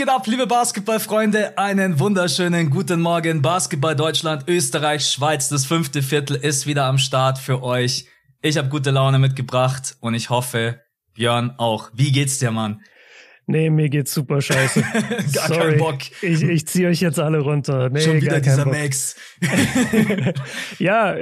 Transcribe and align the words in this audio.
Geht 0.00 0.08
ab, 0.08 0.26
liebe 0.26 0.46
Basketballfreunde? 0.46 1.58
Einen 1.58 1.98
wunderschönen 1.98 2.70
guten 2.70 3.02
Morgen. 3.02 3.42
Basketball 3.42 3.94
Deutschland, 3.94 4.48
Österreich, 4.48 5.04
Schweiz, 5.04 5.50
das 5.50 5.66
fünfte 5.66 6.00
Viertel 6.00 6.36
ist 6.36 6.66
wieder 6.66 6.86
am 6.86 6.96
Start 6.96 7.36
für 7.36 7.62
euch. 7.62 8.06
Ich 8.40 8.56
habe 8.56 8.70
gute 8.70 8.92
Laune 8.92 9.18
mitgebracht 9.18 9.98
und 10.00 10.14
ich 10.14 10.30
hoffe, 10.30 10.80
Björn 11.12 11.52
auch. 11.58 11.90
Wie 11.92 12.12
geht's 12.12 12.38
dir, 12.38 12.50
Mann? 12.50 12.80
Nee, 13.50 13.68
mir 13.68 13.88
geht's 13.88 14.14
super 14.14 14.40
scheiße. 14.40 14.80
gar 15.34 15.48
Sorry. 15.48 15.58
keinen 15.60 15.78
Bock. 15.78 15.98
Ich, 16.22 16.40
ich 16.42 16.66
ziehe 16.68 16.88
euch 16.88 17.00
jetzt 17.00 17.18
alle 17.18 17.40
runter. 17.40 17.90
Nee, 17.90 17.98
Schon 18.00 18.20
wieder 18.20 18.40
dieser 18.40 18.64
Bock. 18.64 18.74
Max. 18.74 19.16
ja, 20.78 21.14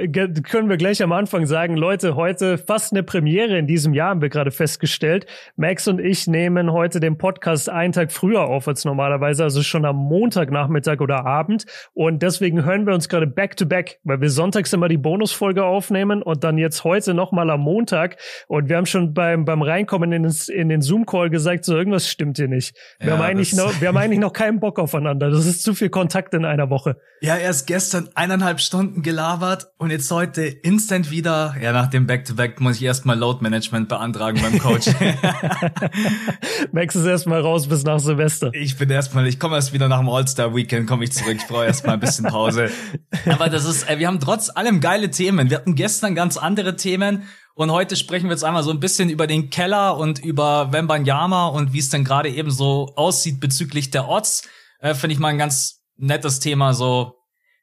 können 0.43 0.69
wir 0.69 0.77
gleich 0.77 1.01
am 1.01 1.11
Anfang 1.11 1.45
sagen, 1.45 1.75
Leute, 1.75 2.15
heute 2.15 2.57
fast 2.57 2.93
eine 2.93 3.01
Premiere 3.03 3.57
in 3.57 3.65
diesem 3.65 3.93
Jahr 3.93 4.09
haben 4.09 4.21
wir 4.21 4.29
gerade 4.29 4.51
festgestellt. 4.51 5.25
Max 5.55 5.87
und 5.87 5.99
ich 5.99 6.27
nehmen 6.27 6.71
heute 6.71 6.99
den 6.99 7.17
Podcast 7.17 7.69
einen 7.69 7.93
Tag 7.93 8.11
früher 8.11 8.41
auf 8.43 8.67
als 8.67 8.85
normalerweise, 8.85 9.43
also 9.43 9.63
schon 9.63 9.85
am 9.85 9.95
Montagnachmittag 9.95 10.99
oder 11.01 11.25
Abend. 11.25 11.65
Und 11.93 12.21
deswegen 12.21 12.63
hören 12.63 12.85
wir 12.85 12.93
uns 12.93 13.09
gerade 13.09 13.25
back 13.27 13.57
to 13.57 13.65
back, 13.65 13.97
weil 14.03 14.21
wir 14.21 14.29
sonntags 14.29 14.71
immer 14.73 14.87
die 14.87 14.97
Bonusfolge 14.97 15.63
aufnehmen 15.63 16.21
und 16.21 16.43
dann 16.43 16.57
jetzt 16.57 16.83
heute 16.83 17.13
nochmal 17.13 17.49
am 17.49 17.61
Montag. 17.61 18.17
Und 18.47 18.69
wir 18.69 18.77
haben 18.77 18.85
schon 18.85 19.13
beim, 19.13 19.45
beim 19.45 19.61
Reinkommen 19.61 20.11
in, 20.11 20.23
den- 20.23 20.35
in 20.53 20.69
den 20.69 20.81
Zoom-Call 20.81 21.29
gesagt, 21.29 21.65
so 21.65 21.75
irgendwas 21.75 22.07
stimmt 22.19 22.35
hier 22.35 22.49
nicht. 22.49 22.75
Wir, 22.99 23.07
Ja, 23.07 23.13
haben 23.13 23.21
eigentlich 23.21 23.53
noch, 23.53 23.79
wir 23.79 23.87
haben 23.87 23.97
eigentlich 24.03 24.19
noch 24.19 24.33
keinen 24.33 24.59
Bock 24.59 24.77
aufeinander. 24.77 25.29
Das 25.29 25.45
ist 25.45 25.63
zu 25.63 25.73
viel 25.73 25.89
Kontakt 25.89 26.33
in 26.33 26.43
einer 26.43 26.69
Woche. 26.69 26.97
Ja, 27.21 27.37
erst 27.37 27.65
gestern 27.65 28.09
eineinhalb 28.13 28.59
Stunden 28.59 29.03
gelabert 29.03 29.67
und 29.77 29.89
jetzt 29.89 30.11
heute 30.11 30.43
instant 30.43 31.11
wieder. 31.11 31.55
Ja, 31.61 31.71
nach 31.71 31.87
dem 31.87 32.07
Back-to-Back 32.07 32.59
muss 32.59 32.75
ich 32.75 32.83
erstmal 32.83 33.17
Load 33.17 33.41
Management 33.41 33.87
beantragen 33.87 34.41
beim 34.41 34.59
Coach. 34.59 34.87
Max 36.73 36.95
ist 36.95 37.05
erstmal 37.05 37.39
raus 37.39 37.67
bis 37.67 37.83
nach 37.83 37.99
Silvester. 37.99 38.51
Ich 38.53 38.77
bin 38.77 38.89
erstmal, 38.89 39.25
ich 39.25 39.39
komme 39.39 39.55
erst 39.55 39.71
wieder 39.71 39.87
nach 39.87 39.99
dem 39.99 40.09
All-Star-Weekend, 40.09 40.87
komme 40.87 41.05
ich 41.05 41.13
zurück. 41.13 41.37
Ich 41.37 41.47
brauche 41.47 41.65
erstmal 41.65 41.93
ein 41.93 42.01
bisschen 42.01 42.25
Pause. 42.25 42.69
Aber 43.29 43.49
das 43.49 43.63
ist, 43.63 43.89
äh, 43.89 43.97
wir 43.97 44.07
haben 44.07 44.19
trotz 44.19 44.49
allem 44.49 44.81
geile 44.81 45.09
Themen. 45.09 45.49
Wir 45.49 45.57
hatten 45.57 45.75
gestern 45.75 46.15
ganz 46.15 46.35
andere 46.35 46.75
Themen 46.75 47.23
und 47.59 47.71
heute 47.71 47.97
sprechen 47.97 48.25
wir 48.27 48.31
jetzt 48.31 48.45
einmal 48.45 48.63
so 48.63 48.71
ein 48.71 48.79
bisschen 48.79 49.09
über 49.09 49.27
den 49.27 49.49
Keller 49.49 49.97
und 49.97 50.19
über 50.19 50.71
Wembanyama 50.71 51.47
und 51.47 51.73
wie 51.73 51.79
es 51.79 51.89
denn 51.89 52.05
gerade 52.05 52.29
eben 52.29 52.51
so 52.51 52.93
aussieht 52.95 53.41
bezüglich 53.41 53.91
der 53.91 54.07
Odds. 54.07 54.47
Äh, 54.79 54.93
Finde 54.93 55.13
ich 55.13 55.19
mal 55.19 55.27
ein 55.27 55.37
ganz 55.37 55.81
nettes 55.97 56.39
Thema 56.39 56.73
so 56.73 57.17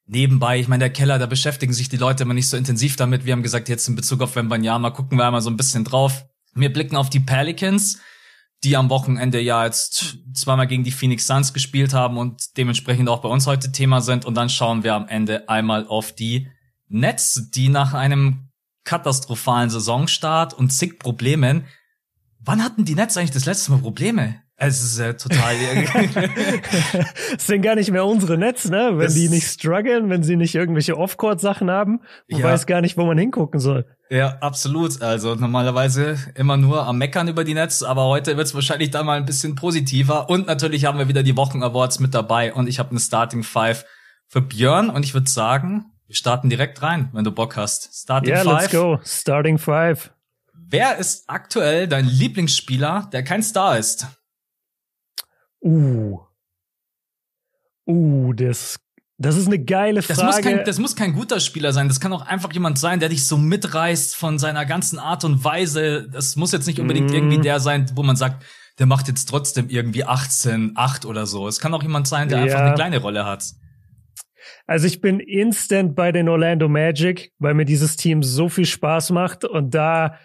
nebenbei. 0.05 0.61
Ich 0.61 0.69
meine, 0.69 0.81
der 0.81 0.91
Keller, 0.91 1.19
da 1.19 1.25
beschäftigen 1.25 1.73
sich 1.73 1.89
die 1.89 1.97
Leute 1.97 2.25
immer 2.25 2.35
nicht 2.35 2.49
so 2.49 2.59
intensiv 2.59 2.97
damit. 2.97 3.25
Wir 3.25 3.33
haben 3.33 3.43
gesagt, 3.43 3.71
jetzt 3.71 3.89
in 3.89 3.97
Bezug 3.97 4.21
auf 4.21 4.37
Wembanyama 4.37 4.91
gucken 4.91 5.17
wir 5.17 5.25
einmal 5.25 5.41
so 5.41 5.49
ein 5.49 5.57
bisschen 5.57 5.85
drauf. 5.85 6.27
Wir 6.55 6.71
blicken 6.71 6.97
auf 6.97 7.09
die 7.09 7.21
Pelicans 7.21 7.99
die 8.65 8.77
am 8.77 8.89
Wochenende 8.89 9.39
ja 9.41 9.65
jetzt 9.65 10.19
zweimal 10.33 10.67
gegen 10.67 10.83
die 10.83 10.91
Phoenix 10.91 11.27
Suns 11.27 11.53
gespielt 11.53 11.93
haben 11.93 12.17
und 12.17 12.57
dementsprechend 12.57 13.09
auch 13.09 13.21
bei 13.21 13.29
uns 13.29 13.47
heute 13.47 13.71
Thema 13.71 14.01
sind. 14.01 14.25
Und 14.25 14.35
dann 14.35 14.49
schauen 14.49 14.83
wir 14.83 14.95
am 14.95 15.07
Ende 15.09 15.49
einmal 15.49 15.87
auf 15.87 16.13
die 16.13 16.49
Nets, 16.89 17.51
die 17.51 17.69
nach 17.69 17.93
einem 17.93 18.46
katastrophalen 18.87 19.69
Saisonstart 19.69 20.55
und 20.55 20.71
zig 20.73 20.99
Problemen. 20.99 21.65
Wann 22.41 22.65
hatten 22.65 22.85
die 22.87 22.95
Nets 22.95 23.17
eigentlich 23.19 23.33
das 23.33 23.45
letzte 23.45 23.73
Mal 23.73 23.81
Probleme? 23.81 24.37
Es 24.59 24.83
ist 24.83 24.99
ja 24.99 25.13
total. 25.13 25.55
Das 27.33 27.47
sind 27.47 27.63
gar 27.63 27.75
nicht 27.75 27.91
mehr 27.91 28.07
unsere 28.07 28.39
Netz, 28.39 28.67
ne? 28.69 28.91
Wenn 28.93 29.01
Das- 29.01 29.15
die 29.15 29.29
nicht 29.29 29.47
strugglen, 29.47 30.09
wenn 30.09 30.23
sie 30.23 30.37
nicht 30.37 30.55
irgendwelche 30.55 30.97
Off-Court-Sachen 30.97 31.71
haben 31.71 32.01
und 32.31 32.39
Ja. 32.39 32.45
weiß 32.47 32.67
gar 32.67 32.81
nicht, 32.81 32.97
wo 32.97 33.05
man 33.05 33.19
hingucken 33.19 33.61
soll. 33.61 33.85
ja, 34.09 34.39
absolut. 34.41 35.03
Also 35.03 35.35
normalerweise 35.35 36.17
immer 36.37 36.57
nur 36.57 36.87
am 36.87 36.97
Meckern 36.99 37.29
über 37.29 37.45
die 37.45 37.55
Nets, 37.55 37.83
aber 37.83 38.05
heute 38.05 38.37
wird 38.37 38.47
es 38.47 38.55
wahrscheinlich 38.55 38.91
da 38.91 39.03
mal 39.03 39.19
ein 39.19 39.27
bisschen 39.27 39.57
positiver. 39.57 40.31
Und 40.31 40.47
natürlich 40.47 40.85
haben 40.85 40.99
wir 40.99 41.09
wieder 41.09 41.23
die 41.23 41.37
Wochen-Awards 41.37 41.99
mit 42.01 42.15
dabei 42.15 42.55
und 42.55 42.69
ich 42.69 42.79
habe 42.79 42.91
eine 42.91 43.01
Starting 43.01 43.43
Five 43.43 43.85
für 44.29 44.41
Björn 44.41 44.89
und 44.91 45.05
ich 45.05 45.13
würde 45.13 45.29
sagen, 45.29 45.87
wir 46.07 46.15
starten 46.15 46.49
direkt 46.51 46.83
rein, 46.83 47.09
wenn 47.13 47.25
du 47.25 47.33
Bock 47.33 47.57
hast. 47.57 47.95
Starting 47.95 48.31
Ja, 48.35 48.43
Five. 48.45 48.61
let's 48.63 48.73
go. 48.73 48.99
Starting 49.05 49.59
five. 49.59 50.13
Wer 50.55 50.97
ist 50.99 51.25
aktuell 51.29 51.87
dein 51.89 52.07
Lieblingsspieler, 52.07 53.09
der 53.13 53.23
kein 53.25 53.43
Star 53.43 53.79
ist? 53.79 54.07
Uh. 55.63 56.19
Uh, 57.87 58.33
das, 58.33 58.79
das 59.19 59.37
ist 59.37 59.47
eine 59.47 59.59
geile 59.65 60.01
Das 60.01 60.09
muss, 60.23 60.35
Frage. 60.37 60.43
kein, 60.57 60.65
das 60.65 60.79
muss 60.79 60.97
kein 60.97 61.13
guter 61.13 61.39
Spieler 61.41 61.73
sein. 61.73 61.89
Das 61.89 62.01
kann 62.01 62.13
auch 62.13 62.27
einfach 62.27 62.53
jemand 62.53 62.79
sein, 62.79 62.99
der 63.01 63.09
dich 63.09 63.27
so 63.27 63.39
mitreißt 63.39 64.17
von 64.17 64.39
seiner 64.39 64.67
ganzen 64.67 64.99
Art 64.99 65.25
und 65.25 65.45
Weise. 65.45 66.09
Das 66.11 66.37
muss 66.37 66.53
jetzt 66.53 66.67
nicht 66.67 66.81
unbedingt 66.81 67.11
Mm. 67.11 67.15
irgendwie 67.15 67.39
der 67.41 67.61
sein, 67.61 67.91
wo 67.95 68.03
man 68.03 68.17
sagt, 68.17 68.45
der 68.79 68.87
macht 68.87 69.09
jetzt 69.09 69.27
trotzdem 69.29 69.69
irgendwie 69.69 70.05
18, 70.05 70.73
8 70.75 71.07
oder 71.07 71.27
so. 71.27 71.47
Es 71.49 71.61
kann 71.61 71.73
auch 71.75 71.83
jemand 71.83 72.09
sein, 72.09 72.29
der 72.29 72.39
einfach 72.41 72.59
Ja. 72.59 72.67
eine 72.67 72.75
kleine 72.75 72.99
Rolle 72.99 73.25
hat. 73.25 73.45
Also 74.67 74.87
ich 74.87 75.01
bin 75.01 75.21
instant 75.21 75.95
bei 75.95 76.11
den 76.11 76.29
Orlando 76.29 76.69
Magic, 76.69 77.33
weil 77.39 77.55
mir 77.55 77.65
dieses 77.65 77.97
Team 77.97 78.23
so 78.23 78.49
viel 78.49 78.67
Spaß 78.67 79.11
macht 79.11 79.45
und 79.45 79.75
da, 79.75 80.19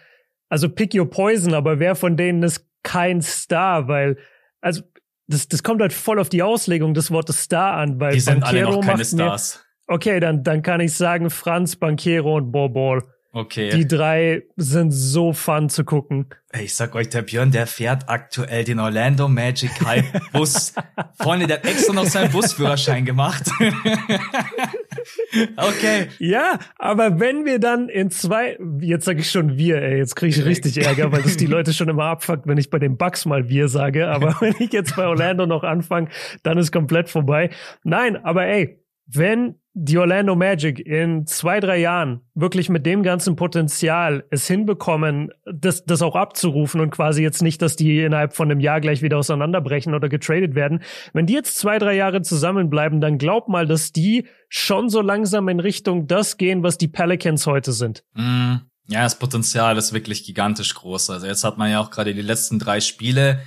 also 0.48 0.68
pick 0.68 0.94
your 0.94 1.08
poison, 1.08 1.54
aber 1.54 1.78
wer 1.78 1.94
von 1.94 2.16
denen 2.16 2.42
ist 2.42 2.66
kein 2.82 3.22
Star, 3.22 3.86
weil, 3.86 4.18
also 4.60 4.82
das, 5.28 5.46
das 5.46 5.62
kommt 5.62 5.80
halt 5.80 5.92
voll 5.92 6.18
auf 6.18 6.28
die 6.28 6.42
Auslegung 6.42 6.94
des 6.94 7.10
Wortes 7.12 7.42
Star 7.42 7.74
an, 7.74 8.00
weil 8.00 8.14
Die 8.14 8.20
sind 8.20 8.42
alle 8.42 8.62
Banchero 8.62 8.70
noch 8.72 8.80
keine 8.80 8.98
macht 8.98 9.12
mir, 9.12 9.24
Stars. 9.24 9.64
okay, 9.86 10.18
dann, 10.18 10.42
dann 10.42 10.62
kann 10.62 10.80
ich 10.80 10.94
sagen 10.94 11.30
Franz, 11.30 11.76
Banquero 11.76 12.36
und 12.36 12.50
Borbol. 12.50 13.02
Okay. 13.34 13.70
Die 13.70 13.86
drei 13.86 14.42
sind 14.56 14.90
so 14.90 15.32
fun 15.32 15.70
zu 15.70 15.84
gucken. 15.84 16.26
Ich 16.60 16.74
sag 16.74 16.94
euch, 16.94 17.08
der 17.08 17.22
Björn, 17.22 17.50
der 17.50 17.66
fährt 17.66 18.10
aktuell 18.10 18.62
den 18.64 18.78
Orlando 18.78 19.26
Magic 19.26 19.70
Hype 19.86 20.04
Bus. 20.34 20.74
Freunde, 21.18 21.46
der 21.46 21.56
hat 21.56 21.66
extra 21.66 21.94
noch 21.94 22.04
seinen 22.04 22.30
Busführerschein 22.30 23.06
gemacht. 23.06 23.50
okay. 25.56 26.08
Ja, 26.18 26.58
aber 26.76 27.20
wenn 27.20 27.46
wir 27.46 27.58
dann 27.58 27.88
in 27.88 28.10
zwei, 28.10 28.58
jetzt 28.80 29.06
sage 29.06 29.20
ich 29.20 29.30
schon 29.30 29.56
wir, 29.56 29.80
ey, 29.80 29.96
jetzt 29.96 30.14
kriege 30.14 30.38
ich 30.38 30.44
richtig 30.44 30.84
Ärger, 30.84 31.10
weil 31.10 31.22
das 31.22 31.38
die 31.38 31.46
Leute 31.52 31.72
schon 31.72 31.88
immer 31.88 32.04
abfuckt, 32.04 32.46
wenn 32.46 32.58
ich 32.58 32.68
bei 32.68 32.78
den 32.78 32.98
Bucks 32.98 33.24
mal 33.24 33.48
wir 33.48 33.68
sage. 33.68 34.08
Aber 34.08 34.36
wenn 34.40 34.54
ich 34.58 34.74
jetzt 34.74 34.94
bei 34.94 35.06
Orlando 35.06 35.46
noch 35.46 35.62
anfange, 35.62 36.10
dann 36.42 36.58
ist 36.58 36.70
komplett 36.70 37.08
vorbei. 37.08 37.48
Nein, 37.82 38.22
aber 38.22 38.44
ey, 38.44 38.81
wenn 39.06 39.56
die 39.74 39.96
Orlando 39.96 40.36
Magic 40.36 40.78
in 40.80 41.26
zwei, 41.26 41.58
drei 41.58 41.78
Jahren 41.78 42.20
wirklich 42.34 42.68
mit 42.68 42.84
dem 42.84 43.02
ganzen 43.02 43.36
Potenzial 43.36 44.24
es 44.30 44.46
hinbekommen, 44.46 45.30
das, 45.46 45.84
das 45.84 46.02
auch 46.02 46.14
abzurufen 46.14 46.80
und 46.80 46.90
quasi 46.90 47.22
jetzt 47.22 47.42
nicht, 47.42 47.62
dass 47.62 47.76
die 47.76 48.00
innerhalb 48.00 48.34
von 48.34 48.50
einem 48.50 48.60
Jahr 48.60 48.82
gleich 48.82 49.00
wieder 49.00 49.16
auseinanderbrechen 49.16 49.94
oder 49.94 50.10
getradet 50.10 50.54
werden. 50.54 50.82
Wenn 51.14 51.26
die 51.26 51.32
jetzt 51.32 51.56
zwei, 51.58 51.78
drei 51.78 51.94
Jahre 51.94 52.20
zusammenbleiben, 52.20 53.00
dann 53.00 53.16
glaub 53.16 53.48
mal, 53.48 53.66
dass 53.66 53.92
die 53.92 54.26
schon 54.48 54.90
so 54.90 55.00
langsam 55.00 55.48
in 55.48 55.58
Richtung 55.58 56.06
das 56.06 56.36
gehen, 56.36 56.62
was 56.62 56.76
die 56.76 56.88
Pelicans 56.88 57.46
heute 57.46 57.72
sind. 57.72 58.04
Mm, 58.12 58.56
Ja, 58.88 59.04
das 59.04 59.18
Potenzial 59.18 59.78
ist 59.78 59.94
wirklich 59.94 60.24
gigantisch 60.24 60.74
groß. 60.74 61.08
Also 61.08 61.26
jetzt 61.26 61.44
hat 61.44 61.56
man 61.56 61.70
ja 61.70 61.80
auch 61.80 61.90
gerade 61.90 62.12
die 62.12 62.20
letzten 62.20 62.58
drei 62.58 62.80
Spiele 62.80 63.40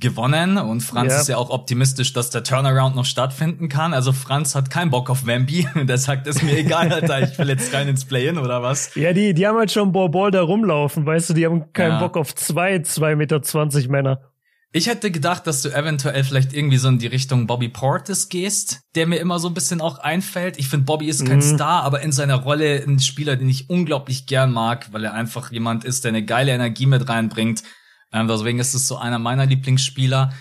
gewonnen 0.00 0.58
und 0.58 0.80
Franz 0.82 1.12
Ja. 1.12 1.20
ist 1.20 1.28
ja 1.28 1.36
auch 1.36 1.50
optimistisch, 1.50 2.12
dass 2.12 2.30
der 2.30 2.42
Turnaround 2.42 2.96
noch 2.96 3.04
stattfinden 3.04 3.68
kann. 3.68 3.94
Also 3.94 4.12
Franz 4.12 4.54
hat 4.54 4.70
keinen 4.70 4.90
Bock 4.90 5.10
auf 5.10 5.26
Wemby. 5.26 5.68
Der 5.86 5.98
sagt, 5.98 6.26
ist 6.26 6.42
mir 6.42 6.56
egal, 6.58 6.92
Alter, 6.92 7.20
ich 7.30 7.38
will 7.38 7.48
jetzt 7.48 7.72
rein 7.74 7.88
ins 7.88 8.04
Play-In 8.04 8.38
oder 8.38 8.62
was? 8.62 8.94
Ja, 8.94 9.12
die, 9.12 9.34
die 9.34 9.46
haben 9.46 9.58
halt 9.58 9.70
schon 9.70 9.92
Borbol 9.92 10.30
da 10.30 10.42
rumlaufen, 10.42 11.06
weißt 11.06 11.30
du, 11.30 11.34
die 11.34 11.44
haben 11.46 11.72
keinen 11.72 11.92
Ja. 11.92 11.98
Bock 12.00 12.16
auf 12.16 12.34
zwei, 12.34 12.80
zwei 12.80 13.14
Meter 13.16 13.42
zwanzig 13.42 13.88
Männer. 13.88 14.20
Ich 14.72 14.86
hätte 14.86 15.10
gedacht, 15.10 15.48
dass 15.48 15.62
du 15.62 15.68
eventuell 15.70 16.22
vielleicht 16.22 16.52
irgendwie 16.52 16.76
so 16.76 16.86
in 16.88 17.00
die 17.00 17.08
Richtung 17.08 17.48
Bobby 17.48 17.68
Portis 17.68 18.28
gehst, 18.28 18.82
der 18.94 19.08
mir 19.08 19.16
immer 19.16 19.40
so 19.40 19.48
ein 19.48 19.54
bisschen 19.54 19.80
auch 19.80 19.98
einfällt. 19.98 20.60
Ich 20.60 20.68
finde, 20.68 20.86
Bobby 20.86 21.08
ist 21.08 21.26
kein 21.26 21.38
Mhm. 21.38 21.42
Star, 21.56 21.82
aber 21.82 22.02
in 22.02 22.12
seiner 22.12 22.36
Rolle 22.36 22.80
ein 22.86 23.00
Spieler, 23.00 23.34
den 23.34 23.48
ich 23.48 23.68
unglaublich 23.68 24.26
gern 24.26 24.52
mag, 24.52 24.92
weil 24.92 25.02
er 25.04 25.12
einfach 25.14 25.50
jemand 25.50 25.84
ist, 25.84 26.04
der 26.04 26.10
eine 26.10 26.24
geile 26.24 26.52
Energie 26.52 26.86
mit 26.86 27.08
reinbringt. 27.08 27.64
Ähm, 28.12 28.28
deswegen 28.28 28.58
ist 28.58 28.74
es 28.74 28.86
so 28.88 28.96
einer 28.96 29.18
meiner 29.18 29.46
Lieblingsspieler. 29.46 30.32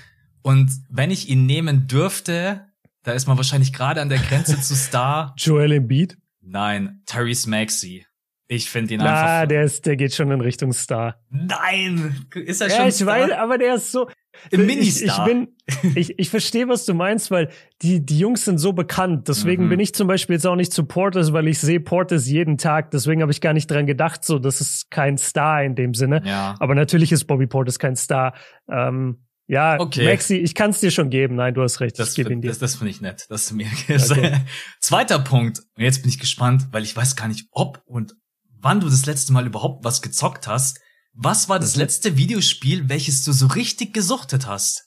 Und 0.41 0.71
wenn 0.89 1.11
ich 1.11 1.29
ihn 1.29 1.45
nehmen 1.45 1.87
dürfte, 1.87 2.65
da 3.03 3.11
ist 3.11 3.27
man 3.27 3.37
wahrscheinlich 3.37 3.73
gerade 3.73 4.01
an 4.01 4.09
der 4.09 4.19
Grenze 4.19 4.59
zu 4.59 4.75
Star. 4.75 5.33
Joel 5.37 5.71
Embiid? 5.73 6.17
Nein, 6.41 7.01
Tyrese 7.05 7.49
Maxey. 7.49 8.05
Ich 8.47 8.69
finde 8.69 8.95
ihn 8.95 9.01
Na, 9.03 9.35
einfach. 9.41 9.47
der 9.49 9.63
ist, 9.63 9.85
der 9.85 9.95
geht 9.95 10.15
schon 10.15 10.31
in 10.31 10.41
Richtung 10.41 10.73
Star. 10.73 11.21
Nein! 11.29 12.25
Ist 12.33 12.61
er 12.61 12.69
Ja, 12.69 12.77
schon 12.77 12.87
ich 12.87 12.95
Star? 12.95 13.07
weiß, 13.07 13.31
aber 13.33 13.57
der 13.59 13.75
ist 13.75 13.91
so. 13.91 14.09
Im 14.51 14.61
ich, 14.61 14.69
ich 14.69 14.75
Ministar. 15.01 15.25
bin, 15.25 15.47
ich, 15.95 16.17
ich 16.19 16.29
verstehe, 16.29 16.67
was 16.67 16.85
du 16.85 16.93
meinst, 16.93 17.31
weil 17.31 17.49
die, 17.81 18.05
die 18.05 18.17
Jungs 18.19 18.45
sind 18.45 18.57
so 18.57 18.73
bekannt. 18.73 19.27
Deswegen 19.27 19.65
Mhm. 19.65 19.69
bin 19.69 19.79
ich 19.79 19.93
zum 19.93 20.07
Beispiel 20.07 20.35
jetzt 20.35 20.47
auch 20.47 20.55
nicht 20.55 20.73
zu 20.73 20.85
Portis, 20.85 21.33
weil 21.33 21.47
ich 21.47 21.59
sehe 21.59 21.79
Portis 21.79 22.27
jeden 22.27 22.57
Tag. 22.57 22.91
Deswegen 22.91 23.21
habe 23.21 23.31
ich 23.31 23.41
gar 23.41 23.53
nicht 23.53 23.69
dran 23.69 23.85
gedacht, 23.85 24.23
so, 24.25 24.39
das 24.39 24.61
ist 24.61 24.89
kein 24.91 25.17
Star 25.17 25.63
in 25.63 25.75
dem 25.75 25.93
Sinne. 25.93 26.21
ja. 26.25 26.55
Aber 26.59 26.75
natürlich 26.75 27.11
ist 27.11 27.25
Bobby 27.25 27.47
Portis 27.47 27.79
kein 27.79 27.95
Star. 27.95 28.33
Ähm, 28.69 29.25
ja, 29.47 29.79
Okay. 29.79 30.05
Maxi, 30.05 30.35
ich 30.35 30.53
kann 30.53 30.69
es 30.69 30.79
dir 30.79 30.91
schon 30.91 31.09
geben. 31.09 31.35
Nein, 31.35 31.53
du 31.55 31.63
hast 31.63 31.79
recht. 31.79 31.97
Das, 31.97 32.15
ich 32.17 32.23
find- 32.27 32.43
dir. 32.43 32.49
das, 32.49 32.59
das 32.59 32.75
finde 32.75 32.91
ich 32.91 33.01
nett, 33.01 33.25
dass 33.29 33.47
du 33.49 33.55
mir 33.55 33.65
Okay. 33.89 34.33
Zweiter 34.79 35.19
Punkt. 35.19 35.59
Und 35.75 35.83
jetzt 35.83 36.01
bin 36.03 36.09
ich 36.09 36.19
gespannt, 36.19 36.67
weil 36.71 36.83
ich 36.83 36.95
weiß 36.95 37.15
gar 37.15 37.27
nicht, 37.27 37.47
ob 37.51 37.81
und 37.85 38.13
wann 38.61 38.79
du 38.79 38.89
das 38.89 39.05
letzte 39.05 39.33
Mal 39.33 39.47
überhaupt 39.47 39.83
was 39.85 40.01
gezockt 40.01 40.47
hast. 40.47 40.79
Was 41.13 41.49
war 41.49 41.59
das 41.59 41.75
letzte 41.75 42.17
Videospiel, 42.17 42.89
welches 42.89 43.23
du 43.23 43.31
so 43.31 43.47
richtig 43.47 43.93
gesuchtet 43.93 44.47
hast? 44.47 44.85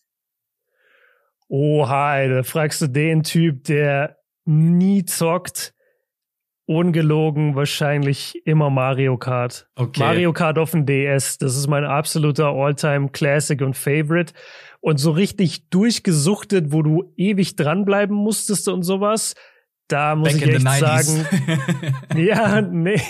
Oha, 1.48 2.26
da 2.28 2.42
fragst 2.42 2.80
du 2.80 2.86
den 2.86 3.22
Typ, 3.22 3.64
der 3.64 4.16
nie 4.44 5.04
zockt, 5.04 5.74
ungelogen 6.66 7.54
wahrscheinlich 7.54 8.40
immer 8.46 8.70
Mario 8.70 9.18
Kart. 9.18 9.68
Okay. 9.74 10.00
Mario 10.00 10.32
Kart 10.32 10.58
auf 10.58 10.70
dem 10.70 10.86
DS, 10.86 11.38
das 11.38 11.56
ist 11.56 11.66
mein 11.66 11.84
absoluter 11.84 12.48
Alltime 12.48 13.10
Classic 13.10 13.60
und 13.60 13.76
Favorite. 13.76 14.32
Und 14.80 14.98
so 14.98 15.10
richtig 15.10 15.68
durchgesuchtet, 15.68 16.72
wo 16.72 16.82
du 16.82 17.12
ewig 17.16 17.56
dranbleiben 17.56 18.16
musstest 18.16 18.68
und 18.68 18.82
sowas, 18.82 19.34
da 19.92 20.14
muss 20.14 20.32
back 20.32 20.46
ich 20.46 20.54
echt 20.54 20.62
sagen, 20.62 21.26
ja, 22.16 22.60
nee, 22.60 23.00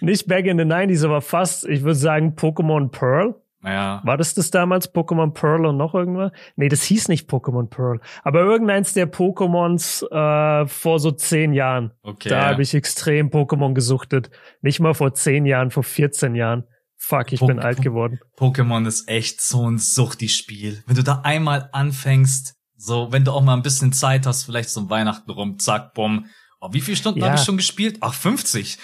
nicht 0.00 0.26
back 0.26 0.46
in 0.46 0.58
the 0.58 0.64
90s, 0.64 1.04
aber 1.04 1.20
fast, 1.20 1.66
ich 1.66 1.82
würde 1.82 1.96
sagen 1.96 2.34
Pokémon 2.36 2.90
Pearl. 2.90 3.34
Ja. 3.62 4.00
War 4.04 4.16
das 4.16 4.32
das 4.32 4.50
damals 4.50 4.94
Pokémon 4.94 5.32
Pearl 5.32 5.66
und 5.66 5.76
noch 5.76 5.94
irgendwas? 5.94 6.32
Nee, 6.56 6.70
das 6.70 6.82
hieß 6.82 7.08
nicht 7.08 7.28
Pokémon 7.28 7.68
Pearl. 7.68 8.00
Aber 8.22 8.40
irgendeins 8.40 8.94
der 8.94 9.10
Pokémons 9.10 10.02
äh, 10.10 10.66
vor 10.66 10.98
so 10.98 11.10
zehn 11.10 11.52
Jahren. 11.52 11.92
Okay. 12.02 12.30
Da 12.30 12.48
habe 12.48 12.62
ich 12.62 12.74
extrem 12.74 13.28
Pokémon 13.28 13.74
gesuchtet. 13.74 14.30
Nicht 14.62 14.80
mal 14.80 14.94
vor 14.94 15.12
zehn 15.12 15.44
Jahren, 15.44 15.70
vor 15.70 15.82
14 15.82 16.34
Jahren. 16.34 16.64
Fuck, 16.96 17.32
ich 17.32 17.40
po 17.40 17.46
bin 17.46 17.58
alt 17.58 17.82
geworden. 17.82 18.20
Pokémon 18.38 18.86
ist 18.86 19.08
echt 19.08 19.40
so 19.40 19.68
ein 19.68 19.78
suchtiges 19.78 20.36
Spiel. 20.36 20.82
Wenn 20.86 20.96
du 20.96 21.02
da 21.02 21.20
einmal 21.24 21.68
anfängst, 21.72 22.54
so, 22.80 23.12
wenn 23.12 23.24
du 23.24 23.32
auch 23.32 23.42
mal 23.42 23.54
ein 23.54 23.62
bisschen 23.62 23.92
Zeit 23.92 24.26
hast, 24.26 24.44
vielleicht 24.44 24.70
so 24.70 24.88
Weihnachten 24.88 25.30
rum, 25.30 25.58
zack, 25.58 25.94
bumm, 25.94 26.26
Oh, 26.62 26.68
wie 26.72 26.82
viele 26.82 26.96
Stunden 26.98 27.20
ja. 27.20 27.26
habe 27.28 27.36
ich 27.36 27.42
schon 27.42 27.56
gespielt? 27.56 27.96
Ach, 28.00 28.12
50. 28.12 28.76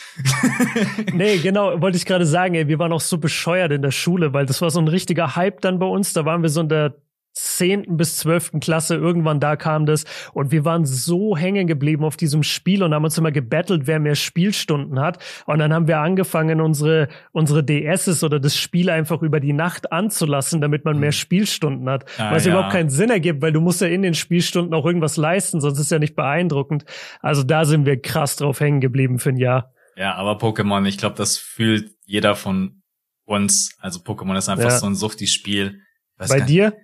nee, 1.12 1.36
genau, 1.36 1.78
wollte 1.82 1.98
ich 1.98 2.06
gerade 2.06 2.24
sagen, 2.24 2.54
ey, 2.54 2.68
wir 2.68 2.78
waren 2.78 2.90
auch 2.90 3.02
so 3.02 3.18
bescheuert 3.18 3.70
in 3.70 3.82
der 3.82 3.90
Schule, 3.90 4.32
weil 4.32 4.46
das 4.46 4.62
war 4.62 4.70
so 4.70 4.80
ein 4.80 4.88
richtiger 4.88 5.36
Hype 5.36 5.60
dann 5.60 5.78
bei 5.78 5.84
uns. 5.84 6.14
Da 6.14 6.24
waren 6.24 6.40
wir 6.40 6.48
so 6.48 6.62
in 6.62 6.70
der 6.70 6.94
zehnten 7.36 7.96
bis 7.96 8.16
zwölften 8.16 8.60
Klasse, 8.60 8.94
irgendwann 8.94 9.40
da 9.40 9.56
kam 9.56 9.84
das 9.84 10.04
und 10.32 10.50
wir 10.50 10.64
waren 10.64 10.86
so 10.86 11.36
hängen 11.36 11.66
geblieben 11.66 12.04
auf 12.04 12.16
diesem 12.16 12.42
Spiel 12.42 12.82
und 12.82 12.94
haben 12.94 13.04
uns 13.04 13.18
immer 13.18 13.30
gebettelt, 13.30 13.86
wer 13.86 14.00
mehr 14.00 14.14
Spielstunden 14.14 14.98
hat 14.98 15.22
und 15.44 15.58
dann 15.58 15.72
haben 15.72 15.86
wir 15.86 15.98
angefangen, 15.98 16.60
unsere, 16.60 17.08
unsere 17.32 17.64
DSs 17.64 18.24
oder 18.24 18.40
das 18.40 18.56
Spiel 18.56 18.88
einfach 18.88 19.22
über 19.22 19.38
die 19.38 19.52
Nacht 19.52 19.92
anzulassen, 19.92 20.60
damit 20.60 20.84
man 20.84 20.98
mehr 20.98 21.10
mhm. 21.10 21.12
Spielstunden 21.12 21.88
hat, 21.90 22.06
ah, 22.18 22.32
was 22.32 22.46
ja. 22.46 22.52
überhaupt 22.52 22.72
keinen 22.72 22.90
Sinn 22.90 23.10
ergibt, 23.10 23.42
weil 23.42 23.52
du 23.52 23.60
musst 23.60 23.82
ja 23.82 23.88
in 23.88 24.02
den 24.02 24.14
Spielstunden 24.14 24.72
auch 24.72 24.86
irgendwas 24.86 25.18
leisten, 25.18 25.60
sonst 25.60 25.78
ist 25.78 25.90
ja 25.90 25.98
nicht 25.98 26.16
beeindruckend. 26.16 26.84
Also 27.20 27.42
da 27.42 27.64
sind 27.66 27.84
wir 27.84 28.00
krass 28.00 28.36
drauf 28.36 28.60
hängen 28.60 28.80
geblieben 28.80 29.18
für 29.18 29.30
ein 29.30 29.36
Jahr. 29.36 29.74
Ja, 29.96 30.14
aber 30.14 30.38
Pokémon, 30.38 30.86
ich 30.86 30.98
glaube, 30.98 31.16
das 31.16 31.38
fühlt 31.38 31.90
jeder 32.04 32.34
von 32.34 32.82
uns. 33.24 33.76
Also 33.80 34.00
Pokémon 34.00 34.36
ist 34.36 34.48
einfach 34.48 34.64
ja. 34.64 34.78
so 34.78 34.86
ein 34.86 34.94
suchtiges 34.94 35.32
Spiel. 35.32 35.80
Bei 36.16 36.40
dir? 36.40 36.74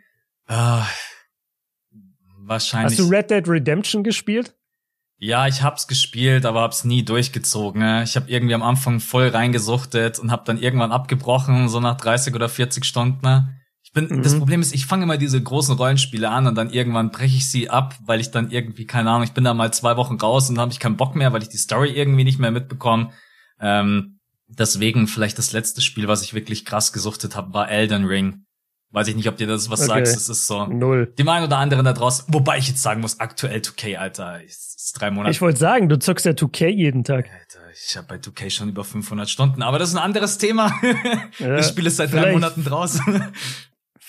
Ah, 0.46 0.86
wahrscheinlich. 2.38 2.98
Hast 2.98 3.08
du 3.08 3.14
Red 3.14 3.30
Dead 3.30 3.48
Redemption 3.48 4.02
gespielt? 4.02 4.54
Ja, 5.18 5.46
ich 5.46 5.62
hab's 5.62 5.86
gespielt, 5.86 6.44
aber 6.44 6.62
hab's 6.62 6.84
nie 6.84 7.04
durchgezogen. 7.04 7.80
Ne? 7.80 8.02
Ich 8.02 8.16
habe 8.16 8.28
irgendwie 8.28 8.54
am 8.54 8.62
Anfang 8.62 8.98
voll 8.98 9.28
reingesuchtet 9.28 10.18
und 10.18 10.32
hab 10.32 10.44
dann 10.46 10.58
irgendwann 10.58 10.90
abgebrochen, 10.90 11.68
so 11.68 11.78
nach 11.78 11.96
30 11.96 12.34
oder 12.34 12.48
40 12.48 12.84
Stunden. 12.84 13.20
Ne? 13.22 13.56
Ich 13.84 13.92
bin, 13.92 14.08
mhm. 14.08 14.22
das 14.22 14.36
Problem 14.36 14.60
ist, 14.60 14.74
ich 14.74 14.86
fange 14.86 15.04
immer 15.04 15.18
diese 15.18 15.40
großen 15.40 15.76
Rollenspiele 15.76 16.28
an 16.28 16.48
und 16.48 16.56
dann 16.56 16.70
irgendwann 16.70 17.12
breche 17.12 17.36
ich 17.36 17.48
sie 17.48 17.70
ab, 17.70 17.94
weil 18.04 18.20
ich 18.20 18.32
dann 18.32 18.50
irgendwie, 18.50 18.84
keine 18.84 19.10
Ahnung, 19.10 19.22
ich 19.22 19.32
bin 19.32 19.44
da 19.44 19.54
mal 19.54 19.72
zwei 19.72 19.96
Wochen 19.96 20.16
raus 20.16 20.48
und 20.48 20.56
dann 20.56 20.62
habe 20.62 20.72
ich 20.72 20.80
keinen 20.80 20.96
Bock 20.96 21.14
mehr, 21.14 21.32
weil 21.32 21.42
ich 21.42 21.50
die 21.50 21.56
Story 21.56 21.90
irgendwie 21.90 22.24
nicht 22.24 22.40
mehr 22.40 22.50
mitbekomme. 22.50 23.12
Ähm, 23.60 24.18
deswegen 24.48 25.06
vielleicht 25.06 25.38
das 25.38 25.52
letzte 25.52 25.82
Spiel, 25.82 26.08
was 26.08 26.22
ich 26.22 26.34
wirklich 26.34 26.64
krass 26.64 26.92
gesuchtet 26.92 27.36
habe, 27.36 27.54
war 27.54 27.70
Elden 27.70 28.06
Ring. 28.06 28.44
Weiß 28.92 29.08
ich 29.08 29.16
nicht, 29.16 29.28
ob 29.28 29.38
dir 29.38 29.46
das 29.46 29.70
was 29.70 29.80
okay. 29.80 30.04
sagst. 30.04 30.16
Es 30.16 30.28
ist 30.28 30.46
so. 30.46 30.66
Null. 30.66 31.12
Dem 31.18 31.28
einen 31.28 31.46
oder 31.46 31.56
anderen 31.56 31.84
da 31.84 31.94
draußen. 31.94 32.26
Wobei 32.28 32.58
ich 32.58 32.68
jetzt 32.68 32.82
sagen 32.82 33.00
muss, 33.00 33.20
aktuell 33.20 33.60
2K, 33.60 33.96
Alter, 33.96 34.42
ist, 34.42 34.92
drei 35.00 35.10
Monate. 35.10 35.30
Ich 35.30 35.40
wollte 35.40 35.58
sagen, 35.58 35.88
du 35.88 35.98
zockst 35.98 36.26
ja 36.26 36.32
2K 36.32 36.68
jeden 36.68 37.02
Tag. 37.02 37.30
Alter, 37.30 37.60
ich 37.72 37.96
habe 37.96 38.06
bei 38.06 38.16
2K 38.16 38.50
schon 38.50 38.68
über 38.68 38.84
500 38.84 39.30
Stunden, 39.30 39.62
aber 39.62 39.78
das 39.78 39.88
ist 39.88 39.96
ein 39.96 40.02
anderes 40.02 40.36
Thema. 40.36 40.78
Ja, 41.38 41.48
das 41.56 41.70
Spiel 41.70 41.86
ist 41.86 41.96
seit 41.96 42.12
drei 42.12 42.32
Monaten 42.32 42.64
draußen. 42.64 43.32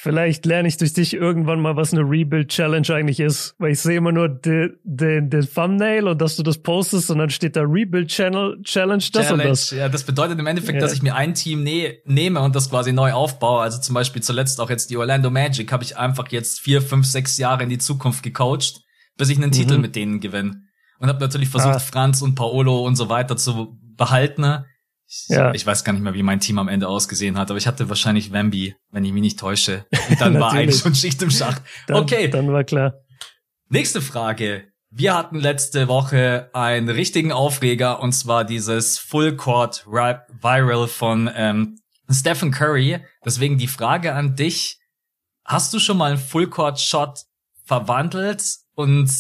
Vielleicht 0.03 0.45
lerne 0.45 0.67
ich 0.67 0.75
durch 0.75 0.91
dich 0.91 1.13
irgendwann 1.13 1.61
mal, 1.61 1.77
was 1.77 1.93
eine 1.93 2.01
Rebuild-Challenge 2.01 2.93
eigentlich 2.93 3.21
ist. 3.21 3.55
Weil 3.57 3.71
ich 3.71 3.79
sehe 3.79 3.95
immer 3.95 4.11
nur 4.11 4.27
den 4.27 4.75
de, 4.83 5.21
de 5.21 5.45
Thumbnail 5.45 6.09
und 6.09 6.19
dass 6.19 6.35
du 6.35 6.43
das 6.43 6.57
postest 6.57 7.09
und 7.09 7.19
dann 7.19 7.29
steht 7.29 7.55
da 7.55 7.61
Rebuild-Challenge, 7.61 8.57
das 8.57 8.69
Challenge, 8.69 9.03
und 9.31 9.45
das. 9.45 9.71
Ja, 9.71 9.87
das 9.87 10.03
bedeutet 10.03 10.37
im 10.37 10.45
Endeffekt, 10.45 10.75
ja. 10.75 10.81
dass 10.81 10.91
ich 10.91 11.03
mir 11.03 11.15
ein 11.15 11.33
Team 11.35 11.63
ne 11.63 11.99
nehme 12.03 12.41
und 12.41 12.53
das 12.53 12.69
quasi 12.69 12.91
neu 12.91 13.13
aufbaue. 13.13 13.61
Also 13.61 13.79
zum 13.79 13.95
Beispiel 13.95 14.21
zuletzt 14.21 14.59
auch 14.59 14.69
jetzt 14.69 14.89
die 14.89 14.97
Orlando 14.97 15.29
Magic 15.29 15.71
habe 15.71 15.85
ich 15.85 15.95
einfach 15.95 16.29
jetzt 16.31 16.59
vier, 16.59 16.81
fünf, 16.81 17.05
sechs 17.05 17.37
Jahre 17.37 17.63
in 17.63 17.69
die 17.69 17.77
Zukunft 17.77 18.23
gecoacht, 18.23 18.81
bis 19.15 19.29
ich 19.29 19.37
einen 19.37 19.51
mhm. 19.51 19.53
Titel 19.53 19.77
mit 19.77 19.95
denen 19.95 20.19
gewinne. 20.19 20.63
Und 20.99 21.07
habe 21.07 21.21
natürlich 21.21 21.47
versucht, 21.47 21.75
ah. 21.75 21.79
Franz 21.79 22.21
und 22.21 22.35
Paolo 22.35 22.85
und 22.85 22.97
so 22.97 23.07
weiter 23.07 23.37
zu 23.37 23.79
behalten. 23.95 24.65
Ich, 25.13 25.27
ja. 25.29 25.53
ich 25.53 25.65
weiß 25.65 25.83
gar 25.83 25.93
nicht 25.93 26.01
mehr, 26.01 26.15
wie 26.15 26.23
mein 26.23 26.39
Team 26.39 26.57
am 26.57 26.67
Ende 26.67 26.87
ausgesehen 26.87 27.37
hat, 27.37 27.51
aber 27.51 27.57
ich 27.57 27.67
hatte 27.67 27.87
wahrscheinlich 27.87 28.31
Wemby, 28.31 28.75
wenn 28.89 29.05
ich 29.05 29.13
mich 29.13 29.21
nicht 29.21 29.39
täusche. 29.39 29.85
Und 30.09 30.19
dann 30.19 30.39
war 30.39 30.53
eigentlich 30.53 30.81
schon 30.81 30.95
Schicht 30.95 31.21
im 31.21 31.29
Schacht. 31.29 31.61
Dann, 31.87 31.97
okay. 31.97 32.27
Dann 32.29 32.51
war 32.51 32.63
klar. 32.63 32.95
Nächste 33.69 34.01
Frage. 34.01 34.69
Wir 34.89 35.15
hatten 35.15 35.39
letzte 35.39 35.87
Woche 35.87 36.49
einen 36.53 36.89
richtigen 36.89 37.31
Aufreger 37.31 37.99
und 37.99 38.13
zwar 38.13 38.43
dieses 38.43 38.97
Full 38.97 39.35
Court 39.35 39.85
Viral 39.87 40.87
von 40.87 41.29
ähm, 41.35 41.79
Stephen 42.09 42.51
Curry. 42.51 42.99
Deswegen 43.23 43.57
die 43.57 43.67
Frage 43.67 44.13
an 44.13 44.35
dich. 44.35 44.79
Hast 45.45 45.73
du 45.73 45.79
schon 45.79 45.97
mal 45.97 46.11
einen 46.11 46.19
Full 46.19 46.47
Court 46.47 46.79
Shot 46.79 47.25
verwandelt 47.65 48.43
und 48.75 49.11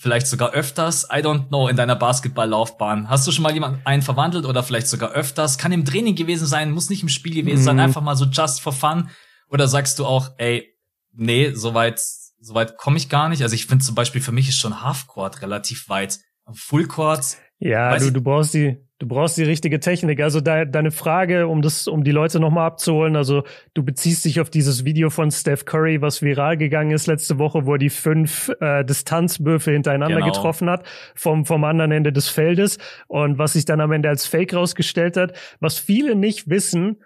vielleicht 0.00 0.26
sogar 0.26 0.52
öfters, 0.52 1.08
I 1.12 1.18
don't 1.18 1.48
know, 1.48 1.68
in 1.68 1.76
deiner 1.76 1.94
Basketballlaufbahn. 1.94 3.10
Hast 3.10 3.26
du 3.26 3.32
schon 3.32 3.42
mal 3.42 3.52
jemanden 3.52 3.82
einen 3.84 4.00
verwandelt 4.00 4.46
oder 4.46 4.62
vielleicht 4.62 4.88
sogar 4.88 5.10
öfters? 5.10 5.58
Kann 5.58 5.72
im 5.72 5.84
Training 5.84 6.14
gewesen 6.14 6.46
sein, 6.46 6.70
muss 6.70 6.88
nicht 6.88 7.02
im 7.02 7.10
Spiel 7.10 7.34
gewesen 7.34 7.60
mhm. 7.60 7.64
sein, 7.64 7.80
einfach 7.80 8.00
mal 8.00 8.16
so 8.16 8.24
just 8.24 8.62
for 8.62 8.72
fun. 8.72 9.10
Oder 9.50 9.68
sagst 9.68 9.98
du 9.98 10.06
auch, 10.06 10.30
ey, 10.38 10.74
nee, 11.12 11.52
soweit, 11.52 12.00
soweit 12.40 12.78
komme 12.78 12.96
ich 12.96 13.10
gar 13.10 13.28
nicht. 13.28 13.42
Also 13.42 13.54
ich 13.54 13.66
finde 13.66 13.84
zum 13.84 13.94
Beispiel 13.94 14.22
für 14.22 14.32
mich 14.32 14.48
ist 14.48 14.58
schon 14.58 14.82
Halfcourt 14.82 15.42
relativ 15.42 15.90
weit. 15.90 16.18
Fullcourt. 16.50 17.36
Ja, 17.58 17.94
du, 17.98 18.10
du 18.10 18.22
brauchst 18.22 18.54
die, 18.54 18.78
Du 19.00 19.08
brauchst 19.08 19.38
die 19.38 19.44
richtige 19.44 19.80
Technik. 19.80 20.20
Also 20.20 20.42
de 20.42 20.66
deine 20.66 20.90
Frage, 20.90 21.48
um 21.48 21.62
das, 21.62 21.88
um 21.88 22.04
die 22.04 22.10
Leute 22.10 22.38
nochmal 22.38 22.66
abzuholen, 22.66 23.16
also 23.16 23.44
du 23.72 23.82
beziehst 23.82 24.26
dich 24.26 24.40
auf 24.40 24.50
dieses 24.50 24.84
Video 24.84 25.08
von 25.08 25.30
Steph 25.30 25.64
Curry, 25.64 26.02
was 26.02 26.20
viral 26.20 26.58
gegangen 26.58 26.90
ist 26.90 27.06
letzte 27.06 27.38
Woche, 27.38 27.64
wo 27.64 27.72
er 27.72 27.78
die 27.78 27.88
fünf 27.88 28.52
äh, 28.60 28.84
Distanzwürfe 28.84 29.72
hintereinander 29.72 30.16
genau. 30.16 30.26
getroffen 30.26 30.68
hat 30.68 30.84
vom, 31.14 31.46
vom 31.46 31.64
anderen 31.64 31.92
Ende 31.92 32.12
des 32.12 32.28
Feldes 32.28 32.76
und 33.08 33.38
was 33.38 33.54
sich 33.54 33.64
dann 33.64 33.80
am 33.80 33.90
Ende 33.90 34.10
als 34.10 34.26
Fake 34.26 34.52
rausgestellt 34.52 35.16
hat. 35.16 35.32
Was 35.60 35.78
viele 35.78 36.14
nicht 36.14 36.50
wissen, 36.50 36.98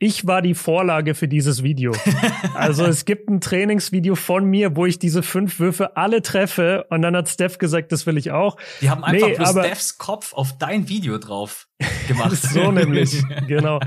ich 0.00 0.26
war 0.26 0.40
die 0.40 0.54
Vorlage 0.54 1.14
für 1.14 1.28
dieses 1.28 1.62
Video. 1.62 1.92
Also 2.54 2.84
es 2.84 3.04
gibt 3.04 3.28
ein 3.30 3.40
Trainingsvideo 3.40 4.14
von 4.14 4.44
mir, 4.44 4.76
wo 4.76 4.84
ich 4.84 4.98
diese 4.98 5.22
fünf 5.22 5.60
Würfe 5.60 5.96
alle 5.96 6.20
treffe 6.20 6.86
und 6.90 7.02
dann 7.02 7.16
hat 7.16 7.28
Steph 7.28 7.58
gesagt, 7.58 7.92
das 7.92 8.06
will 8.06 8.18
ich 8.18 8.32
auch. 8.32 8.56
Die 8.80 8.90
haben 8.90 9.02
einfach 9.04 9.28
nee, 9.28 9.34
bloß 9.34 9.50
Stephs 9.50 9.98
Kopf 9.98 10.32
auf 10.34 10.58
dein 10.58 10.88
Video 10.88 11.18
drauf 11.18 11.68
gemacht. 12.08 12.36
so 12.36 12.70
nämlich, 12.70 13.22
genau. 13.46 13.80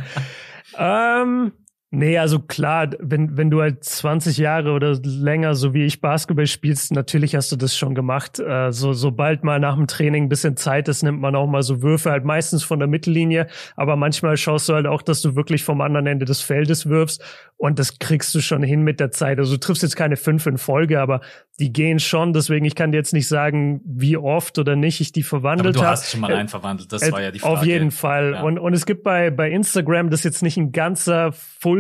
ähm, 0.78 1.52
Nee, 1.96 2.18
also 2.18 2.40
klar, 2.40 2.90
wenn, 2.98 3.38
wenn 3.38 3.52
du 3.52 3.62
halt 3.62 3.84
20 3.84 4.40
Jahre 4.40 4.72
oder 4.72 4.98
länger, 5.04 5.54
so 5.54 5.76
wie 5.76 5.86
ich 5.86 6.02
Basketball 6.02 6.48
spielst, 6.48 6.92
natürlich 6.92 7.36
hast 7.36 7.52
du 7.52 7.56
das 7.56 7.78
schon 7.78 7.94
gemacht. 7.94 8.40
Äh, 8.40 8.72
so, 8.72 8.94
sobald 8.94 9.44
mal 9.44 9.60
nach 9.60 9.76
dem 9.76 9.86
Training 9.86 10.24
ein 10.24 10.30
bisschen 10.30 10.58
Zeit 10.58 10.88
ist, 10.88 11.04
nimmt 11.04 11.22
man 11.22 11.36
auch 11.36 11.46
mal 11.46 11.62
so 11.62 11.84
Würfe, 11.84 12.10
halt 12.10 12.26
meistens 12.26 12.64
von 12.64 12.80
der 12.80 12.88
Mittellinie. 12.88 13.46
Aber 13.76 13.96
manchmal 13.96 14.38
schaust 14.38 14.70
du 14.70 14.74
halt 14.74 14.88
auch, 14.88 15.04
dass 15.04 15.22
du 15.22 15.36
wirklich 15.36 15.64
vom 15.64 15.82
anderen 15.82 16.08
Ende 16.08 16.26
des 16.26 16.42
Feldes 16.42 16.90
wirfst. 16.90 17.24
Und 17.58 17.78
das 17.78 18.00
kriegst 18.00 18.34
du 18.34 18.42
schon 18.42 18.64
hin 18.64 18.82
mit 18.82 19.00
der 19.00 19.12
Zeit. 19.12 19.38
Also 19.38 19.54
du 19.54 19.60
triffst 19.60 19.84
jetzt 19.84 19.96
keine 19.96 20.18
fünf 20.18 20.48
in 20.48 20.58
Folge, 20.58 21.00
aber 21.00 21.22
die 21.60 21.72
gehen 21.72 22.00
schon. 22.00 22.34
Deswegen, 22.34 22.66
ich 22.66 22.76
kann 22.76 22.92
dir 22.92 22.98
jetzt 22.98 23.14
nicht 23.14 23.28
sagen, 23.28 23.80
wie 23.86 24.18
oft 24.18 24.58
oder 24.58 24.76
nicht 24.76 25.00
ich 25.00 25.12
die 25.12 25.24
verwandelt 25.24 25.78
habe. 25.78 25.86
Du 25.86 25.90
hast 25.90 26.10
schon 26.10 26.22
mal 26.22 26.34
einen 26.34 26.50
verwandelt, 26.50 26.92
das 26.92 27.04
äh, 27.04 27.12
war 27.12 27.22
ja 27.22 27.32
die 27.32 27.40
Frage. 27.40 27.60
Auf 27.60 27.66
jeden 27.66 27.92
Fall. 27.92 28.34
Ja. 28.34 28.42
Und, 28.42 28.58
und 28.58 28.74
es 28.74 28.86
gibt 28.86 29.04
bei, 29.04 29.30
bei 29.30 29.52
Instagram, 29.52 30.10
das 30.10 30.22
ist 30.22 30.26
jetzt 30.26 30.44
nicht 30.44 30.58
ein 30.58 30.72
ganzer 30.72 31.32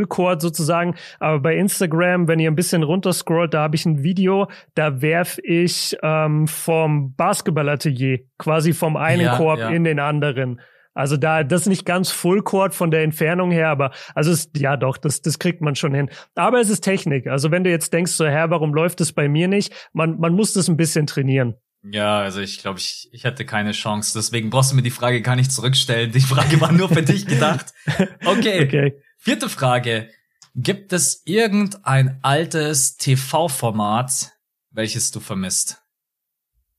Fullcourt 0.04 0.42
sozusagen, 0.42 0.96
aber 1.20 1.40
bei 1.40 1.56
Instagram, 1.58 2.28
wenn 2.28 2.40
ihr 2.40 2.52
ein 2.52 2.56
bisschen 2.56 2.84
runterscrollt, 2.84 3.54
da 3.54 3.62
habe 3.62 3.76
ich 3.76 3.86
ein 3.86 4.04
Video, 4.04 4.48
da 4.76 5.02
werf 5.02 5.40
ich 5.44 5.98
ähm, 6.02 6.48
vom 6.48 7.16
Basketballatelier 7.16 8.20
quasi 8.38 8.74
vom 8.74 8.98
einen 8.98 9.22
ja, 9.22 9.38
Korb 9.38 9.60
ja. 9.60 9.70
in 9.70 9.84
den 9.84 10.00
anderen. 10.00 10.62
Also 10.96 11.18
da, 11.18 11.44
das 11.44 11.62
ist 11.62 11.68
nicht 11.68 11.86
ganz 11.86 12.12
Full 12.12 12.44
Court 12.44 12.76
von 12.76 12.92
der 12.92 13.02
Entfernung 13.02 13.50
her, 13.50 13.70
aber 13.70 13.92
also 14.14 14.32
es, 14.32 14.52
ja 14.56 14.78
doch, 14.78 14.98
das, 14.98 15.22
das 15.22 15.40
kriegt 15.40 15.62
man 15.62 15.76
schon 15.76 15.94
hin. 15.94 16.10
Aber 16.36 16.60
es 16.60 16.70
ist 16.70 16.82
Technik. 16.82 17.28
Also 17.28 17.50
wenn 17.50 17.64
du 17.64 17.72
jetzt 17.72 17.94
denkst, 17.94 18.12
so, 18.12 18.26
Herr, 18.26 18.52
warum 18.52 18.74
läuft 18.74 19.02
es 19.02 19.12
bei 19.12 19.28
mir 19.28 19.48
nicht? 19.48 19.74
Man, 19.94 20.20
man 20.20 20.34
muss 20.34 20.54
das 20.54 20.68
ein 20.68 20.78
bisschen 20.78 21.08
trainieren. 21.08 21.56
Ja, 21.92 22.20
also 22.20 22.40
ich 22.40 22.60
glaube, 22.60 22.80
ich, 22.80 23.10
ich 23.12 23.26
hätte 23.26 23.44
keine 23.44 23.74
Chance. 23.74 24.14
Deswegen 24.16 24.50
brauchst 24.50 24.72
du 24.72 24.76
mir 24.76 24.84
die 24.84 24.90
Frage 24.90 25.22
gar 25.22 25.36
nicht 25.36 25.52
zurückstellen. 25.52 26.12
Die 26.12 26.22
Frage 26.22 26.62
war 26.62 26.72
nur 26.72 26.90
für 26.90 27.04
dich 27.04 27.26
gedacht. 27.26 27.74
Okay. 28.26 28.64
okay. 28.64 28.94
Vierte 29.26 29.48
Frage. 29.48 30.10
Gibt 30.54 30.92
es 30.92 31.22
irgendein 31.24 32.20
altes 32.24 32.98
TV-Format, 32.98 34.34
welches 34.70 35.12
du 35.12 35.22
vermisst. 35.22 35.82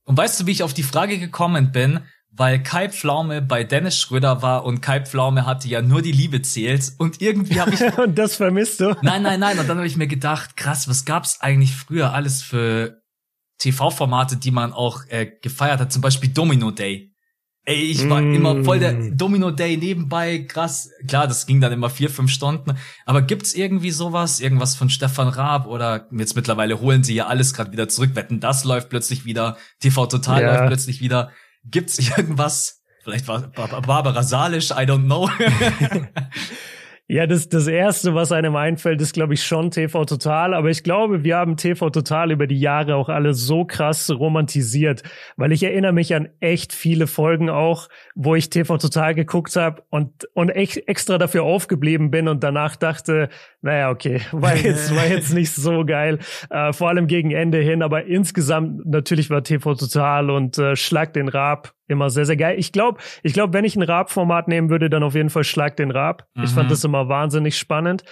Und 0.05 0.19
weißt 0.19 0.41
du, 0.41 0.47
wie 0.47 0.51
ich 0.51 0.63
auf 0.63 0.75
die 0.75 0.83
Frage 0.83 1.19
gekommen 1.19 1.73
bin? 1.73 2.01
Weil 2.31 2.63
Kai 2.63 2.91
Pflaume 2.91 3.41
bei 3.41 3.65
Dennis 3.65 3.99
Schröder 3.99 4.43
war 4.43 4.67
und 4.67 4.83
Kai 4.83 5.01
Pflaume 5.01 5.47
hatte 5.47 5.69
ja 5.69 5.81
nur 5.81 6.03
die 6.03 6.13
Liebe 6.13 6.43
zählt 6.43 6.93
und 6.99 7.23
irgendwie 7.23 7.63
habe 7.63 7.73
ich 7.73 7.81
und 7.99 8.19
das 8.19 8.37
vermisst 8.37 8.81
du? 8.81 8.95
Nein, 9.01 9.23
nein, 9.23 9.41
nein 9.41 9.59
und 9.59 9.67
dann 9.67 9.79
habe 9.79 9.87
ich 9.87 9.97
mir 9.97 10.07
gedacht, 10.07 10.55
krass, 10.55 10.87
was 10.87 11.07
gab's 11.07 11.41
eigentlich 11.41 11.75
früher 11.75 12.13
alles 12.13 12.43
für 12.43 13.01
TV-Formate, 13.57 14.37
die 14.37 14.51
man 14.51 14.75
auch 14.75 15.01
äh, 15.09 15.33
gefeiert 15.41 15.81
hat, 15.81 15.91
zum 15.91 16.03
Beispiel 16.03 16.29
Domino 16.29 16.71
Day. 16.71 17.14
Ey, 17.67 17.83
ich 17.83 18.09
war 18.11 18.21
mm. 18.21 18.35
immer 18.35 18.65
voll 18.65 18.79
der 18.79 18.93
Domino 18.93 19.51
Day 19.51 19.79
nebenbei, 19.79 20.41
krass. 20.41 20.91
Klar, 21.09 21.27
das 21.27 21.47
ging 21.47 21.63
dann 21.63 21.73
immer 21.73 21.89
vier, 21.89 22.11
fünf 22.11 22.31
Stunden. 22.31 22.77
Aber 23.07 23.23
gibt's 23.23 23.55
irgendwie 23.55 23.91
sowas, 23.91 24.39
irgendwas 24.41 24.77
von 24.77 24.91
Stefan 24.91 25.29
Raab 25.29 25.67
oder 25.67 26.07
jetzt 26.13 26.37
mittlerweile 26.37 26.81
holen 26.81 27.03
sie 27.05 27.15
ja 27.15 27.27
alles 27.27 27.55
gerade 27.55 27.73
wieder 27.73 27.89
zurück. 27.89 28.11
Wetten, 28.15 28.39
das 28.41 28.65
läuft 28.65 28.91
plötzlich 28.91 29.25
wieder. 29.25 29.57
TV 29.81 30.07
Total 30.07 30.43
ja. 30.43 30.53
läuft 30.53 30.67
plötzlich 30.67 31.01
wieder. 31.01 31.31
Gibt's 31.65 31.99
irgendwas? 32.17 32.83
Vielleicht 33.03 33.29
war 33.29 33.41
Barbara 33.49 34.23
Salisch, 34.23 34.71
I 34.71 34.85
don't 34.85 35.05
know. 35.05 35.29
Ja, 37.07 37.27
das, 37.27 37.51
das 37.51 37.67
erste, 37.67 38.15
was 38.15 38.33
einem 38.33 38.57
einfällt, 38.57 38.99
ist, 39.03 39.13
glaube 39.13 39.35
ich, 39.35 39.45
schon 39.45 39.71
TV 39.71 40.07
Total. 40.07 40.55
Aber 40.55 40.71
ich 40.71 40.83
glaube, 40.83 41.23
wir 41.23 41.37
haben 41.37 41.59
TV 41.59 41.91
Total 41.91 42.31
über 42.33 42.47
die 42.47 42.59
Jahre 42.59 42.97
auch 42.97 43.11
alle 43.11 43.35
so 43.35 43.67
krass 43.67 44.11
romantisiert, 44.11 45.03
weil 45.37 45.53
ich 45.53 45.63
erinnere 45.63 45.93
mich 45.93 46.15
an 46.15 46.31
echt 46.41 46.73
viele 46.73 47.07
Folgen 47.07 47.51
auch, 47.51 47.91
wo 48.15 48.35
ich 48.35 48.49
TV 48.49 48.79
Total 48.79 49.15
geguckt 49.15 49.55
habe 49.55 49.83
und, 49.91 50.27
und 50.33 50.49
echt 50.49 50.89
extra 50.89 51.19
dafür 51.19 51.43
aufgeblieben 51.43 52.11
bin 52.11 52.27
und 52.27 52.43
danach 52.43 52.75
dachte, 52.75 53.29
naja, 53.61 53.91
okay, 53.91 54.23
war 54.33 54.57
jetzt, 54.57 54.97
war 54.97 55.07
jetzt 55.07 55.35
nicht 55.35 55.53
so 55.53 55.85
geil, 55.85 56.21
äh, 56.49 56.73
vor 56.73 56.89
allem 56.89 57.07
gegen 57.07 57.33
Ende 57.33 57.59
hin. 57.59 57.83
Aber 57.83 58.07
insgesamt 58.07 58.87
natürlich 58.87 59.29
war 59.29 59.45
TV 59.45 59.75
Total 59.75 60.31
und 60.31 60.57
äh, 60.57 60.75
Schlag 60.75 61.13
den 61.13 61.29
Rab 61.29 61.75
immer 61.87 62.11
sehr, 62.11 62.25
sehr 62.25 62.37
geil. 62.37 62.59
Ich 62.59 62.73
glaube, 62.73 63.01
ich 63.23 63.33
glaube, 63.33 63.53
wenn 63.53 63.65
ich 63.65 63.77
ein 63.77 63.83
Rab-Format 63.83 64.49
nehmen 64.49 64.71
würde, 64.71 64.91
dann 64.91 65.03
auf 65.03 65.15
jeden 65.15 65.31
Fall 65.31 65.45
Schlag 65.45 65.77
den 65.77 65.91
Rab. 65.91 66.27
Mhm. 66.35 66.45
Ich 66.45 66.51
fand 66.51 66.69
mhm. 66.69 66.71
das 66.71 66.85
immer 66.85 67.09
wahnsinnig 67.09 67.59
spannend. 67.59 68.05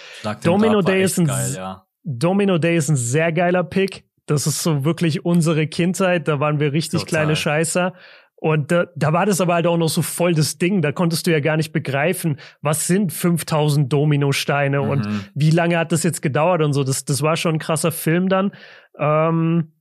Domino 0.43 0.81
Day 0.81 1.03
ist 1.03 1.19
ein 1.19 1.27
geil, 1.27 1.53
ja. 1.55 1.85
Domino 2.03 2.57
Day 2.57 2.75
ist 2.75 2.89
ein 2.89 2.95
sehr 2.95 3.31
geiler 3.31 3.63
Pick. 3.63 4.05
Das 4.25 4.47
ist 4.47 4.63
so 4.63 4.85
wirklich 4.85 5.25
unsere 5.25 5.67
Kindheit. 5.67 6.27
Da 6.27 6.39
waren 6.39 6.59
wir 6.59 6.73
richtig 6.73 7.01
Total. 7.01 7.07
kleine 7.09 7.35
Scheißer. 7.35 7.93
Und 8.35 8.71
da, 8.71 8.87
da 8.97 9.13
war 9.13 9.25
das 9.25 9.39
aber 9.39 9.53
halt 9.53 9.67
auch 9.67 9.77
noch 9.77 9.87
so 9.87 10.01
voll 10.01 10.33
das 10.33 10.57
Ding. 10.57 10.81
Da 10.81 10.91
konntest 10.91 11.25
du 11.27 11.31
ja 11.31 11.39
gar 11.39 11.55
nicht 11.55 11.71
begreifen, 11.71 12.39
was 12.61 12.87
sind 12.87 13.13
5000 13.13 13.91
Dominosteine 13.91 14.81
mhm. 14.81 14.89
und 14.89 15.31
wie 15.33 15.49
lange 15.49 15.77
hat 15.77 15.93
das 15.93 16.03
jetzt 16.03 16.21
gedauert 16.21 16.61
und 16.61 16.73
so. 16.73 16.83
Das, 16.83 17.05
das 17.05 17.21
war 17.21 17.37
schon 17.37 17.55
ein 17.55 17.59
krasser 17.59 17.93
Film 17.93 18.27
dann. 18.27 18.51
Ähm, 18.99 19.71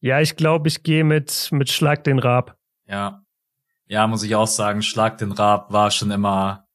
ja, 0.00 0.20
ich 0.20 0.36
glaube, 0.36 0.68
ich 0.68 0.84
gehe 0.84 1.02
mit, 1.02 1.48
mit 1.50 1.70
Schlag 1.70 2.04
den 2.04 2.20
Rab. 2.20 2.57
Ja. 2.88 3.22
Ja, 3.86 4.06
muss 4.06 4.22
ich 4.22 4.34
auch 4.34 4.46
sagen, 4.46 4.82
Schlag 4.82 5.18
den 5.18 5.32
Rab 5.32 5.72
war 5.72 5.90
schon 5.90 6.10
immer 6.10 6.66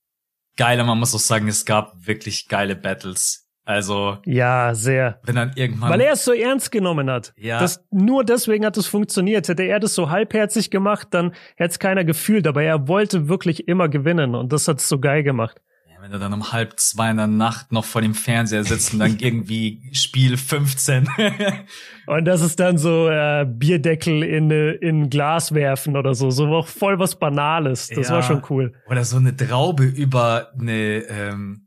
geil. 0.57 0.79
Und 0.79 0.87
man 0.87 0.99
muss 0.99 1.13
auch 1.13 1.19
sagen, 1.19 1.47
es 1.47 1.65
gab 1.65 1.93
wirklich 2.07 2.47
geile 2.47 2.75
Battles. 2.75 3.49
Also. 3.65 4.17
Ja, 4.25 4.73
sehr. 4.73 5.19
Wenn 5.23 5.35
dann 5.35 5.53
irgendwann. 5.55 5.89
Weil 5.89 6.01
er 6.01 6.13
es 6.13 6.25
so 6.25 6.33
ernst 6.33 6.71
genommen 6.71 7.09
hat. 7.09 7.33
Ja. 7.37 7.59
Das, 7.59 7.85
nur 7.91 8.25
deswegen 8.25 8.65
hat 8.65 8.77
es 8.77 8.87
funktioniert. 8.87 9.47
Hätte 9.47 9.63
er 9.63 9.79
das 9.79 9.95
so 9.95 10.09
halbherzig 10.09 10.69
gemacht, 10.69 11.09
dann 11.11 11.33
hätte 11.55 11.71
es 11.71 11.79
keiner 11.79 12.03
gefühlt. 12.03 12.47
Aber 12.47 12.63
er 12.63 12.87
wollte 12.87 13.29
wirklich 13.29 13.67
immer 13.67 13.89
gewinnen. 13.89 14.35
Und 14.35 14.51
das 14.51 14.67
hat 14.67 14.79
es 14.79 14.89
so 14.89 14.99
geil 14.99 15.23
gemacht 15.23 15.61
wenn 16.03 16.11
du 16.11 16.19
dann 16.19 16.33
um 16.33 16.51
halb 16.51 16.81
zwei 16.81 17.11
in 17.11 17.15
der 17.15 17.27
Nacht 17.27 17.71
noch 17.71 17.85
vor 17.85 18.01
dem 18.01 18.13
Fernseher 18.13 18.65
sitzt 18.65 18.91
und 18.91 18.99
dann 18.99 19.15
irgendwie 19.21 19.89
Spiel 19.93 20.35
15. 20.35 21.07
und 22.07 22.25
das 22.25 22.41
ist 22.41 22.59
dann 22.59 22.77
so 22.77 23.07
äh, 23.07 23.45
Bierdeckel 23.47 24.21
in, 24.21 24.51
in 24.51 25.09
Glas 25.09 25.53
werfen 25.53 25.95
oder 25.95 26.13
so. 26.13 26.29
So 26.29 26.47
auch 26.47 26.67
voll 26.67 26.99
was 26.99 27.15
Banales. 27.15 27.87
Das 27.87 28.09
ja. 28.09 28.15
war 28.15 28.21
schon 28.21 28.41
cool. 28.49 28.73
Oder 28.89 29.05
so 29.05 29.15
eine 29.15 29.33
Traube 29.33 29.85
über 29.85 30.51
eine 30.59 31.05
ähm, 31.07 31.62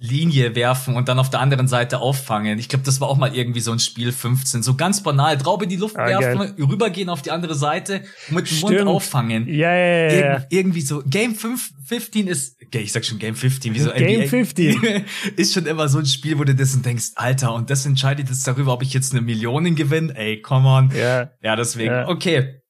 Linie 0.00 0.54
werfen 0.54 0.94
und 0.94 1.08
dann 1.08 1.18
auf 1.18 1.28
der 1.28 1.40
anderen 1.40 1.66
Seite 1.66 1.98
auffangen. 1.98 2.56
Ich 2.60 2.68
glaube, 2.68 2.84
das 2.84 3.00
war 3.00 3.08
auch 3.08 3.16
mal 3.16 3.34
irgendwie 3.34 3.58
so 3.58 3.72
ein 3.72 3.80
Spiel 3.80 4.12
15. 4.12 4.62
So 4.62 4.76
ganz 4.76 5.02
banal. 5.02 5.36
Traube 5.38 5.64
in 5.64 5.70
die 5.70 5.76
Luft 5.76 5.96
ah, 5.96 6.06
werfen, 6.06 6.38
geil. 6.56 6.66
rübergehen 6.66 7.08
auf 7.08 7.20
die 7.20 7.32
andere 7.32 7.56
Seite 7.56 8.04
und 8.28 8.36
mit 8.36 8.48
dem 8.48 8.56
Stimmt. 8.56 8.78
Mund 8.78 8.88
auffangen. 8.88 9.48
Ja, 9.48 9.74
ja, 9.74 9.96
ja. 9.96 10.08
Ir 10.08 10.46
irgendwie 10.50 10.82
so. 10.82 11.02
Game 11.04 11.34
5, 11.34 11.72
15 11.84 12.28
ist, 12.28 12.56
okay, 12.64 12.78
ich 12.78 12.92
sag 12.92 13.04
schon 13.04 13.18
Game 13.18 13.34
15, 13.34 13.74
wieso 13.74 13.90
Game 13.90 14.20
NBA 14.20 14.28
15 14.28 15.04
ist 15.36 15.52
schon 15.52 15.66
immer 15.66 15.88
so 15.88 15.98
ein 15.98 16.06
Spiel, 16.06 16.38
wo 16.38 16.44
du 16.44 16.54
das 16.54 16.74
und 16.74 16.86
denkst, 16.86 17.12
Alter, 17.16 17.52
und 17.52 17.68
das 17.68 17.84
entscheidet 17.84 18.28
jetzt 18.28 18.46
darüber, 18.46 18.74
ob 18.74 18.82
ich 18.82 18.94
jetzt 18.94 19.12
eine 19.12 19.20
Million 19.20 19.74
gewinne. 19.74 20.14
Ey, 20.14 20.40
come 20.40 20.68
on. 20.68 20.92
Ja. 20.96 21.32
Ja, 21.42 21.56
deswegen. 21.56 21.92
Ja. 21.92 22.08
Okay. 22.08 22.60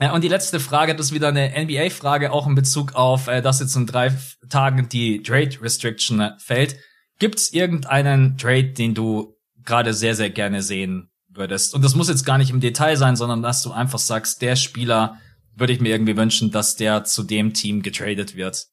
Ja, 0.00 0.12
und 0.14 0.22
die 0.22 0.28
letzte 0.28 0.60
Frage, 0.60 0.94
das 0.94 1.06
ist 1.06 1.14
wieder 1.14 1.28
eine 1.28 1.52
NBA-Frage, 1.56 2.30
auch 2.30 2.46
in 2.46 2.54
Bezug 2.54 2.94
auf, 2.94 3.28
äh, 3.28 3.40
dass 3.40 3.60
jetzt 3.60 3.76
in 3.76 3.86
drei 3.86 4.12
Tagen 4.50 4.88
die 4.88 5.22
Trade 5.22 5.56
Restriction 5.62 6.20
äh, 6.20 6.30
fällt. 6.38 6.76
Gibt's 7.18 7.50
irgendeinen 7.52 8.36
Trade, 8.36 8.72
den 8.72 8.94
du 8.94 9.34
gerade 9.64 9.94
sehr, 9.94 10.14
sehr 10.14 10.28
gerne 10.28 10.60
sehen 10.60 11.08
würdest? 11.28 11.74
Und 11.74 11.82
das 11.82 11.94
muss 11.94 12.10
jetzt 12.10 12.26
gar 12.26 12.36
nicht 12.36 12.50
im 12.50 12.60
Detail 12.60 12.96
sein, 12.96 13.16
sondern 13.16 13.42
dass 13.42 13.62
du 13.62 13.72
einfach 13.72 13.98
sagst, 13.98 14.42
der 14.42 14.56
Spieler 14.56 15.18
würde 15.54 15.72
ich 15.72 15.80
mir 15.80 15.88
irgendwie 15.88 16.16
wünschen, 16.16 16.50
dass 16.50 16.76
der 16.76 17.04
zu 17.04 17.22
dem 17.22 17.54
Team 17.54 17.82
getradet 17.82 18.36
wird. 18.36 18.66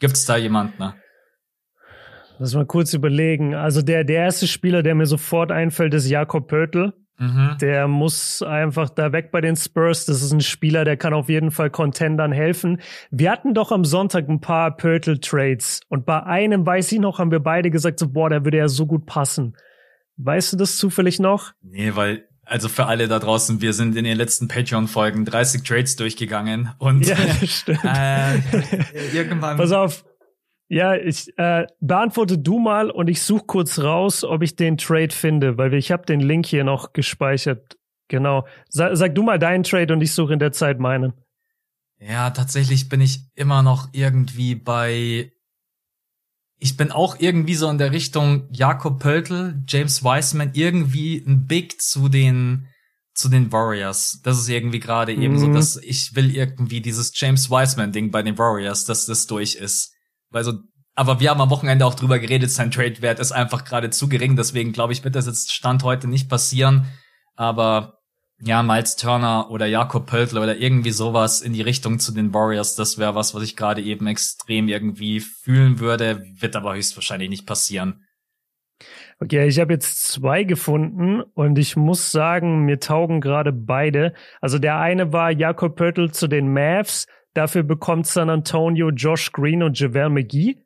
Gibt's 0.00 0.24
da 0.26 0.36
jemanden? 0.36 0.78
Ne? 0.78 0.94
Lass 2.38 2.54
mal 2.54 2.66
kurz 2.66 2.94
überlegen. 2.94 3.54
Also 3.54 3.82
der, 3.82 4.02
der 4.04 4.24
erste 4.24 4.46
Spieler, 4.46 4.82
der 4.82 4.96
mir 4.96 5.06
sofort 5.06 5.52
einfällt, 5.52 5.94
ist 5.94 6.08
Jakob 6.08 6.48
Pöttl. 6.48 6.92
Mhm. 7.18 7.56
Der 7.60 7.88
muss 7.88 8.42
einfach 8.42 8.90
da 8.90 9.12
weg 9.12 9.30
bei 9.30 9.40
den 9.40 9.56
Spurs. 9.56 10.06
Das 10.06 10.22
ist 10.22 10.32
ein 10.32 10.40
Spieler, 10.40 10.84
der 10.84 10.96
kann 10.96 11.14
auf 11.14 11.28
jeden 11.28 11.50
Fall 11.50 11.70
Contendern 11.70 12.32
helfen. 12.32 12.80
Wir 13.10 13.30
hatten 13.30 13.54
doch 13.54 13.72
am 13.72 13.84
Sonntag 13.84 14.28
ein 14.28 14.40
paar 14.40 14.76
Pörtl-Trades 14.76 15.80
und 15.88 16.06
bei 16.06 16.22
einem, 16.22 16.64
weiß 16.64 16.92
ich 16.92 17.00
noch, 17.00 17.18
haben 17.18 17.30
wir 17.30 17.40
beide 17.40 17.70
gesagt, 17.70 17.98
so, 17.98 18.08
boah, 18.08 18.30
der 18.30 18.44
würde 18.44 18.58
ja 18.58 18.68
so 18.68 18.86
gut 18.86 19.06
passen. 19.06 19.56
Weißt 20.16 20.52
du 20.52 20.56
das 20.56 20.76
zufällig 20.76 21.18
noch? 21.18 21.52
Nee, 21.62 21.92
weil 21.94 22.28
also 22.48 22.68
für 22.68 22.86
alle 22.86 23.08
da 23.08 23.18
draußen, 23.18 23.60
wir 23.60 23.74
sind 23.74 23.94
in 23.94 24.04
den 24.04 24.16
letzten 24.16 24.48
Patreon-Folgen 24.48 25.26
30 25.26 25.62
Trades 25.64 25.96
durchgegangen 25.96 26.70
und 26.78 27.06
ja, 27.06 27.16
stimmt. 27.44 27.80
äh, 27.84 28.38
irgendwann. 29.12 29.58
Pass 29.58 29.72
auf, 29.72 30.04
ja, 30.68 30.94
ich 30.94 31.36
äh, 31.38 31.66
beantworte 31.80 32.38
du 32.38 32.58
mal 32.58 32.90
und 32.90 33.08
ich 33.08 33.22
suche 33.22 33.44
kurz 33.46 33.78
raus, 33.78 34.22
ob 34.22 34.42
ich 34.42 34.54
den 34.54 34.76
Trade 34.76 35.14
finde, 35.14 35.56
weil 35.56 35.72
ich 35.74 35.90
habe 35.90 36.04
den 36.04 36.20
Link 36.20 36.46
hier 36.46 36.64
noch 36.64 36.92
gespeichert. 36.92 37.78
Genau. 38.08 38.46
Sag, 38.68 38.96
sag 38.96 39.14
du 39.14 39.22
mal 39.22 39.38
deinen 39.38 39.64
Trade 39.64 39.92
und 39.92 40.02
ich 40.02 40.12
suche 40.12 40.34
in 40.34 40.38
der 40.38 40.52
Zeit 40.52 40.78
meinen. 40.78 41.14
Ja, 42.00 42.30
tatsächlich 42.30 42.88
bin 42.88 43.00
ich 43.00 43.20
immer 43.34 43.62
noch 43.62 43.88
irgendwie 43.92 44.54
bei. 44.54 45.32
Ich 46.60 46.76
bin 46.76 46.90
auch 46.90 47.16
irgendwie 47.18 47.54
so 47.54 47.68
in 47.70 47.78
der 47.78 47.92
Richtung 47.92 48.48
Jakob 48.50 48.98
Pöltl, 49.00 49.62
James 49.66 50.02
Wiseman, 50.02 50.50
irgendwie 50.54 51.22
ein 51.26 51.46
Big 51.46 51.80
zu 51.80 52.08
den 52.08 52.68
zu 53.14 53.28
den 53.28 53.50
Warriors. 53.52 54.20
Das 54.22 54.38
ist 54.38 54.48
irgendwie 54.48 54.80
gerade 54.80 55.14
mhm. 55.14 55.22
eben 55.22 55.38
so, 55.38 55.48
mhm. 55.48 55.54
dass 55.54 55.76
ich 55.76 56.14
will 56.14 56.34
irgendwie 56.34 56.80
dieses 56.80 57.12
James 57.14 57.50
Wiseman 57.50 57.92
Ding 57.92 58.10
bei 58.10 58.22
den 58.22 58.38
Warriors, 58.38 58.84
dass 58.84 59.06
das 59.06 59.26
durch 59.26 59.54
ist. 59.56 59.94
Weil 60.30 60.44
so, 60.44 60.54
aber 60.94 61.20
wir 61.20 61.30
haben 61.30 61.40
am 61.40 61.50
Wochenende 61.50 61.86
auch 61.86 61.94
drüber 61.94 62.18
geredet, 62.18 62.50
sein 62.50 62.70
Trade-Wert 62.70 63.20
ist 63.20 63.32
einfach 63.32 63.64
gerade 63.64 63.90
zu 63.90 64.08
gering, 64.08 64.36
deswegen 64.36 64.72
glaube 64.72 64.92
ich, 64.92 65.04
wird 65.04 65.14
das 65.14 65.26
jetzt 65.26 65.52
Stand 65.52 65.84
heute 65.84 66.08
nicht 66.08 66.28
passieren. 66.28 66.86
Aber 67.36 67.98
ja, 68.40 68.62
Miles 68.62 68.96
Turner 68.96 69.50
oder 69.50 69.66
Jakob 69.66 70.06
Pöltl 70.06 70.38
oder 70.38 70.56
irgendwie 70.56 70.90
sowas 70.90 71.40
in 71.40 71.52
die 71.52 71.62
Richtung 71.62 71.98
zu 71.98 72.12
den 72.12 72.32
Warriors, 72.32 72.76
das 72.76 72.98
wäre 72.98 73.14
was, 73.14 73.34
was 73.34 73.42
ich 73.42 73.56
gerade 73.56 73.82
eben 73.82 74.06
extrem 74.06 74.68
irgendwie 74.68 75.20
fühlen 75.20 75.80
würde, 75.80 76.24
wird 76.38 76.54
aber 76.54 76.74
höchstwahrscheinlich 76.74 77.30
nicht 77.30 77.46
passieren. 77.46 78.04
Okay, 79.20 79.48
ich 79.48 79.58
habe 79.58 79.72
jetzt 79.72 80.06
zwei 80.06 80.44
gefunden 80.44 81.22
und 81.34 81.58
ich 81.58 81.74
muss 81.74 82.12
sagen, 82.12 82.64
mir 82.64 82.78
taugen 82.78 83.20
gerade 83.20 83.52
beide. 83.52 84.14
Also 84.40 84.60
der 84.60 84.78
eine 84.78 85.12
war 85.12 85.32
Jakob 85.32 85.74
Pöttl 85.74 86.12
zu 86.12 86.28
den 86.28 86.52
Mavs. 86.52 87.06
Dafür 87.38 87.62
bekommt 87.62 88.08
San 88.08 88.30
Antonio 88.30 88.90
Josh 88.90 89.30
Green 89.30 89.62
und 89.62 89.78
JaVale 89.78 90.10
McGee. 90.10 90.56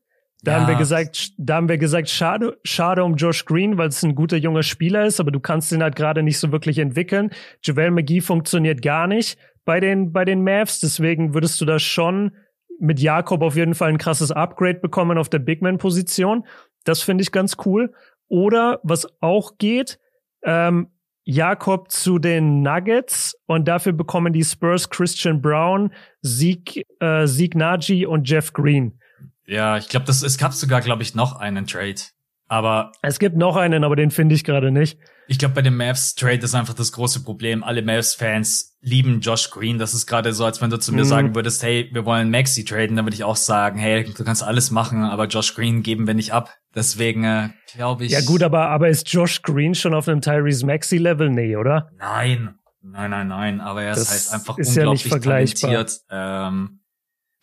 Da 0.42 0.52
ja. 0.52 0.60
haben 0.60 0.68
wir 0.68 0.76
gesagt, 0.76 1.32
da 1.36 1.56
haben 1.56 1.68
wir 1.68 1.76
gesagt, 1.76 2.08
schade, 2.08 2.58
schade 2.64 3.04
um 3.04 3.16
Josh 3.16 3.44
Green, 3.44 3.76
weil 3.76 3.88
es 3.88 4.02
ein 4.02 4.14
guter 4.14 4.38
junger 4.38 4.62
Spieler 4.62 5.04
ist, 5.04 5.20
aber 5.20 5.30
du 5.30 5.38
kannst 5.38 5.70
ihn 5.72 5.82
halt 5.82 5.96
gerade 5.96 6.22
nicht 6.22 6.38
so 6.38 6.50
wirklich 6.50 6.78
entwickeln. 6.78 7.28
JaVale 7.62 7.90
McGee 7.90 8.22
funktioniert 8.22 8.80
gar 8.80 9.06
nicht 9.06 9.36
bei 9.66 9.80
den, 9.80 10.14
bei 10.14 10.24
den 10.24 10.42
Mavs, 10.44 10.80
deswegen 10.80 11.34
würdest 11.34 11.60
du 11.60 11.66
da 11.66 11.78
schon 11.78 12.32
mit 12.80 13.00
Jakob 13.00 13.42
auf 13.42 13.54
jeden 13.54 13.74
Fall 13.74 13.90
ein 13.90 13.98
krasses 13.98 14.32
Upgrade 14.32 14.80
bekommen 14.80 15.18
auf 15.18 15.28
der 15.28 15.40
Bigman-Position. 15.40 16.46
Das 16.84 17.02
finde 17.02 17.20
ich 17.20 17.32
ganz 17.32 17.58
cool. 17.66 17.92
Oder 18.28 18.80
was 18.82 19.06
auch 19.20 19.58
geht, 19.58 19.98
ähm, 20.42 20.88
Jakob 21.24 21.90
zu 21.90 22.18
den 22.18 22.62
Nuggets 22.62 23.36
und 23.46 23.68
dafür 23.68 23.92
bekommen 23.92 24.32
die 24.32 24.44
Spurs 24.44 24.90
Christian 24.90 25.40
Brown, 25.40 25.92
Sieg, 26.20 26.84
äh, 27.00 27.26
Sieg 27.26 27.54
Naji 27.54 28.06
und 28.06 28.28
Jeff 28.28 28.52
Green. 28.52 28.98
Ja, 29.46 29.76
ich 29.76 29.88
glaube, 29.88 30.06
das 30.06 30.22
es 30.22 30.38
gab 30.38 30.52
sogar, 30.52 30.80
glaube 30.80 31.02
ich, 31.02 31.14
noch 31.14 31.36
einen 31.36 31.66
Trade. 31.66 32.00
Aber 32.48 32.92
es 33.02 33.18
gibt 33.18 33.36
noch 33.36 33.56
einen, 33.56 33.84
aber 33.84 33.96
den 33.96 34.10
finde 34.10 34.34
ich 34.34 34.44
gerade 34.44 34.70
nicht. 34.70 34.98
Ich 35.28 35.38
glaube, 35.38 35.54
bei 35.54 35.62
dem 35.62 35.76
Mavs 35.76 36.14
Trade 36.14 36.38
ist 36.38 36.54
einfach 36.54 36.74
das 36.74 36.92
große 36.92 37.22
Problem. 37.22 37.64
Alle 37.64 37.82
Mavs-Fans 37.82 38.71
lieben 38.82 39.20
Josh 39.20 39.50
Green. 39.50 39.78
Das 39.78 39.94
ist 39.94 40.06
gerade 40.06 40.32
so, 40.32 40.44
als 40.44 40.60
wenn 40.60 40.68
du 40.68 40.78
zu 40.78 40.92
mir 40.92 41.04
mhm. 41.04 41.08
sagen 41.08 41.34
würdest, 41.34 41.62
hey, 41.62 41.88
wir 41.92 42.04
wollen 42.04 42.30
Maxi 42.30 42.64
traden, 42.64 42.96
dann 42.96 43.06
würde 43.06 43.14
ich 43.14 43.24
auch 43.24 43.36
sagen, 43.36 43.78
hey, 43.78 44.04
du 44.04 44.24
kannst 44.24 44.42
alles 44.42 44.70
machen, 44.70 45.04
aber 45.04 45.26
Josh 45.26 45.54
Green 45.54 45.82
geben 45.82 46.06
wir 46.06 46.14
nicht 46.14 46.32
ab. 46.32 46.50
Deswegen 46.74 47.24
äh, 47.24 47.50
glaube 47.72 48.04
ich. 48.04 48.12
Ja 48.12 48.20
gut, 48.20 48.42
aber 48.42 48.68
aber 48.68 48.88
ist 48.88 49.10
Josh 49.12 49.42
Green 49.42 49.74
schon 49.74 49.94
auf 49.94 50.08
einem 50.08 50.20
Tyrese 50.20 50.66
Maxi 50.66 50.98
Level? 50.98 51.30
Nee, 51.30 51.56
oder? 51.56 51.90
Nein, 51.98 52.56
nein, 52.82 53.10
nein, 53.10 53.28
nein. 53.28 53.60
Aber 53.60 53.82
er 53.82 53.92
ist 53.92 54.00
das 54.00 54.32
halt 54.32 54.40
einfach 54.40 54.58
ist 54.58 54.76
unglaublich 54.76 55.12
ja 55.12 55.18
talentiert. 55.18 56.00
Ähm, 56.10 56.80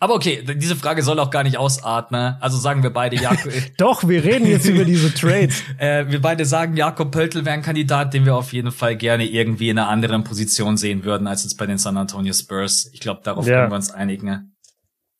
aber 0.01 0.15
okay, 0.15 0.43
diese 0.55 0.77
Frage 0.77 1.03
soll 1.03 1.19
auch 1.19 1.29
gar 1.29 1.43
nicht 1.43 1.57
ausatmen. 1.57 2.37
Also 2.39 2.57
sagen 2.57 2.83
wir 2.83 2.89
beide, 2.89 3.17
Jakob. 3.17 3.51
Doch, 3.77 4.07
wir 4.07 4.23
reden 4.23 4.47
jetzt 4.47 4.65
über 4.65 4.85
diese 4.85 5.13
Trades. 5.13 5.61
äh, 5.77 6.05
wir 6.07 6.21
beide 6.21 6.45
sagen, 6.45 6.77
Jakob 6.77 7.11
Pöltl 7.11 7.43
wäre 7.43 7.53
ein 7.53 7.61
Kandidat, 7.61 8.13
den 8.13 8.25
wir 8.25 8.37
auf 8.37 8.53
jeden 8.53 8.71
Fall 8.71 8.95
gerne 8.95 9.25
irgendwie 9.25 9.69
in 9.69 9.77
einer 9.77 9.89
anderen 9.89 10.23
Position 10.23 10.77
sehen 10.77 11.03
würden, 11.03 11.27
als 11.27 11.43
jetzt 11.43 11.57
bei 11.57 11.65
den 11.65 11.77
San 11.77 11.97
Antonio 11.97 12.31
Spurs. 12.31 12.89
Ich 12.93 13.01
glaube, 13.01 13.21
darauf 13.25 13.45
ja. 13.45 13.59
können 13.59 13.71
wir 13.71 13.75
uns 13.75 13.91
einigen. 13.91 14.25
Ne? 14.25 14.49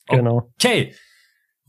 Genau. 0.07 0.49
Okay. 0.55 0.95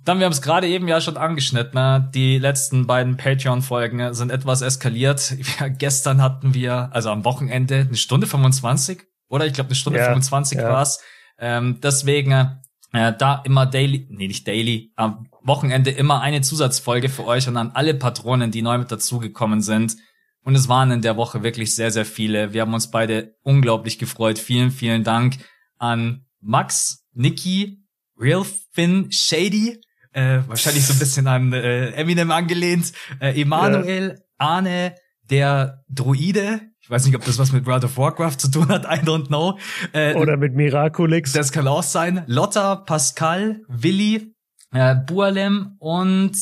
Dann, 0.02 0.20
wir 0.20 0.24
haben 0.24 0.32
es 0.32 0.40
gerade 0.40 0.68
eben 0.68 0.86
ja 0.86 1.00
schon 1.00 1.16
angeschnitten, 1.16 1.74
ne? 1.74 2.10
die 2.14 2.38
letzten 2.38 2.86
beiden 2.86 3.16
Patreon-Folgen 3.16 4.14
sind 4.14 4.30
etwas 4.30 4.62
eskaliert. 4.62 5.34
Ja, 5.58 5.66
gestern 5.66 6.22
hatten 6.22 6.54
wir, 6.54 6.90
also 6.92 7.10
am 7.10 7.24
Wochenende, 7.24 7.86
eine 7.88 7.96
Stunde 7.96 8.28
25, 8.28 9.02
oder? 9.28 9.46
Ich 9.46 9.52
glaube, 9.52 9.70
eine 9.70 9.74
Stunde 9.74 9.98
ja, 9.98 10.06
25 10.06 10.58
ja. 10.58 10.68
war's. 10.70 11.00
Ähm, 11.38 11.80
deswegen 11.82 12.60
äh, 12.92 13.12
da 13.16 13.42
immer 13.44 13.66
daily, 13.66 14.06
nee, 14.10 14.26
nicht 14.26 14.46
daily, 14.46 14.92
am 14.96 15.28
Wochenende 15.42 15.90
immer 15.90 16.20
eine 16.20 16.40
Zusatzfolge 16.40 17.08
für 17.08 17.24
euch 17.24 17.48
und 17.48 17.56
an 17.56 17.70
alle 17.74 17.94
Patronen, 17.94 18.50
die 18.50 18.62
neu 18.62 18.78
mit 18.78 18.90
dazugekommen 18.90 19.62
sind. 19.62 19.96
Und 20.42 20.54
es 20.54 20.68
waren 20.68 20.90
in 20.90 21.02
der 21.02 21.16
Woche 21.16 21.42
wirklich 21.42 21.74
sehr, 21.74 21.90
sehr 21.90 22.06
viele. 22.06 22.52
Wir 22.52 22.62
haben 22.62 22.74
uns 22.74 22.90
beide 22.90 23.36
unglaublich 23.42 23.98
gefreut. 23.98 24.38
Vielen, 24.38 24.70
vielen 24.70 25.04
Dank 25.04 25.36
an 25.78 26.24
Max, 26.40 27.06
Niki, 27.12 27.84
Real 28.18 28.44
Finn, 28.72 29.10
Shady, 29.12 29.80
äh, 30.12 30.40
wahrscheinlich 30.46 30.86
so 30.86 30.92
ein 30.92 30.98
bisschen 30.98 31.26
an 31.26 31.52
äh, 31.52 31.90
Eminem 31.90 32.30
angelehnt, 32.30 32.92
äh, 33.20 33.40
Emanuel, 33.40 34.16
ja. 34.16 34.24
Arne, 34.38 34.94
der 35.30 35.84
Druide, 35.88 36.60
ich 36.90 36.94
weiß 36.94 37.06
nicht, 37.06 37.14
ob 37.14 37.24
das 37.24 37.38
was 37.38 37.52
mit 37.52 37.66
World 37.66 37.84
of 37.84 37.96
Warcraft 37.96 38.38
zu 38.38 38.50
tun 38.50 38.68
hat, 38.68 38.84
I 38.90 38.98
don't 39.04 39.28
know. 39.28 39.56
Äh, 39.92 40.14
Oder 40.14 40.36
mit 40.36 40.56
Miraculix. 40.56 41.32
Das 41.32 41.52
kann 41.52 41.68
auch 41.68 41.84
sein. 41.84 42.24
Lotta, 42.26 42.74
Pascal, 42.74 43.60
Willi, 43.68 44.34
äh, 44.72 44.96
Bualem 44.96 45.76
und 45.78 46.32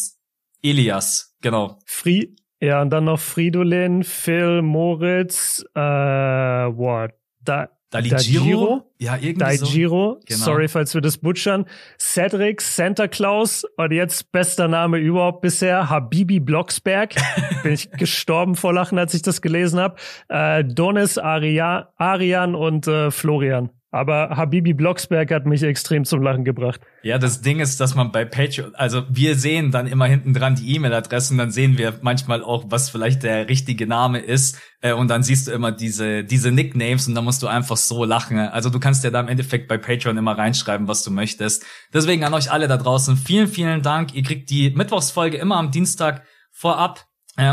Elias, 0.63 1.37
genau. 1.43 1.79
Fri 1.85 2.35
ja, 2.61 2.81
und 2.81 2.89
dann 2.89 3.05
noch 3.05 3.21
Fridolin, 3.21 4.03
Phil, 4.03 4.63
Moritz, 4.63 5.63
äh, 5.75 5.81
what? 5.81 7.13
Da 7.43 7.69
Dalijiro? 7.91 8.83
Ja, 8.99 9.17
irgendwie 9.17 9.39
Daijiro. 9.39 10.19
So. 10.21 10.27
Genau. 10.27 10.45
Sorry, 10.45 10.69
falls 10.69 10.95
wir 10.95 11.01
das 11.01 11.19
butchern. 11.19 11.65
Cedric, 11.99 12.61
Santa 12.61 13.09
Claus 13.09 13.65
und 13.77 13.93
jetzt 13.93 14.31
bester 14.31 14.69
Name 14.69 14.99
überhaupt 14.99 15.41
bisher, 15.41 15.89
Habibi 15.89 16.41
Blocksberg. 16.41 17.15
Bin 17.63 17.73
ich 17.73 17.91
gestorben 17.93 18.57
vor 18.57 18.75
Lachen, 18.75 18.99
als 18.99 19.15
ich 19.15 19.23
das 19.23 19.41
gelesen 19.41 19.81
habe. 19.81 19.97
Äh, 20.29 20.65
Donis, 20.65 21.17
Aria, 21.17 21.93
Arian 21.97 22.55
und 22.55 22.87
äh, 22.87 23.11
Florian. 23.11 23.71
Aber 23.91 24.37
Habibi 24.37 24.75
Blocksberg 24.75 25.31
hat 25.31 25.47
mich 25.47 25.63
extrem 25.63 26.05
zum 26.05 26.21
Lachen 26.21 26.45
gebracht. 26.45 26.81
Ja, 27.03 27.17
das 27.17 27.41
Ding 27.41 27.59
ist, 27.59 27.81
dass 27.81 27.95
man 27.95 28.13
bei 28.13 28.27
Patreon, 28.27 28.75
also 28.75 29.05
wir 29.09 29.35
sehen 29.35 29.71
dann 29.71 29.87
immer 29.87 30.05
hinten 30.05 30.35
dran 30.35 30.57
die 30.57 30.75
E-Mail-Adressen, 30.75 31.39
dann 31.39 31.51
sehen 31.51 31.79
wir 31.79 31.95
manchmal 32.03 32.43
auch, 32.43 32.67
was 32.69 32.91
vielleicht 32.91 33.23
der 33.23 33.49
richtige 33.49 33.87
Name 33.87 34.19
ist. 34.19 34.61
Äh, 34.83 34.93
und 34.93 35.09
dann 35.09 35.23
siehst 35.23 35.49
du 35.49 35.53
immer 35.53 35.73
diese, 35.73 36.23
diese 36.23 36.51
Nicknames 36.51 37.09
und 37.09 37.15
dann 37.15 37.25
musst 37.25 37.43
du 37.43 37.47
einfach 37.47 37.79
so 37.79 38.05
lachen. 38.05 38.39
Also 38.39 38.69
du 38.69 38.79
kannst 38.79 39.05
ja 39.05 39.11
da 39.11 39.21
im 39.21 39.29
Endeffekt 39.29 39.69
bei 39.69 39.79
Patreon 39.79 40.19
immer 40.19 40.37
reinschreiben, 40.37 40.87
was 40.87 41.03
du 41.03 41.11
möchtest. 41.11 41.65
Deswegen 41.95 42.25
an 42.25 42.35
euch 42.35 42.53
alle 42.53 42.69
da 42.69 42.77
draußen, 42.77 43.17
vielen, 43.17 43.49
vielen 43.49 43.81
Dank. 43.81 44.15
Ihr 44.15 44.23
kriegt 44.23 44.51
die 44.51 44.69
Mittwochsfolge 44.69 45.39
immer 45.39 45.57
am 45.57 45.71
Dienstag 45.71 46.25
vorab 46.51 47.08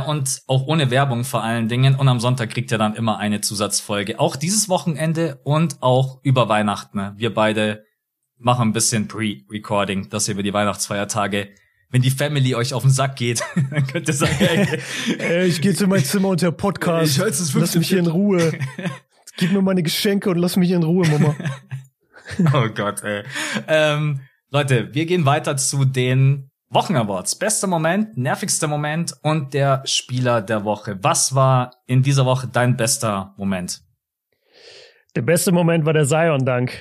und 0.08 0.42
auch 0.48 0.66
ohne 0.66 0.90
Werbung 0.90 1.24
vor 1.24 1.44
allen 1.44 1.68
Dingen. 1.68 1.96
Und 1.96 2.08
am 2.08 2.20
Sonntag 2.20 2.50
kriegt 2.50 2.72
ihr 2.72 2.78
dann 2.78 2.96
immer 2.96 3.20
eine 3.20 3.42
Zusatzfolge. 3.42 4.20
Auch 4.20 4.36
dieses 4.36 4.68
Wochenende 4.68 5.40
und 5.44 5.82
auch 5.82 6.20
über 6.24 6.50
Weihnachten. 6.50 7.12
Wir 7.18 7.34
beide 7.34 7.86
machen 8.38 8.70
ein 8.70 8.74
bisschen 8.74 9.08
Pre-Recording, 9.08 10.10
dass 10.10 10.28
ihr 10.28 10.34
über 10.34 10.44
die 10.44 10.54
Weihnachtsfeiertage 10.54 11.50
wenn 11.96 12.02
die 12.02 12.12
Family 12.12 12.56
euch 12.56 12.74
auf 12.74 12.82
den 12.82 12.92
Sack 12.92 13.16
geht, 13.16 13.42
dann 13.72 13.88
könnt 13.88 14.08
ihr 14.08 14.14
sagen, 14.14 14.36
ey, 14.40 14.80
äh, 15.18 15.46
ich 15.46 15.62
gehe 15.62 15.74
zu 15.74 15.88
meinem 15.88 16.04
Zimmer 16.04 16.30
und 16.30 16.42
der 16.42 16.52
Podcast. 16.52 17.18
Ich 17.18 17.54
lass 17.54 17.76
mich 17.76 17.88
hier 17.88 18.00
in 18.00 18.08
Ruhe. 18.08 18.52
Gib 19.38 19.54
mir 19.54 19.62
meine 19.62 19.82
Geschenke 19.82 20.30
und 20.30 20.38
lass 20.38 20.58
mich 20.58 20.72
in 20.72 20.84
Ruhe, 20.84 21.08
Mama. 21.08 21.36
oh 22.54 22.68
Gott, 22.74 23.02
ey. 23.04 23.24
Ähm, 23.68 24.22
Leute, 24.50 24.94
wir 24.94 25.06
gehen 25.06 25.26
weiter 25.26 25.58
zu 25.58 25.86
den 25.86 26.50
Wochenawards. 26.70 27.36
Bester 27.36 27.68
Moment, 27.68 28.18
nervigster 28.18 28.68
Moment 28.68 29.16
und 29.22 29.54
der 29.54 29.84
Spieler 29.86 30.42
der 30.42 30.64
Woche. 30.64 30.98
Was 31.02 31.36
war 31.36 31.72
in 31.86 32.02
dieser 32.02 32.26
Woche 32.26 32.48
dein 32.48 32.76
bester 32.76 33.34
Moment? 33.38 33.82
Der 35.16 35.22
beste 35.22 35.52
Moment 35.52 35.86
war 35.86 35.94
der 35.94 36.06
Zion-Dank. 36.06 36.74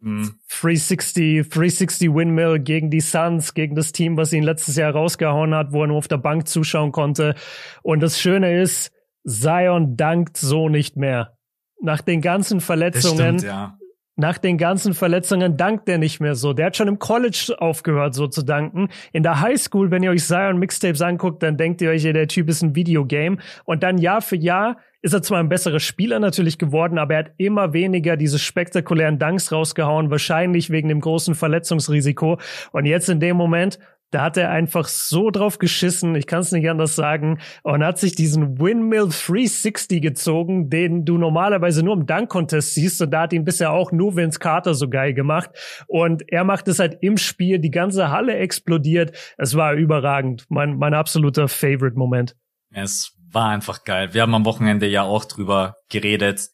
Mm. 0.00 0.28
360, 0.48 1.48
360 1.48 2.14
Windmill 2.14 2.58
gegen 2.60 2.90
die 2.90 3.00
Suns, 3.00 3.54
gegen 3.54 3.74
das 3.74 3.92
Team, 3.92 4.16
was 4.16 4.32
ihn 4.32 4.42
letztes 4.42 4.76
Jahr 4.76 4.92
rausgehauen 4.92 5.54
hat, 5.54 5.72
wo 5.72 5.82
er 5.82 5.88
nur 5.88 5.98
auf 5.98 6.08
der 6.08 6.18
Bank 6.18 6.48
zuschauen 6.48 6.92
konnte. 6.92 7.34
Und 7.82 8.00
das 8.00 8.20
Schöne 8.20 8.60
ist, 8.60 8.90
Zion 9.24 9.96
dankt 9.96 10.36
so 10.36 10.68
nicht 10.68 10.96
mehr. 10.96 11.36
Nach 11.80 12.00
den 12.00 12.20
ganzen 12.20 12.60
Verletzungen, 12.60 13.38
stimmt, 13.38 13.42
ja 13.42 13.78
nach 14.16 14.38
den 14.38 14.58
ganzen 14.58 14.92
Verletzungen 14.92 15.56
dankt 15.56 15.88
er 15.88 15.98
nicht 15.98 16.20
mehr 16.20 16.34
so. 16.34 16.52
Der 16.52 16.66
hat 16.66 16.76
schon 16.76 16.88
im 16.88 16.98
College 16.98 17.54
aufgehört, 17.58 18.14
so 18.14 18.26
zu 18.26 18.42
danken. 18.42 18.88
In 19.12 19.22
der 19.22 19.40
Highschool, 19.40 19.90
wenn 19.90 20.02
ihr 20.02 20.10
euch 20.10 20.24
Zion 20.24 20.58
Mixtapes 20.58 21.00
anguckt, 21.00 21.42
dann 21.42 21.56
denkt 21.56 21.80
ihr 21.80 21.90
euch, 21.90 22.02
der 22.02 22.28
Typ 22.28 22.48
ist 22.48 22.62
ein 22.62 22.74
Videogame. 22.74 23.38
Und 23.64 23.82
dann 23.82 23.96
Jahr 23.96 24.20
für 24.20 24.36
Jahr 24.36 24.76
ist 25.00 25.14
er 25.14 25.22
zwar 25.22 25.40
ein 25.40 25.48
besserer 25.48 25.80
Spieler 25.80 26.20
natürlich 26.20 26.58
geworden, 26.58 26.98
aber 26.98 27.14
er 27.14 27.18
hat 27.24 27.32
immer 27.36 27.72
weniger 27.72 28.16
diese 28.16 28.38
spektakulären 28.38 29.18
Danks 29.18 29.50
rausgehauen, 29.50 30.10
wahrscheinlich 30.10 30.70
wegen 30.70 30.88
dem 30.88 31.00
großen 31.00 31.34
Verletzungsrisiko. 31.34 32.38
Und 32.70 32.86
jetzt 32.86 33.08
in 33.08 33.18
dem 33.18 33.36
Moment, 33.36 33.78
da 34.12 34.22
hat 34.22 34.36
er 34.36 34.50
einfach 34.50 34.86
so 34.88 35.30
drauf 35.30 35.58
geschissen, 35.58 36.14
ich 36.14 36.26
kann 36.26 36.40
es 36.40 36.52
nicht 36.52 36.68
anders 36.68 36.94
sagen, 36.94 37.40
und 37.62 37.82
hat 37.82 37.98
sich 37.98 38.14
diesen 38.14 38.60
Windmill 38.60 39.08
360 39.08 40.02
gezogen, 40.02 40.68
den 40.68 41.04
du 41.04 41.16
normalerweise 41.16 41.82
nur 41.82 41.94
im 41.94 42.06
Dunk-Contest 42.06 42.74
siehst. 42.74 43.00
Und 43.00 43.10
da 43.10 43.22
hat 43.22 43.32
ihn 43.32 43.44
bisher 43.44 43.72
auch 43.72 43.90
nur 43.90 44.14
Vince 44.14 44.38
Carter 44.38 44.74
so 44.74 44.88
geil 44.88 45.14
gemacht. 45.14 45.50
Und 45.86 46.30
er 46.30 46.44
macht 46.44 46.68
es 46.68 46.78
halt 46.78 46.98
im 47.00 47.16
Spiel, 47.16 47.58
die 47.58 47.70
ganze 47.70 48.10
Halle 48.10 48.36
explodiert. 48.36 49.16
Es 49.38 49.56
war 49.56 49.72
überragend. 49.72 50.44
Mein, 50.50 50.76
mein 50.76 50.92
absoluter 50.92 51.48
Favorite-Moment. 51.48 52.36
Es 52.70 53.16
war 53.30 53.48
einfach 53.48 53.84
geil. 53.84 54.12
Wir 54.12 54.22
haben 54.22 54.34
am 54.34 54.44
Wochenende 54.44 54.86
ja 54.86 55.02
auch 55.02 55.24
drüber 55.24 55.76
geredet. 55.88 56.50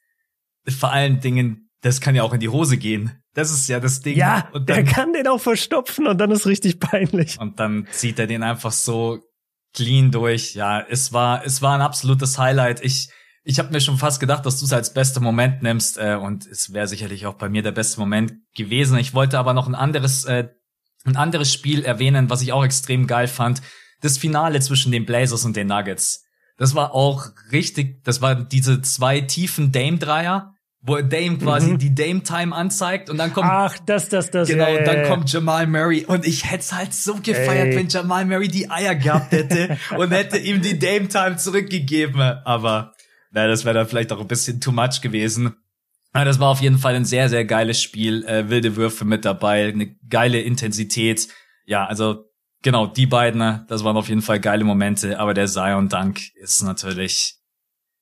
Vor 0.69 0.93
allen 0.93 1.19
Dingen, 1.19 1.71
das 1.81 2.01
kann 2.01 2.15
ja 2.15 2.23
auch 2.23 2.33
in 2.33 2.41
die 2.41 2.51
Hose 2.51 2.79
gehen. 2.79 3.21
Das 3.39 3.53
ist 3.53 3.69
ja 3.69 3.79
das 3.79 4.01
Ding. 4.01 4.17
Ja, 4.17 4.49
und 4.53 4.69
dann, 4.69 4.85
der 4.85 4.85
kann 4.85 5.13
den 5.13 5.29
auch 5.29 5.39
verstopfen 5.39 6.09
und 6.09 6.19
dann 6.19 6.33
ist 6.33 6.45
richtig 6.45 6.81
peinlich. 6.81 7.39
Und 7.39 7.61
dann 7.61 7.87
zieht 7.93 8.19
er 8.19 8.27
den 8.27 8.43
einfach 8.43 8.73
so 8.73 9.21
clean 9.73 10.11
durch. 10.11 10.57
Ja, 10.57 10.81
es 10.81 11.13
war 11.13 11.47
es 11.47 11.63
war 11.63 11.77
ein 11.77 11.81
absolutes 11.81 12.37
Highlight. 12.37 12.85
Ich 12.85 13.11
ich 13.45 13.61
habe 13.61 13.71
mir 13.71 13.81
schon 13.81 13.97
fast 13.97 14.19
gedacht, 14.19 14.45
dass 14.45 14.59
du 14.59 14.65
es 14.65 14.73
als 14.73 14.93
bester 14.93 15.21
Moment 15.21 15.63
nimmst 15.63 15.99
äh, 15.99 16.19
und 16.21 16.47
es 16.47 16.73
wäre 16.73 16.89
sicherlich 16.89 17.27
auch 17.27 17.35
bei 17.35 17.49
mir 17.49 17.63
der 17.63 17.71
beste 17.71 18.01
Moment 18.01 18.35
gewesen. 18.57 18.99
Ich 18.99 19.15
wollte 19.15 19.39
aber 19.39 19.55
noch 19.55 19.69
ein 19.69 19.77
anderes 19.77 20.25
äh, 20.25 20.49
ein 21.05 21.15
anderes 21.15 21.53
Spiel 21.53 21.85
erwähnen, 21.85 22.31
was 22.31 22.43
ich 22.43 22.53
auch 22.53 22.65
extrem 22.65 23.07
geil 23.07 23.29
fand. 23.29 23.63
Das 24.01 24.19
Finale 24.19 24.59
zwischen 24.59 24.91
den 24.91 25.07
Blazers 25.07 25.45
und 25.45 25.55
den 25.55 25.69
Nuggets. 25.69 26.25
Das 26.57 26.75
war 26.75 26.93
auch 26.93 27.29
richtig, 27.53 28.03
das 28.03 28.21
war 28.21 28.35
diese 28.35 28.83
zwei 28.83 29.21
tiefen 29.21 29.71
Dame-Dreier 29.71 30.57
wo 30.89 30.97
Dame 31.01 31.39
quasi 31.39 31.73
mhm. 31.73 31.79
die 31.79 31.95
Dame-Time 31.95 32.55
anzeigt 32.55 33.11
und 33.11 33.19
dann 33.19 33.33
kommt. 33.33 33.49
Ach, 33.49 33.79
das, 33.87 34.09
das, 34.09 34.31
das. 34.31 34.49
Genau, 34.49 34.77
und 34.77 34.85
dann 34.85 35.07
kommt 35.07 35.33
Jamal 35.33 35.67
Murray. 35.67 36.05
Und 36.05 36.27
ich 36.27 36.51
hätte 36.51 36.61
es 36.61 36.73
halt 36.73 36.95
so 36.95 37.15
gefeiert, 37.17 37.69
Ey. 37.69 37.77
wenn 37.77 37.89
Jamal 37.89 38.25
Murray 38.25 38.49
die 38.49 38.71
Eier 38.71 38.95
gehabt 38.95 39.33
hätte 39.33 39.79
und 39.97 40.11
hätte 40.11 40.39
ihm 40.39 40.63
die 40.63 40.79
Dame-Time 40.79 41.37
zurückgegeben. 41.37 42.21
Aber 42.21 42.95
na, 43.31 43.47
das 43.47 43.65
wäre 43.65 43.75
dann 43.75 43.87
vielleicht 43.87 44.13
auch 44.13 44.21
ein 44.21 44.29
bisschen 44.29 44.61
too 44.61 44.73
much 44.73 45.01
gewesen. 45.01 45.55
Aber 46.13 46.25
das 46.25 46.41
war 46.41 46.49
auf 46.49 46.61
jeden 46.61 46.79
Fall 46.79 46.95
ein 46.95 47.05
sehr, 47.05 47.29
sehr 47.29 47.45
geiles 47.45 47.81
Spiel. 47.81 48.25
Äh, 48.25 48.49
wilde 48.49 48.77
Würfe 48.77 49.05
mit 49.05 49.25
dabei, 49.25 49.69
eine 49.69 49.95
geile 50.09 50.41
Intensität. 50.41 51.29
Ja, 51.67 51.87
also 51.87 52.25
genau, 52.63 52.87
die 52.87 53.07
beiden, 53.07 53.65
das 53.69 53.85
waren 53.85 53.97
auf 53.97 54.09
jeden 54.09 54.23
Fall 54.23 54.41
geile 54.41 54.65
Momente. 54.65 55.21
Aber 55.21 55.35
der 55.35 55.47
Zion 55.47 55.89
Dank 55.89 56.35
ist 56.35 56.63
natürlich 56.63 57.38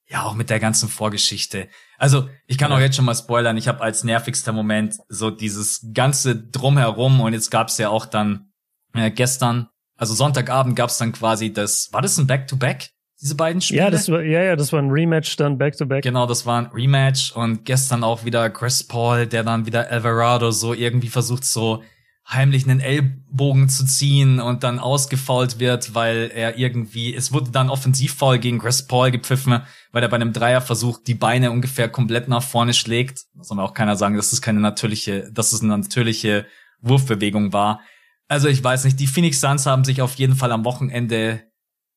ja 0.08 0.22
auch 0.22 0.34
mit 0.34 0.50
der 0.50 0.60
ganzen 0.60 0.88
Vorgeschichte. 0.88 1.68
Also 1.98 2.28
ich 2.46 2.58
kann 2.58 2.72
auch 2.72 2.78
jetzt 2.78 2.96
schon 2.96 3.04
mal 3.04 3.14
spoilern. 3.14 3.56
Ich 3.56 3.68
habe 3.68 3.80
als 3.80 4.04
nervigster 4.04 4.52
Moment 4.52 4.96
so 5.08 5.30
dieses 5.30 5.88
ganze 5.92 6.36
drumherum 6.36 7.20
und 7.20 7.32
jetzt 7.32 7.50
gab's 7.50 7.78
ja 7.78 7.88
auch 7.88 8.06
dann 8.06 8.52
äh, 8.94 9.10
gestern 9.10 9.68
also 9.96 10.14
Sonntagabend 10.14 10.76
gab's 10.76 10.98
dann 10.98 11.12
quasi 11.12 11.52
das, 11.52 11.92
war 11.92 12.02
das 12.02 12.18
ein 12.18 12.26
Back-to-Back? 12.26 12.90
diese 13.20 13.34
beiden 13.34 13.62
Spiele? 13.62 13.80
Ja, 13.80 13.90
das 13.90 14.10
war, 14.10 14.22
ja, 14.22 14.42
ja, 14.42 14.56
das 14.56 14.74
war 14.74 14.80
ein 14.80 14.90
Rematch 14.90 15.36
dann 15.36 15.56
back-to-back. 15.56 16.04
Genau, 16.04 16.26
das 16.26 16.44
war 16.44 16.60
ein 16.60 16.66
Rematch 16.66 17.32
und 17.32 17.64
gestern 17.64 18.04
auch 18.04 18.26
wieder 18.26 18.50
Chris 18.50 18.86
Paul, 18.86 19.26
der 19.26 19.42
dann 19.42 19.64
wieder 19.64 19.90
Alvarado 19.90 20.50
so 20.50 20.74
irgendwie 20.74 21.08
versucht, 21.08 21.44
so 21.44 21.82
heimlich 22.28 22.64
einen 22.64 22.80
Ellbogen 22.80 23.68
zu 23.68 23.84
ziehen 23.86 24.40
und 24.40 24.64
dann 24.64 24.80
ausgefault 24.80 25.60
wird, 25.60 25.94
weil 25.94 26.30
er 26.34 26.58
irgendwie, 26.58 27.14
es 27.14 27.32
wurde 27.32 27.52
dann 27.52 27.70
Offensivfoul 27.70 28.38
gegen 28.38 28.58
Chris 28.58 28.86
Paul 28.86 29.12
gepfiffen, 29.12 29.62
weil 29.92 30.02
er 30.02 30.08
bei 30.08 30.16
einem 30.16 30.32
Dreierversuch 30.32 30.98
die 31.06 31.14
Beine 31.14 31.52
ungefähr 31.52 31.88
komplett 31.88 32.28
nach 32.28 32.42
vorne 32.42 32.74
schlägt. 32.74 33.26
Da 33.34 33.44
soll 33.44 33.56
mir 33.56 33.62
auch 33.62 33.74
keiner 33.74 33.96
sagen, 33.96 34.16
dass 34.16 34.32
es 34.32 34.42
keine 34.42 34.60
natürliche, 34.60 35.30
dass 35.32 35.52
es 35.52 35.62
eine 35.62 35.78
natürliche 35.78 36.46
Wurfbewegung 36.80 37.52
war. 37.52 37.80
Also 38.28 38.48
ich 38.48 38.62
weiß 38.62 38.84
nicht, 38.84 38.98
die 38.98 39.06
Phoenix 39.06 39.40
Suns 39.40 39.66
haben 39.66 39.84
sich 39.84 40.02
auf 40.02 40.14
jeden 40.16 40.34
Fall 40.34 40.50
am 40.50 40.64
Wochenende 40.64 41.44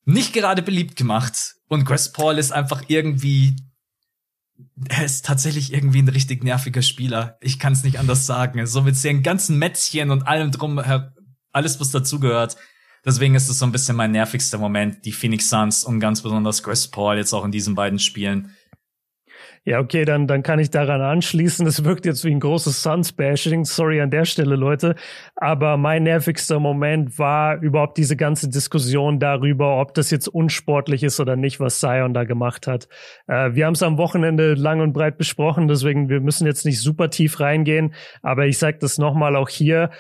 nicht 0.06 0.34
gerade 0.34 0.62
beliebt 0.62 0.96
gemacht. 0.96 1.56
Und 1.68 1.86
Chris 1.86 2.12
Paul 2.12 2.38
ist 2.38 2.52
einfach 2.52 2.84
irgendwie, 2.88 3.56
er 4.90 5.06
ist 5.06 5.26
tatsächlich 5.26 5.74
irgendwie 5.74 6.02
ein 6.02 6.10
richtig 6.10 6.44
nerviger 6.44 6.82
Spieler. 6.82 7.38
Ich 7.42 7.60
kann 7.60 7.74
es 7.74 7.84
nicht 7.84 8.00
anders 8.00 8.26
sagen. 8.26 8.66
So 8.66 8.82
mit 8.82 8.96
seinen 8.96 9.24
ganzen 9.24 9.58
Mätzchen 9.58 10.12
und 10.12 10.28
allem 10.28 10.52
drum, 10.52 10.82
alles 11.52 11.80
was 11.80 11.92
dazugehört. 11.92 12.56
Deswegen 13.06 13.36
ist 13.36 13.50
es 13.50 13.60
so 13.60 13.66
ein 13.66 13.72
bisschen 13.72 13.96
mein 13.96 14.12
nervigster 14.12 14.58
Moment, 14.58 15.06
die 15.06 15.12
Phoenix 15.12 15.50
Suns 15.50 15.84
und 15.84 16.00
ganz 16.00 16.22
besonders 16.22 16.64
Chris 16.64 16.88
Paul 16.88 17.18
jetzt 17.18 17.34
auch 17.34 17.46
in 17.46 17.52
diesen 17.52 17.76
beiden 17.76 18.00
Spielen. 18.00 18.56
Ja, 19.70 19.80
okay, 19.80 20.04
dann, 20.04 20.26
dann 20.26 20.42
kann 20.42 20.58
ich 20.58 20.72
daran 20.72 21.00
anschließen. 21.00 21.68
Es 21.68 21.84
wirkt 21.84 22.08
jetzt 22.08 22.26
wie 22.26 22.32
ein 22.32 22.40
großes 22.40 22.82
Suns-Bashing. 22.82 23.66
Sorry 23.66 24.02
an 24.02 24.10
der 24.10 24.26
Stelle, 24.26 24.56
Leute. 24.56 24.96
Aber 25.36 25.78
mein 25.78 26.02
nervigster 26.02 26.60
Moment 26.60 27.20
war 27.20 27.62
überhaupt 27.62 28.00
diese 28.00 28.16
ganze 28.16 28.50
Diskussion 28.50 29.20
darüber, 29.20 29.80
ob 29.80 29.94
das 29.94 30.10
jetzt 30.10 30.28
unsportlich 30.28 31.04
ist 31.04 31.20
oder 31.20 31.36
nicht, 31.36 31.60
was 31.60 31.80
Zion 31.80 32.16
da 32.16 32.24
gemacht 32.24 32.66
hat. 32.66 32.88
Äh, 33.28 33.54
wir 33.54 33.68
haben 33.68 33.76
es 33.76 33.84
am 33.84 34.00
Wochenende 34.00 34.56
lang 34.56 34.82
und 34.82 34.92
breit 34.92 35.20
besprochen, 35.20 35.68
deswegen 35.68 36.10
wir 36.10 36.20
müssen 36.20 36.48
jetzt 36.48 36.66
nicht 36.66 36.82
super 36.82 37.12
tief 37.12 37.40
reingehen. 37.40 37.94
Aber 38.24 38.48
ich 38.48 38.58
sage 38.58 38.80
das 38.82 38.98
nochmal 38.98 39.36
auch 39.36 39.50
hier 39.50 39.92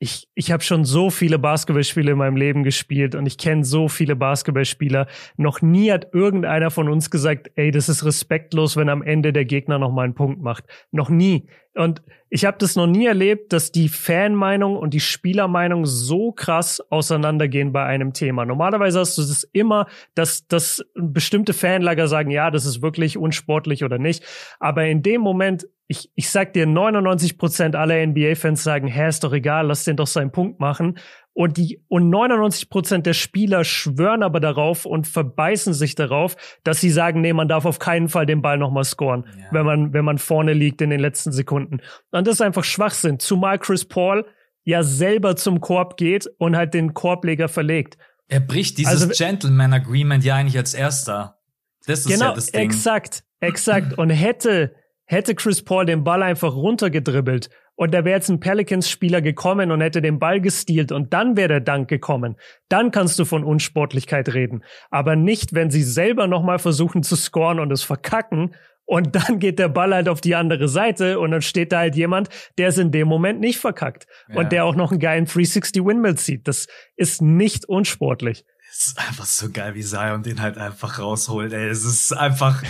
ich, 0.00 0.28
ich 0.34 0.52
habe 0.52 0.62
schon 0.62 0.84
so 0.84 1.10
viele 1.10 1.38
Basketballspiele 1.38 2.12
in 2.12 2.18
meinem 2.18 2.36
Leben 2.36 2.62
gespielt 2.62 3.14
und 3.16 3.26
ich 3.26 3.36
kenne 3.36 3.64
so 3.64 3.88
viele 3.88 4.14
Basketballspieler. 4.14 5.08
Noch 5.36 5.60
nie 5.60 5.90
hat 5.90 6.14
irgendeiner 6.14 6.70
von 6.70 6.88
uns 6.88 7.10
gesagt, 7.10 7.50
ey, 7.56 7.72
das 7.72 7.88
ist 7.88 8.04
respektlos, 8.04 8.76
wenn 8.76 8.88
am 8.88 9.02
Ende 9.02 9.32
der 9.32 9.44
Gegner 9.44 9.78
noch 9.78 9.90
mal 9.90 10.04
einen 10.04 10.14
Punkt 10.14 10.40
macht. 10.40 10.64
Noch 10.92 11.08
nie. 11.08 11.48
Und 11.78 12.02
ich 12.30 12.44
habe 12.44 12.58
das 12.58 12.76
noch 12.76 12.86
nie 12.86 13.06
erlebt, 13.06 13.52
dass 13.52 13.72
die 13.72 13.88
Fanmeinung 13.88 14.76
und 14.76 14.92
die 14.92 15.00
Spielermeinung 15.00 15.86
so 15.86 16.32
krass 16.32 16.80
auseinandergehen 16.90 17.72
bei 17.72 17.84
einem 17.84 18.12
Thema. 18.12 18.44
Normalerweise 18.44 19.00
hast 19.00 19.16
du 19.16 19.22
das 19.22 19.44
immer, 19.52 19.86
dass, 20.14 20.46
dass 20.46 20.84
bestimmte 20.94 21.54
Fanlager 21.54 22.08
sagen, 22.08 22.30
ja, 22.30 22.50
das 22.50 22.66
ist 22.66 22.82
wirklich 22.82 23.16
unsportlich 23.16 23.84
oder 23.84 23.98
nicht. 23.98 24.24
Aber 24.58 24.84
in 24.86 25.02
dem 25.02 25.20
Moment 25.20 25.66
ich, 25.90 26.10
ich 26.14 26.28
sag 26.28 26.52
dir, 26.52 26.66
99 26.66 27.38
Prozent 27.38 27.74
aller 27.74 28.06
NBA-Fans 28.06 28.62
sagen, 28.62 28.88
hä, 28.88 29.08
ist 29.08 29.24
doch 29.24 29.32
egal, 29.32 29.66
lass 29.68 29.84
den 29.84 29.96
doch 29.96 30.06
seinen 30.06 30.30
Punkt 30.30 30.60
machen. 30.60 30.98
Und 31.38 31.56
die, 31.56 31.80
und 31.86 32.10
99 32.10 32.68
Prozent 32.68 33.06
der 33.06 33.12
Spieler 33.12 33.62
schwören 33.62 34.24
aber 34.24 34.40
darauf 34.40 34.84
und 34.84 35.06
verbeißen 35.06 35.72
sich 35.72 35.94
darauf, 35.94 36.34
dass 36.64 36.80
sie 36.80 36.90
sagen, 36.90 37.20
nee, 37.20 37.32
man 37.32 37.46
darf 37.46 37.64
auf 37.64 37.78
keinen 37.78 38.08
Fall 38.08 38.26
den 38.26 38.42
Ball 38.42 38.58
nochmal 38.58 38.82
scoren, 38.82 39.24
ja. 39.38 39.44
wenn 39.52 39.64
man, 39.64 39.92
wenn 39.92 40.04
man 40.04 40.18
vorne 40.18 40.52
liegt 40.52 40.82
in 40.82 40.90
den 40.90 40.98
letzten 40.98 41.30
Sekunden. 41.30 41.78
Und 42.10 42.26
das 42.26 42.34
ist 42.34 42.40
einfach 42.40 42.64
Schwachsinn. 42.64 43.20
Zumal 43.20 43.60
Chris 43.60 43.84
Paul 43.84 44.26
ja 44.64 44.82
selber 44.82 45.36
zum 45.36 45.60
Korb 45.60 45.96
geht 45.96 46.28
und 46.38 46.56
halt 46.56 46.74
den 46.74 46.92
Korbleger 46.92 47.46
verlegt. 47.46 47.98
Er 48.26 48.40
bricht 48.40 48.76
dieses 48.76 49.02
also, 49.02 49.08
Gentleman 49.16 49.72
Agreement 49.72 50.24
ja 50.24 50.34
eigentlich 50.34 50.58
als 50.58 50.74
erster. 50.74 51.38
Das 51.86 52.00
ist 52.00 52.08
genau, 52.08 52.30
ja 52.30 52.34
das 52.34 52.46
Ding. 52.46 52.62
Exakt, 52.62 53.22
exakt. 53.38 53.96
Und 53.96 54.10
hätte 54.10 54.74
hätte 55.08 55.34
Chris 55.34 55.62
Paul 55.64 55.86
den 55.86 56.04
Ball 56.04 56.22
einfach 56.22 56.54
runtergedribbelt 56.54 57.50
und 57.74 57.94
da 57.94 58.04
wäre 58.04 58.16
jetzt 58.16 58.28
ein 58.28 58.40
Pelicans-Spieler 58.40 59.22
gekommen 59.22 59.70
und 59.70 59.80
hätte 59.80 60.02
den 60.02 60.18
Ball 60.18 60.40
gestealt 60.40 60.92
und 60.92 61.12
dann 61.12 61.36
wäre 61.36 61.48
der 61.48 61.60
Dank 61.60 61.88
gekommen. 61.88 62.36
Dann 62.68 62.90
kannst 62.90 63.18
du 63.18 63.24
von 63.24 63.44
Unsportlichkeit 63.44 64.34
reden. 64.34 64.64
Aber 64.90 65.16
nicht, 65.16 65.54
wenn 65.54 65.70
sie 65.70 65.84
selber 65.84 66.26
nochmal 66.26 66.58
versuchen 66.58 67.02
zu 67.02 67.16
scoren 67.16 67.60
und 67.60 67.72
es 67.72 67.82
verkacken 67.82 68.54
und 68.84 69.14
dann 69.28 69.38
geht 69.38 69.58
der 69.58 69.68
Ball 69.68 69.94
halt 69.94 70.08
auf 70.08 70.20
die 70.20 70.34
andere 70.34 70.66
Seite 70.68 71.20
und 71.20 71.30
dann 71.30 71.42
steht 71.42 71.70
da 71.70 71.78
halt 71.78 71.94
jemand, 71.94 72.30
der 72.58 72.68
es 72.68 72.78
in 72.78 72.90
dem 72.90 73.06
Moment 73.06 73.38
nicht 73.38 73.58
verkackt 73.58 74.06
ja. 74.28 74.40
und 74.40 74.50
der 74.50 74.64
auch 74.64 74.74
noch 74.74 74.90
einen 74.90 75.00
geilen 75.00 75.26
360 75.26 75.84
Windmill 75.84 76.16
zieht. 76.16 76.48
Das 76.48 76.66
ist 76.96 77.22
nicht 77.22 77.64
unsportlich. 77.66 78.44
Es 78.80 78.86
ist 78.86 78.98
einfach 78.98 79.24
so 79.24 79.50
geil, 79.50 79.74
wie 79.74 79.82
Zion 79.82 80.22
den 80.22 80.40
halt 80.40 80.56
einfach 80.56 81.00
rausholt. 81.00 81.52
Ey, 81.52 81.68
es 81.68 81.84
ist 81.84 82.12
einfach, 82.12 82.62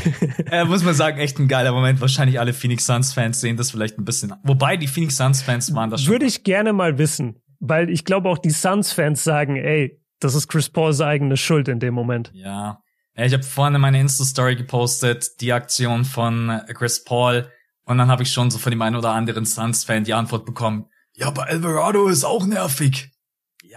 äh, 0.50 0.64
muss 0.64 0.82
man 0.82 0.94
sagen, 0.94 1.18
echt 1.18 1.38
ein 1.38 1.48
geiler 1.48 1.70
Moment. 1.72 2.00
Wahrscheinlich 2.00 2.40
alle 2.40 2.54
Phoenix 2.54 2.86
Suns 2.86 3.12
Fans 3.12 3.42
sehen 3.42 3.58
das 3.58 3.72
vielleicht 3.72 3.98
ein 3.98 4.06
bisschen. 4.06 4.32
Wobei 4.42 4.78
die 4.78 4.86
Phoenix 4.86 5.18
Suns 5.18 5.42
Fans 5.42 5.74
waren 5.74 5.90
das 5.90 6.02
schon. 6.02 6.12
Würde 6.12 6.24
ich 6.24 6.44
gerne 6.44 6.72
mal 6.72 6.96
wissen, 6.96 7.42
weil 7.60 7.90
ich 7.90 8.06
glaube 8.06 8.30
auch 8.30 8.38
die 8.38 8.48
Suns 8.48 8.90
Fans 8.90 9.22
sagen, 9.22 9.56
ey, 9.56 10.00
das 10.18 10.34
ist 10.34 10.48
Chris 10.48 10.70
Pauls 10.70 11.02
eigene 11.02 11.36
Schuld 11.36 11.68
in 11.68 11.78
dem 11.78 11.92
Moment. 11.92 12.30
Ja. 12.32 12.80
Ich 13.14 13.34
habe 13.34 13.42
vorhin 13.42 13.78
meine 13.78 14.00
Insta-Story 14.00 14.56
gepostet, 14.56 15.42
die 15.42 15.52
Aktion 15.52 16.06
von 16.06 16.62
Chris 16.72 17.04
Paul. 17.04 17.52
Und 17.84 17.98
dann 17.98 18.08
habe 18.08 18.22
ich 18.22 18.32
schon 18.32 18.50
so 18.50 18.56
von 18.56 18.70
dem 18.70 18.80
einen 18.80 18.96
oder 18.96 19.10
anderen 19.10 19.44
Suns-Fan 19.44 20.04
die 20.04 20.14
Antwort 20.14 20.46
bekommen, 20.46 20.86
ja, 21.18 21.26
aber 21.26 21.48
Alvarado 21.48 22.06
ist 22.06 22.22
auch 22.22 22.46
nervig. 22.46 23.10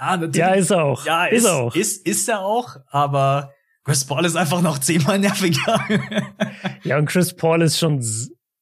Ja, 0.01 0.17
natürlich. 0.17 0.35
Ja, 0.35 0.53
ist 0.53 0.71
er 0.71 0.83
auch. 0.83 1.05
Ja, 1.05 1.25
ist, 1.25 1.43
ist 1.43 1.49
auch. 1.49 1.75
Ist, 1.75 2.07
ist 2.07 2.29
er 2.29 2.39
auch, 2.41 2.77
aber 2.89 3.53
Chris 3.83 4.05
Paul 4.05 4.25
ist 4.25 4.35
einfach 4.35 4.61
noch 4.61 4.79
zehnmal 4.79 5.19
nerviger. 5.19 5.79
ja, 6.83 6.97
und 6.97 7.05
Chris 7.05 7.35
Paul 7.35 7.61
ist 7.61 7.77
schon, 7.77 8.03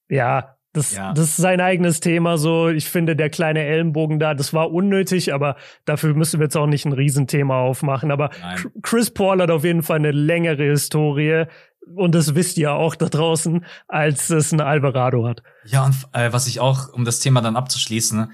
ja, 0.10 0.56
das, 0.74 0.96
ja. 0.96 1.14
das 1.14 1.30
ist 1.30 1.38
sein 1.38 1.62
eigenes 1.62 2.00
Thema 2.00 2.38
so. 2.38 2.70
Ich 2.70 2.90
finde, 2.90 3.16
der 3.16 3.30
kleine 3.30 3.62
Ellenbogen 3.64 4.20
da, 4.20 4.34
das 4.34 4.54
war 4.54 4.72
unnötig, 4.72 5.34
aber 5.34 5.56
dafür 5.86 6.14
müssen 6.14 6.40
wir 6.40 6.46
jetzt 6.46 6.58
auch 6.58 6.68
nicht 6.68 6.86
ein 6.86 6.94
Riesenthema 6.94 7.60
aufmachen. 7.62 8.12
Aber 8.12 8.30
Nein. 8.42 8.66
Chris 8.82 9.10
Paul 9.10 9.42
hat 9.42 9.50
auf 9.50 9.64
jeden 9.64 9.82
Fall 9.82 9.98
eine 9.98 10.12
längere 10.12 10.64
Historie. 10.64 11.46
Und 11.96 12.14
das 12.14 12.36
wisst 12.36 12.58
ihr 12.58 12.74
auch 12.74 12.96
da 12.96 13.08
draußen, 13.08 13.66
als 13.88 14.30
es 14.30 14.52
ein 14.52 14.62
Alvarado 14.62 15.28
hat. 15.28 15.42
Ja, 15.66 15.86
und 15.86 15.96
äh, 16.14 16.32
was 16.32 16.48
ich 16.48 16.60
auch, 16.60 16.94
um 16.94 17.04
das 17.04 17.20
Thema 17.20 17.42
dann 17.42 17.56
abzuschließen, 17.56 18.32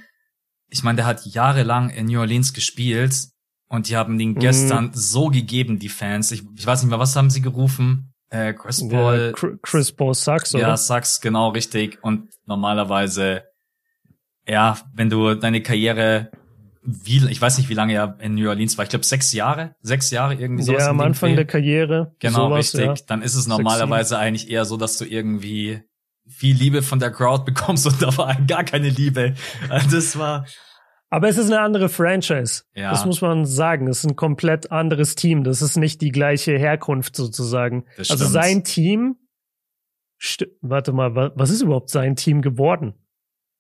ich 0.70 0.84
meine, 0.84 0.98
der 0.98 1.06
hat 1.06 1.26
jahrelang 1.26 1.90
in 1.90 2.08
New 2.08 2.20
Orleans 2.20 2.54
gespielt 2.54 3.28
und 3.68 3.90
die 3.90 3.96
haben 3.96 4.18
den 4.18 4.36
gestern 4.36 4.92
so 4.94 5.28
gegeben, 5.28 5.80
die 5.80 5.90
Fans. 5.90 6.32
Ich, 6.32 6.44
ich 6.56 6.66
weiß 6.66 6.84
nicht 6.84 6.90
mehr, 6.90 7.00
was 7.00 7.16
haben 7.16 7.30
sie 7.30 7.42
gerufen? 7.42 8.14
Äh, 8.30 8.54
Chris 8.54 8.88
Paul. 8.88 9.34
Ja, 9.36 9.52
Chris 9.62 9.92
Paul 9.92 10.14
Sucks, 10.14 10.54
oder? 10.56 10.70
Ja, 10.70 10.78
Sucks, 10.78 11.22
genau, 11.22 11.50
richtig. 11.50 12.00
Und 12.02 12.30
normalerweise, 12.46 13.44
ja, 14.48 14.78
wenn 14.94 15.10
du 15.10 15.36
deine 15.36 15.62
Karriere 15.62 16.32
wie, 16.86 17.26
ich 17.30 17.42
weiß 17.42 17.58
nicht, 17.58 17.70
wie 17.70 17.74
lange 17.74 17.94
er 17.94 18.18
in 18.20 18.36
New 18.36 18.48
Orleans 18.48 18.78
war. 18.78 18.84
Ich 18.84 18.90
glaube 18.90 19.06
sechs 19.06 19.34
Jahre, 19.34 19.76
sechs 19.82 20.12
Jahre 20.12 20.36
irgendwie 20.36 20.64
sowas. 20.64 20.84
Ja, 20.84 20.90
am 20.90 21.02
Anfang 21.02 21.36
der 21.36 21.46
Karriere. 21.46 22.14
Genau, 22.20 22.50
sowas, 22.50 22.76
richtig. 22.76 23.00
Ja. 23.00 23.06
Dann 23.08 23.22
ist 23.22 23.36
es 23.36 23.48
normalerweise 23.48 24.18
eigentlich 24.18 24.50
eher 24.50 24.66
so, 24.66 24.78
dass 24.78 24.98
du 24.98 25.06
irgendwie 25.06 25.82
viel 26.28 26.56
Liebe 26.56 26.82
von 26.82 27.00
der 27.00 27.12
Crowd 27.12 27.44
bekommst 27.44 27.86
und 27.86 28.02
da 28.02 28.16
war 28.18 28.36
gar 28.48 28.64
keine 28.64 28.90
Liebe. 28.90 29.36
Also 29.70 29.96
das 29.96 30.18
war. 30.18 30.46
Aber 31.10 31.30
es 31.30 31.38
ist 31.38 31.52
eine 31.52 31.62
andere 31.62 31.88
Franchise. 31.88 32.64
Ja. 32.74 32.92
Das 32.92 33.06
muss 33.06 33.22
man 33.22 33.46
sagen. 33.46 33.88
Es 33.88 34.00
ist 34.00 34.10
ein 34.10 34.16
komplett 34.16 34.72
anderes 34.72 35.16
Team. 35.16 35.44
Das 35.44 35.62
ist 35.62 35.78
nicht 35.78 36.02
die 36.02 36.12
gleiche 36.12 36.58
Herkunft 36.58 37.16
sozusagen. 37.16 37.86
Das 37.98 38.12
also 38.12 38.26
sein 38.26 38.64
Team. 38.64 39.18
Warte 40.62 40.94
mal, 40.94 41.34
was 41.36 41.50
ist 41.50 41.62
überhaupt 41.62 41.90
sein 41.90 42.16
Team 42.16 42.42
geworden? 42.42 42.96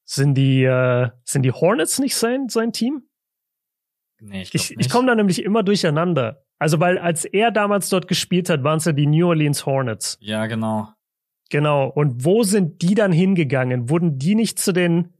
Sind 0.03 0.35
die, 0.35 0.63
äh, 0.63 1.09
sind 1.23 1.43
die 1.43 1.51
Hornets 1.51 1.99
nicht 1.99 2.15
sein, 2.15 2.47
sein 2.47 2.71
Team? 2.71 3.03
Nee, 4.19 4.43
ich, 4.43 4.55
ich, 4.55 4.75
ich 4.77 4.89
komme 4.89 5.07
da 5.07 5.15
nämlich 5.15 5.43
immer 5.43 5.63
durcheinander. 5.63 6.43
Also, 6.57 6.79
weil 6.79 6.97
als 6.97 7.25
er 7.25 7.51
damals 7.51 7.89
dort 7.89 8.07
gespielt 8.07 8.49
hat, 8.49 8.63
waren 8.63 8.77
es 8.77 8.85
ja 8.85 8.93
die 8.93 9.07
New 9.07 9.27
Orleans 9.27 9.65
Hornets. 9.65 10.17
Ja, 10.21 10.45
genau. 10.45 10.94
Genau. 11.49 11.87
Und 11.87 12.25
wo 12.25 12.43
sind 12.43 12.81
die 12.81 12.95
dann 12.95 13.11
hingegangen? 13.11 13.89
Wurden 13.89 14.17
die 14.17 14.35
nicht 14.35 14.59
zu 14.59 14.71
den, 14.71 15.13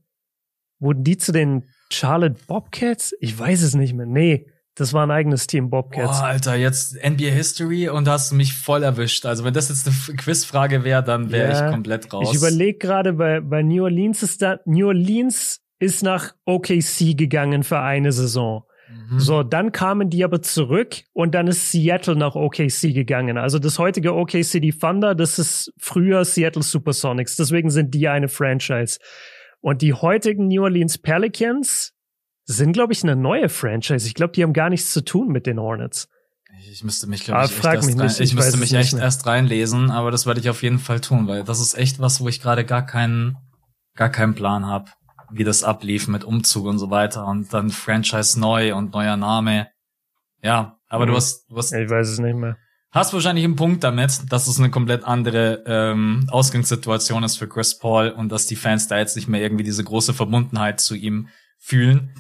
wurden 0.80 1.04
die 1.04 1.18
zu 1.18 1.32
den 1.32 1.66
Charlotte 1.92 2.36
Bobcats? 2.48 3.14
Ich 3.20 3.38
weiß 3.38 3.62
es 3.62 3.76
nicht 3.76 3.94
mehr. 3.94 4.06
Nee, 4.06 4.48
das 4.76 4.92
war 4.92 5.06
ein 5.06 5.12
eigenes 5.12 5.48
Team 5.48 5.70
Bobcats. 5.70 6.20
Boah, 6.20 6.26
Alter, 6.26 6.56
jetzt 6.56 6.96
NBA 6.96 7.30
History 7.30 7.88
und 7.88 8.10
hast 8.10 8.32
du 8.32 8.36
mich 8.36 8.54
voll 8.54 8.84
erwischt. 8.84 9.26
Also 9.26 9.46
wenn 9.46 9.54
das 9.54 9.70
jetzt 9.70 9.88
eine 9.88 10.18
Quizfrage 10.18 10.84
wäre, 10.84 11.04
dann 11.04 11.32
wäre 11.32 11.52
ja, 11.52 11.66
ich 11.66 11.72
komplett 11.72 12.12
raus. 12.12 12.30
Ich 12.32 12.38
überlege 12.38 12.78
gerade, 12.78 13.14
bei, 13.14 13.40
bei 13.40 13.64
New 13.64 13.84
Orleans 13.84 14.22
ist 14.22 14.42
da, 14.42 14.60
New 14.66 14.88
Orleans 14.88 15.62
ist 15.80 16.04
nach 16.04 16.34
OKC 16.46 17.16
gegangen 17.16 17.64
für 17.64 17.80
eine 17.80 18.12
Saison. 18.12 18.64
Mhm. 18.90 19.20
So, 19.20 19.44
dann 19.44 19.72
kamen 19.72 20.10
die 20.10 20.24
aber 20.24 20.42
zurück 20.42 21.04
und 21.14 21.34
dann 21.34 21.48
ist 21.48 21.72
Seattle 21.72 22.16
nach 22.16 22.36
OKC 22.36 22.94
gegangen. 22.94 23.38
Also 23.38 23.60
das 23.60 23.80
heutige 23.80 24.14
OKC 24.14 24.62
die 24.62 24.72
Thunder, 24.78 25.16
das 25.16 25.40
ist 25.40 25.74
früher 25.78 26.24
Seattle 26.26 26.64
Supersonics. 26.64 27.36
Deswegen 27.36 27.70
sind 27.70 27.94
die 27.94 28.08
eine 28.08 28.28
Franchise. 28.28 29.00
Und 29.62 29.82
die 29.82 29.94
heutigen 29.94 30.48
New 30.48 30.64
Orleans 30.64 30.98
Pelicans 30.98 31.94
sind, 32.46 32.74
glaube 32.74 32.94
ich, 32.94 33.04
eine 33.04 33.16
neue 33.16 33.50
Franchise. 33.50 34.06
Ich 34.08 34.14
glaube, 34.14 34.34
die 34.34 34.44
haben 34.44 34.54
gar 34.54 34.70
nichts 34.70 34.92
zu 34.92 35.04
tun 35.04 35.30
mit 35.30 35.48
den 35.48 35.60
Hornets. 35.60 36.08
Ich 36.72 36.84
müsste 36.84 37.08
mich, 37.08 37.24
glaube 37.24 37.42
ah, 37.42 37.46
ich, 37.46 37.52
erst 37.52 37.66
rein, 37.66 37.80
nicht, 37.80 38.20
ich, 38.20 38.32
ich 38.32 38.36
müsste 38.36 38.58
mich 38.58 38.74
echt 38.74 38.94
erst 38.94 39.26
reinlesen, 39.26 39.92
aber 39.92 40.12
das 40.12 40.26
werde 40.26 40.40
ich 40.40 40.50
auf 40.50 40.64
jeden 40.64 40.80
Fall 40.80 41.00
tun, 41.00 41.28
weil 41.28 41.44
das 41.44 41.60
ist 41.60 41.76
echt 41.76 42.00
was, 42.00 42.22
wo 42.22 42.28
ich 42.28 42.42
gerade 42.42 42.66
gar 42.66 42.86
keinen, 42.86 43.38
gar 43.96 44.10
keinen 44.10 44.36
Plan 44.36 44.66
habe, 44.66 44.90
wie 45.32 45.44
das 45.44 45.64
ablief 45.64 46.08
mit 46.08 46.24
Umzug 46.24 46.66
und 46.66 46.80
so 46.80 46.90
weiter 46.90 47.26
und 47.26 47.54
dann 47.54 47.70
Franchise 47.70 48.40
neu 48.40 48.76
und 48.76 48.94
neuer 48.94 49.18
Name. 49.18 49.68
Ja, 50.42 50.80
aber 50.88 51.06
mhm. 51.06 51.10
du 51.10 51.16
hast, 51.16 51.50
du 51.50 51.58
hast. 51.58 51.74
Ich 51.74 51.90
weiß 51.90 52.10
es 52.10 52.20
nicht 52.20 52.36
mehr. 52.36 52.58
Hast 52.92 53.14
wahrscheinlich 53.14 53.44
einen 53.44 53.58
Punkt 53.58 53.84
damit, 53.84 54.32
dass 54.32 54.48
es 54.48 54.58
eine 54.58 54.70
komplett 54.70 55.04
andere 55.04 55.64
ähm, 55.68 56.28
Ausgangssituation 56.32 57.24
ist 57.24 57.36
für 57.36 57.50
Chris 57.50 57.78
Paul 57.78 58.10
und 58.10 58.32
dass 58.32 58.46
die 58.46 58.56
Fans 58.56 58.88
da 58.88 58.98
jetzt 58.98 59.18
nicht 59.18 59.28
mehr 59.28 59.42
irgendwie 59.42 59.66
diese 59.66 59.84
große 59.84 60.14
Verbundenheit 60.14 60.80
zu 60.80 60.96
ihm 60.96 61.28
fühlen. 61.58 62.14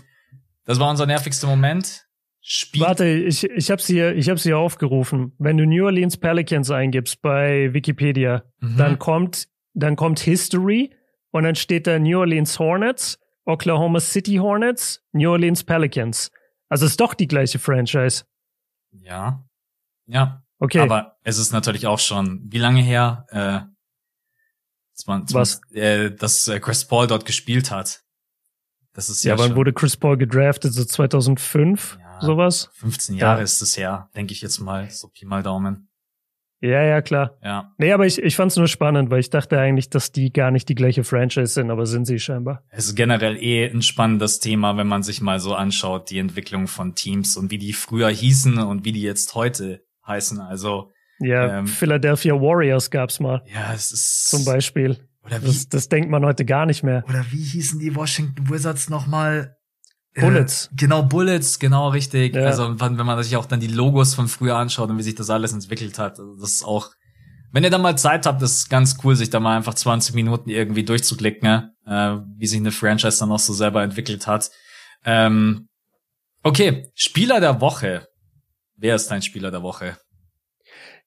Das 0.66 0.80
war 0.80 0.90
unser 0.90 1.06
nervigster 1.06 1.48
Moment. 1.48 2.06
Spiel 2.42 2.82
Warte, 2.82 3.08
ich, 3.08 3.46
ich 3.46 3.72
habe 3.72 3.82
sie 3.82 4.02
ich 4.02 4.30
hab's 4.30 4.44
hier 4.44 4.58
aufgerufen. 4.58 5.32
Wenn 5.40 5.58
du 5.58 5.66
New 5.66 5.86
Orleans 5.86 6.18
Pelicans 6.18 6.70
eingibst 6.70 7.22
bei 7.22 7.74
Wikipedia, 7.74 8.44
mhm. 8.60 8.78
dann 8.78 9.00
kommt 9.00 9.48
dann 9.74 9.96
kommt 9.96 10.20
History 10.20 10.92
und 11.36 11.44
dann 11.44 11.56
steht 11.56 11.86
da 11.86 12.00
New 12.00 12.18
Orleans 12.18 12.60
Hornets, 12.60 13.20
Oklahoma 13.44 14.00
City 14.00 14.36
Hornets, 14.36 15.04
New 15.12 15.30
Orleans 15.30 15.66
Pelicans. 15.66 16.32
Also 16.70 16.86
ist 16.86 16.98
doch 17.02 17.14
die 17.14 17.28
gleiche 17.28 17.60
Franchise. 17.60 18.24
Ja. 18.92 19.46
Ja. 20.06 20.44
Okay. 20.60 20.80
Aber 20.80 21.18
es 21.24 21.38
ist 21.38 21.52
natürlich 21.52 21.88
auch 21.88 22.00
schon, 22.00 22.42
wie 22.46 22.58
lange 22.58 22.82
her, 22.82 23.26
äh, 23.32 23.60
Was? 25.08 25.60
Äh, 25.74 26.12
dass 26.12 26.48
äh, 26.48 26.62
Chris 26.62 26.88
Paul 26.88 27.08
dort 27.08 27.26
gespielt 27.26 27.70
hat. 27.70 28.02
Das 28.94 29.10
ist 29.10 29.26
ja. 29.26 29.34
Ja, 29.34 29.38
wann 29.38 29.50
schon, 29.50 29.58
wurde 29.58 29.74
Chris 29.74 29.98
Paul 29.98 30.16
gedraftet? 30.16 30.72
So 30.74 30.86
2005? 30.86 31.98
Ja, 32.00 32.22
sowas? 32.22 32.70
15 32.76 33.16
Jahre 33.16 33.40
ja. 33.40 33.44
ist 33.44 33.62
es 33.62 33.76
her, 33.76 34.10
denke 34.16 34.32
ich 34.32 34.40
jetzt 34.40 34.60
mal, 34.60 34.90
so 34.90 35.10
Pi 35.10 35.26
mal 35.26 35.44
Daumen. 35.44 35.90
Ja, 36.62 36.84
ja, 36.84 37.02
klar. 37.02 37.38
Ja. 37.44 37.74
Nee, 37.78 37.92
aber 37.92 38.06
ich, 38.06 38.18
ich 38.22 38.36
fand 38.36 38.52
es 38.52 38.58
nur 38.58 38.68
spannend, 38.68 39.12
weil 39.12 39.20
ich 39.20 39.30
dachte 39.30 39.60
eigentlich, 39.60 39.90
dass 39.90 40.12
die 40.12 40.32
gar 40.32 40.52
nicht 40.52 40.70
die 40.70 40.76
gleiche 40.76 41.04
Franchise 41.04 41.54
sind, 41.54 41.70
aber 41.70 41.86
sind 41.86 42.06
sie 42.06 42.18
scheinbar. 42.18 42.64
Es 42.70 42.88
ist 42.88 42.96
generell 42.96 43.38
eh 43.38 43.70
ein 43.70 43.82
spannendes 43.82 44.40
Thema, 44.40 44.78
wenn 44.78 44.88
man 44.88 45.04
sich 45.04 45.22
mal 45.22 45.40
so 45.40 45.54
anschaut, 45.54 46.10
die 46.10 46.20
Entwicklung 46.20 46.68
von 46.68 46.96
Teams 46.96 47.38
und 47.38 47.52
wie 47.52 47.58
die 47.58 47.74
früher 47.74 48.10
hießen 48.10 48.58
und 48.58 48.86
wie 48.86 48.94
die 48.94 49.02
jetzt 49.02 49.36
heute 49.36 49.84
heißen. 50.08 50.40
Also 50.40 50.92
ja, 51.20 51.60
ähm, 51.60 51.68
Philadelphia 51.68 52.34
Warriors 52.34 52.90
gab's 52.90 53.20
mal. 53.20 53.42
Ja, 53.54 53.74
es 53.74 53.92
ist 53.92 54.30
zum 54.30 54.46
Beispiel. 54.46 54.98
Oder 55.24 55.42
wie, 55.42 55.48
das, 55.48 55.70
das 55.70 55.90
denkt 55.90 56.10
man 56.10 56.26
heute 56.26 56.46
gar 56.46 56.66
nicht 56.66 56.84
mehr. 56.84 57.04
Oder 57.08 57.26
wie 57.32 57.44
hießen 57.44 57.80
die 57.80 57.96
Washington 57.96 58.50
Wizards 58.50 58.90
nochmal? 58.90 59.56
Bullets. 60.16 60.68
Äh, 60.72 60.76
genau, 60.76 61.04
Bullets, 61.04 61.60
genau 61.60 61.90
richtig. 61.90 62.36
Ja. 62.36 62.46
Also 62.46 62.80
wenn 62.80 62.96
man 62.96 63.22
sich 63.22 63.36
auch 63.36 63.46
dann 63.46 63.60
die 63.60 63.68
Logos 63.68 64.14
von 64.14 64.28
früher 64.28 64.56
anschaut 64.56 64.90
und 64.90 64.98
wie 64.98 65.04
sich 65.04 65.16
das 65.16 65.30
alles 65.30 65.54
entwickelt 65.54 66.00
hat, 66.00 66.20
also 66.20 66.36
das 66.36 66.54
ist 66.54 66.66
auch, 66.66 66.92
wenn 67.52 67.64
ihr 67.64 67.70
da 67.70 67.78
mal 67.78 67.98
Zeit 67.98 68.26
habt, 68.26 68.42
ist 68.42 68.70
ganz 68.70 68.98
cool, 69.04 69.16
sich 69.16 69.30
da 69.30 69.40
mal 69.40 69.56
einfach 69.56 69.74
20 69.74 70.16
Minuten 70.16 70.50
irgendwie 70.50 70.84
durchzuklicken, 70.84 71.48
ne? 71.48 71.72
äh, 71.86 72.26
wie 72.38 72.48
sich 72.48 72.60
eine 72.60 72.72
Franchise 72.72 73.20
dann 73.20 73.32
auch 73.32 73.40
so 73.40 73.54
selber 73.54 73.84
entwickelt 73.84 74.28
hat. 74.28 74.50
Ähm, 75.04 75.68
okay, 76.44 76.90
Spieler 76.96 77.40
der 77.40 77.62
Woche. 77.62 78.08
Wer 78.78 78.96
ist 78.96 79.10
dein 79.10 79.22
Spieler 79.22 79.52
der 79.52 79.64
Woche? 79.64 79.98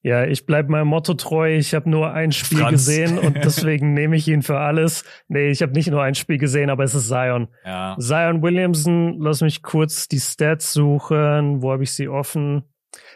Ja, 0.01 0.25
ich 0.25 0.45
bleib 0.45 0.69
meinem 0.69 0.87
Motto 0.87 1.13
treu. 1.13 1.55
Ich 1.55 1.73
habe 1.73 1.89
nur 1.89 2.13
ein 2.13 2.31
Spiel 2.31 2.59
Franz. 2.59 2.71
gesehen 2.71 3.17
und 3.19 3.35
deswegen 3.43 3.93
nehme 3.93 4.15
ich 4.15 4.27
ihn 4.27 4.41
für 4.41 4.59
alles. 4.59 5.03
Nee, 5.27 5.49
ich 5.49 5.61
habe 5.61 5.73
nicht 5.73 5.89
nur 5.91 6.01
ein 6.01 6.15
Spiel 6.15 6.37
gesehen, 6.37 6.69
aber 6.69 6.85
es 6.85 6.95
ist 6.95 7.09
Zion. 7.09 7.49
Ja. 7.65 7.97
Zion 7.99 8.41
Williamson, 8.41 9.19
lass 9.19 9.41
mich 9.41 9.61
kurz 9.61 10.07
die 10.07 10.19
Stats 10.19 10.71
suchen. 10.71 11.61
Wo 11.61 11.71
habe 11.71 11.83
ich 11.83 11.91
sie 11.91 12.07
offen? 12.07 12.63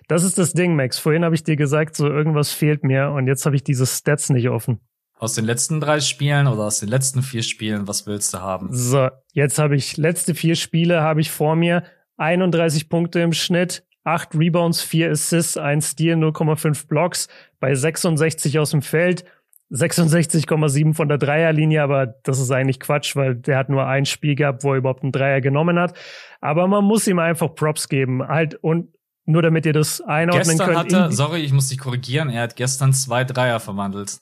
Das 0.08 0.24
ist 0.24 0.38
das 0.38 0.54
Ding, 0.54 0.76
Max. 0.76 1.00
Vorhin 1.00 1.24
habe 1.24 1.36
ich 1.36 1.43
dir 1.43 1.56
gesagt, 1.56 1.96
so 1.96 2.08
irgendwas 2.08 2.52
fehlt 2.52 2.84
mir 2.84 3.12
und 3.12 3.28
jetzt 3.28 3.46
habe 3.46 3.56
ich 3.56 3.63
diese 3.63 3.86
Stats 3.86 4.30
nicht 4.30 4.50
offen. 4.50 4.80
Aus 5.17 5.36
den 5.36 5.46
letzten 5.46 5.80
drei 5.80 6.02
Spielen 6.02 6.48
oder 6.48 6.63
aus 6.63 6.80
den 6.80 6.89
letzten 6.89 7.22
vier 7.22 7.43
Spielen, 7.43 7.88
was 7.88 8.06
willst 8.06 8.34
du 8.34 8.39
haben? 8.39 8.67
So, 8.72 9.08
jetzt 9.32 9.58
habe 9.58 9.78
ich 9.78 9.96
letzte 9.96 10.36
vier 10.36 10.56
Spiele 10.56 11.02
habe 11.02 11.22
ich 11.22 11.32
vor 11.32 11.56
mir. 11.56 11.84
31 12.17 12.89
Punkte 12.89 13.22
im 13.22 13.34
Schnitt, 13.34 13.86
8 14.04 14.36
Rebounds, 14.36 14.82
4 14.82 15.12
Assists, 15.12 15.58
1 15.58 15.92
Steal, 15.92 16.18
0,5 16.18 16.88
Blocks 16.88 17.28
bei 17.60 17.74
66 17.74 18.60
aus 18.60 18.72
dem 18.72 18.82
Feld. 18.82 19.26
66,7 19.72 20.94
von 20.94 21.10
der 21.10 21.18
Dreierlinie, 21.18 21.82
aber 21.82 22.06
das 22.06 22.39
ist 22.39 22.52
eigentlich 22.52 22.80
Quatsch, 22.80 23.16
weil 23.16 23.36
der 23.36 23.58
hat 23.58 23.70
nur 23.70 23.88
ein 23.88 24.06
Spiel 24.06 24.36
gehabt, 24.36 24.63
wo 24.63 24.74
er 24.74 24.78
überhaupt 24.78 25.02
einen 25.02 25.12
Dreier 25.12 25.42
genommen 25.42 25.80
hat. 25.80 25.98
Aber 26.42 26.68
man 26.68 26.84
muss 26.84 27.08
ihm 27.08 27.18
einfach 27.18 27.56
Props 27.56 27.89
geben. 27.89 28.28
Halt, 28.28 28.56
und 28.56 28.89
nur 29.26 29.42
damit 29.42 29.66
ihr 29.66 29.74
das 29.74 30.00
einordnen 30.02 30.58
gestern 30.58 30.68
könnt. 30.68 30.94
Hatte, 30.94 31.12
sorry, 31.12 31.39
ich 31.42 31.54
muss 31.54 31.70
dich 31.70 31.80
korrigieren, 31.80 32.30
er 32.30 32.44
hat 32.44 32.56
gestern 32.56 32.94
zwei 32.94 33.24
Dreier 33.24 33.60
verwandelt. 33.60 34.20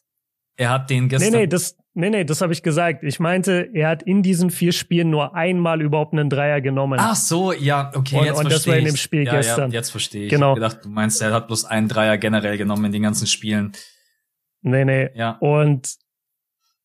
Er 0.58 0.70
hat 0.70 0.90
den 0.90 1.10
gestern. 1.10 1.32
Nee, 1.32 1.40
nee, 1.40 1.48
das, 1.48 1.76
Nee, 1.94 2.10
nee, 2.10 2.24
das 2.24 2.42
habe 2.42 2.54
ich 2.54 2.64
gesagt. 2.64 3.04
Ich 3.04 3.20
meinte, 3.20 3.70
er 3.74 3.90
hat 3.90 4.04
in 4.04 4.24
diesen 4.24 4.50
vier 4.50 4.72
Spielen 4.72 5.10
nur 5.10 5.36
einmal 5.36 5.82
überhaupt 5.82 6.14
einen 6.14 6.30
Dreier 6.30 6.62
genommen. 6.62 6.98
Ach 7.02 7.16
so, 7.16 7.52
ja, 7.52 7.92
okay, 7.94 8.18
und, 8.18 8.26
jetzt 8.26 8.40
und 8.40 8.52
das 8.52 8.66
war 8.66 8.78
in 8.78 8.86
dem 8.86 8.96
Spiel 8.96 9.26
ja, 9.26 9.34
gestern. 9.36 9.72
Ja, 9.72 9.80
jetzt 9.80 9.90
verstehe 9.90 10.26
ich. 10.26 10.30
Genau. 10.30 10.52
Ich 10.52 10.56
gedacht, 10.56 10.86
du 10.86 10.90
meinst, 10.90 11.22
er 11.22 11.34
hat 11.34 11.48
bloß 11.48 11.66
einen 11.66 11.90
Dreier 11.90 12.18
generell 12.18 12.58
genommen 12.58 12.86
in 12.86 12.92
den 12.94 13.04
ganzen 13.04 13.28
Spielen. 13.28 13.74
Nee, 14.62 14.86
nee. 14.86 15.10
Ja. 15.16 15.32
Und 15.40 15.96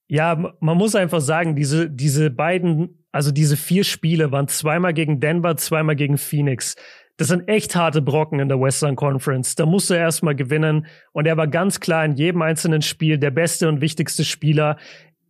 ja, 0.09 0.55
man 0.61 0.77
muss 0.77 0.97
einfach 0.97 1.21
sagen, 1.21 1.55
diese, 1.55 1.89
diese 1.89 2.31
beiden, 2.31 3.07
also 3.13 3.31
diese 3.31 3.57
vier 3.57 3.85
Spiele 3.85 4.33
waren 4.33 4.49
zweimal 4.49 4.93
gegen 4.93 5.21
Denver, 5.21 5.57
zweimal 5.57 5.95
gegen 5.95 6.19
Phoenix. 6.19 6.75
Das 7.17 7.29
sind 7.29 7.49
echt 7.49 7.75
harte 7.75 8.03
Brocken 8.03 8.41
in 8.41 8.49
der 8.49 8.61
Western 8.61 8.95
Conference. 8.95 9.55
Da 9.55 9.65
musst 9.65 9.89
du 9.89 9.95
erstmal 9.95 10.35
gewinnen. 10.35 10.87
Und 11.13 11.27
er 11.27 11.37
war 11.37 11.49
ganz 11.49 11.81
klar 11.81 12.05
in 12.05 12.15
jedem 12.15 12.43
einzelnen 12.43 12.83
Spiel 12.83 13.19
der 13.19 13.31
beste 13.31 13.69
und 13.69 13.81
wichtigste 13.81 14.25
Spieler. 14.25 14.77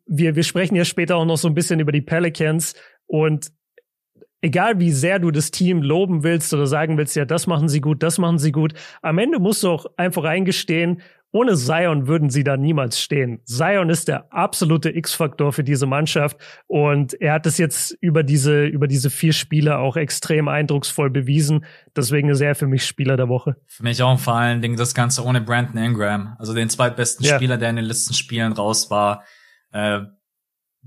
Wir, 0.06 0.34
wir 0.34 0.42
sprechen 0.42 0.74
ja 0.74 0.84
später 0.84 1.16
auch 1.16 1.24
noch 1.24 1.36
so 1.36 1.48
ein 1.48 1.54
bisschen 1.54 1.78
über 1.78 1.92
die 1.92 2.00
Pelicans. 2.00 2.74
Und 3.06 3.52
egal 4.40 4.78
wie 4.78 4.92
sehr 4.92 5.18
du 5.18 5.30
das 5.30 5.50
Team 5.50 5.82
loben 5.82 6.22
willst 6.22 6.52
oder 6.54 6.66
sagen 6.66 6.98
willst, 6.98 7.16
ja, 7.16 7.24
das 7.24 7.46
machen 7.46 7.68
sie 7.68 7.80
gut, 7.80 8.02
das 8.02 8.18
machen 8.18 8.38
sie 8.38 8.52
gut, 8.52 8.74
am 9.02 9.18
Ende 9.18 9.38
musst 9.38 9.62
du 9.62 9.70
auch 9.70 9.86
einfach 9.96 10.24
eingestehen, 10.24 11.02
ohne 11.36 11.54
Zion 11.54 12.06
würden 12.06 12.30
sie 12.30 12.44
da 12.44 12.56
niemals 12.56 12.98
stehen. 12.98 13.40
Zion 13.44 13.90
ist 13.90 14.08
der 14.08 14.32
absolute 14.32 14.96
X-Faktor 14.96 15.52
für 15.52 15.62
diese 15.62 15.84
Mannschaft 15.84 16.38
und 16.66 17.12
er 17.20 17.34
hat 17.34 17.44
es 17.44 17.58
jetzt 17.58 17.94
über 18.00 18.22
diese, 18.22 18.64
über 18.64 18.88
diese 18.88 19.10
vier 19.10 19.34
Spiele 19.34 19.76
auch 19.76 19.96
extrem 19.96 20.48
eindrucksvoll 20.48 21.10
bewiesen. 21.10 21.66
Deswegen 21.94 22.30
ist 22.30 22.40
er 22.40 22.54
für 22.54 22.66
mich 22.66 22.86
Spieler 22.86 23.18
der 23.18 23.28
Woche. 23.28 23.56
Für 23.66 23.82
mich 23.82 24.02
auch 24.02 24.18
vor 24.18 24.36
allen 24.36 24.62
Dingen 24.62 24.78
das 24.78 24.94
Ganze 24.94 25.22
ohne 25.24 25.42
Brandon 25.42 25.76
Ingram, 25.76 26.36
also 26.38 26.54
den 26.54 26.70
zweitbesten 26.70 27.26
ja. 27.26 27.36
Spieler, 27.36 27.58
der 27.58 27.68
in 27.68 27.76
den 27.76 27.84
letzten 27.84 28.14
Spielen 28.14 28.54
raus 28.54 28.90
war. 28.90 29.22
Äh, 29.72 30.00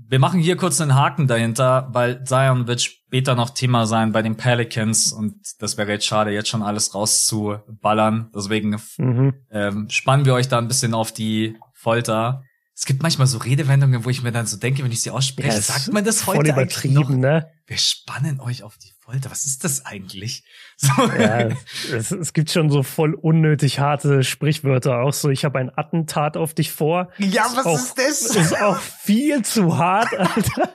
wir 0.08 0.18
machen 0.18 0.40
hier 0.40 0.56
kurz 0.56 0.80
einen 0.80 0.94
Haken 0.94 1.26
dahinter, 1.26 1.88
weil 1.92 2.24
Zion 2.24 2.66
wird 2.66 2.82
später 2.82 3.34
noch 3.34 3.50
Thema 3.50 3.86
sein 3.86 4.12
bei 4.12 4.22
den 4.22 4.36
Pelicans 4.36 5.12
und 5.12 5.34
das 5.58 5.76
wäre 5.76 5.90
jetzt 5.90 6.06
schade, 6.06 6.30
jetzt 6.30 6.48
schon 6.48 6.62
alles 6.62 6.94
rauszuballern. 6.94 8.30
Deswegen 8.34 8.80
mhm. 8.98 9.34
ähm, 9.50 9.88
spannen 9.88 10.24
wir 10.26 10.34
euch 10.34 10.48
da 10.48 10.58
ein 10.58 10.68
bisschen 10.68 10.94
auf 10.94 11.12
die 11.12 11.56
Folter. 11.72 12.44
Es 12.74 12.86
gibt 12.86 13.02
manchmal 13.02 13.26
so 13.26 13.38
Redewendungen, 13.38 14.04
wo 14.04 14.10
ich 14.10 14.22
mir 14.22 14.32
dann 14.32 14.46
so 14.46 14.56
denke, 14.56 14.82
wenn 14.82 14.90
ich 14.90 15.02
sie 15.02 15.10
ausspreche, 15.10 15.48
ja, 15.48 15.60
sagt 15.60 15.92
man 15.92 16.04
das 16.04 16.26
heute 16.26 16.38
voll 16.38 16.48
übertrieben, 16.48 16.94
noch? 16.94 17.10
ne? 17.10 17.50
Wir 17.66 17.76
spannen 17.76 18.40
euch 18.40 18.62
auf 18.62 18.78
die 18.78 18.92
Folter. 19.00 19.30
Was 19.30 19.44
ist 19.44 19.64
das 19.64 19.84
eigentlich? 19.84 20.44
So. 20.82 20.92
Ja, 21.18 21.48
es, 21.92 22.10
es, 22.10 22.32
gibt 22.32 22.50
schon 22.50 22.70
so 22.70 22.82
voll 22.82 23.12
unnötig 23.12 23.80
harte 23.80 24.24
Sprichwörter. 24.24 25.00
Auch 25.00 25.12
so, 25.12 25.28
ich 25.28 25.44
habe 25.44 25.58
ein 25.58 25.70
Attentat 25.76 26.38
auf 26.38 26.54
dich 26.54 26.72
vor. 26.72 27.10
Ja, 27.18 27.44
was 27.54 27.66
auch, 27.66 27.74
ist 27.74 27.98
das? 27.98 28.34
Ist 28.34 28.62
auch 28.62 28.78
viel 28.78 29.42
zu 29.42 29.76
hart, 29.76 30.18
Alter. 30.18 30.74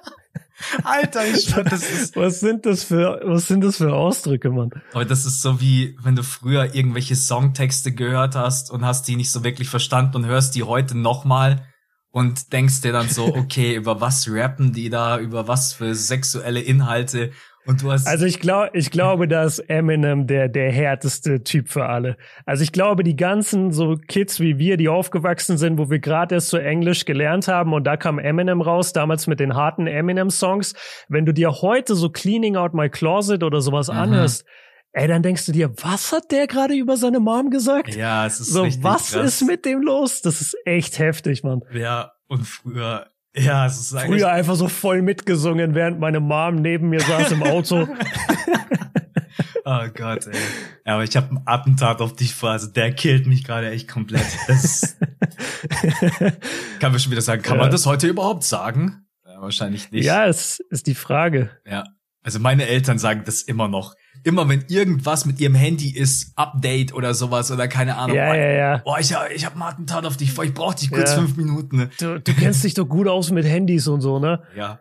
Alter, 0.83 1.25
ich 1.25 1.43
schwör, 1.49 1.63
das 1.63 1.89
ist. 1.89 2.15
Was 2.15 2.39
sind 2.39 2.67
das 2.67 2.83
für, 2.83 3.19
was 3.23 3.47
sind 3.47 3.63
das 3.63 3.77
für 3.77 3.95
Ausdrücke, 3.95 4.51
Mann? 4.51 4.69
Aber 4.93 5.05
das 5.05 5.25
ist 5.25 5.41
so 5.41 5.59
wie, 5.59 5.97
wenn 6.03 6.15
du 6.15 6.21
früher 6.21 6.75
irgendwelche 6.75 7.15
Songtexte 7.15 7.91
gehört 7.91 8.35
hast 8.35 8.69
und 8.69 8.85
hast 8.85 9.07
die 9.07 9.15
nicht 9.15 9.31
so 9.31 9.43
wirklich 9.43 9.69
verstanden 9.69 10.17
und 10.17 10.25
hörst 10.27 10.53
die 10.53 10.63
heute 10.63 10.95
nochmal 10.95 11.65
und 12.11 12.53
denkst 12.53 12.81
dir 12.81 12.93
dann 12.93 13.09
so, 13.09 13.25
okay, 13.35 13.73
über 13.73 14.01
was 14.01 14.29
rappen 14.29 14.71
die 14.71 14.91
da, 14.91 15.17
über 15.17 15.47
was 15.47 15.73
für 15.73 15.95
sexuelle 15.95 16.61
Inhalte 16.61 17.31
und 17.65 17.81
du 17.81 17.91
hast 17.91 18.07
also 18.07 18.25
ich 18.25 18.39
glaube, 18.39 18.69
ich 18.73 18.91
glaube, 18.91 19.27
dass 19.27 19.59
Eminem 19.59 20.27
der 20.27 20.49
der 20.49 20.71
härteste 20.71 21.43
Typ 21.43 21.69
für 21.69 21.87
alle. 21.87 22.17
Also 22.45 22.63
ich 22.63 22.71
glaube, 22.71 23.03
die 23.03 23.15
ganzen 23.15 23.71
so 23.71 23.95
Kids 24.07 24.39
wie 24.39 24.57
wir, 24.57 24.77
die 24.77 24.89
aufgewachsen 24.89 25.57
sind, 25.57 25.77
wo 25.77 25.89
wir 25.89 25.99
gerade 25.99 26.35
erst 26.35 26.49
so 26.49 26.57
Englisch 26.57 27.05
gelernt 27.05 27.47
haben 27.47 27.73
und 27.73 27.85
da 27.85 27.97
kam 27.97 28.19
Eminem 28.19 28.61
raus, 28.61 28.93
damals 28.93 29.27
mit 29.27 29.39
den 29.39 29.55
harten 29.55 29.87
Eminem 29.87 30.29
Songs. 30.29 30.73
Wenn 31.07 31.25
du 31.25 31.33
dir 31.33 31.61
heute 31.61 31.95
so 31.95 32.09
Cleaning 32.09 32.55
Out 32.55 32.73
My 32.73 32.89
Closet 32.89 33.43
oder 33.43 33.61
sowas 33.61 33.87
mhm. 33.87 33.97
anhörst, 33.97 34.45
ey, 34.91 35.07
dann 35.07 35.23
denkst 35.23 35.45
du 35.45 35.51
dir, 35.51 35.71
was 35.81 36.11
hat 36.11 36.31
der 36.31 36.47
gerade 36.47 36.73
über 36.75 36.97
seine 36.97 37.19
Mom 37.19 37.49
gesagt? 37.49 37.95
Ja, 37.95 38.25
es 38.25 38.39
ist 38.39 38.51
so. 38.53 38.65
Was 38.81 39.11
krass. 39.11 39.41
ist 39.41 39.47
mit 39.47 39.65
dem 39.65 39.81
los? 39.81 40.21
Das 40.21 40.41
ist 40.41 40.55
echt 40.65 40.99
heftig, 40.99 41.43
Mann. 41.43 41.61
Ja, 41.73 42.13
und 42.27 42.45
früher 42.45 43.07
Ja, 43.37 43.65
es 43.65 43.79
ist 43.79 43.93
eigentlich 43.93 44.21
Früher 44.21 44.31
einfach 44.31 44.55
so 44.55 44.67
voll 44.67 45.01
mitgesungen, 45.01 45.75
während 45.75 45.99
meine 45.99 46.19
Mom 46.19 46.55
neben 46.55 46.89
mir 46.89 47.01
saß 47.01 47.31
im 47.31 47.43
Auto. 47.43 47.87
oh 49.65 49.87
Gott, 49.93 50.27
ey. 50.27 50.39
Ja, 50.85 50.93
aber 50.93 51.03
ich 51.03 51.17
habe 51.17 51.29
einen 51.29 51.41
Attentat 51.45 51.99
auf 51.99 52.15
dich 52.15 52.33
vor, 52.33 52.51
also 52.51 52.67
der 52.67 52.93
killt 52.93 53.27
mich 53.27 53.43
gerade 53.43 53.69
echt 53.71 53.89
komplett. 53.89 54.25
Das 54.47 54.97
kann 56.79 56.91
man 56.91 56.99
schon 56.99 57.11
wieder 57.11 57.21
sagen. 57.21 57.41
Kann 57.41 57.57
ja. 57.57 57.63
man 57.63 57.71
das 57.71 57.85
heute 57.85 58.07
überhaupt 58.07 58.43
sagen? 58.43 59.05
Ja, 59.25 59.41
wahrscheinlich 59.41 59.91
nicht. 59.91 60.05
Ja, 60.05 60.27
es 60.27 60.59
ist 60.69 60.87
die 60.87 60.95
Frage. 60.95 61.49
Ja. 61.65 61.83
Also 62.23 62.39
meine 62.39 62.67
Eltern 62.67 62.97
sagen 62.99 63.23
das 63.25 63.41
immer 63.41 63.67
noch 63.67 63.95
immer 64.25 64.49
wenn 64.49 64.65
irgendwas 64.67 65.25
mit 65.25 65.39
ihrem 65.39 65.55
Handy 65.55 65.89
ist, 65.89 66.33
Update 66.35 66.93
oder 66.93 67.13
sowas 67.13 67.51
oder 67.51 67.67
keine 67.67 67.95
Ahnung. 67.95 68.17
Ja, 68.17 68.35
ja, 68.35 68.51
ja. 68.51 68.77
Boah, 68.79 68.99
ich, 68.99 69.13
ich 69.35 69.45
hab 69.45 69.53
einen 69.53 69.61
Attentat 69.61 70.05
auf 70.05 70.17
dich 70.17 70.31
vor, 70.33 70.43
ich 70.43 70.53
brauch 70.53 70.73
dich 70.73 70.89
kurz 70.89 71.11
ja. 71.11 71.17
fünf 71.17 71.37
Minuten. 71.37 71.77
Ne? 71.77 71.89
Du, 71.99 72.19
du 72.19 72.33
kennst 72.33 72.63
dich 72.63 72.73
doch 72.73 72.85
gut 72.85 73.07
aus 73.07 73.31
mit 73.31 73.45
Handys 73.45 73.87
und 73.87 74.01
so, 74.01 74.19
ne? 74.19 74.41
Ja. 74.57 74.79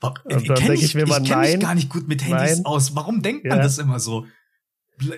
Boah, 0.00 0.14
ich 0.28 0.44
kenne 0.44 0.74
ich, 0.74 0.82
ich, 0.82 0.94
ich 0.94 1.24
kenn 1.24 1.40
mich 1.40 1.60
gar 1.60 1.74
nicht 1.74 1.90
gut 1.90 2.08
mit 2.08 2.24
Handys 2.24 2.56
nein. 2.56 2.66
aus. 2.66 2.96
Warum 2.96 3.22
denkt 3.22 3.44
man 3.44 3.58
ja. 3.58 3.62
das 3.62 3.78
immer 3.78 4.00
so? 4.00 4.26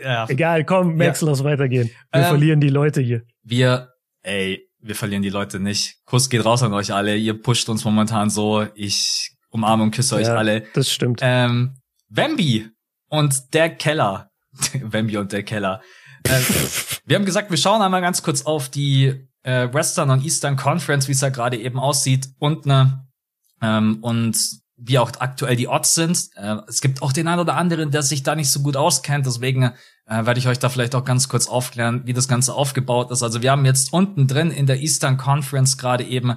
Ja. 0.02 0.28
Egal, 0.28 0.64
komm, 0.64 0.96
Max, 0.96 1.20
ja. 1.20 1.28
lass 1.28 1.44
weitergehen. 1.44 1.90
Wir 2.12 2.22
ähm, 2.22 2.26
verlieren 2.26 2.60
die 2.60 2.68
Leute 2.68 3.00
hier. 3.00 3.22
Wir, 3.44 3.90
ey, 4.22 4.68
wir 4.80 4.96
verlieren 4.96 5.22
die 5.22 5.30
Leute 5.30 5.60
nicht. 5.60 5.98
Kuss 6.04 6.28
geht 6.28 6.44
raus 6.44 6.64
an 6.64 6.72
euch 6.72 6.92
alle. 6.92 7.16
Ihr 7.16 7.40
pusht 7.40 7.68
uns 7.68 7.84
momentan 7.84 8.28
so. 8.28 8.66
Ich 8.74 9.36
umarme 9.50 9.84
und 9.84 9.92
küsse 9.92 10.16
euch 10.16 10.28
alle. 10.28 10.64
Das 10.74 10.90
stimmt. 10.90 11.20
Ähm, 11.22 11.76
Bambi 12.08 12.68
und 13.08 13.54
der 13.54 13.70
Keller. 13.70 14.30
Wemby 14.72 15.16
und 15.16 15.32
der 15.32 15.42
Keller. 15.42 15.80
Äh, 16.24 16.40
wir 17.04 17.16
haben 17.16 17.24
gesagt, 17.24 17.50
wir 17.50 17.56
schauen 17.56 17.82
einmal 17.82 18.00
ganz 18.00 18.22
kurz 18.22 18.42
auf 18.42 18.68
die 18.68 19.28
äh, 19.42 19.72
Western 19.72 20.10
und 20.10 20.24
Eastern 20.24 20.56
Conference, 20.56 21.08
wie 21.08 21.12
es 21.12 21.20
da 21.20 21.28
gerade 21.28 21.56
eben 21.56 21.78
aussieht 21.78 22.28
und 22.38 22.66
ne 22.66 23.06
ähm, 23.62 23.98
und 24.02 24.36
wie 24.76 24.98
auch 24.98 25.10
aktuell 25.18 25.56
die 25.56 25.68
Odds 25.68 25.94
sind. 25.94 26.30
Äh, 26.36 26.56
es 26.68 26.80
gibt 26.80 27.02
auch 27.02 27.12
den 27.12 27.28
einen 27.28 27.40
oder 27.40 27.56
anderen, 27.56 27.90
der 27.90 28.02
sich 28.02 28.22
da 28.22 28.34
nicht 28.34 28.50
so 28.50 28.60
gut 28.60 28.76
auskennt, 28.76 29.26
deswegen 29.26 29.72
äh, 30.06 30.26
werde 30.26 30.38
ich 30.38 30.48
euch 30.48 30.58
da 30.58 30.68
vielleicht 30.68 30.94
auch 30.94 31.04
ganz 31.04 31.28
kurz 31.28 31.48
aufklären, 31.48 32.02
wie 32.04 32.12
das 32.12 32.28
Ganze 32.28 32.54
aufgebaut 32.54 33.10
ist. 33.10 33.22
Also 33.22 33.42
wir 33.42 33.50
haben 33.50 33.64
jetzt 33.64 33.92
unten 33.92 34.26
drin 34.26 34.50
in 34.50 34.66
der 34.66 34.80
Eastern 34.80 35.16
Conference 35.16 35.78
gerade 35.78 36.04
eben 36.04 36.36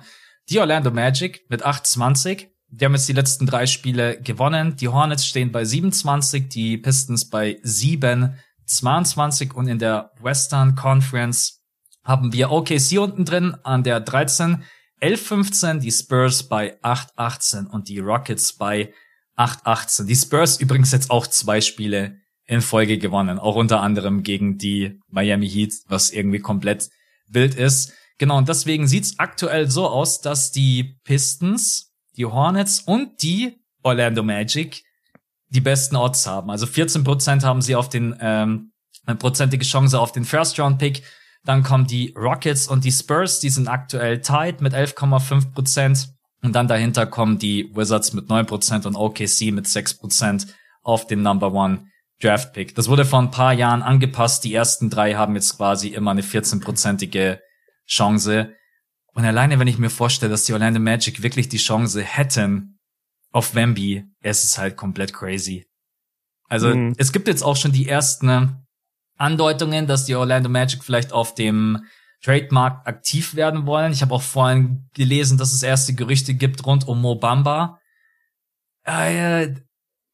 die 0.49 0.59
Orlando 0.59 0.91
Magic 0.91 1.45
mit 1.49 1.63
820 1.63 2.49
die 2.71 2.85
haben 2.85 2.93
jetzt 2.93 3.09
die 3.09 3.13
letzten 3.13 3.45
drei 3.45 3.67
Spiele 3.67 4.19
gewonnen. 4.21 4.77
Die 4.77 4.87
Hornets 4.87 5.25
stehen 5.25 5.51
bei 5.51 5.65
27, 5.65 6.47
die 6.47 6.77
Pistons 6.77 7.29
bei 7.29 7.59
7, 7.63 8.35
22 8.65 9.53
und 9.53 9.67
in 9.67 9.77
der 9.77 10.11
Western 10.21 10.75
Conference 10.75 11.61
haben 12.03 12.31
wir 12.31 12.49
OKC 12.49 12.97
unten 12.99 13.25
drin 13.25 13.55
an 13.63 13.83
der 13.83 13.99
13, 13.99 14.63
11, 15.01 15.27
15, 15.27 15.79
die 15.81 15.91
Spurs 15.91 16.43
bei 16.43 16.77
8, 16.81 17.09
18 17.17 17.67
und 17.67 17.89
die 17.89 17.99
Rockets 17.99 18.53
bei 18.53 18.93
8, 19.35 19.65
18. 19.65 20.07
Die 20.07 20.15
Spurs 20.15 20.59
übrigens 20.59 20.91
jetzt 20.93 21.11
auch 21.11 21.27
zwei 21.27 21.59
Spiele 21.59 22.17
in 22.45 22.61
Folge 22.61 22.97
gewonnen, 22.97 23.37
auch 23.37 23.55
unter 23.55 23.81
anderem 23.81 24.23
gegen 24.23 24.57
die 24.57 24.99
Miami 25.09 25.49
Heat, 25.49 25.73
was 25.87 26.11
irgendwie 26.11 26.39
komplett 26.39 26.89
wild 27.27 27.55
ist. 27.55 27.93
Genau, 28.17 28.37
und 28.37 28.47
deswegen 28.47 28.87
sieht's 28.87 29.19
aktuell 29.19 29.69
so 29.69 29.87
aus, 29.87 30.21
dass 30.21 30.51
die 30.51 30.99
Pistons 31.03 31.90
die 32.21 32.25
Hornets 32.25 32.81
und 32.81 33.23
die 33.23 33.59
Orlando 33.81 34.21
Magic 34.21 34.83
die 35.49 35.59
besten 35.59 35.95
Odds 35.95 36.27
haben. 36.27 36.49
Also 36.51 36.65
14% 36.65 37.43
haben 37.43 37.61
sie 37.61 37.75
auf 37.75 37.89
den 37.89 38.15
ähm, 38.21 38.71
eine 39.05 39.17
prozentige 39.17 39.65
Chance 39.65 39.99
auf 39.99 40.11
den 40.11 40.23
First 40.23 40.59
Round 40.59 40.77
Pick. 40.77 41.01
Dann 41.43 41.63
kommen 41.63 41.87
die 41.87 42.13
Rockets 42.15 42.67
und 42.67 42.85
die 42.85 42.91
Spurs, 42.91 43.39
die 43.39 43.49
sind 43.49 43.67
aktuell 43.67 44.21
tied 44.21 44.61
mit 44.61 44.73
11,5%. 44.73 46.09
Und 46.43 46.53
dann 46.53 46.67
dahinter 46.67 47.07
kommen 47.07 47.39
die 47.39 47.75
Wizards 47.75 48.13
mit 48.13 48.29
9% 48.29 48.85
und 48.85 48.95
OKC 48.95 49.51
mit 49.51 49.65
6% 49.65 50.47
auf 50.83 51.07
den 51.07 51.23
Number 51.23 51.51
One 51.51 51.87
Draft 52.21 52.53
Pick. 52.53 52.75
Das 52.75 52.87
wurde 52.87 53.03
vor 53.03 53.19
ein 53.19 53.31
paar 53.31 53.53
Jahren 53.53 53.81
angepasst. 53.81 54.43
Die 54.43 54.53
ersten 54.53 54.91
drei 54.91 55.15
haben 55.15 55.33
jetzt 55.33 55.57
quasi 55.57 55.87
immer 55.89 56.11
eine 56.11 56.21
14-prozentige 56.21 57.39
Chance. 57.87 58.53
Und 59.13 59.25
alleine, 59.25 59.59
wenn 59.59 59.67
ich 59.67 59.77
mir 59.77 59.89
vorstelle, 59.89 60.31
dass 60.31 60.45
die 60.45 60.53
Orlando 60.53 60.79
Magic 60.79 61.21
wirklich 61.21 61.49
die 61.49 61.57
Chance 61.57 62.01
hätten 62.01 62.79
auf 63.31 63.55
Wemby, 63.55 64.05
es 64.21 64.43
ist 64.43 64.57
halt 64.57 64.77
komplett 64.77 65.13
crazy. 65.13 65.65
Also 66.47 66.75
mhm. 66.75 66.93
es 66.97 67.11
gibt 67.11 67.27
jetzt 67.27 67.43
auch 67.43 67.55
schon 67.55 67.71
die 67.71 67.87
ersten 67.87 68.65
Andeutungen, 69.17 69.87
dass 69.87 70.05
die 70.05 70.15
Orlando 70.15 70.49
Magic 70.49 70.83
vielleicht 70.83 71.13
auf 71.13 71.35
dem 71.35 71.85
Trademark 72.23 72.87
aktiv 72.87 73.35
werden 73.35 73.65
wollen. 73.65 73.91
Ich 73.91 74.01
habe 74.01 74.13
auch 74.13 74.21
vorhin 74.21 74.89
gelesen, 74.93 75.37
dass 75.37 75.53
es 75.53 75.63
erste 75.63 75.93
Gerüchte 75.93 76.33
gibt 76.33 76.65
rund 76.65 76.87
um 76.87 77.01
Mobamba. 77.01 77.79
Äh, 78.83 79.55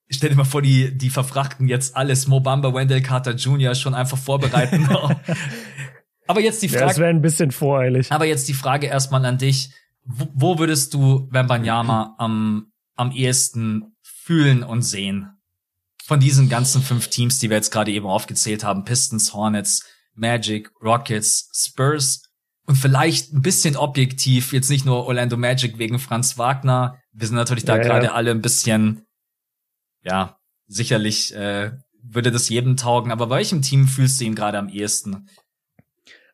stell 0.10 0.30
dir 0.30 0.36
mal 0.36 0.46
vor, 0.46 0.62
die, 0.62 0.98
die 0.98 1.10
verfrachten 1.10 1.68
jetzt 1.68 1.96
alles 1.96 2.28
Mobamba, 2.28 2.74
Wendell 2.74 3.02
Carter 3.02 3.36
Jr. 3.36 3.76
schon 3.76 3.94
einfach 3.94 4.18
vorbereiten 4.18 4.88
Aber 6.28 6.42
jetzt 6.42 6.62
die 6.62 6.70
Frage. 6.70 6.82
Ja, 6.82 6.88
das 6.88 6.98
wäre 6.98 7.10
ein 7.10 7.22
bisschen 7.22 7.52
voreilig. 7.52 8.12
Aber 8.12 8.26
jetzt 8.26 8.48
die 8.48 8.54
Frage 8.54 8.88
erstmal 8.88 9.26
an 9.26 9.38
dich. 9.38 9.72
Wo, 10.04 10.28
wo 10.34 10.60
würdest 10.60 10.94
du 10.94 11.28
Wembanyama 11.32 12.16
am, 12.18 12.72
am 12.96 13.12
ehesten 13.12 13.96
fühlen 14.02 14.64
und 14.64 14.82
sehen? 14.84 15.30
Von 16.06 16.20
diesen 16.20 16.48
ganzen 16.48 16.82
fünf 16.82 17.10
Teams, 17.10 17.40
die 17.40 17.50
wir 17.50 17.58
jetzt 17.58 17.72
gerade 17.72 17.92
eben 17.92 18.06
aufgezählt 18.06 18.64
haben. 18.64 18.86
Pistons, 18.86 19.34
Hornets, 19.34 19.86
Magic, 20.14 20.72
Rockets, 20.82 21.50
Spurs 21.54 22.24
und 22.68 22.76
vielleicht 22.76 23.34
ein 23.34 23.42
bisschen 23.42 23.78
objektiv, 23.78 24.52
jetzt 24.52 24.70
nicht 24.70 24.86
nur 24.86 25.06
Orlando 25.06 25.38
Magic 25.38 25.78
wegen 25.78 26.00
Franz 26.00 26.38
Wagner. 26.38 27.00
Wir 27.14 27.28
sind 27.28 27.38
natürlich 27.38 27.66
da 27.66 27.78
ja, 27.78 27.84
gerade 27.84 28.08
ja. 28.08 28.12
alle 28.14 28.32
ein 28.32 28.42
bisschen, 28.42 29.06
ja, 30.04 30.38
sicherlich 30.68 31.34
äh, 31.34 31.72
würde 32.04 32.32
das 32.32 32.50
jedem 32.50 32.76
taugen, 32.76 33.12
aber 33.12 33.28
bei 33.28 33.38
welchem 33.38 33.62
Team 33.62 33.88
fühlst 33.88 34.20
du 34.20 34.26
ihn 34.26 34.36
gerade 34.36 34.58
am 34.58 34.70
ehesten? 34.70 35.30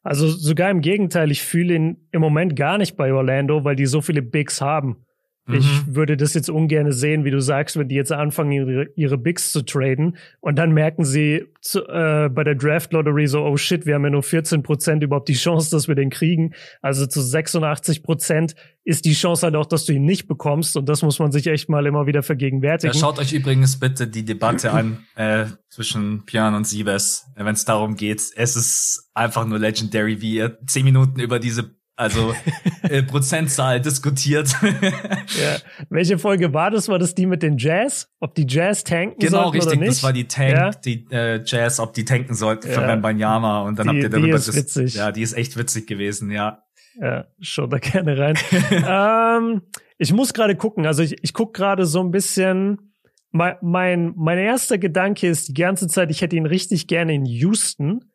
Also 0.03 0.27
sogar 0.27 0.69
im 0.69 0.81
Gegenteil, 0.81 1.31
ich 1.31 1.41
fühle 1.41 1.75
ihn 1.75 2.07
im 2.11 2.19
Moment 2.19 2.55
gar 2.57 2.77
nicht 2.77 2.97
bei 2.97 3.13
Orlando, 3.13 3.63
weil 3.63 3.77
die 3.77 3.85
so 3.85 4.01
viele 4.01 4.21
Bigs 4.21 4.59
haben. 4.59 5.05
Mhm. 5.45 5.55
Ich 5.55 5.95
würde 5.95 6.15
das 6.15 6.33
jetzt 6.33 6.49
ungern 6.49 6.91
sehen, 6.93 7.25
wie 7.25 7.31
du 7.31 7.41
sagst, 7.41 7.77
wenn 7.77 7.89
die 7.89 7.95
jetzt 7.95 8.13
anfangen, 8.13 8.51
ihre, 8.51 8.87
ihre 8.95 9.17
Bigs 9.17 9.51
zu 9.51 9.61
traden 9.61 10.17
und 10.39 10.57
dann 10.57 10.71
merken 10.71 11.03
sie 11.03 11.45
zu, 11.59 11.85
äh, 11.85 12.29
bei 12.29 12.45
der 12.45 12.55
Draft 12.55 12.93
Lottery 12.93 13.27
so, 13.27 13.43
oh 13.43 13.57
shit, 13.57 13.85
wir 13.85 13.95
haben 13.95 14.05
ja 14.05 14.09
nur 14.09 14.23
14 14.23 14.63
Prozent 14.63 15.03
überhaupt 15.03 15.27
die 15.27 15.33
Chance, 15.33 15.69
dass 15.69 15.89
wir 15.89 15.95
den 15.95 16.09
kriegen. 16.09 16.53
Also 16.81 17.05
zu 17.07 17.21
86 17.21 18.03
Prozent 18.03 18.55
ist 18.85 19.03
die 19.03 19.13
Chance 19.13 19.45
halt 19.45 19.55
auch, 19.55 19.65
dass 19.65 19.85
du 19.85 19.93
ihn 19.93 20.05
nicht 20.05 20.27
bekommst 20.27 20.77
und 20.77 20.87
das 20.87 21.01
muss 21.01 21.19
man 21.19 21.33
sich 21.33 21.47
echt 21.47 21.67
mal 21.67 21.85
immer 21.85 22.07
wieder 22.07 22.23
vergegenwärtigen. 22.23 22.93
Ja, 22.93 22.99
schaut 22.99 23.19
euch 23.19 23.33
übrigens 23.33 23.77
bitte 23.77 24.07
die 24.07 24.23
Debatte 24.23 24.71
an 24.71 25.05
äh, 25.15 25.45
zwischen 25.67 26.23
Björn 26.23 26.53
und 26.55 26.65
Siebes, 26.65 27.25
wenn 27.35 27.47
es 27.47 27.65
darum 27.65 27.95
geht. 27.95 28.21
Es 28.35 28.55
ist 28.55 29.09
einfach 29.13 29.45
nur 29.45 29.59
legendary, 29.59 30.21
wie 30.21 30.35
ihr 30.35 30.57
zehn 30.67 30.85
Minuten 30.85 31.19
über 31.19 31.39
diese 31.39 31.75
also 32.03 32.35
äh, 32.83 33.01
Prozentzahl 33.01 33.81
diskutiert. 33.81 34.55
ja. 34.61 35.57
Welche 35.89 36.19
Folge 36.19 36.53
war 36.53 36.69
das? 36.69 36.89
War 36.89 36.99
das 36.99 37.15
die 37.15 37.25
mit 37.25 37.41
den 37.41 37.57
Jazz? 37.57 38.09
Ob 38.19 38.35
die 38.35 38.45
Jazz 38.47 38.83
tanken 38.83 39.19
genau, 39.19 39.43
sollten 39.43 39.57
richtig, 39.57 39.71
oder 39.71 39.79
nicht? 39.79 39.79
Genau, 39.79 39.87
richtig. 39.87 39.95
Das 39.95 40.03
war 40.03 40.13
die 40.13 40.27
Tank, 40.27 40.51
ja? 40.51 40.71
die 40.71 41.07
äh, 41.11 41.43
Jazz, 41.45 41.79
ob 41.79 41.93
die 41.93 42.05
tanken 42.05 42.35
sollten 42.35 42.69
ja. 42.69 42.73
für 42.73 42.97
Banyama. 42.97 43.61
Und 43.61 43.79
dann 43.79 43.87
die, 43.87 43.89
habt 43.89 44.03
ihr 44.03 44.09
darüber 44.09 44.27
die 44.27 44.33
ist 44.33 44.55
witzig. 44.55 44.95
Ja, 44.95 45.11
die 45.11 45.21
ist 45.21 45.33
echt 45.33 45.57
witzig 45.57 45.87
gewesen, 45.87 46.29
ja. 46.29 46.63
Ja, 46.99 47.25
schau 47.39 47.67
da 47.67 47.79
gerne 47.79 48.17
rein. 48.17 48.37
ähm, 48.71 49.61
ich 49.97 50.13
muss 50.13 50.33
gerade 50.33 50.55
gucken. 50.55 50.85
Also 50.85 51.01
ich, 51.01 51.15
ich 51.23 51.33
guck 51.33 51.53
gerade 51.53 51.85
so 51.85 52.01
ein 52.01 52.11
bisschen. 52.11 52.93
Mein, 53.31 53.55
mein, 53.61 54.13
mein 54.15 54.37
erster 54.37 54.77
Gedanke 54.77 55.27
ist 55.27 55.47
die 55.47 55.55
ganze 55.55 55.87
Zeit, 55.87 56.11
ich 56.11 56.21
hätte 56.21 56.35
ihn 56.35 56.45
richtig 56.45 56.85
gerne 56.85 57.15
in 57.15 57.25
Houston. 57.25 58.12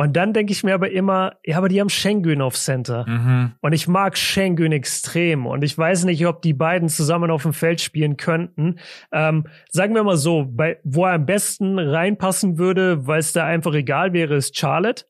Und 0.00 0.14
dann 0.14 0.32
denke 0.32 0.50
ich 0.50 0.64
mir 0.64 0.72
aber 0.72 0.90
immer, 0.90 1.36
ja, 1.44 1.58
aber 1.58 1.68
die 1.68 1.78
haben 1.78 1.90
Schengen 1.90 2.40
auf 2.40 2.56
Center. 2.56 3.04
Mhm. 3.06 3.52
Und 3.60 3.74
ich 3.74 3.86
mag 3.86 4.16
Schengen 4.16 4.72
extrem. 4.72 5.44
Und 5.44 5.62
ich 5.62 5.76
weiß 5.76 6.04
nicht, 6.04 6.26
ob 6.26 6.40
die 6.40 6.54
beiden 6.54 6.88
zusammen 6.88 7.30
auf 7.30 7.42
dem 7.42 7.52
Feld 7.52 7.82
spielen 7.82 8.16
könnten. 8.16 8.78
Ähm, 9.12 9.46
sagen 9.68 9.94
wir 9.94 10.02
mal 10.02 10.16
so, 10.16 10.46
bei, 10.48 10.78
wo 10.84 11.04
er 11.04 11.12
am 11.12 11.26
besten 11.26 11.78
reinpassen 11.78 12.56
würde, 12.56 13.06
weil 13.06 13.18
es 13.18 13.34
da 13.34 13.44
einfach 13.44 13.74
egal 13.74 14.14
wäre, 14.14 14.36
ist 14.36 14.56
Charlotte. 14.56 15.04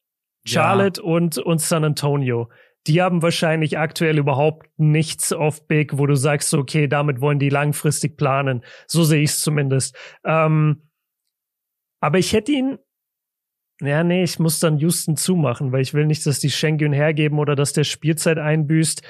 Charlotte 0.45 1.01
ja. 1.01 1.07
und, 1.07 1.39
und 1.39 1.61
San 1.61 1.85
Antonio. 1.85 2.51
Die 2.89 3.01
haben 3.01 3.23
wahrscheinlich 3.23 3.79
aktuell 3.79 4.19
überhaupt 4.19 4.67
nichts 4.77 5.33
auf 5.33 5.69
Big, 5.69 5.99
wo 5.99 6.07
du 6.07 6.17
sagst, 6.17 6.53
okay, 6.53 6.89
damit 6.89 7.21
wollen 7.21 7.39
die 7.39 7.51
langfristig 7.51 8.17
planen. 8.17 8.65
So 8.89 9.05
sehe 9.05 9.23
ich 9.23 9.31
es 9.31 9.41
zumindest. 9.41 9.97
Ähm, 10.25 10.89
aber 12.01 12.19
ich 12.19 12.33
hätte 12.33 12.51
ihn 12.51 12.79
ja, 13.81 14.05
nee, 14.05 14.23
ich 14.23 14.39
muss 14.39 14.61
dann 14.61 14.79
Houston 14.79 15.17
zumachen, 15.17 15.73
weil 15.73 15.83
ich 15.83 15.95
will 15.95 16.07
nicht, 16.07 16.27
dass 16.27 16.39
die 16.39 16.51
Schengen 16.51 16.93
hergeben 16.93 17.39
oder 17.39 17.57
dass 17.57 17.73
der 17.73 17.85
Spielzeit 17.85 18.39
einbüßt. 18.39 19.03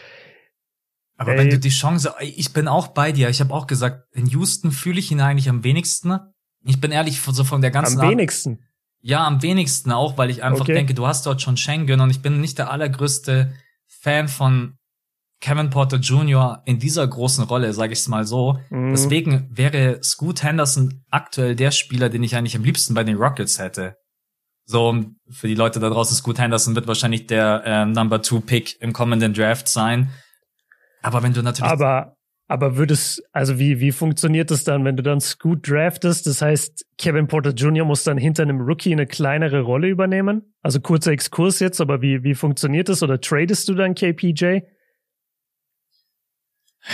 Aber 1.16 1.32
Ey. 1.32 1.38
wenn 1.38 1.50
du 1.50 1.58
die 1.58 1.70
Chance, 1.70 2.14
ich 2.20 2.52
bin 2.52 2.68
auch 2.68 2.88
bei 2.88 3.12
dir. 3.12 3.28
Ich 3.28 3.40
habe 3.40 3.52
auch 3.52 3.66
gesagt, 3.66 4.04
in 4.12 4.26
Houston 4.26 4.72
fühle 4.72 4.98
ich 4.98 5.10
ihn 5.10 5.20
eigentlich 5.20 5.48
am 5.48 5.64
wenigsten. 5.64 6.18
Ich 6.64 6.80
bin 6.80 6.92
ehrlich, 6.92 7.20
so 7.20 7.44
von 7.44 7.60
der 7.60 7.70
ganzen. 7.70 7.98
Am 7.98 8.06
Art, 8.06 8.12
wenigsten. 8.12 8.60
Ja, 9.02 9.26
am 9.26 9.42
wenigsten 9.42 9.92
auch, 9.92 10.18
weil 10.18 10.30
ich 10.30 10.42
einfach 10.42 10.62
okay. 10.62 10.74
denke, 10.74 10.94
du 10.94 11.06
hast 11.06 11.26
dort 11.26 11.42
schon 11.42 11.56
Schengen 11.56 12.00
und 12.00 12.10
ich 12.10 12.22
bin 12.22 12.40
nicht 12.40 12.58
der 12.58 12.70
allergrößte 12.70 13.52
Fan 13.86 14.28
von 14.28 14.78
Kevin 15.40 15.70
Porter 15.70 15.96
Jr. 15.96 16.62
in 16.66 16.78
dieser 16.78 17.06
großen 17.06 17.44
Rolle, 17.44 17.72
sage 17.72 17.94
ich 17.94 18.00
es 18.00 18.08
mal 18.08 18.26
so. 18.26 18.58
Mhm. 18.68 18.90
Deswegen 18.90 19.48
wäre 19.50 20.02
Scoot 20.02 20.42
Henderson 20.42 21.02
aktuell 21.10 21.56
der 21.56 21.70
Spieler, 21.70 22.10
den 22.10 22.22
ich 22.22 22.36
eigentlich 22.36 22.56
am 22.56 22.64
liebsten 22.64 22.94
bei 22.94 23.04
den 23.04 23.16
Rockets 23.16 23.58
hätte. 23.58 23.96
So, 24.64 25.04
für 25.30 25.48
die 25.48 25.54
Leute 25.54 25.80
da 25.80 25.90
draußen, 25.90 26.16
Scoot 26.16 26.38
Henderson 26.38 26.74
wird 26.74 26.86
wahrscheinlich 26.86 27.26
der 27.26 27.62
äh, 27.64 27.86
Number 27.86 28.22
Two 28.22 28.40
Pick 28.40 28.80
im 28.80 28.92
kommenden 28.92 29.34
Draft 29.34 29.68
sein. 29.68 30.10
Aber 31.02 31.22
wenn 31.22 31.32
du 31.32 31.42
natürlich. 31.42 31.70
Aber, 31.70 32.16
aber 32.46 32.76
würdest, 32.76 33.22
also 33.32 33.58
wie, 33.58 33.80
wie 33.80 33.92
funktioniert 33.92 34.50
das 34.50 34.64
dann, 34.64 34.84
wenn 34.84 34.96
du 34.96 35.02
dann 35.02 35.20
Scoot 35.20 35.68
draftest? 35.68 36.26
Das 36.26 36.42
heißt, 36.42 36.84
Kevin 36.98 37.26
Porter 37.26 37.50
Jr. 37.50 37.84
muss 37.84 38.04
dann 38.04 38.18
hinter 38.18 38.42
einem 38.42 38.60
Rookie 38.60 38.92
eine 38.92 39.06
kleinere 39.06 39.60
Rolle 39.62 39.88
übernehmen? 39.88 40.54
Also 40.62 40.80
kurzer 40.80 41.12
Exkurs 41.12 41.60
jetzt, 41.60 41.80
aber 41.80 42.02
wie, 42.02 42.22
wie 42.22 42.34
funktioniert 42.34 42.88
das? 42.88 43.02
Oder 43.02 43.20
tradest 43.20 43.68
du 43.68 43.74
dann 43.74 43.94
KPJ? 43.94 44.60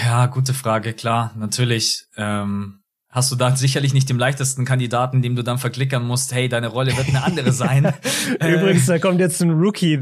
Ja, 0.05 0.27
gute 0.27 0.53
Frage, 0.53 0.93
klar. 0.93 1.33
Natürlich 1.37 2.05
ähm, 2.17 2.83
hast 3.17 3.33
du 3.33 3.37
da 3.37 3.57
sicherlich 3.57 3.95
nicht 3.95 4.11
den 4.11 4.19
leichtesten 4.19 4.67
Kandidaten, 4.67 5.23
dem 5.23 5.37
du 5.37 5.43
dann 5.43 5.57
verklickern 5.57 6.07
musst, 6.07 6.35
hey, 6.35 6.51
deine 6.51 6.67
Rolle 6.67 6.95
wird 6.99 7.09
eine 7.09 7.25
andere 7.25 7.51
sein. 7.51 7.95
Übrigens, 8.35 8.85
da 8.85 8.99
kommt 8.99 9.21
jetzt 9.21 9.41
ein 9.41 9.53
Rookie. 9.53 9.99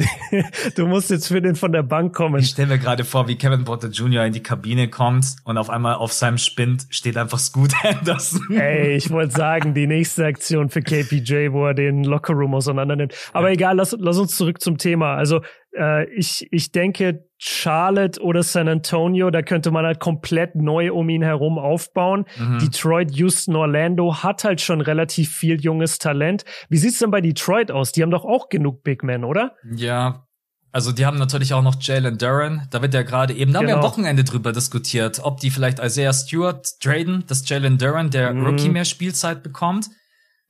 Du 0.74 0.88
musst 0.88 1.10
jetzt 1.10 1.28
für 1.28 1.40
den 1.40 1.54
von 1.54 1.70
der 1.70 1.84
Bank 1.84 2.12
kommen. 2.12 2.40
Ich 2.40 2.48
stelle 2.48 2.66
mir 2.66 2.78
gerade 2.78 3.04
vor, 3.04 3.28
wie 3.28 3.36
Kevin 3.36 3.64
Porter 3.64 3.88
Jr. 3.88 4.24
in 4.24 4.32
die 4.32 4.42
Kabine 4.42 4.88
kommt 4.88 5.36
und 5.44 5.58
auf 5.58 5.70
einmal 5.70 5.94
auf 5.94 6.12
seinem 6.12 6.38
Spind 6.38 6.86
steht 6.90 7.16
einfach 7.16 7.38
Scoot 7.38 7.72
Henderson. 7.84 8.50
Ey, 8.50 8.96
ich 8.96 9.08
wollte 9.10 9.32
sagen, 9.32 9.74
die 9.74 9.86
nächste 9.86 10.26
Aktion 10.26 10.68
für 10.68 10.82
KPJ, 10.82 11.52
wo 11.52 11.66
er 11.66 11.74
den 11.74 12.02
Lockerroom 12.02 12.52
auseinander 12.52 12.96
nimmt. 12.96 13.14
Aber 13.32 13.46
ja. 13.46 13.54
egal, 13.54 13.76
lass, 13.76 13.96
lass 13.96 14.18
uns 14.18 14.34
zurück 14.34 14.60
zum 14.60 14.76
Thema. 14.76 15.14
Also 15.14 15.40
äh, 15.76 16.04
ich, 16.14 16.46
ich 16.50 16.72
denke, 16.72 17.26
Charlotte 17.38 18.20
oder 18.22 18.42
San 18.42 18.68
Antonio, 18.68 19.30
da 19.30 19.42
könnte 19.42 19.70
man 19.70 19.84
halt 19.84 20.00
komplett 20.00 20.54
neu 20.54 20.92
um 20.92 21.08
ihn 21.08 21.22
herum 21.22 21.58
aufbauen. 21.58 22.24
Mhm. 22.38 22.58
Detroit, 22.60 23.12
Houston, 23.12 23.56
Orlando 23.56 24.22
hat 24.22 24.44
halt 24.44 24.60
schon 24.60 24.80
relativ 24.80 25.30
viel 25.34 25.60
junges 25.60 25.98
Talent. 25.98 26.44
Wie 26.68 26.78
sieht's 26.78 26.98
denn 26.98 27.10
bei 27.10 27.20
Detroit 27.20 27.70
aus? 27.70 27.92
Die 27.92 28.02
haben 28.02 28.10
doch 28.10 28.24
auch 28.24 28.48
genug 28.48 28.82
Big 28.82 29.02
Men, 29.02 29.24
oder? 29.24 29.54
Ja, 29.74 30.26
also 30.72 30.90
die 30.90 31.06
haben 31.06 31.18
natürlich 31.18 31.54
auch 31.54 31.62
noch 31.62 31.76
Jalen 31.80 32.18
Duran. 32.18 32.66
Da 32.70 32.82
wird 32.82 32.94
ja 32.94 33.02
gerade 33.02 33.32
eben, 33.32 33.52
da 33.52 33.60
genau. 33.60 33.60
haben 33.60 33.66
wir 33.66 33.74
am 33.74 33.80
genau. 33.80 33.92
Wochenende 33.92 34.24
drüber 34.24 34.52
diskutiert, 34.52 35.20
ob 35.22 35.38
die 35.38 35.50
vielleicht 35.50 35.78
Isaiah 35.78 36.12
Stewart 36.12 36.66
traden, 36.80 37.24
dass 37.28 37.48
Jalen 37.48 37.78
Duran, 37.78 38.10
der 38.10 38.34
mhm. 38.34 38.46
Rookie, 38.46 38.68
mehr 38.70 38.84
Spielzeit 38.84 39.42
bekommt. 39.42 39.88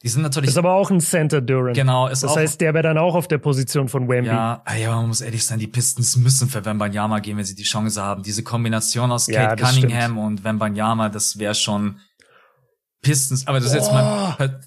Die 0.04 0.10
sind 0.10 0.20
natürlich. 0.20 0.50
Ist 0.50 0.58
aber 0.58 0.74
auch 0.74 0.90
ein 0.90 1.00
Center 1.00 1.40
Durant. 1.40 1.74
Genau, 1.74 2.08
ist 2.08 2.22
das 2.22 2.30
auch. 2.30 2.34
Das 2.34 2.42
heißt, 2.42 2.60
der 2.60 2.74
wäre 2.74 2.82
dann 2.82 2.98
auch 2.98 3.14
auf 3.14 3.26
der 3.26 3.38
Position 3.38 3.88
von 3.88 4.06
Wemby. 4.06 4.28
Ja, 4.28 4.62
ja, 4.78 4.94
man 4.96 5.08
muss 5.08 5.22
ehrlich 5.22 5.46
sein, 5.46 5.58
die 5.58 5.66
Pistons 5.66 6.16
müssen 6.16 6.48
für 6.48 6.62
Wembanyama 6.62 7.20
gehen, 7.20 7.38
wenn 7.38 7.44
sie 7.44 7.54
die 7.54 7.62
Chance 7.62 8.02
haben. 8.02 8.22
Diese 8.22 8.42
Kombination 8.42 9.10
aus 9.10 9.26
Kate 9.26 9.60
ja, 9.60 9.68
Cunningham 9.70 10.02
stimmt. 10.02 10.18
und 10.18 10.44
Wembanyama, 10.44 11.08
das 11.08 11.38
wäre 11.38 11.54
schon 11.54 12.00
Pistons. 13.02 13.46
Aber 13.46 13.58
das 13.58 13.68
ist 13.68 13.74
jetzt 13.74 13.92
mal 13.92 14.60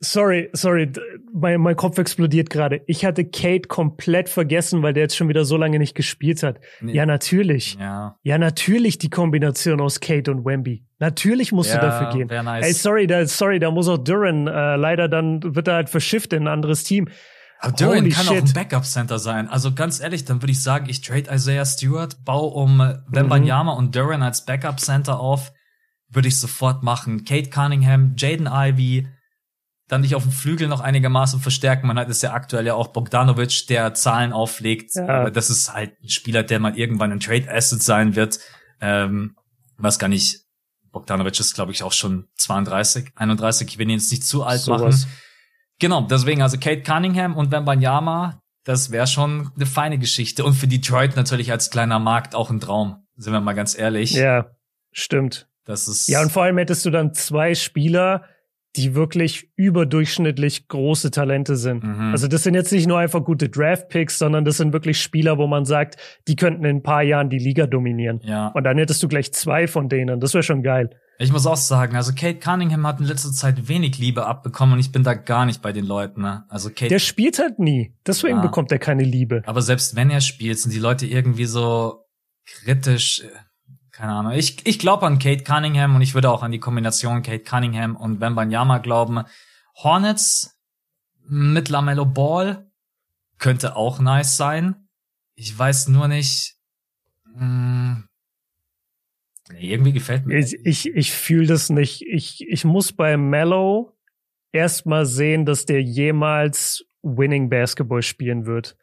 Sorry, 0.00 0.50
sorry, 0.52 0.92
mein, 1.32 1.58
mein 1.58 1.74
Kopf 1.74 1.96
explodiert 1.96 2.50
gerade. 2.50 2.82
Ich 2.86 3.06
hatte 3.06 3.24
Kate 3.24 3.66
komplett 3.66 4.28
vergessen, 4.28 4.82
weil 4.82 4.92
der 4.92 5.04
jetzt 5.04 5.16
schon 5.16 5.30
wieder 5.30 5.46
so 5.46 5.56
lange 5.56 5.78
nicht 5.78 5.94
gespielt 5.94 6.42
hat. 6.42 6.60
Nee. 6.82 6.92
Ja, 6.92 7.06
natürlich. 7.06 7.78
Ja. 7.80 8.18
ja, 8.22 8.36
natürlich 8.36 8.98
die 8.98 9.08
Kombination 9.08 9.80
aus 9.80 10.00
Kate 10.00 10.30
und 10.30 10.44
Wemby. 10.44 10.85
Natürlich 10.98 11.52
musst 11.52 11.70
ja, 11.70 11.78
du 11.78 11.86
dafür 11.86 12.10
gehen. 12.10 12.44
Nice. 12.44 12.64
Ey, 12.64 12.72
sorry, 12.72 13.06
da, 13.06 13.26
sorry, 13.26 13.58
da 13.58 13.70
muss 13.70 13.86
auch 13.88 13.98
Duran 13.98 14.46
äh, 14.46 14.76
leider 14.76 15.08
dann 15.08 15.54
wird 15.54 15.68
er 15.68 15.74
halt 15.74 15.90
verschifft 15.90 16.32
in 16.32 16.44
ein 16.44 16.48
anderes 16.48 16.84
Team. 16.84 17.08
Aber 17.60 17.72
Duran 17.72 17.98
Holy 17.98 18.10
kann 18.10 18.26
shit. 18.26 18.42
auch 18.42 18.46
ein 18.46 18.52
Backup-Center 18.52 19.18
sein. 19.18 19.48
Also 19.48 19.74
ganz 19.74 20.00
ehrlich, 20.00 20.24
dann 20.24 20.42
würde 20.42 20.52
ich 20.52 20.62
sagen, 20.62 20.88
ich 20.88 21.00
trade 21.00 21.32
Isaiah 21.32 21.64
Stewart, 21.64 22.24
baue 22.24 22.52
um 22.52 22.78
Wembanyama 23.08 23.72
mhm. 23.72 23.78
und 23.78 23.96
Duran 23.96 24.22
als 24.22 24.44
Backup-Center 24.44 25.18
auf. 25.20 25.52
Würde 26.08 26.28
ich 26.28 26.38
sofort 26.38 26.82
machen. 26.82 27.24
Kate 27.24 27.50
Cunningham, 27.50 28.14
Jaden 28.16 28.48
Ivy, 28.50 29.08
dann 29.88 30.02
dich 30.02 30.14
auf 30.14 30.22
dem 30.22 30.32
Flügel 30.32 30.68
noch 30.68 30.80
einigermaßen 30.80 31.40
verstärken. 31.40 31.86
Man 31.86 31.98
hat 31.98 32.08
es 32.08 32.22
ja 32.22 32.32
aktuell 32.32 32.66
ja 32.66 32.74
auch 32.74 32.88
Bogdanovic, 32.88 33.66
der 33.68 33.94
Zahlen 33.94 34.32
auflegt. 34.32 34.94
Ja. 34.94 35.30
Das 35.30 35.50
ist 35.50 35.72
halt 35.72 35.92
ein 36.02 36.08
Spieler, 36.08 36.42
der 36.42 36.58
mal 36.58 36.76
irgendwann 36.76 37.12
ein 37.12 37.20
Trade 37.20 37.50
Asset 37.50 37.82
sein 37.82 38.16
wird. 38.16 38.38
Ähm, 38.80 39.36
was 39.78 39.98
gar 39.98 40.08
nicht. 40.08 40.45
Bogdanovic 40.96 41.38
ist, 41.38 41.54
glaube 41.54 41.72
ich, 41.72 41.82
auch 41.82 41.92
schon 41.92 42.26
32, 42.36 43.12
31. 43.16 43.68
Ich 43.68 43.76
will 43.76 43.84
ihn 43.84 43.98
jetzt 43.98 44.10
nicht 44.10 44.24
zu 44.24 44.44
alt 44.44 44.62
so 44.62 44.70
machen. 44.70 44.86
Was. 44.86 45.06
Genau, 45.78 46.00
deswegen 46.00 46.40
also 46.40 46.56
Kate 46.56 46.80
Cunningham 46.80 47.36
und 47.36 47.50
Wembanyama, 47.50 48.40
das 48.64 48.90
wäre 48.92 49.06
schon 49.06 49.50
eine 49.54 49.66
feine 49.66 49.98
Geschichte. 49.98 50.42
Und 50.42 50.54
für 50.54 50.66
Detroit 50.66 51.14
natürlich 51.14 51.52
als 51.52 51.70
kleiner 51.70 51.98
Markt 51.98 52.34
auch 52.34 52.48
ein 52.48 52.60
Traum. 52.60 53.06
Sind 53.14 53.34
wir 53.34 53.42
mal 53.42 53.52
ganz 53.52 53.76
ehrlich. 53.76 54.12
Ja, 54.12 54.46
stimmt. 54.90 55.50
Das 55.66 55.86
ist. 55.86 56.08
Ja, 56.08 56.22
und 56.22 56.32
vor 56.32 56.44
allem 56.44 56.56
hättest 56.56 56.86
du 56.86 56.90
dann 56.90 57.12
zwei 57.12 57.54
Spieler, 57.54 58.24
die 58.76 58.94
wirklich 58.94 59.50
überdurchschnittlich 59.56 60.68
große 60.68 61.10
Talente 61.10 61.56
sind. 61.56 61.82
Mhm. 61.82 62.12
Also 62.12 62.28
das 62.28 62.42
sind 62.42 62.54
jetzt 62.54 62.72
nicht 62.72 62.86
nur 62.86 62.98
einfach 62.98 63.24
gute 63.24 63.48
Draft-Picks, 63.48 64.18
sondern 64.18 64.44
das 64.44 64.58
sind 64.58 64.72
wirklich 64.72 65.00
Spieler, 65.00 65.38
wo 65.38 65.46
man 65.46 65.64
sagt, 65.64 65.96
die 66.28 66.36
könnten 66.36 66.64
in 66.64 66.76
ein 66.76 66.82
paar 66.82 67.02
Jahren 67.02 67.30
die 67.30 67.38
Liga 67.38 67.66
dominieren. 67.66 68.20
Ja. 68.22 68.48
Und 68.48 68.64
dann 68.64 68.78
hättest 68.78 69.02
du 69.02 69.08
gleich 69.08 69.32
zwei 69.32 69.66
von 69.66 69.88
denen. 69.88 70.20
Das 70.20 70.34
wäre 70.34 70.42
schon 70.42 70.62
geil. 70.62 70.90
Ich 71.18 71.32
muss 71.32 71.46
auch 71.46 71.56
sagen, 71.56 71.96
also 71.96 72.12
Kate 72.12 72.38
Cunningham 72.38 72.86
hat 72.86 73.00
in 73.00 73.06
letzter 73.06 73.32
Zeit 73.32 73.68
wenig 73.68 73.98
Liebe 73.98 74.26
abbekommen 74.26 74.74
und 74.74 74.80
ich 74.80 74.92
bin 74.92 75.02
da 75.02 75.14
gar 75.14 75.46
nicht 75.46 75.62
bei 75.62 75.72
den 75.72 75.86
Leuten. 75.86 76.20
Ne? 76.20 76.44
Also 76.50 76.68
Kate. 76.68 76.88
Der 76.88 76.98
spielt 76.98 77.38
halt 77.38 77.58
nie. 77.58 77.94
Deswegen 78.06 78.36
ja. 78.36 78.42
bekommt 78.42 78.70
er 78.70 78.78
keine 78.78 79.02
Liebe. 79.02 79.42
Aber 79.46 79.62
selbst 79.62 79.96
wenn 79.96 80.10
er 80.10 80.20
spielt, 80.20 80.58
sind 80.58 80.74
die 80.74 80.78
Leute 80.78 81.06
irgendwie 81.06 81.46
so 81.46 82.04
kritisch 82.44 83.22
keine 83.96 84.12
Ahnung. 84.12 84.32
Ich, 84.32 84.66
ich 84.66 84.78
glaube 84.78 85.06
an 85.06 85.18
Kate 85.18 85.42
Cunningham 85.42 85.96
und 85.96 86.02
ich 86.02 86.14
würde 86.14 86.30
auch 86.30 86.42
an 86.42 86.52
die 86.52 86.60
Kombination 86.60 87.22
Kate 87.22 87.42
Cunningham 87.42 87.96
und 87.96 88.20
Wembanyama 88.20 88.76
glauben. 88.78 89.24
Hornets 89.74 90.60
mit 91.26 91.70
Lamello 91.70 92.04
Ball 92.04 92.70
könnte 93.38 93.74
auch 93.74 93.98
nice 93.98 94.36
sein. 94.36 94.88
Ich 95.34 95.58
weiß 95.58 95.88
nur 95.88 96.08
nicht. 96.08 96.56
Mh, 97.24 97.38
hm, 97.38 98.08
irgendwie 99.58 99.92
gefällt 99.94 100.26
mir. 100.26 100.40
Ich, 100.40 100.54
ich, 100.66 100.94
ich 100.94 101.12
fühle 101.12 101.46
das 101.46 101.70
nicht. 101.70 102.02
Ich, 102.02 102.46
ich 102.46 102.66
muss 102.66 102.92
bei 102.92 103.16
Mello 103.16 103.96
erstmal 104.52 105.06
sehen, 105.06 105.46
dass 105.46 105.64
der 105.64 105.82
jemals 105.82 106.84
Winning 107.02 107.48
Basketball 107.48 108.02
spielen 108.02 108.44
wird. 108.44 108.76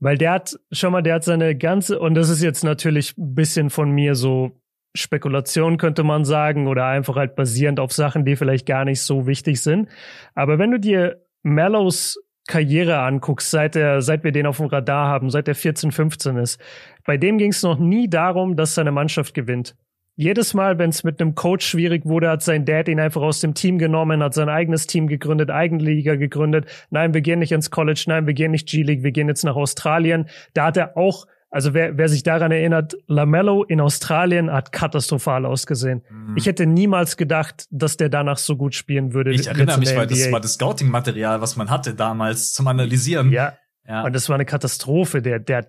Weil 0.00 0.16
der 0.16 0.32
hat, 0.32 0.58
schau 0.70 0.90
mal, 0.90 1.02
der 1.02 1.14
hat 1.14 1.24
seine 1.24 1.56
ganze, 1.56 1.98
und 1.98 2.14
das 2.14 2.28
ist 2.28 2.42
jetzt 2.42 2.62
natürlich 2.64 3.16
ein 3.18 3.34
bisschen 3.34 3.70
von 3.70 3.90
mir 3.90 4.14
so 4.14 4.52
Spekulation, 4.96 5.76
könnte 5.76 6.02
man 6.02 6.24
sagen, 6.24 6.66
oder 6.66 6.86
einfach 6.86 7.16
halt 7.16 7.36
basierend 7.36 7.80
auf 7.80 7.92
Sachen, 7.92 8.24
die 8.24 8.36
vielleicht 8.36 8.66
gar 8.66 8.84
nicht 8.84 9.00
so 9.00 9.26
wichtig 9.26 9.60
sind. 9.60 9.88
Aber 10.34 10.58
wenn 10.58 10.70
du 10.70 10.80
dir 10.80 11.22
Mellows 11.42 12.18
Karriere 12.46 13.00
anguckst, 13.00 13.50
seit 13.50 13.76
er, 13.76 14.00
seit 14.00 14.24
wir 14.24 14.32
den 14.32 14.46
auf 14.46 14.56
dem 14.56 14.66
Radar 14.66 15.08
haben, 15.08 15.30
seit 15.30 15.48
er 15.48 15.54
14, 15.54 15.92
15 15.92 16.36
ist, 16.38 16.60
bei 17.04 17.16
dem 17.16 17.38
ging 17.38 17.50
es 17.50 17.62
noch 17.62 17.78
nie 17.78 18.08
darum, 18.08 18.56
dass 18.56 18.74
seine 18.74 18.90
Mannschaft 18.90 19.34
gewinnt 19.34 19.76
jedes 20.18 20.52
Mal, 20.52 20.78
wenn 20.78 20.90
es 20.90 21.04
mit 21.04 21.20
einem 21.20 21.36
Coach 21.36 21.64
schwierig 21.64 22.04
wurde, 22.04 22.28
hat 22.28 22.42
sein 22.42 22.64
Dad 22.64 22.88
ihn 22.88 22.98
einfach 22.98 23.22
aus 23.22 23.38
dem 23.38 23.54
Team 23.54 23.78
genommen, 23.78 24.20
hat 24.20 24.34
sein 24.34 24.48
eigenes 24.48 24.88
Team 24.88 25.06
gegründet, 25.06 25.48
Eigenliga 25.48 26.16
gegründet. 26.16 26.66
Nein, 26.90 27.14
wir 27.14 27.20
gehen 27.20 27.38
nicht 27.38 27.52
ins 27.52 27.70
College, 27.70 28.02
nein, 28.08 28.26
wir 28.26 28.34
gehen 28.34 28.50
nicht 28.50 28.68
G-League, 28.68 29.04
wir 29.04 29.12
gehen 29.12 29.28
jetzt 29.28 29.44
nach 29.44 29.54
Australien. 29.54 30.28
Da 30.54 30.66
hat 30.66 30.76
er 30.76 30.96
auch, 30.96 31.28
also 31.50 31.72
wer, 31.72 31.98
wer 31.98 32.08
sich 32.08 32.24
daran 32.24 32.50
erinnert, 32.50 32.96
Lamello 33.06 33.62
in 33.62 33.80
Australien 33.80 34.50
hat 34.50 34.72
katastrophal 34.72 35.46
ausgesehen. 35.46 36.02
Mhm. 36.10 36.36
Ich 36.36 36.46
hätte 36.46 36.66
niemals 36.66 37.16
gedacht, 37.16 37.66
dass 37.70 37.96
der 37.96 38.08
danach 38.08 38.38
so 38.38 38.56
gut 38.56 38.74
spielen 38.74 39.12
würde. 39.12 39.30
Ich 39.30 39.46
erinnere 39.46 39.78
mich, 39.78 39.94
weil 39.94 40.08
das 40.08 40.32
war 40.32 40.40
das 40.40 40.54
Scouting-Material, 40.54 41.40
was 41.40 41.54
man 41.54 41.70
hatte 41.70 41.94
damals 41.94 42.52
zum 42.52 42.66
Analysieren. 42.66 43.30
Ja. 43.30 43.52
Ja. 43.86 44.02
Und 44.02 44.14
das 44.14 44.28
war 44.28 44.34
eine 44.34 44.44
Katastrophe. 44.44 45.22
Der, 45.22 45.38
der, 45.38 45.66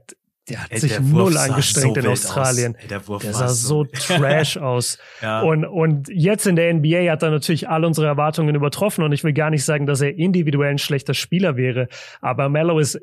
der 0.50 0.64
hat 0.64 0.72
Ey, 0.72 0.80
sich 0.80 0.92
der 0.94 1.02
null 1.02 1.38
angestrengt 1.38 1.96
so 1.96 2.02
in 2.02 2.08
Australien. 2.08 2.76
Ey, 2.76 2.88
der, 2.88 3.08
Wurf 3.08 3.22
der 3.22 3.34
sah 3.34 3.48
so 3.48 3.86
trash 3.86 4.58
aus. 4.58 4.98
ja. 5.22 5.42
Und, 5.42 5.66
und 5.66 6.10
jetzt 6.10 6.48
in 6.48 6.56
der 6.56 6.74
NBA 6.74 7.12
hat 7.12 7.24
er 7.24 7.30
natürlich 7.30 7.70
all 7.70 7.86
unsere 7.86 8.08
Erwartungen 8.08 8.56
übertroffen. 8.56 9.04
Und 9.04 9.12
ich 9.12 9.24
will 9.24 9.34
gar 9.34 9.50
nicht 9.50 9.64
sagen, 9.64 9.86
dass 9.86 10.02
er 10.02 10.18
individuell 10.18 10.72
ein 10.72 10.78
schlechter 10.78 11.14
Spieler 11.14 11.56
wäre. 11.56 11.88
Aber 12.22 12.50
Mello 12.50 12.80
ist 12.80 13.00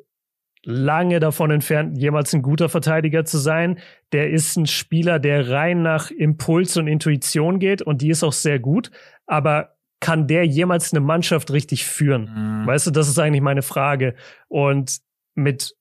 lange 0.65 1.21
davon 1.21 1.53
entfernt, 1.53 1.97
jemals 1.97 2.33
ein 2.35 2.43
guter 2.43 2.69
Verteidiger 2.69 3.25
zu 3.25 3.39
sein. 3.39 3.79
Der 4.13 4.31
ist 4.31 4.57
ein 4.57 4.67
Spieler, 4.67 5.21
der 5.21 5.49
rein 5.49 5.83
nach 5.83 6.11
Impuls 6.11 6.77
und 6.77 6.89
Intuition 6.89 7.61
geht. 7.61 7.83
Und 7.83 8.03
die 8.03 8.11
ist 8.11 8.25
auch 8.25 8.33
sehr 8.33 8.59
gut. 8.59 8.91
Aber 9.27 9.77
kann 10.01 10.27
der 10.27 10.45
jemals 10.45 10.93
eine 10.93 11.01
Mannschaft 11.01 11.53
richtig 11.53 11.87
führen? 11.87 12.63
Mhm. 12.63 12.67
Weißt 12.67 12.87
du, 12.87 12.91
das 12.91 13.09
ist 13.09 13.19
eigentlich 13.19 13.43
meine 13.43 13.63
Frage. 13.63 14.15
Und 14.49 14.99
mit 15.37 15.76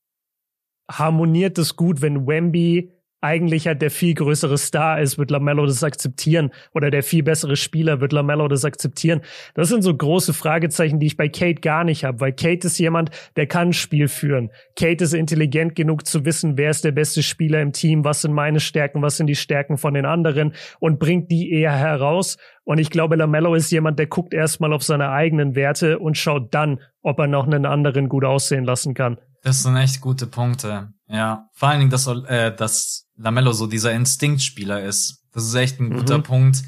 harmoniert 0.90 1.58
es 1.58 1.76
gut, 1.76 2.02
wenn 2.02 2.28
Wemby 2.28 2.92
eigentlich 3.26 3.66
halt 3.66 3.82
der 3.82 3.90
viel 3.90 4.14
größere 4.14 4.58
Star 4.58 5.02
ist, 5.02 5.18
wird 5.18 5.32
LaMelo 5.32 5.66
das 5.66 5.84
akzeptieren 5.84 6.52
oder 6.74 6.92
der 6.92 7.02
viel 7.02 7.24
bessere 7.24 7.56
Spieler 7.56 8.00
wird 8.00 8.14
LaMelo 8.14 8.48
das 8.48 8.64
akzeptieren. 8.64 9.22
Das 9.56 9.70
sind 9.70 9.82
so 9.82 9.96
große 9.96 10.34
Fragezeichen, 10.34 11.00
die 11.00 11.08
ich 11.08 11.18
bei 11.18 11.28
Kate 11.28 11.60
gar 11.60 11.84
nicht 11.84 12.06
habe, 12.06 12.20
weil 12.20 12.34
Kate 12.34 12.68
ist 12.68 12.78
jemand, 12.78 13.10
der 13.36 13.48
kann 13.48 13.70
ein 13.70 13.74
Spiel 13.74 14.08
führen. 14.08 14.52
Kate 14.76 15.04
ist 15.04 15.14
intelligent 15.14 15.76
genug 15.76 16.06
zu 16.06 16.24
wissen, 16.24 16.58
wer 16.58 16.70
ist 16.70 16.86
der 16.86 16.92
beste 16.92 17.24
Spieler 17.24 17.62
im 17.62 17.74
Team, 17.74 18.04
was 18.04 18.22
sind 18.22 18.34
meine 18.34 18.60
Stärken, 18.60 19.02
was 19.02 19.18
sind 19.18 19.28
die 19.28 19.36
Stärken 19.36 19.78
von 19.78 19.96
den 19.96 20.06
anderen 20.06 20.54
und 20.80 21.00
bringt 21.00 21.32
die 21.32 21.52
eher 21.52 21.76
heraus. 21.76 22.38
Und 22.64 22.78
ich 22.78 22.92
glaube, 22.92 23.16
LaMelo 23.16 23.56
ist 23.56 23.72
jemand, 23.72 23.98
der 23.98 24.08
guckt 24.08 24.36
erstmal 24.36 24.72
auf 24.72 24.84
seine 24.84 25.10
eigenen 25.10 25.56
Werte 25.56 25.98
und 25.98 26.18
schaut 26.18 26.54
dann, 26.54 26.80
ob 27.02 27.20
er 27.20 27.28
noch 27.28 27.48
einen 27.48 27.66
anderen 27.66 28.08
gut 28.08 28.24
aussehen 28.24 28.66
lassen 28.66 28.94
kann. 28.94 29.18
Das 29.46 29.62
sind 29.62 29.78
echt 29.78 30.02
gute 30.02 30.26
Punkte. 30.26 30.92
Ja, 31.08 31.50
vor 31.54 31.70
allen 31.70 31.78
Dingen, 31.78 31.92
dass, 31.92 32.08
äh, 32.08 32.52
dass 32.56 33.08
Lamello 33.16 33.52
so 33.52 33.68
dieser 33.68 33.94
Instinktspieler 33.94 34.82
ist. 34.82 35.24
Das 35.34 35.44
ist 35.44 35.54
echt 35.54 35.80
ein 35.80 35.92
guter 35.92 36.18
mhm. 36.18 36.24
Punkt. 36.24 36.64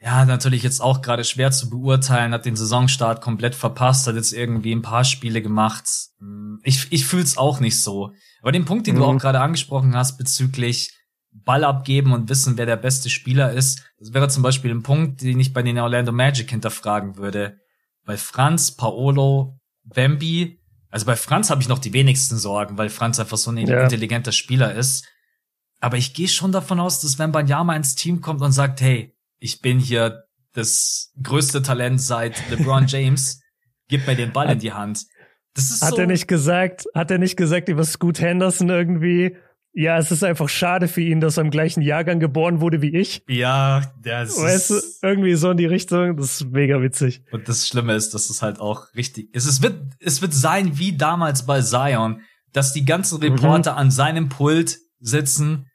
Ja, 0.00 0.24
natürlich 0.24 0.62
jetzt 0.62 0.80
auch 0.80 1.02
gerade 1.02 1.22
schwer 1.22 1.50
zu 1.50 1.68
beurteilen, 1.68 2.32
hat 2.32 2.46
den 2.46 2.56
Saisonstart 2.56 3.20
komplett 3.20 3.54
verpasst, 3.54 4.06
hat 4.06 4.14
jetzt 4.14 4.32
irgendwie 4.32 4.72
ein 4.74 4.80
paar 4.80 5.04
Spiele 5.04 5.42
gemacht. 5.42 5.84
Ich, 6.62 6.90
ich 6.90 7.04
fühl's 7.04 7.36
auch 7.36 7.60
nicht 7.60 7.78
so. 7.78 8.14
Aber 8.40 8.52
den 8.52 8.64
Punkt, 8.64 8.86
den 8.86 8.94
mhm. 8.94 9.00
du 9.00 9.04
auch 9.04 9.18
gerade 9.18 9.40
angesprochen 9.42 9.94
hast 9.94 10.16
bezüglich 10.16 10.96
Ball 11.30 11.62
abgeben 11.62 12.14
und 12.14 12.30
wissen, 12.30 12.56
wer 12.56 12.64
der 12.64 12.76
beste 12.76 13.10
Spieler 13.10 13.52
ist, 13.52 13.82
das 13.98 14.14
wäre 14.14 14.30
zum 14.30 14.42
Beispiel 14.42 14.70
ein 14.70 14.82
Punkt, 14.82 15.20
den 15.20 15.38
ich 15.40 15.52
bei 15.52 15.62
den 15.62 15.78
Orlando 15.78 16.12
Magic 16.12 16.48
hinterfragen 16.48 17.18
würde. 17.18 17.58
Bei 18.06 18.16
Franz, 18.16 18.74
Paolo, 18.74 19.60
Wemby 19.84 20.57
also 20.90 21.06
bei 21.06 21.16
Franz 21.16 21.50
habe 21.50 21.60
ich 21.60 21.68
noch 21.68 21.78
die 21.78 21.92
wenigsten 21.92 22.36
Sorgen, 22.36 22.78
weil 22.78 22.88
Franz 22.88 23.18
einfach 23.18 23.36
so 23.36 23.50
ein 23.50 23.58
ja. 23.58 23.82
intelligenter 23.82 24.32
Spieler 24.32 24.74
ist. 24.74 25.06
Aber 25.80 25.96
ich 25.96 26.14
gehe 26.14 26.28
schon 26.28 26.50
davon 26.50 26.80
aus, 26.80 27.00
dass 27.00 27.18
wenn 27.18 27.32
Banyama 27.32 27.76
ins 27.76 27.94
Team 27.94 28.20
kommt 28.20 28.42
und 28.42 28.52
sagt, 28.52 28.80
hey, 28.80 29.14
ich 29.38 29.60
bin 29.60 29.78
hier 29.78 30.24
das 30.52 31.12
größte 31.22 31.62
Talent 31.62 32.00
seit 32.00 32.42
LeBron 32.50 32.86
James, 32.88 33.40
gib 33.88 34.06
mir 34.06 34.16
den 34.16 34.32
Ball 34.32 34.50
in 34.50 34.58
die 34.58 34.72
Hand. 34.72 35.06
Das 35.54 35.70
ist 35.70 35.82
hat 35.82 35.90
so 35.90 35.96
er 35.98 36.06
nicht 36.06 36.28
gesagt, 36.28 36.86
hat 36.94 37.10
er 37.10 37.18
nicht 37.18 37.36
gesagt 37.36 37.68
über 37.68 37.84
Scoot 37.84 38.20
Henderson 38.20 38.68
irgendwie, 38.68 39.36
ja, 39.72 39.96
es 39.98 40.10
ist 40.10 40.24
einfach 40.24 40.48
schade 40.48 40.88
für 40.88 41.00
ihn, 41.00 41.20
dass 41.20 41.36
er 41.36 41.44
im 41.44 41.50
gleichen 41.50 41.82
Jahrgang 41.82 42.18
geboren 42.18 42.60
wurde 42.60 42.82
wie 42.82 42.96
ich. 42.96 43.22
Ja, 43.28 43.82
das 44.02 44.40
weißt 44.40 44.70
ist. 44.72 45.02
Du, 45.02 45.06
irgendwie 45.06 45.34
so 45.34 45.50
in 45.50 45.56
die 45.56 45.66
Richtung. 45.66 46.16
Das 46.16 46.40
ist 46.40 46.50
mega 46.50 46.82
witzig. 46.82 47.22
Und 47.30 47.48
das 47.48 47.68
Schlimme 47.68 47.94
ist, 47.94 48.14
dass 48.14 48.30
es 48.30 48.42
halt 48.42 48.60
auch 48.60 48.94
richtig 48.96 49.32
ist. 49.34 49.46
Es 49.46 49.62
wird, 49.62 49.80
es 50.00 50.20
wird 50.20 50.34
sein 50.34 50.78
wie 50.78 50.96
damals 50.96 51.46
bei 51.46 51.60
Zion, 51.60 52.22
dass 52.52 52.72
die 52.72 52.84
ganzen 52.84 53.18
mhm. 53.18 53.24
Reporter 53.24 53.72
mhm. 53.72 53.78
an 53.78 53.90
seinem 53.90 54.28
Pult 54.28 54.78
sitzen 55.00 55.67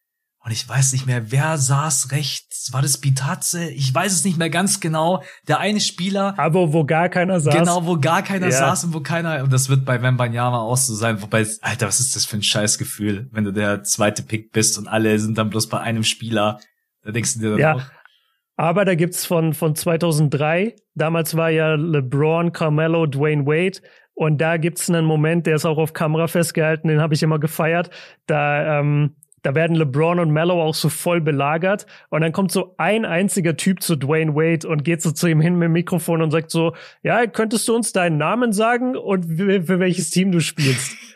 und 0.45 0.51
ich 0.51 0.67
weiß 0.67 0.91
nicht 0.91 1.05
mehr, 1.05 1.31
wer 1.31 1.57
saß 1.57 2.11
rechts. 2.11 2.73
War 2.73 2.81
das 2.81 2.97
Bitazze? 2.97 3.69
Ich 3.69 3.95
weiß 3.95 4.11
es 4.11 4.25
nicht 4.25 4.37
mehr 4.37 4.49
ganz 4.49 4.81
genau. 4.81 5.23
Der 5.47 5.59
eine 5.59 5.79
Spieler. 5.79 6.33
Aber 6.37 6.73
wo 6.73 6.83
gar 6.83 7.07
keiner 7.07 7.39
saß. 7.39 7.55
Genau, 7.55 7.85
wo 7.85 7.97
gar 7.97 8.23
keiner 8.23 8.47
ja. 8.47 8.51
saß 8.51 8.85
und 8.85 8.93
wo 8.93 8.99
keiner, 8.99 9.41
und 9.43 9.53
das 9.53 9.69
wird 9.69 9.85
bei 9.85 10.01
Wembanyama 10.01 10.59
auch 10.59 10.75
so 10.75 10.95
sein. 10.95 11.21
Wobei, 11.21 11.47
Alter, 11.61 11.87
was 11.87 12.01
ist 12.01 12.17
das 12.17 12.25
für 12.25 12.35
ein 12.35 12.43
Scheißgefühl, 12.43 13.29
wenn 13.31 13.45
du 13.45 13.51
der 13.51 13.83
zweite 13.83 14.21
Pick 14.21 14.51
bist 14.51 14.77
und 14.77 14.87
alle 14.87 15.17
sind 15.17 15.37
dann 15.37 15.49
bloß 15.49 15.69
bei 15.69 15.79
einem 15.79 16.03
Spieler. 16.03 16.59
Da 17.03 17.11
denkst 17.11 17.35
du 17.35 17.39
dir 17.39 17.49
dann 17.51 17.59
ja. 17.59 17.75
auch. 17.75 17.83
Aber 18.57 18.83
da 18.83 18.95
gibt's 18.95 19.25
von, 19.25 19.53
von 19.53 19.75
2003, 19.75 20.75
damals 20.93 21.35
war 21.35 21.49
ja 21.49 21.73
LeBron, 21.73 22.51
Carmelo, 22.51 23.05
Dwayne 23.07 23.45
Wade. 23.45 23.79
Und 24.13 24.39
da 24.39 24.57
gibt's 24.57 24.89
einen 24.89 25.05
Moment, 25.05 25.47
der 25.47 25.55
ist 25.55 25.65
auch 25.65 25.77
auf 25.77 25.93
Kamera 25.93 26.27
festgehalten, 26.27 26.89
den 26.89 27.01
habe 27.01 27.15
ich 27.15 27.23
immer 27.23 27.39
gefeiert. 27.39 27.89
Da, 28.27 28.79
ähm, 28.79 29.15
da 29.43 29.53
werden 29.55 29.75
LeBron 29.75 30.19
und 30.19 30.31
Mello 30.31 30.61
auch 30.61 30.73
so 30.73 30.89
voll 30.89 31.21
belagert. 31.21 31.85
Und 32.09 32.21
dann 32.21 32.31
kommt 32.31 32.51
so 32.51 32.73
ein 32.77 33.05
einziger 33.05 33.55
Typ 33.55 33.83
zu 33.83 33.95
Dwayne 33.95 34.35
Wade 34.35 34.67
und 34.67 34.83
geht 34.83 35.01
so 35.01 35.11
zu 35.11 35.27
ihm 35.27 35.41
hin 35.41 35.55
mit 35.55 35.67
dem 35.67 35.73
Mikrofon 35.73 36.21
und 36.21 36.31
sagt 36.31 36.49
so, 36.49 36.73
ja, 37.03 37.27
könntest 37.27 37.67
du 37.67 37.75
uns 37.75 37.91
deinen 37.91 38.17
Namen 38.17 38.53
sagen 38.53 38.95
und 38.95 39.25
für 39.25 39.79
welches 39.79 40.09
Team 40.09 40.31
du 40.31 40.39
spielst? 40.39 40.97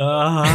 Aha. 0.00 0.46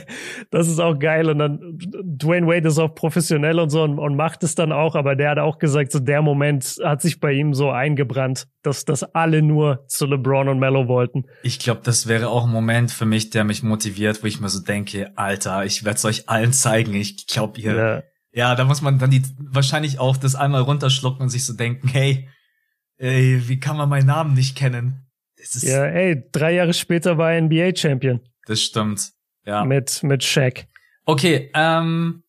das 0.50 0.68
ist 0.68 0.78
auch 0.78 0.96
geil. 0.96 1.28
Und 1.28 1.38
dann 1.40 1.58
Dwayne 1.76 2.46
Wade 2.46 2.68
ist 2.68 2.78
auch 2.78 2.94
professionell 2.94 3.58
und 3.58 3.68
so 3.68 3.82
und, 3.82 3.98
und, 3.98 4.14
macht 4.14 4.44
es 4.44 4.54
dann 4.54 4.70
auch, 4.70 4.94
aber 4.94 5.16
der 5.16 5.30
hat 5.30 5.38
auch 5.38 5.58
gesagt, 5.58 5.90
so 5.90 5.98
der 5.98 6.22
Moment 6.22 6.78
hat 6.84 7.02
sich 7.02 7.18
bei 7.18 7.32
ihm 7.32 7.52
so 7.52 7.70
eingebrannt, 7.70 8.46
dass, 8.62 8.84
dass 8.84 9.02
alle 9.02 9.42
nur 9.42 9.84
zu 9.88 10.06
LeBron 10.06 10.48
und 10.48 10.60
Mello 10.60 10.86
wollten. 10.86 11.24
Ich 11.42 11.58
glaube, 11.58 11.80
das 11.82 12.06
wäre 12.06 12.28
auch 12.28 12.44
ein 12.44 12.52
Moment 12.52 12.92
für 12.92 13.04
mich, 13.04 13.30
der 13.30 13.42
mich 13.42 13.64
motiviert, 13.64 14.22
wo 14.22 14.28
ich 14.28 14.40
mir 14.40 14.48
so 14.48 14.62
denke, 14.62 15.10
Alter, 15.16 15.64
ich 15.64 15.84
werde 15.84 15.96
es 15.96 16.04
euch 16.04 16.28
allen 16.28 16.52
zeigen. 16.52 16.94
Ich 16.94 17.26
glaube, 17.26 17.60
ihr. 17.60 17.74
Ja. 17.74 18.02
ja, 18.32 18.54
da 18.54 18.64
muss 18.64 18.82
man 18.82 19.00
dann 19.00 19.10
die 19.10 19.22
wahrscheinlich 19.36 19.98
auch 19.98 20.16
das 20.16 20.36
einmal 20.36 20.62
runterschlucken 20.62 21.22
und 21.22 21.28
sich 21.28 21.44
so 21.44 21.54
denken, 21.54 21.88
hey, 21.88 22.28
ey, 22.98 23.42
wie 23.48 23.58
kann 23.58 23.76
man 23.76 23.88
meinen 23.88 24.06
Namen 24.06 24.34
nicht 24.34 24.56
kennen? 24.56 25.08
ja, 25.62 25.86
ey, 25.86 26.22
drei 26.30 26.54
Jahre 26.54 26.72
später 26.72 27.18
war 27.18 27.32
er 27.32 27.42
NBA-Champion. 27.42 28.20
Das 28.46 28.60
stimmt. 28.60 29.12
Ja. 29.44 29.64
Mit, 29.64 30.02
mit 30.02 30.22
Shaq. 30.22 30.66
Okay, 31.04 31.50
ähm, 31.54 32.22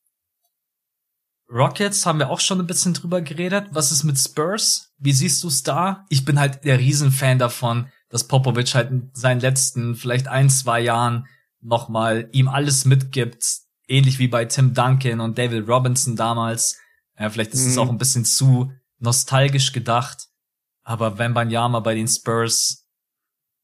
Rockets 1.50 2.06
haben 2.06 2.20
wir 2.20 2.30
auch 2.30 2.40
schon 2.40 2.60
ein 2.60 2.68
bisschen 2.68 2.94
drüber 2.94 3.22
geredet. 3.22 3.68
Was 3.72 3.92
ist 3.92 4.04
mit 4.04 4.18
Spurs? 4.18 4.92
Wie 4.98 5.14
siehst 5.14 5.44
du's 5.44 5.62
da? 5.62 6.06
Ich 6.10 6.26
bin 6.26 6.40
halt 6.40 6.66
der 6.66 6.80
Riesenfan 6.80 7.38
davon, 7.38 7.88
dass 8.10 8.28
Popovic 8.28 8.74
halt 8.74 8.90
in 8.90 9.12
seinen 9.14 9.40
letzten 9.40 9.96
vielleicht 9.96 10.28
ein, 10.28 10.50
zwei 10.50 10.80
Jahren 10.80 11.28
nochmal 11.62 12.30
ihm 12.32 12.48
alles 12.48 12.86
mitgibt. 12.86 13.46
Ähnlich 13.88 14.18
wie 14.18 14.28
bei 14.28 14.46
Tim 14.46 14.74
Duncan 14.74 15.20
und 15.20 15.38
David 15.38 15.68
Robinson 15.68 16.16
damals. 16.16 16.80
Ja, 17.20 17.30
vielleicht 17.30 17.54
ist 17.54 17.66
es 17.66 17.76
mhm. 17.76 17.82
auch 17.82 17.90
ein 17.90 17.98
bisschen 17.98 18.26
zu 18.26 18.72
nostalgisch 18.98 19.72
gedacht. 19.74 20.30
Aber 20.84 21.20
wenn 21.20 21.34
Banyama 21.34 21.80
bei 21.82 21.94
den 21.94 22.08
Spurs 22.08 22.83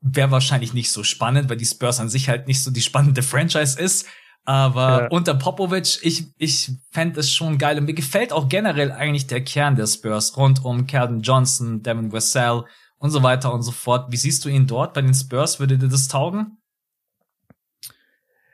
wäre 0.01 0.31
wahrscheinlich 0.31 0.73
nicht 0.73 0.91
so 0.91 1.03
spannend, 1.03 1.49
weil 1.49 1.57
die 1.57 1.65
Spurs 1.65 1.99
an 1.99 2.09
sich 2.09 2.29
halt 2.29 2.47
nicht 2.47 2.63
so 2.63 2.71
die 2.71 2.81
spannende 2.81 3.23
Franchise 3.23 3.79
ist. 3.79 4.07
Aber 4.45 5.03
ja. 5.03 5.07
unter 5.09 5.35
Popovic, 5.35 5.99
ich, 6.01 6.25
ich 6.37 6.71
fände 6.91 7.19
es 7.19 7.31
schon 7.31 7.57
geil. 7.57 7.77
Und 7.77 7.85
mir 7.85 7.93
gefällt 7.93 8.33
auch 8.33 8.49
generell 8.49 8.91
eigentlich 8.91 9.27
der 9.27 9.43
Kern 9.43 9.75
der 9.75 9.85
Spurs 9.85 10.35
rund 10.37 10.63
um 10.63 10.87
Keldon 10.87 11.21
Johnson, 11.21 11.83
Devin 11.83 12.11
Wessel 12.11 12.63
und 12.97 13.11
so 13.11 13.21
weiter 13.21 13.53
und 13.53 13.61
so 13.61 13.71
fort. 13.71 14.11
Wie 14.11 14.17
siehst 14.17 14.45
du 14.45 14.49
ihn 14.49 14.65
dort 14.65 14.93
bei 14.93 15.01
den 15.01 15.13
Spurs? 15.13 15.59
Würde 15.59 15.77
dir 15.77 15.89
das 15.89 16.07
taugen? 16.07 16.57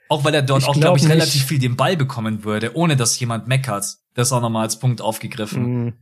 Auch 0.09 0.23
weil 0.23 0.33
er 0.33 0.41
dort 0.41 0.63
ich 0.63 0.67
auch, 0.67 0.75
glaube 0.75 0.99
ich, 0.99 1.07
relativ 1.07 1.45
viel 1.45 1.59
den 1.59 1.75
Ball 1.75 1.97
bekommen 1.97 2.43
würde, 2.43 2.75
ohne 2.75 2.95
dass 2.95 3.19
jemand 3.19 3.47
meckert. 3.47 3.85
Das 4.13 4.27
ist 4.27 4.31
auch 4.33 4.41
nochmal 4.41 4.63
als 4.63 4.79
Punkt 4.79 5.01
aufgegriffen. 5.01 5.85
Mm. 5.85 5.93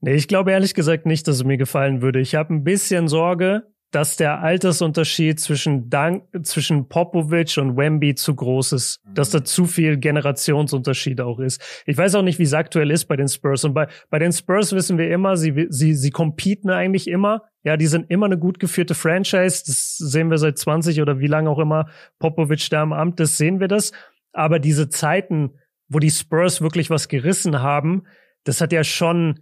Nee, 0.00 0.14
ich 0.14 0.28
glaube 0.28 0.52
ehrlich 0.52 0.74
gesagt 0.74 1.06
nicht, 1.06 1.26
dass 1.28 1.36
es 1.36 1.44
mir 1.44 1.56
gefallen 1.56 2.02
würde. 2.02 2.20
Ich 2.20 2.34
habe 2.34 2.52
ein 2.52 2.64
bisschen 2.64 3.08
Sorge, 3.08 3.71
dass 3.92 4.16
der 4.16 4.40
Altersunterschied 4.40 5.38
zwischen, 5.38 5.90
Dank, 5.90 6.24
zwischen 6.44 6.88
Popovic 6.88 7.58
und 7.58 7.76
Wemby 7.76 8.14
zu 8.14 8.34
groß 8.34 8.72
ist, 8.72 9.04
mhm. 9.04 9.14
dass 9.14 9.30
da 9.30 9.44
zu 9.44 9.66
viel 9.66 9.98
Generationsunterschied 9.98 11.20
auch 11.20 11.38
ist. 11.38 11.62
Ich 11.86 11.96
weiß 11.96 12.14
auch 12.14 12.22
nicht, 12.22 12.38
wie 12.38 12.44
es 12.44 12.54
aktuell 12.54 12.90
ist 12.90 13.04
bei 13.04 13.16
den 13.16 13.28
Spurs. 13.28 13.64
Und 13.64 13.74
bei, 13.74 13.88
bei 14.08 14.18
den 14.18 14.32
Spurs 14.32 14.72
wissen 14.72 14.96
wir 14.96 15.10
immer, 15.10 15.36
sie, 15.36 15.66
sie, 15.68 15.94
sie 15.94 16.10
competen 16.10 16.70
eigentlich 16.70 17.06
immer. 17.06 17.42
Ja, 17.64 17.76
die 17.76 17.86
sind 17.86 18.10
immer 18.10 18.26
eine 18.26 18.38
gut 18.38 18.58
geführte 18.58 18.94
Franchise. 18.94 19.62
Das 19.66 19.96
sehen 19.98 20.30
wir 20.30 20.38
seit 20.38 20.56
20 20.56 21.02
oder 21.02 21.20
wie 21.20 21.26
lange 21.26 21.50
auch 21.50 21.58
immer 21.58 21.88
Popovic 22.18 22.70
da 22.70 22.82
im 22.82 22.94
Amt 22.94 23.20
ist, 23.20 23.36
sehen 23.36 23.60
wir 23.60 23.68
das. 23.68 23.92
Aber 24.32 24.58
diese 24.58 24.88
Zeiten, 24.88 25.50
wo 25.88 25.98
die 25.98 26.10
Spurs 26.10 26.62
wirklich 26.62 26.88
was 26.88 27.08
gerissen 27.08 27.60
haben, 27.60 28.04
das 28.44 28.62
hat 28.62 28.72
ja 28.72 28.84
schon 28.84 29.40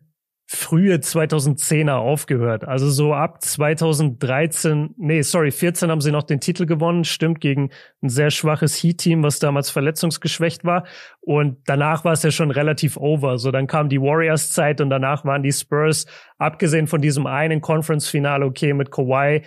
frühe 0.52 0.96
2010er 0.96 1.92
aufgehört. 1.94 2.66
Also 2.66 2.90
so 2.90 3.14
ab 3.14 3.40
2013, 3.40 4.96
nee, 4.96 5.22
sorry, 5.22 5.52
14 5.52 5.92
haben 5.92 6.00
sie 6.00 6.10
noch 6.10 6.24
den 6.24 6.40
Titel 6.40 6.66
gewonnen, 6.66 7.04
stimmt, 7.04 7.40
gegen 7.40 7.70
ein 8.02 8.08
sehr 8.08 8.32
schwaches 8.32 8.74
Heat-Team, 8.74 9.22
was 9.22 9.38
damals 9.38 9.70
verletzungsgeschwächt 9.70 10.64
war. 10.64 10.86
Und 11.20 11.58
danach 11.66 12.04
war 12.04 12.14
es 12.14 12.24
ja 12.24 12.32
schon 12.32 12.50
relativ 12.50 12.96
over. 12.96 13.38
So, 13.38 13.52
dann 13.52 13.68
kam 13.68 13.88
die 13.88 14.00
Warriors-Zeit 14.00 14.80
und 14.80 14.90
danach 14.90 15.24
waren 15.24 15.44
die 15.44 15.52
Spurs, 15.52 16.06
abgesehen 16.38 16.88
von 16.88 17.00
diesem 17.00 17.28
einen 17.28 17.60
Conference-Finale, 17.60 18.44
okay, 18.44 18.72
mit 18.74 18.90
Kawhi, 18.90 19.42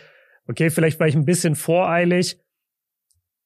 okay, 0.47 0.70
vielleicht 0.70 1.01
war 1.01 1.08
ich 1.08 1.16
ein 1.16 1.26
bisschen 1.26 1.56
voreilig, 1.56 2.39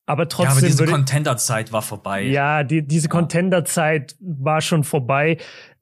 aber 0.06 0.30
trotzdem. 0.30 0.46
Ja, 0.46 0.58
aber 0.60 0.68
diese 0.68 0.86
Contender-Zeit 0.86 1.74
war 1.74 1.82
vorbei. 1.82 2.22
Ja, 2.22 2.64
die, 2.64 2.86
diese. 2.86 3.10
Contender-Zeit 3.10 4.16
war 4.20 4.62
schon 4.62 4.84
vorbei. 4.84 5.38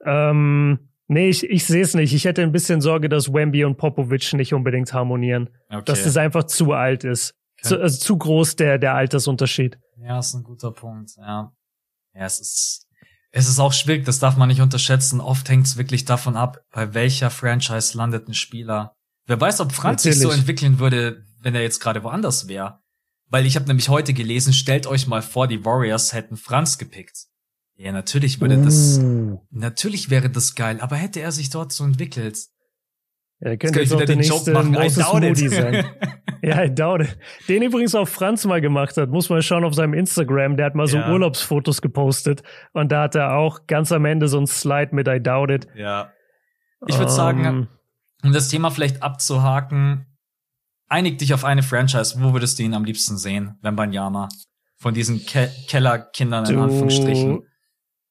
Ähm, 0.06 0.80
Nee, 1.08 1.30
ich, 1.30 1.44
ich 1.44 1.66
sehe 1.66 1.82
es 1.82 1.94
nicht. 1.94 2.14
Ich 2.14 2.26
hätte 2.26 2.42
ein 2.42 2.52
bisschen 2.52 2.82
Sorge, 2.82 3.10
dass 3.10 3.32
Wemby 3.32 3.64
und 3.64 3.78
Popovic 3.78 4.34
nicht 4.34 4.54
unbedingt 4.54 4.92
harmonieren. 4.94 5.50
Okay. 5.70 5.84
Dass 5.86 6.06
es 6.06 6.18
einfach 6.18 6.46
zu 6.46 6.72
alt 6.72 7.04
ist. 7.04 7.36
Okay. 7.60 7.70
Zu, 7.70 7.82
also 7.82 8.00
zu 8.00 8.18
groß 8.18 8.56
der, 8.56 8.80
der 8.80 8.96
Altersunterschied. 8.96 9.78
Ja, 9.98 10.20
ist 10.20 10.34
ein 10.34 10.44
guter 10.44 10.72
Punkt, 10.72 11.12
ja. 11.18 11.52
Ja, 12.14 12.26
es 12.26 12.40
ist, 12.40 12.88
es 13.32 13.48
ist 13.48 13.60
auch 13.60 13.74
schwierig, 13.74 14.06
das 14.06 14.20
darf 14.20 14.38
man 14.38 14.48
nicht 14.48 14.62
unterschätzen. 14.62 15.22
Oft 15.22 15.48
hängt 15.50 15.68
es 15.68 15.78
wirklich 15.78 16.06
davon 16.06 16.36
ab, 16.36 16.60
bei 16.72 16.94
welcher 16.94 17.30
Franchise 17.30 17.98
landet 17.98 18.28
ein 18.28 18.34
Spieler. 18.34 18.96
Wer 19.28 19.40
weiß, 19.40 19.60
ob 19.62 19.74
Franz 19.74 20.04
sich 20.04 20.20
so 20.20 20.30
entwickeln 20.30 20.80
würde, 20.80 21.24
wenn 21.42 21.56
er 21.56 21.62
jetzt 21.62 21.80
gerade 21.80 22.04
woanders 22.04 22.48
wäre. 22.48 22.80
Weil 23.28 23.46
ich 23.46 23.56
habe 23.56 23.66
nämlich 23.68 23.90
heute 23.90 24.14
gelesen, 24.14 24.54
stellt 24.54 24.88
euch 24.88 25.08
mal 25.08 25.22
vor, 25.22 25.48
die 25.48 25.66
Warriors 25.66 26.14
hätten 26.14 26.38
Franz 26.38 26.78
gepickt. 26.78 27.26
Ja, 27.78 27.92
natürlich 27.92 28.40
würde 28.40 28.58
das, 28.58 29.00
natürlich 29.52 30.10
wäre 30.10 30.30
das 30.30 30.56
geil, 30.56 30.80
aber 30.80 30.96
hätte 30.96 31.20
er 31.20 31.32
sich 31.32 31.50
dort 31.50 31.74
so 31.74 31.84
entwickelt? 31.84 32.38
Ja, 33.42 33.50
er 33.50 33.58
könnte 33.58 33.82
jetzt 33.82 33.94
auch 33.94 34.04
der 34.04 34.16
nächste 34.16 34.54
Moses 34.54 35.14
Moody 35.14 35.50
sein. 35.50 35.86
ja, 36.42 36.64
I 36.64 36.74
doubt 36.74 37.02
it. 37.02 37.18
Den 37.50 37.64
übrigens 37.64 37.94
auch 37.94 38.08
Franz 38.08 38.46
mal 38.46 38.62
gemacht 38.62 38.96
hat, 38.96 39.10
muss 39.10 39.30
man 39.30 39.42
schauen 39.42 39.66
auf 39.66 39.74
seinem 39.74 39.94
Instagram. 39.94 40.56
Der 40.56 40.68
hat 40.68 40.76
mal 40.76 40.88
so 40.88 40.98
ja. 40.98 41.12
Urlaubsfotos 41.12 41.82
gepostet 41.82 42.44
und 42.72 42.94
da 42.94 43.04
hat 43.04 43.16
er 43.16 43.36
auch 43.36 43.68
ganz 43.68 43.92
am 43.92 44.06
Ende 44.06 44.30
so 44.30 44.40
ein 44.40 44.48
Slide 44.48 44.96
mit 44.96 45.10
I 45.10 45.22
doubt 45.22 45.52
it. 45.52 45.68
Ja. 45.76 46.14
Ich 46.88 46.96
würde 46.96 47.12
um, 47.12 47.16
sagen, 47.16 47.46
ähm. 47.46 47.68
um 48.24 48.32
das 48.32 48.48
Thema 48.48 48.72
vielleicht 48.72 49.04
abzuhaken, 49.04 50.06
einig 50.88 51.18
dich 51.18 51.34
auf 51.34 51.44
eine 51.44 51.62
Franchise. 51.62 52.16
Wo 52.22 52.32
würdest 52.32 52.58
du 52.58 52.64
ihn 52.64 52.74
am 52.74 52.86
liebsten 52.86 53.18
sehen, 53.18 53.58
wenn 53.62 53.76
Banyama? 53.76 54.30
Von 54.78 54.94
diesen 54.94 55.26
Ke 55.26 55.50
Kellerkindern 55.68 56.46
in 56.46 56.60
Anführungsstrichen. 56.60 57.44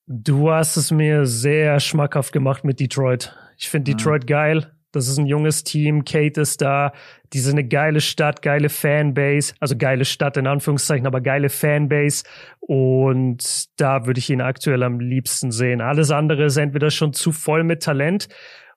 Du 0.07 0.51
hast 0.51 0.77
es 0.77 0.91
mir 0.91 1.25
sehr 1.25 1.81
schmackhaft 1.81 2.33
gemacht 2.33 2.65
mit 2.65 2.79
Detroit. 2.79 3.35
Ich 3.57 3.69
finde 3.71 3.91
mhm. 3.91 3.97
Detroit 3.97 4.27
geil. 4.27 4.71
Das 4.93 5.09
ist 5.09 5.19
ein 5.19 5.27
junges 5.27 5.65
Team. 5.65 6.05
Kate 6.05 6.41
ist 6.41 6.61
da. 6.61 6.93
Die 7.33 7.41
sind 7.41 7.59
eine 7.59 7.67
geile 7.67 8.01
Stadt, 8.01 8.43
geile 8.43 8.69
Fanbase. 8.69 9.55
Also 9.59 9.77
geile 9.77 10.05
Stadt 10.05 10.37
in 10.37 10.47
Anführungszeichen, 10.47 11.07
aber 11.07 11.21
geile 11.21 11.49
Fanbase. 11.49 12.25
Und 12.61 13.67
da 13.81 14.07
würde 14.07 14.21
ich 14.21 14.31
ihn 14.31 14.41
aktuell 14.41 14.83
am 14.83 15.01
liebsten 15.01 15.51
sehen. 15.51 15.81
Alles 15.81 16.11
andere 16.11 16.45
ist 16.45 16.59
entweder 16.59 16.91
schon 16.91 17.13
zu 17.13 17.33
voll 17.33 17.65
mit 17.65 17.83
Talent 17.83 18.29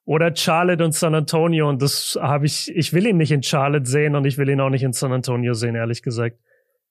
oder 0.06 0.36
Charlotte 0.36 0.84
und 0.84 0.94
San 0.94 1.14
Antonio. 1.14 1.70
Und 1.70 1.82
das 1.82 2.18
habe 2.20 2.46
ich, 2.48 2.72
ich 2.74 2.94
will 2.94 3.06
ihn 3.06 3.18
nicht 3.18 3.32
in 3.32 3.44
Charlotte 3.44 3.86
sehen 3.86 4.16
und 4.16 4.26
ich 4.26 4.38
will 4.38 4.50
ihn 4.50 4.62
auch 4.62 4.70
nicht 4.70 4.84
in 4.84 4.94
San 4.94 5.12
Antonio 5.12 5.54
sehen, 5.54 5.76
ehrlich 5.76 6.02
gesagt. 6.02 6.38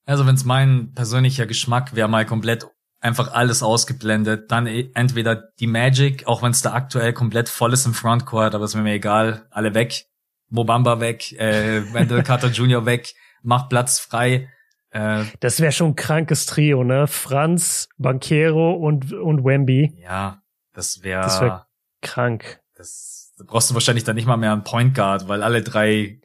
Also 0.05 0.25
wenn 0.25 0.35
es 0.35 0.45
mein 0.45 0.93
persönlicher 0.93 1.47
Geschmack 1.47 1.95
wäre, 1.95 2.07
mal 2.07 2.25
komplett 2.25 2.67
einfach 2.99 3.33
alles 3.33 3.63
ausgeblendet. 3.63 4.51
Dann 4.51 4.67
e, 4.67 4.89
entweder 4.93 5.35
die 5.59 5.67
Magic, 5.67 6.27
auch 6.27 6.43
wenn 6.43 6.51
es 6.51 6.61
da 6.61 6.73
aktuell 6.73 7.13
komplett 7.13 7.49
voll 7.49 7.73
ist 7.73 7.85
im 7.85 7.93
Frontcourt, 7.93 8.55
aber 8.55 8.65
ist 8.65 8.75
mir 8.75 8.93
egal, 8.93 9.45
alle 9.49 9.73
weg. 9.73 10.05
Mobamba 10.49 11.01
weg, 11.01 11.33
äh, 11.33 11.93
Wendell 11.93 12.23
Carter 12.23 12.47
Jr. 12.47 12.85
weg, 12.85 13.13
macht 13.41 13.69
Platz 13.69 13.99
frei. 13.99 14.49
Äh, 14.91 15.25
das 15.41 15.59
wäre 15.59 15.73
schon 15.73 15.91
ein 15.91 15.95
krankes 15.95 16.45
Trio, 16.45 16.83
ne? 16.83 17.07
Franz, 17.07 17.89
Banquero 17.97 18.73
und, 18.73 19.11
und 19.11 19.43
Wemby. 19.43 19.97
Ja, 20.01 20.41
das 20.73 21.03
wäre. 21.03 21.21
Das 21.21 21.41
wäre 21.41 21.65
krank. 22.01 22.61
Das 22.75 23.33
da 23.37 23.43
brauchst 23.45 23.69
du 23.69 23.75
wahrscheinlich 23.75 24.03
dann 24.03 24.15
nicht 24.15 24.25
mal 24.25 24.37
mehr 24.37 24.51
einen 24.51 24.63
Point 24.63 24.95
Guard, 24.95 25.27
weil 25.27 25.43
alle 25.43 25.61
drei 25.61 26.19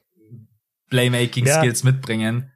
Playmaking 0.89 1.47
Skills 1.47 1.83
ja. 1.83 1.91
mitbringen. 1.91 2.52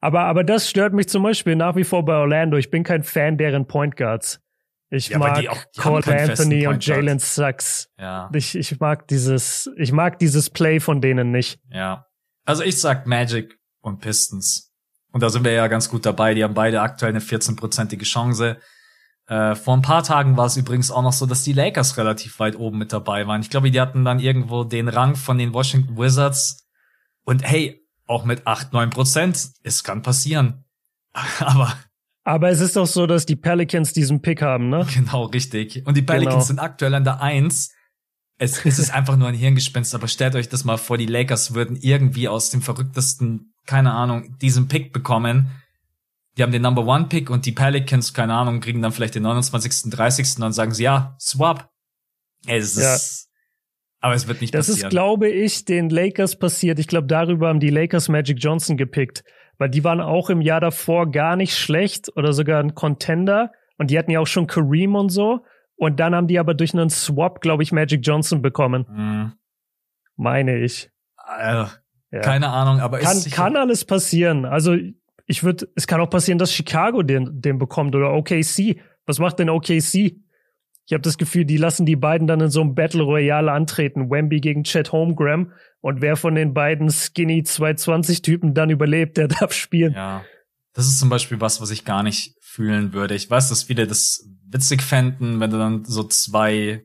Aber, 0.00 0.22
aber 0.22 0.44
das 0.44 0.68
stört 0.68 0.94
mich 0.94 1.08
zum 1.08 1.22
Beispiel 1.22 1.56
nach 1.56 1.76
wie 1.76 1.84
vor 1.84 2.04
bei 2.04 2.14
Orlando. 2.14 2.56
Ich 2.56 2.70
bin 2.70 2.84
kein 2.84 3.02
Fan 3.02 3.36
deren 3.36 3.66
Point 3.66 3.96
Guards. 3.96 4.40
Ich 4.88 5.10
ja, 5.10 5.18
mag 5.18 5.46
auch, 5.48 5.64
Cole 5.78 6.04
Anthony 6.06 6.66
und 6.66 6.84
Jalen 6.84 7.20
Sachs. 7.20 7.88
Ja. 7.98 8.28
Ich, 8.34 8.56
ich 8.56 8.80
mag 8.80 9.06
dieses, 9.06 9.70
ich 9.76 9.92
mag 9.92 10.18
dieses 10.18 10.50
Play 10.50 10.80
von 10.80 11.00
denen 11.00 11.30
nicht. 11.30 11.60
Ja. 11.70 12.06
Also 12.44 12.64
ich 12.64 12.80
sag 12.80 13.06
Magic 13.06 13.56
und 13.82 14.00
Pistons. 14.00 14.72
Und 15.12 15.22
da 15.22 15.30
sind 15.30 15.44
wir 15.44 15.52
ja 15.52 15.68
ganz 15.68 15.88
gut 15.88 16.06
dabei. 16.06 16.34
Die 16.34 16.42
haben 16.42 16.54
beide 16.54 16.80
aktuell 16.80 17.10
eine 17.10 17.20
14-prozentige 17.20 18.04
Chance. 18.04 18.58
Äh, 19.26 19.54
vor 19.54 19.76
ein 19.76 19.82
paar 19.82 20.02
Tagen 20.02 20.36
war 20.36 20.46
es 20.46 20.56
übrigens 20.56 20.90
auch 20.90 21.02
noch 21.02 21.12
so, 21.12 21.26
dass 21.26 21.44
die 21.44 21.52
Lakers 21.52 21.96
relativ 21.96 22.40
weit 22.40 22.56
oben 22.56 22.78
mit 22.78 22.92
dabei 22.92 23.28
waren. 23.28 23.42
Ich 23.42 23.50
glaube, 23.50 23.70
die 23.70 23.80
hatten 23.80 24.04
dann 24.04 24.18
irgendwo 24.18 24.64
den 24.64 24.88
Rang 24.88 25.14
von 25.14 25.38
den 25.38 25.52
Washington 25.52 25.96
Wizards. 25.96 26.68
Und 27.24 27.44
hey, 27.44 27.79
auch 28.10 28.24
mit 28.24 28.46
8, 28.46 28.72
9 28.72 28.90
Prozent. 28.90 29.50
Es 29.62 29.84
kann 29.84 30.02
passieren. 30.02 30.64
Aber. 31.38 31.72
Aber 32.22 32.50
es 32.50 32.60
ist 32.60 32.76
doch 32.76 32.86
so, 32.86 33.06
dass 33.06 33.24
die 33.24 33.36
Pelicans 33.36 33.94
diesen 33.94 34.20
Pick 34.20 34.42
haben, 34.42 34.68
ne? 34.68 34.86
Genau, 34.94 35.24
richtig. 35.24 35.86
Und 35.86 35.96
die 35.96 36.02
Pelicans 36.02 36.34
genau. 36.34 36.44
sind 36.44 36.58
aktuell 36.58 36.94
an 36.94 37.04
der 37.04 37.22
1. 37.22 37.72
Es, 38.36 38.64
es 38.64 38.78
ist 38.78 38.92
einfach 38.92 39.16
nur 39.16 39.28
ein 39.28 39.34
Hirngespinst, 39.34 39.94
aber 39.94 40.06
stellt 40.06 40.34
euch 40.34 40.48
das 40.48 40.64
mal 40.64 40.76
vor, 40.76 40.98
die 40.98 41.06
Lakers 41.06 41.54
würden 41.54 41.76
irgendwie 41.76 42.28
aus 42.28 42.50
dem 42.50 42.62
verrücktesten, 42.62 43.54
keine 43.66 43.92
Ahnung, 43.92 44.36
diesen 44.38 44.68
Pick 44.68 44.92
bekommen. 44.92 45.50
Die 46.36 46.42
haben 46.42 46.52
den 46.52 46.62
Number 46.62 46.86
One 46.86 47.06
Pick 47.06 47.30
und 47.30 47.46
die 47.46 47.52
Pelicans, 47.52 48.12
keine 48.12 48.34
Ahnung, 48.34 48.60
kriegen 48.60 48.82
dann 48.82 48.92
vielleicht 48.92 49.14
den 49.14 49.22
29., 49.22 49.90
30. 49.90 50.36
und 50.36 50.40
dann 50.42 50.52
sagen 50.52 50.74
sie, 50.74 50.84
ja, 50.84 51.16
swap. 51.20 51.70
Es 52.46 52.76
ja. 52.76 52.94
ist, 52.94 53.29
aber 54.00 54.14
es 54.14 54.26
wird 54.26 54.40
nicht 54.40 54.54
das 54.54 54.66
passieren. 54.66 54.80
Das 54.80 54.86
ist, 54.86 54.90
glaube 54.90 55.28
ich, 55.28 55.64
den 55.64 55.90
Lakers 55.90 56.36
passiert. 56.36 56.78
Ich 56.78 56.88
glaube, 56.88 57.06
darüber 57.06 57.48
haben 57.48 57.60
die 57.60 57.70
Lakers 57.70 58.08
Magic 58.08 58.38
Johnson 58.40 58.76
gepickt. 58.76 59.24
Weil 59.58 59.68
die 59.68 59.84
waren 59.84 60.00
auch 60.00 60.30
im 60.30 60.40
Jahr 60.40 60.60
davor 60.60 61.10
gar 61.10 61.36
nicht 61.36 61.56
schlecht 61.56 62.10
oder 62.16 62.32
sogar 62.32 62.62
ein 62.62 62.74
Contender. 62.74 63.52
Und 63.76 63.90
die 63.90 63.98
hatten 63.98 64.10
ja 64.10 64.20
auch 64.20 64.26
schon 64.26 64.46
Kareem 64.46 64.94
und 64.94 65.10
so. 65.10 65.40
Und 65.76 66.00
dann 66.00 66.14
haben 66.14 66.28
die 66.28 66.38
aber 66.38 66.54
durch 66.54 66.72
einen 66.72 66.88
Swap, 66.88 67.40
glaube 67.40 67.62
ich, 67.62 67.72
Magic 67.72 68.00
Johnson 68.02 68.40
bekommen. 68.40 68.86
Mhm. 68.90 69.32
Meine 70.16 70.58
ich. 70.58 70.90
Äh, 71.38 71.64
ja. 72.10 72.20
Keine 72.22 72.48
Ahnung, 72.48 72.80
aber 72.80 72.98
kann, 72.98 73.22
kann 73.30 73.56
alles 73.56 73.84
passieren. 73.84 74.44
Also 74.44 74.76
ich 75.26 75.44
würde, 75.44 75.68
es 75.76 75.86
kann 75.86 76.00
auch 76.00 76.10
passieren, 76.10 76.38
dass 76.38 76.52
Chicago 76.52 77.02
den, 77.02 77.40
den 77.40 77.58
bekommt 77.58 77.94
oder 77.94 78.12
OKC. 78.12 78.80
Was 79.06 79.18
macht 79.18 79.38
denn 79.38 79.48
OKC? 79.48 80.16
Ich 80.90 80.92
habe 80.92 81.02
das 81.02 81.18
Gefühl, 81.18 81.44
die 81.44 81.56
lassen 81.56 81.86
die 81.86 81.94
beiden 81.94 82.26
dann 82.26 82.40
in 82.40 82.50
so 82.50 82.60
einem 82.60 82.74
Battle 82.74 83.04
Royale 83.04 83.52
antreten. 83.52 84.10
Wemby 84.10 84.40
gegen 84.40 84.64
Chad 84.64 84.90
Holmgram. 84.90 85.52
Und 85.80 86.00
wer 86.00 86.16
von 86.16 86.34
den 86.34 86.52
beiden 86.52 86.90
Skinny 86.90 87.42
220-Typen 87.42 88.54
dann 88.54 88.70
überlebt, 88.70 89.16
der 89.16 89.28
darf 89.40 89.52
spielen. 89.52 89.92
Ja. 89.92 90.24
Das 90.72 90.88
ist 90.88 90.98
zum 90.98 91.08
Beispiel 91.08 91.40
was, 91.40 91.60
was 91.60 91.70
ich 91.70 91.84
gar 91.84 92.02
nicht 92.02 92.34
fühlen 92.40 92.92
würde. 92.92 93.14
Ich 93.14 93.30
weiß, 93.30 93.50
dass 93.50 93.62
viele 93.62 93.86
das 93.86 94.28
witzig 94.48 94.82
fänden, 94.82 95.38
wenn 95.38 95.50
du 95.52 95.58
dann 95.58 95.84
so 95.84 96.02
zwei, 96.02 96.82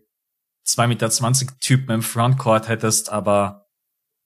zwei 0.64 0.86
Meter 0.86 1.10
zwanzig 1.10 1.60
Typen 1.60 1.92
im 1.96 2.02
Frontcourt 2.04 2.68
hättest, 2.68 3.12
aber 3.12 3.66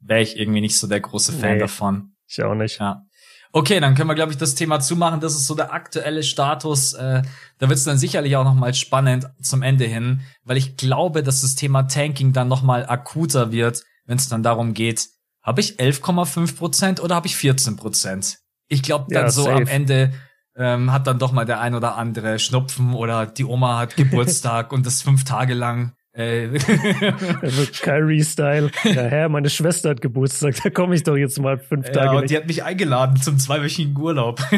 wäre 0.02 0.22
ich 0.22 0.38
irgendwie 0.38 0.60
nicht 0.60 0.78
so 0.78 0.88
der 0.88 1.00
große 1.00 1.32
Fan 1.32 1.54
nee, 1.54 1.60
davon. 1.60 2.18
Ich 2.28 2.44
auch 2.44 2.54
nicht. 2.54 2.80
Ja. 2.82 3.04
Okay, 3.52 3.80
dann 3.80 3.96
können 3.96 4.10
wir, 4.10 4.16
glaube 4.16 4.32
ich, 4.32 4.38
das 4.38 4.54
Thema 4.54 4.80
zumachen. 4.80 5.22
Das 5.22 5.34
ist 5.34 5.48
so 5.48 5.56
der 5.56 5.74
aktuelle 5.74 6.22
Status. 6.22 6.94
Äh, 6.94 7.24
da 7.58 7.70
wird 7.70 7.80
es 7.80 7.84
dann 7.84 7.98
sicherlich 7.98 8.36
auch 8.36 8.44
noch 8.44 8.54
mal 8.54 8.74
spannend 8.74 9.28
zum 9.42 9.64
Ende 9.64 9.86
hin, 9.86 10.22
weil 10.44 10.58
ich 10.58 10.78
glaube, 10.78 11.24
dass 11.24 11.42
das 11.42 11.56
Thema 11.56 11.84
Tanking 11.84 12.32
dann 12.32 12.48
noch 12.48 12.62
mal 12.62 12.88
akuter 12.88 13.52
wird, 13.52 13.84
wenn 14.06 14.18
es 14.18 14.30
dann 14.30 14.44
darum 14.44 14.74
geht, 14.74 15.08
habe 15.42 15.62
ich 15.62 15.80
11,5 15.80 16.58
Prozent 16.58 17.00
oder 17.02 17.16
habe 17.16 17.28
ich 17.28 17.36
14 17.36 17.76
Prozent? 17.76 18.40
Ich 18.68 18.84
glaube, 18.84 19.06
dann 19.10 19.26
ja, 19.26 19.32
so 19.32 19.44
safe. 19.44 19.56
am 19.56 19.68
Ende 19.68 20.14
ähm, 20.56 20.92
hat 20.92 21.08
dann 21.08 21.18
doch 21.18 21.32
mal 21.32 21.46
der 21.46 21.60
ein 21.60 21.74
oder 21.74 21.96
andere 21.96 22.38
Schnupfen 22.38 22.94
oder 22.94 23.26
die 23.26 23.46
Oma 23.46 23.80
hat 23.80 23.96
Geburtstag 23.96 24.72
und 24.74 24.86
das 24.86 25.02
fünf 25.02 25.24
Tage 25.24 25.56
lang 25.56 25.94
Kyrie-Style. 27.82 28.72
Ja, 28.84 28.92
Herr, 29.04 29.30
meine 29.30 29.50
Schwester 29.50 29.92
hat 29.92 30.02
Geburtstag, 30.02 30.62
da 30.62 30.70
komme 30.70 30.96
ich 30.96 31.04
doch 31.04 31.16
jetzt 31.16 31.40
mal 31.40 31.58
fünf 31.58 31.88
ja, 31.88 31.94
Tage. 31.94 32.14
Ja, 32.14 32.20
und 32.20 32.30
die 32.30 32.36
hat 32.36 32.46
mich 32.46 32.62
eingeladen 32.62 33.22
zum 33.22 33.40
zweiwöchigen 33.40 33.96
Urlaub. 33.96 34.42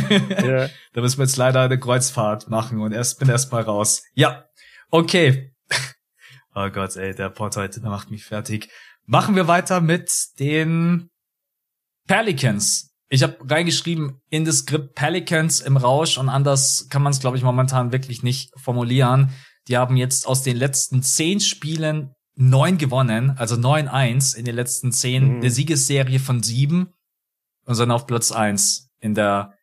ja. 0.44 0.70
Da 0.94 1.02
müssen 1.02 1.20
wir 1.20 1.26
jetzt 1.26 1.38
leider 1.38 1.62
eine 1.62 1.78
Kreuzfahrt 1.80 2.50
machen 2.50 2.82
und 2.82 2.94
erst 2.94 3.20
bin 3.20 3.30
erst 3.30 3.52
mal 3.52 3.62
raus. 3.62 4.02
Ja, 4.14 4.46
okay. 4.90 5.54
Oh 6.54 6.70
Gott, 6.70 6.98
ey, 6.98 7.16
der 7.16 7.30
Port 7.30 7.56
heute, 7.56 7.80
der 7.80 7.90
macht 7.90 8.12
mich 8.12 8.26
fertig. 8.26 8.68
Machen 9.06 9.38
wir 9.38 9.48
weiter 9.48 9.80
mit 9.80 10.12
den 10.38 11.10
Pelicans. 12.10 12.92
Ich 13.08 13.24
habe 13.24 13.38
reingeschrieben 13.50 14.20
in 14.30 14.44
das 14.44 14.58
Skript 14.58 14.94
Pelicans 14.96 15.62
im 15.62 15.78
Rausch 15.78 16.18
und 16.18 16.28
anders 16.28 16.88
kann 16.90 17.04
man 17.04 17.14
es, 17.14 17.22
glaube 17.22 17.38
ich, 17.38 17.44
momentan 17.44 17.94
wirklich 17.94 18.22
nicht 18.22 18.52
formulieren. 18.60 19.32
Die 19.72 19.78
haben 19.78 19.96
jetzt 19.96 20.28
aus 20.28 20.44
den 20.44 20.58
letzten 20.58 21.02
zehn 21.02 21.40
Spielen 21.40 22.14
neun 22.36 22.78
gewonnen, 22.78 23.38
also 23.38 23.56
neun 23.56 23.88
eins 23.88 24.34
in 24.34 24.44
den 24.44 24.54
letzten 24.54 24.92
zehn, 24.92 25.36
mhm. 25.36 25.36
eine 25.38 25.50
Siegesserie 25.50 26.20
von 26.20 26.44
sieben 26.44 26.94
und 27.66 27.76
sind 27.76 27.90
auf 27.90 28.06
Platz 28.06 28.34
eins 28.34 28.92
in 29.00 29.16
der 29.16 29.54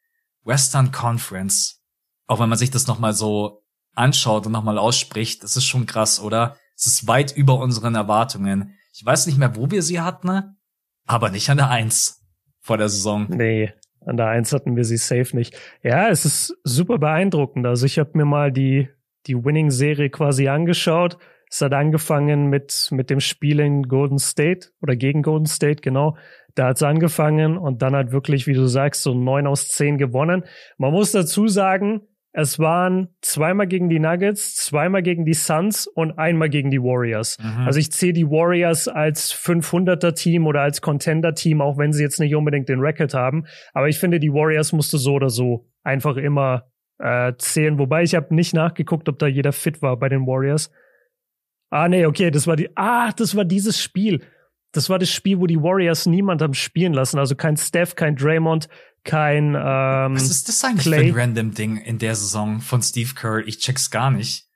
Western 0.45 0.93
Conference. 0.93 1.83
Auch 2.27 2.41
wenn 2.41 2.49
man 2.49 2.57
sich 2.57 2.71
das 2.71 2.87
nochmal 2.87 3.13
so 3.13 3.63
anschaut 3.95 4.47
und 4.47 4.53
nochmal 4.53 4.79
ausspricht, 4.79 5.43
das 5.43 5.59
ist 5.59 5.67
schon 5.67 5.85
krass, 5.85 6.21
oder? 6.21 6.57
Es 6.75 6.87
ist 6.87 7.07
weit 7.07 7.37
über 7.37 7.59
unseren 7.59 7.95
Erwartungen. 7.95 8.79
Ich 8.95 9.05
weiß 9.05 9.27
nicht 9.27 9.37
mehr, 9.37 9.57
wo 9.57 9.71
wir 9.71 9.83
sie 9.83 10.01
hatten, 10.01 10.57
aber 11.05 11.29
nicht 11.29 11.51
an 11.51 11.59
der 11.59 11.69
Eins 11.69 12.25
vor 12.61 12.79
der 12.79 12.89
Saison. 12.89 13.27
Nee, 13.29 13.75
an 14.07 14.17
der 14.17 14.29
Eins 14.29 14.55
hatten 14.55 14.75
wir 14.75 14.87
sie 14.87 14.97
safe 14.97 15.37
nicht. 15.37 15.55
Ja, 15.83 16.09
es 16.09 16.25
ist 16.25 16.57
super 16.65 16.97
beeindruckend. 16.97 17.67
Also 17.67 17.85
ich 17.85 17.99
habe 17.99 18.17
mir 18.17 18.25
mal 18.25 18.51
die 18.51 18.89
die 19.29 19.45
Winning-Serie 19.45 20.11
quasi 20.11 20.49
angeschaut. 20.49 21.19
Es 21.51 21.63
hat 21.63 21.73
angefangen 21.73 22.49
mit, 22.49 22.89
mit 22.91 23.11
dem 23.11 23.21
Spiel 23.21 23.61
in 23.61 23.85
Golden 23.85 24.19
State 24.19 24.69
oder 24.83 24.97
gegen 24.97 25.23
Golden 25.23 25.47
State, 25.47 25.81
genau. 25.83 26.17
Da 26.55 26.69
hat 26.69 26.77
es 26.77 26.83
angefangen 26.83 27.57
und 27.57 27.83
dann 27.83 27.95
hat 27.95 28.11
wirklich, 28.11 28.47
wie 28.47 28.55
du 28.55 28.67
sagst, 28.67 29.03
so 29.03 29.15
neun 29.15 29.47
aus 29.47 29.69
zehn 29.69 29.97
gewonnen. 29.97 30.45
Man 30.77 30.93
muss 30.93 31.13
dazu 31.13 31.47
sagen, 31.47 32.03
es 32.33 32.59
waren 32.59 33.09
zweimal 33.23 33.67
gegen 33.67 33.89
die 33.89 33.99
Nuggets, 33.99 34.55
zweimal 34.57 35.03
gegen 35.03 35.25
die 35.25 35.35
Suns 35.35 35.87
und 35.87 36.19
einmal 36.19 36.51
gegen 36.51 36.71
die 36.71 36.81
Warriors. 36.81 37.39
Mhm. 37.41 37.67
Also 37.67 37.81
ich 37.81 37.91
zähle 37.91 38.13
die 38.13 38.27
Warriors 38.27 38.87
als 38.87 39.33
500er 39.35 40.15
Team 40.15 40.47
oder 40.47 40.61
als 40.61 40.83
Contender 40.83 41.35
Team, 41.35 41.61
auch 41.61 41.79
wenn 41.79 41.93
sie 41.93 42.03
jetzt 42.03 42.21
nicht 42.21 42.35
unbedingt 42.35 42.69
den 42.69 42.81
Record 42.81 43.15
haben. 43.15 43.47
Aber 43.73 43.89
ich 43.89 43.99
finde, 43.99 44.21
die 44.21 44.33
Warriors 44.33 44.73
musste 44.73 44.99
so 44.99 45.15
oder 45.15 45.31
so 45.31 45.67
einfach 45.83 46.17
immer 46.17 46.67
äh, 46.99 47.33
zählen. 47.39 47.79
Wobei 47.79 48.03
ich 48.03 48.15
habe 48.15 48.35
nicht 48.35 48.55
nachgeguckt, 48.55 49.09
ob 49.09 49.19
da 49.19 49.27
jeder 49.27 49.53
fit 49.53 49.83
war 49.83 49.97
bei 49.97 50.09
den 50.09 50.27
Warriors. 50.27 50.71
Ah, 51.71 51.89
nee, 51.89 52.07
okay, 52.07 52.31
das 52.31 52.47
war 52.47 52.57
die. 52.57 52.71
Ah, 52.77 53.13
das 53.13 53.37
war 53.37 53.45
dieses 53.45 53.81
Spiel. 53.81 54.23
Das 54.73 54.91
war 54.91 54.99
das 54.99 55.11
Spiel, 55.11 55.39
wo 55.41 55.47
die 55.47 55.61
Warriors 55.61 56.07
niemand 56.07 56.43
haben 56.43 56.55
spielen 56.55 56.93
lassen. 56.93 57.19
Also 57.19 57.35
kein 57.35 57.57
Steph, 57.57 57.95
kein 57.95 58.17
Draymond, 58.17 58.69
kein. 59.05 59.55
Ähm, 59.55 60.15
Was 60.15 60.31
ist 60.31 60.49
das 60.49 60.63
eigentlich 60.65 60.85
Clay. 60.85 61.09
für 61.13 61.15
ein 61.15 61.21
random 61.21 61.55
Ding 61.55 61.77
in 61.79 61.99
der 61.99 62.15
Saison 62.15 62.61
von 62.61 62.83
Steve 62.83 63.15
Kerr? 63.15 63.47
Ich 63.47 63.59
check's 63.59 63.91
gar 63.91 64.11
nicht. 64.11 64.47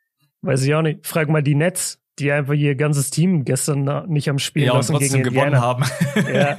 Weiß 0.43 0.63
ich 0.65 0.75
auch 0.75 0.83
nicht. 0.83 1.07
Frag 1.07 1.29
mal 1.29 1.43
die 1.43 1.55
Nets 1.55 2.02
die 2.23 2.33
einfach 2.33 2.55
ihr 2.55 2.75
ganzes 2.75 3.11
Team 3.11 3.45
gestern 3.45 4.09
nicht 4.09 4.31
am 4.31 4.39
Spiel 4.39 4.65
ja, 4.65 4.75
lassen 4.75 4.95
und 4.95 5.01
trotzdem 5.01 5.23
gegen 5.23 5.35
gewonnen 5.35 5.61
haben. 5.61 5.85
ja. 6.35 6.57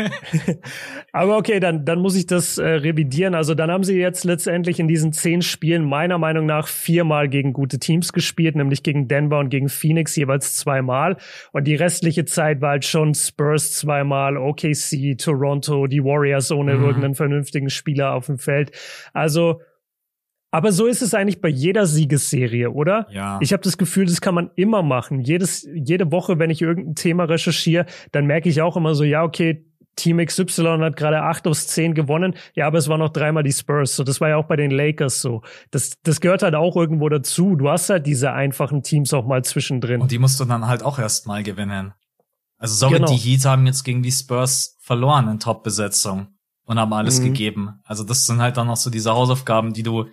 Aber 1.11 1.37
okay, 1.37 1.59
dann, 1.59 1.85
dann 1.85 1.99
muss 1.99 2.15
ich 2.15 2.25
das 2.25 2.57
äh, 2.57 2.65
revidieren. 2.65 3.35
Also 3.35 3.55
dann 3.55 3.71
haben 3.71 3.83
sie 3.83 3.97
jetzt 3.97 4.23
letztendlich 4.23 4.79
in 4.79 4.87
diesen 4.87 5.13
zehn 5.13 5.41
Spielen 5.41 5.83
meiner 5.83 6.17
Meinung 6.17 6.45
nach 6.45 6.67
viermal 6.67 7.29
gegen 7.29 7.53
gute 7.53 7.79
Teams 7.79 8.13
gespielt, 8.13 8.55
nämlich 8.55 8.83
gegen 8.83 9.07
Denver 9.07 9.39
und 9.39 9.49
gegen 9.49 9.69
Phoenix 9.69 10.15
jeweils 10.15 10.55
zweimal. 10.55 11.17
Und 11.51 11.65
die 11.65 11.75
restliche 11.75 12.25
Zeit 12.25 12.61
war 12.61 12.71
halt 12.71 12.85
schon 12.85 13.13
Spurs 13.15 13.73
zweimal, 13.73 14.37
OKC, 14.37 15.17
Toronto, 15.17 15.87
die 15.87 16.03
Warriors 16.03 16.51
ohne 16.51 16.75
mhm. 16.75 16.83
irgendeinen 16.83 17.15
vernünftigen 17.15 17.69
Spieler 17.69 18.13
auf 18.13 18.27
dem 18.27 18.37
Feld. 18.37 18.71
Also 19.13 19.61
aber 20.53 20.71
so 20.71 20.85
ist 20.85 21.01
es 21.01 21.15
eigentlich 21.15 21.41
bei 21.41 21.49
jeder 21.49 21.87
Siegesserie, 21.87 22.69
oder? 22.69 23.07
Ja. 23.09 23.39
Ich 23.41 23.53
habe 23.53 23.63
das 23.63 23.79
Gefühl, 23.79 24.05
das 24.05 24.21
kann 24.21 24.35
man 24.35 24.51
immer 24.55 24.83
machen. 24.83 25.19
Jedes, 25.19 25.67
jede 25.73 26.11
Woche, 26.11 26.37
wenn 26.37 26.51
ich 26.51 26.61
irgendein 26.61 26.93
Thema 26.93 27.23
recherchiere, 27.23 27.87
dann 28.11 28.27
merke 28.27 28.49
ich 28.49 28.61
auch 28.61 28.77
immer 28.77 28.93
so, 28.93 29.03
ja, 29.03 29.23
okay, 29.23 29.65
Team 29.95 30.23
XY 30.23 30.77
hat 30.81 30.95
gerade 30.95 31.23
acht 31.23 31.47
aus 31.47 31.65
zehn 31.65 31.95
gewonnen. 31.95 32.35
Ja, 32.53 32.67
aber 32.67 32.77
es 32.77 32.87
waren 32.87 32.99
noch 32.99 33.09
dreimal 33.09 33.41
die 33.41 33.51
Spurs. 33.51 33.95
So, 33.95 34.03
das 34.03 34.21
war 34.21 34.29
ja 34.29 34.37
auch 34.37 34.45
bei 34.45 34.55
den 34.55 34.69
Lakers 34.69 35.21
so. 35.21 35.41
Das, 35.71 35.93
das 36.03 36.21
gehört 36.21 36.43
halt 36.43 36.53
auch 36.53 36.75
irgendwo 36.75 37.09
dazu. 37.09 37.55
Du 37.55 37.67
hast 37.71 37.89
halt 37.89 38.05
diese 38.05 38.31
einfachen 38.33 38.83
Teams 38.83 39.11
auch 39.15 39.25
mal 39.25 39.43
zwischendrin. 39.43 40.01
Und 40.01 40.11
die 40.11 40.19
musst 40.19 40.39
du 40.39 40.45
dann 40.45 40.67
halt 40.67 40.83
auch 40.83 40.99
erst 40.99 41.25
mal 41.25 41.41
gewinnen. 41.41 41.93
Also 42.59 42.75
sorry, 42.75 42.99
genau. 42.99 43.07
die 43.07 43.17
Heat 43.17 43.43
haben 43.45 43.65
jetzt 43.65 43.83
gegen 43.83 44.03
die 44.03 44.11
Spurs 44.11 44.77
verloren 44.81 45.27
in 45.29 45.39
Top-Besetzung 45.39 46.27
und 46.65 46.79
haben 46.79 46.93
alles 46.93 47.19
mhm. 47.19 47.25
gegeben. 47.25 47.79
Also 47.83 48.03
das 48.03 48.27
sind 48.27 48.39
halt 48.39 48.57
dann 48.57 48.67
noch 48.67 48.77
so 48.77 48.91
diese 48.91 49.13
Hausaufgaben, 49.13 49.73
die 49.73 49.81
du 49.81 50.05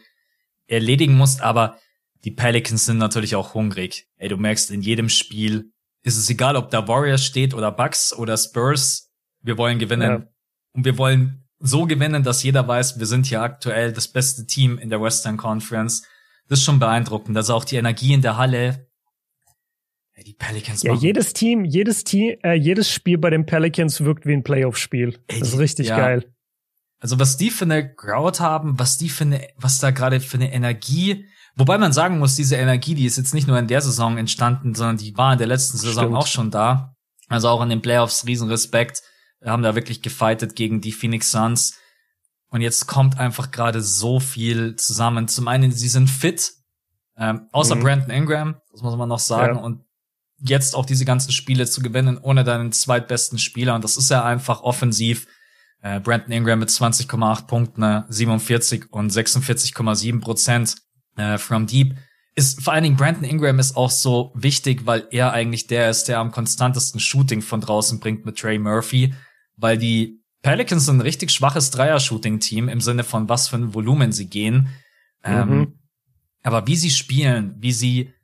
erledigen 0.70 1.16
musst, 1.16 1.42
aber 1.42 1.78
die 2.24 2.30
Pelicans 2.30 2.86
sind 2.86 2.98
natürlich 2.98 3.34
auch 3.34 3.54
hungrig. 3.54 4.08
Ey, 4.16 4.28
du 4.28 4.36
merkst, 4.36 4.70
in 4.70 4.82
jedem 4.82 5.08
Spiel 5.08 5.72
ist 6.02 6.16
es 6.16 6.28
egal, 6.30 6.56
ob 6.56 6.70
da 6.70 6.86
Warriors 6.86 7.24
steht 7.24 7.54
oder 7.54 7.72
Bucks 7.72 8.12
oder 8.12 8.36
Spurs. 8.36 9.10
Wir 9.42 9.58
wollen 9.58 9.78
gewinnen. 9.78 10.10
Ja. 10.10 10.28
Und 10.72 10.84
wir 10.84 10.98
wollen 10.98 11.44
so 11.58 11.86
gewinnen, 11.86 12.22
dass 12.22 12.42
jeder 12.42 12.66
weiß, 12.66 12.98
wir 12.98 13.06
sind 13.06 13.26
hier 13.26 13.42
aktuell 13.42 13.92
das 13.92 14.08
beste 14.08 14.46
Team 14.46 14.78
in 14.78 14.90
der 14.90 15.00
Western 15.00 15.36
Conference. 15.36 16.06
Das 16.48 16.58
ist 16.58 16.64
schon 16.64 16.78
beeindruckend. 16.78 17.36
Also 17.36 17.54
auch 17.54 17.64
die 17.64 17.76
Energie 17.76 18.14
in 18.14 18.22
der 18.22 18.36
Halle. 18.36 18.88
Ja, 20.16 20.22
die 20.22 20.34
Pelicans. 20.34 20.82
Ja, 20.82 20.94
jedes 20.94 21.32
Team, 21.32 21.64
jedes 21.64 22.04
Team, 22.04 22.36
äh, 22.42 22.54
jedes 22.54 22.90
Spiel 22.90 23.18
bei 23.18 23.30
den 23.30 23.46
Pelicans 23.46 24.02
wirkt 24.02 24.26
wie 24.26 24.32
ein 24.32 24.42
Playoff-Spiel. 24.42 25.18
Das 25.28 25.48
ist 25.48 25.58
richtig 25.58 25.88
ja. 25.88 25.98
geil. 25.98 26.34
Also 27.00 27.18
was 27.18 27.36
die 27.36 27.50
für 27.50 27.64
eine 27.64 27.94
Crowd 27.94 28.40
haben, 28.40 28.78
was 28.78 28.98
die 28.98 29.08
für 29.08 29.24
eine, 29.24 29.48
was 29.56 29.78
da 29.78 29.90
gerade 29.90 30.20
für 30.20 30.36
eine 30.36 30.52
Energie, 30.52 31.26
wobei 31.56 31.78
man 31.78 31.92
sagen 31.92 32.18
muss, 32.18 32.36
diese 32.36 32.56
Energie, 32.56 32.94
die 32.94 33.06
ist 33.06 33.16
jetzt 33.16 33.34
nicht 33.34 33.48
nur 33.48 33.58
in 33.58 33.66
der 33.66 33.80
Saison 33.80 34.18
entstanden, 34.18 34.74
sondern 34.74 34.98
die 34.98 35.16
war 35.16 35.32
in 35.32 35.38
der 35.38 35.46
letzten 35.48 35.78
Saison 35.78 36.04
Stimmt. 36.04 36.16
auch 36.16 36.26
schon 36.26 36.50
da. 36.50 36.94
Also 37.28 37.48
auch 37.48 37.62
in 37.62 37.70
den 37.70 37.80
Playoffs 37.80 38.26
Riesenrespekt, 38.26 39.02
haben 39.44 39.62
da 39.62 39.74
wirklich 39.74 40.02
gefightet 40.02 40.54
gegen 40.54 40.80
die 40.80 40.92
Phoenix 40.92 41.30
Suns. 41.30 41.78
Und 42.48 42.60
jetzt 42.60 42.86
kommt 42.86 43.18
einfach 43.18 43.50
gerade 43.50 43.80
so 43.80 44.20
viel 44.20 44.76
zusammen. 44.76 45.28
Zum 45.28 45.48
einen, 45.48 45.72
sie 45.72 45.88
sind 45.88 46.10
fit, 46.10 46.52
ähm, 47.16 47.48
außer 47.52 47.76
mhm. 47.76 47.82
Brandon 47.82 48.10
Ingram, 48.10 48.56
das 48.72 48.82
muss 48.82 48.96
man 48.96 49.08
noch 49.08 49.20
sagen. 49.20 49.56
Ja. 49.56 49.62
Und 49.62 49.84
jetzt 50.38 50.74
auch 50.74 50.84
diese 50.84 51.04
ganzen 51.04 51.32
Spiele 51.32 51.66
zu 51.66 51.80
gewinnen 51.80 52.18
ohne 52.18 52.44
deinen 52.44 52.72
zweitbesten 52.72 53.38
Spieler. 53.38 53.74
Und 53.74 53.84
das 53.84 53.96
ist 53.96 54.10
ja 54.10 54.24
einfach 54.24 54.62
offensiv 54.62 55.26
äh, 55.82 56.00
Brandon 56.00 56.32
Ingram 56.32 56.58
mit 56.58 56.68
20,8 56.68 57.46
Punkten, 57.46 58.04
47 58.08 58.82
äh, 58.82 58.86
und 58.90 59.12
46,7 59.12 60.20
Prozent 60.20 60.76
äh, 61.16 61.38
from 61.38 61.66
deep. 61.66 61.96
Ist 62.34 62.62
vor 62.62 62.72
allen 62.72 62.84
Dingen 62.84 62.96
Brandon 62.96 63.24
Ingram 63.24 63.58
ist 63.58 63.76
auch 63.76 63.90
so 63.90 64.32
wichtig, 64.34 64.86
weil 64.86 65.06
er 65.10 65.32
eigentlich 65.32 65.66
der 65.66 65.90
ist, 65.90 66.04
der 66.04 66.18
am 66.18 66.30
konstantesten 66.30 67.00
Shooting 67.00 67.42
von 67.42 67.60
draußen 67.60 67.98
bringt 67.98 68.24
mit 68.24 68.38
Trey 68.38 68.58
Murphy, 68.58 69.14
weil 69.56 69.78
die 69.78 70.20
Pelicans 70.42 70.86
sind 70.86 70.98
ein 70.98 71.02
richtig 71.02 71.30
schwaches 71.32 71.70
Dreier-Shooting-Team 71.70 72.68
im 72.68 72.80
Sinne 72.80 73.04
von 73.04 73.28
was 73.28 73.48
für 73.48 73.56
ein 73.56 73.74
Volumen 73.74 74.12
sie 74.12 74.28
gehen. 74.28 74.68
Ähm, 75.22 75.48
mhm. 75.48 75.52
Ähm, 75.52 75.78
aber 76.42 76.66
wie 76.66 76.76
sie 76.76 76.90
spielen, 76.90 77.56
wie 77.58 77.72
sie 77.72 78.14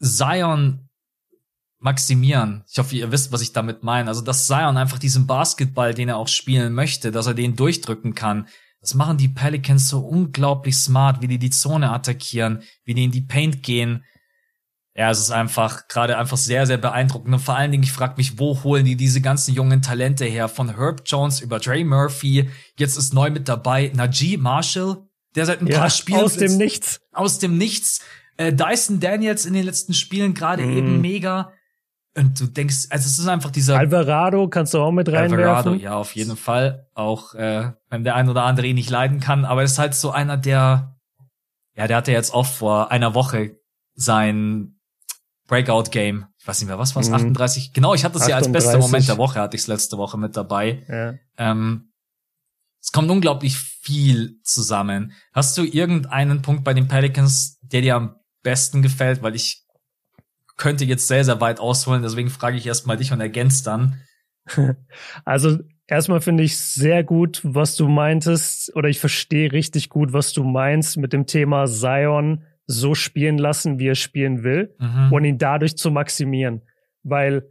Zion 0.00 0.88
maximieren. 1.80 2.62
Ich 2.70 2.78
hoffe, 2.78 2.94
ihr 2.94 3.10
wisst, 3.10 3.32
was 3.32 3.42
ich 3.42 3.52
damit 3.52 3.82
meine. 3.82 4.08
Also, 4.08 4.20
dass 4.20 4.46
Zion 4.46 4.76
einfach 4.76 4.98
diesen 4.98 5.26
Basketball, 5.26 5.94
den 5.94 6.08
er 6.08 6.18
auch 6.18 6.28
spielen 6.28 6.72
möchte, 6.74 7.10
dass 7.10 7.26
er 7.26 7.34
den 7.34 7.56
durchdrücken 7.56 8.14
kann. 8.14 8.46
Das 8.80 8.94
machen 8.94 9.18
die 9.18 9.28
Pelicans 9.28 9.88
so 9.88 10.00
unglaublich 10.00 10.76
smart, 10.76 11.20
wie 11.20 11.28
die 11.28 11.38
die 11.38 11.50
Zone 11.50 11.90
attackieren, 11.90 12.62
wie 12.84 12.94
die 12.94 13.04
in 13.04 13.10
die 13.10 13.22
Paint 13.22 13.62
gehen. 13.62 14.04
Ja, 14.94 15.10
es 15.10 15.18
ist 15.18 15.30
einfach 15.30 15.88
gerade 15.88 16.18
einfach 16.18 16.36
sehr, 16.36 16.66
sehr 16.66 16.76
beeindruckend. 16.76 17.32
Und 17.32 17.40
vor 17.40 17.56
allen 17.56 17.70
Dingen, 17.70 17.84
ich 17.84 17.92
frage 17.92 18.14
mich, 18.16 18.38
wo 18.38 18.62
holen 18.62 18.84
die 18.84 18.96
diese 18.96 19.20
ganzen 19.20 19.54
jungen 19.54 19.82
Talente 19.82 20.24
her? 20.24 20.48
Von 20.48 20.76
Herb 20.76 21.02
Jones 21.06 21.40
über 21.40 21.58
Dre 21.58 21.84
Murphy. 21.84 22.50
Jetzt 22.78 22.96
ist 22.96 23.14
neu 23.14 23.30
mit 23.30 23.48
dabei 23.48 23.90
Najee 23.94 24.36
Marshall, 24.36 25.08
der 25.36 25.46
seit 25.46 25.60
ein 25.60 25.68
ja, 25.68 25.78
paar 25.78 25.90
Spielen 25.90 26.20
aus 26.20 26.36
dem 26.36 26.56
Nichts, 26.56 27.00
aus 27.12 27.38
dem 27.38 27.56
Nichts. 27.56 28.00
Äh, 28.36 28.52
Dyson 28.52 29.00
Daniels 29.00 29.46
in 29.46 29.54
den 29.54 29.64
letzten 29.64 29.94
Spielen 29.94 30.34
gerade 30.34 30.66
mm. 30.66 30.76
eben 30.76 31.00
mega. 31.00 31.52
Und 32.16 32.40
du 32.40 32.46
denkst, 32.46 32.88
also 32.90 33.06
es 33.06 33.18
ist 33.18 33.28
einfach 33.28 33.50
dieser 33.50 33.78
Alvarado 33.78 34.48
kannst 34.48 34.74
du 34.74 34.80
auch 34.80 34.90
mit 34.90 35.08
reinwerfen. 35.08 35.38
Alvarado, 35.38 35.74
ja, 35.74 35.94
auf 35.94 36.14
jeden 36.16 36.36
Fall. 36.36 36.88
Auch 36.94 37.34
äh, 37.34 37.70
wenn 37.88 38.02
der 38.02 38.16
ein 38.16 38.28
oder 38.28 38.44
andere 38.44 38.66
ihn 38.66 38.74
nicht 38.74 38.90
leiden 38.90 39.20
kann, 39.20 39.44
aber 39.44 39.62
es 39.62 39.72
ist 39.72 39.78
halt 39.78 39.94
so 39.94 40.10
einer, 40.10 40.36
der, 40.36 40.96
ja, 41.76 41.86
der 41.86 41.96
hatte 41.96 42.10
jetzt 42.10 42.34
auch 42.34 42.46
vor 42.46 42.90
einer 42.90 43.14
Woche 43.14 43.60
sein 43.94 44.80
Breakout-Game. 45.46 46.26
Ich 46.38 46.48
weiß 46.48 46.60
nicht 46.60 46.68
mehr, 46.68 46.78
was 46.78 46.96
war's? 46.96 47.08
Mhm. 47.08 47.14
38? 47.14 47.72
Genau, 47.72 47.94
ich 47.94 48.04
hatte 48.04 48.18
es 48.18 48.26
ja 48.26 48.36
als 48.36 48.50
bester 48.50 48.78
Moment 48.78 49.06
der 49.06 49.18
Woche, 49.18 49.40
hatte 49.40 49.56
ich 49.56 49.62
es 49.62 49.68
letzte 49.68 49.96
Woche 49.96 50.18
mit 50.18 50.36
dabei. 50.36 50.84
Ja. 50.88 51.14
Ähm, 51.36 51.92
es 52.82 52.92
kommt 52.92 53.10
unglaublich 53.10 53.56
viel 53.58 54.40
zusammen. 54.42 55.12
Hast 55.32 55.56
du 55.58 55.62
irgendeinen 55.62 56.42
Punkt 56.42 56.64
bei 56.64 56.74
den 56.74 56.88
Pelicans, 56.88 57.58
der 57.62 57.82
dir 57.82 57.96
am 57.96 58.16
besten 58.42 58.82
gefällt? 58.82 59.22
Weil 59.22 59.34
ich 59.34 59.66
könnte 60.60 60.84
jetzt 60.84 61.08
sehr, 61.08 61.24
sehr 61.24 61.40
weit 61.40 61.58
ausholen. 61.58 62.02
Deswegen 62.02 62.28
frage 62.28 62.56
ich 62.56 62.66
erstmal 62.66 62.98
dich 62.98 63.12
und 63.12 63.20
ergänzt 63.20 63.66
dann. 63.66 64.00
Also 65.24 65.58
erstmal 65.86 66.20
finde 66.20 66.42
ich 66.42 66.58
sehr 66.58 67.02
gut, 67.02 67.40
was 67.42 67.76
du 67.76 67.88
meintest, 67.88 68.74
oder 68.76 68.88
ich 68.88 69.00
verstehe 69.00 69.52
richtig 69.52 69.88
gut, 69.88 70.12
was 70.12 70.32
du 70.32 70.44
meinst 70.44 70.96
mit 70.96 71.12
dem 71.12 71.26
Thema 71.26 71.66
Zion 71.66 72.44
so 72.66 72.94
spielen 72.94 73.38
lassen, 73.38 73.78
wie 73.78 73.88
er 73.88 73.94
spielen 73.94 74.44
will 74.44 74.74
mhm. 74.78 75.12
und 75.12 75.24
ihn 75.24 75.38
dadurch 75.38 75.76
zu 75.76 75.90
maximieren. 75.90 76.62
Weil 77.02 77.50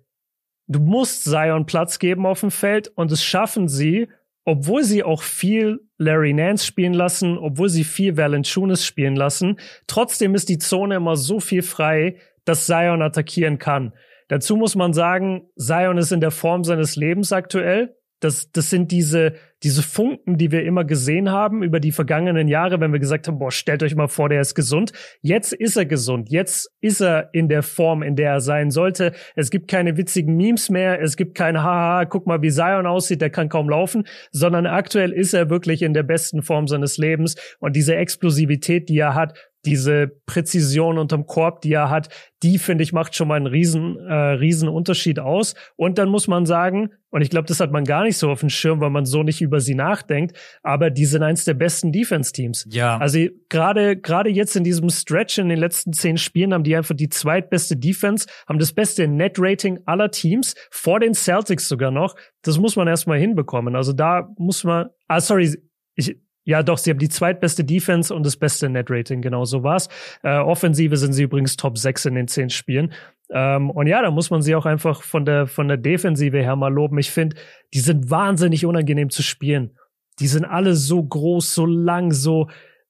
du 0.68 0.80
musst 0.80 1.24
Zion 1.24 1.66
Platz 1.66 2.00
geben 2.00 2.26
auf 2.26 2.42
dem 2.42 2.52
Feld 2.52 2.90
und 2.96 3.12
es 3.12 3.24
schaffen 3.24 3.68
sie, 3.68 4.08
obwohl 4.46 4.84
sie 4.84 5.04
auch 5.04 5.24
viel 5.24 5.80
Larry 5.98 6.34
Nance 6.34 6.66
spielen 6.66 6.94
lassen, 6.94 7.38
obwohl 7.38 7.70
sie 7.70 7.84
viel 7.84 8.18
Valanciunas 8.18 8.86
spielen 8.86 9.16
lassen, 9.16 9.60
trotzdem 9.88 10.34
ist 10.36 10.50
die 10.50 10.58
Zone 10.58 10.96
immer 10.96 11.16
so 11.16 11.40
viel 11.40 11.62
frei, 11.62 12.18
dass 12.50 12.66
Zion 12.66 13.02
attackieren 13.02 13.60
kann. 13.60 13.94
Dazu 14.28 14.56
muss 14.56 14.76
man 14.76 14.94
sagen, 14.94 15.50
Zion 15.56 15.98
ist 15.98 16.12
in 16.12 16.20
der 16.20 16.32
Form 16.32 16.64
seines 16.64 16.96
Lebens 16.96 17.32
aktuell. 17.32 17.96
Das, 18.20 18.52
das 18.52 18.70
sind 18.70 18.92
diese, 18.92 19.36
diese 19.64 19.82
Funken, 19.82 20.38
die 20.38 20.52
wir 20.52 20.64
immer 20.64 20.84
gesehen 20.84 21.32
haben 21.32 21.64
über 21.64 21.80
die 21.80 21.94
vergangenen 21.94 22.50
Jahre, 22.50 22.82
wenn 22.82 22.92
wir 22.92 23.00
gesagt 23.00 23.28
haben, 23.28 23.40
boah, 23.40 23.52
stellt 23.52 23.82
euch 23.82 23.96
mal 23.96 24.10
vor, 24.10 24.28
der 24.28 24.42
ist 24.42 24.56
gesund. 24.56 24.92
Jetzt 25.22 25.54
ist 25.54 25.78
er 25.78 25.86
gesund. 25.86 26.30
Jetzt 26.30 26.70
ist 26.82 27.02
er 27.02 27.30
in 27.34 27.48
der 27.48 27.64
Form, 27.64 28.04
in 28.04 28.18
der 28.18 28.32
er 28.32 28.42
sein 28.42 28.72
sollte. 28.72 29.14
Es 29.36 29.50
gibt 29.52 29.70
keine 29.70 29.96
witzigen 29.96 30.36
Memes 30.36 30.70
mehr. 30.70 31.02
Es 31.02 31.16
gibt 31.16 31.36
kein 31.36 31.64
Haha, 31.64 32.06
guck 32.06 32.28
mal, 32.28 32.42
wie 32.42 32.52
Zion 32.52 32.88
aussieht, 32.88 33.22
der 33.22 33.30
kann 33.30 33.48
kaum 33.48 33.70
laufen, 33.70 34.06
sondern 34.32 34.66
aktuell 34.66 35.14
ist 35.14 35.34
er 35.34 35.50
wirklich 35.50 35.82
in 35.82 35.94
der 35.94 36.04
besten 36.04 36.42
Form 36.42 36.68
seines 36.68 36.98
Lebens. 36.98 37.36
Und 37.60 37.76
diese 37.76 37.96
Explosivität, 37.96 38.90
die 38.90 38.98
er 38.98 39.16
hat, 39.16 39.38
diese 39.66 40.08
Präzision 40.26 40.98
unterm 40.98 41.26
Korb, 41.26 41.62
die 41.62 41.74
er 41.74 41.90
hat, 41.90 42.10
die 42.44 42.58
finde 42.58 42.84
ich 42.84 42.94
macht 42.94 43.16
schon 43.16 43.28
mal 43.28 43.36
einen 43.36 43.48
riesen, 43.48 43.98
äh, 43.98 44.14
riesen 44.14 44.70
Unterschied 44.70 45.20
aus. 45.20 45.56
Und 45.76 45.98
dann 45.98 46.10
muss 46.10 46.28
man 46.28 46.46
sagen, 46.46 46.92
und 47.10 47.22
ich 47.22 47.30
glaube, 47.30 47.48
das 47.48 47.60
hat 47.60 47.72
man 47.72 47.84
gar 47.84 48.04
nicht 48.04 48.18
so 48.18 48.30
auf 48.30 48.40
dem 48.40 48.50
Schirm, 48.50 48.80
weil 48.80 48.92
man 48.92 49.06
so 49.06 49.24
nicht 49.24 49.42
über 49.42 49.60
sie 49.60 49.76
nachdenkt, 49.76 50.38
aber 50.64 50.90
die 50.90 51.06
sind 51.06 51.24
eins 51.24 51.44
der 51.44 51.56
besten 51.56 51.92
Defense-Teams. 51.92 52.68
Ja. 52.70 52.98
Also 52.98 53.20
gerade 53.50 53.98
gerade 53.98 54.30
jetzt 54.30 54.56
in 54.56 54.64
diesem 54.64 54.90
Stretch 54.90 55.38
in 55.38 55.50
den 55.50 55.60
letzten 55.60 55.92
zehn 55.92 56.18
Spielen 56.18 56.54
haben 56.54 56.64
die 56.64 56.76
einfach 56.76 56.96
die 56.96 57.10
zweitbeste 57.10 57.76
Defense, 57.76 58.28
haben 58.48 58.60
das 58.60 58.72
beste 58.72 59.08
Net-Rating 59.08 59.80
aller 59.86 60.12
Teams, 60.12 60.56
vor 60.72 61.00
den 61.00 61.14
Celtics 61.14 61.68
sogar 61.68 61.92
noch. 61.92 62.16
Das 62.44 62.58
muss 62.60 62.76
man 62.76 62.88
erstmal 62.88 63.20
hinbekommen. 63.20 63.76
Also 63.76 63.92
da 63.92 64.30
muss 64.38 64.64
man, 64.64 64.90
ah 65.08 65.20
sorry, 65.20 65.58
ich, 65.96 66.16
Ja, 66.50 66.64
doch, 66.64 66.80
sie 66.80 66.90
haben 66.90 66.98
die 66.98 67.10
zweitbeste 67.10 67.64
Defense 67.64 68.12
und 68.12 68.26
das 68.26 68.36
beste 68.36 68.70
Net-Rating, 68.70 69.22
genau 69.22 69.46
so 69.46 69.62
war's. 69.62 69.88
Äh, 70.24 70.40
Offensive 70.40 70.98
sind 70.98 71.14
sie 71.14 71.22
übrigens 71.22 71.58
Top 71.58 71.78
6 71.78 72.06
in 72.06 72.16
den 72.16 72.28
zehn 72.28 72.50
Spielen. 72.50 72.92
Ähm, 73.32 73.70
und 73.70 73.86
ja, 73.86 74.02
da 74.02 74.10
muss 74.10 74.32
man 74.32 74.42
sie 74.42 74.56
auch 74.56 74.66
einfach 74.66 75.04
von 75.04 75.26
der, 75.26 75.46
von 75.46 75.68
der 75.68 75.78
Defensive 75.78 76.40
her 76.40 76.56
mal 76.56 76.74
loben. 76.74 76.98
Ich 76.98 77.12
finde, 77.12 77.36
die 77.76 77.82
sind 77.82 78.10
wahnsinnig 78.10 78.66
unangenehm 78.66 79.12
zu 79.12 79.22
spielen. 79.22 79.78
Die 80.20 80.26
sind 80.26 80.44
alle 80.44 80.74
so 80.74 81.04
groß, 81.04 81.54
so 81.54 81.68
lang, 81.68 82.14
so, 82.14 82.50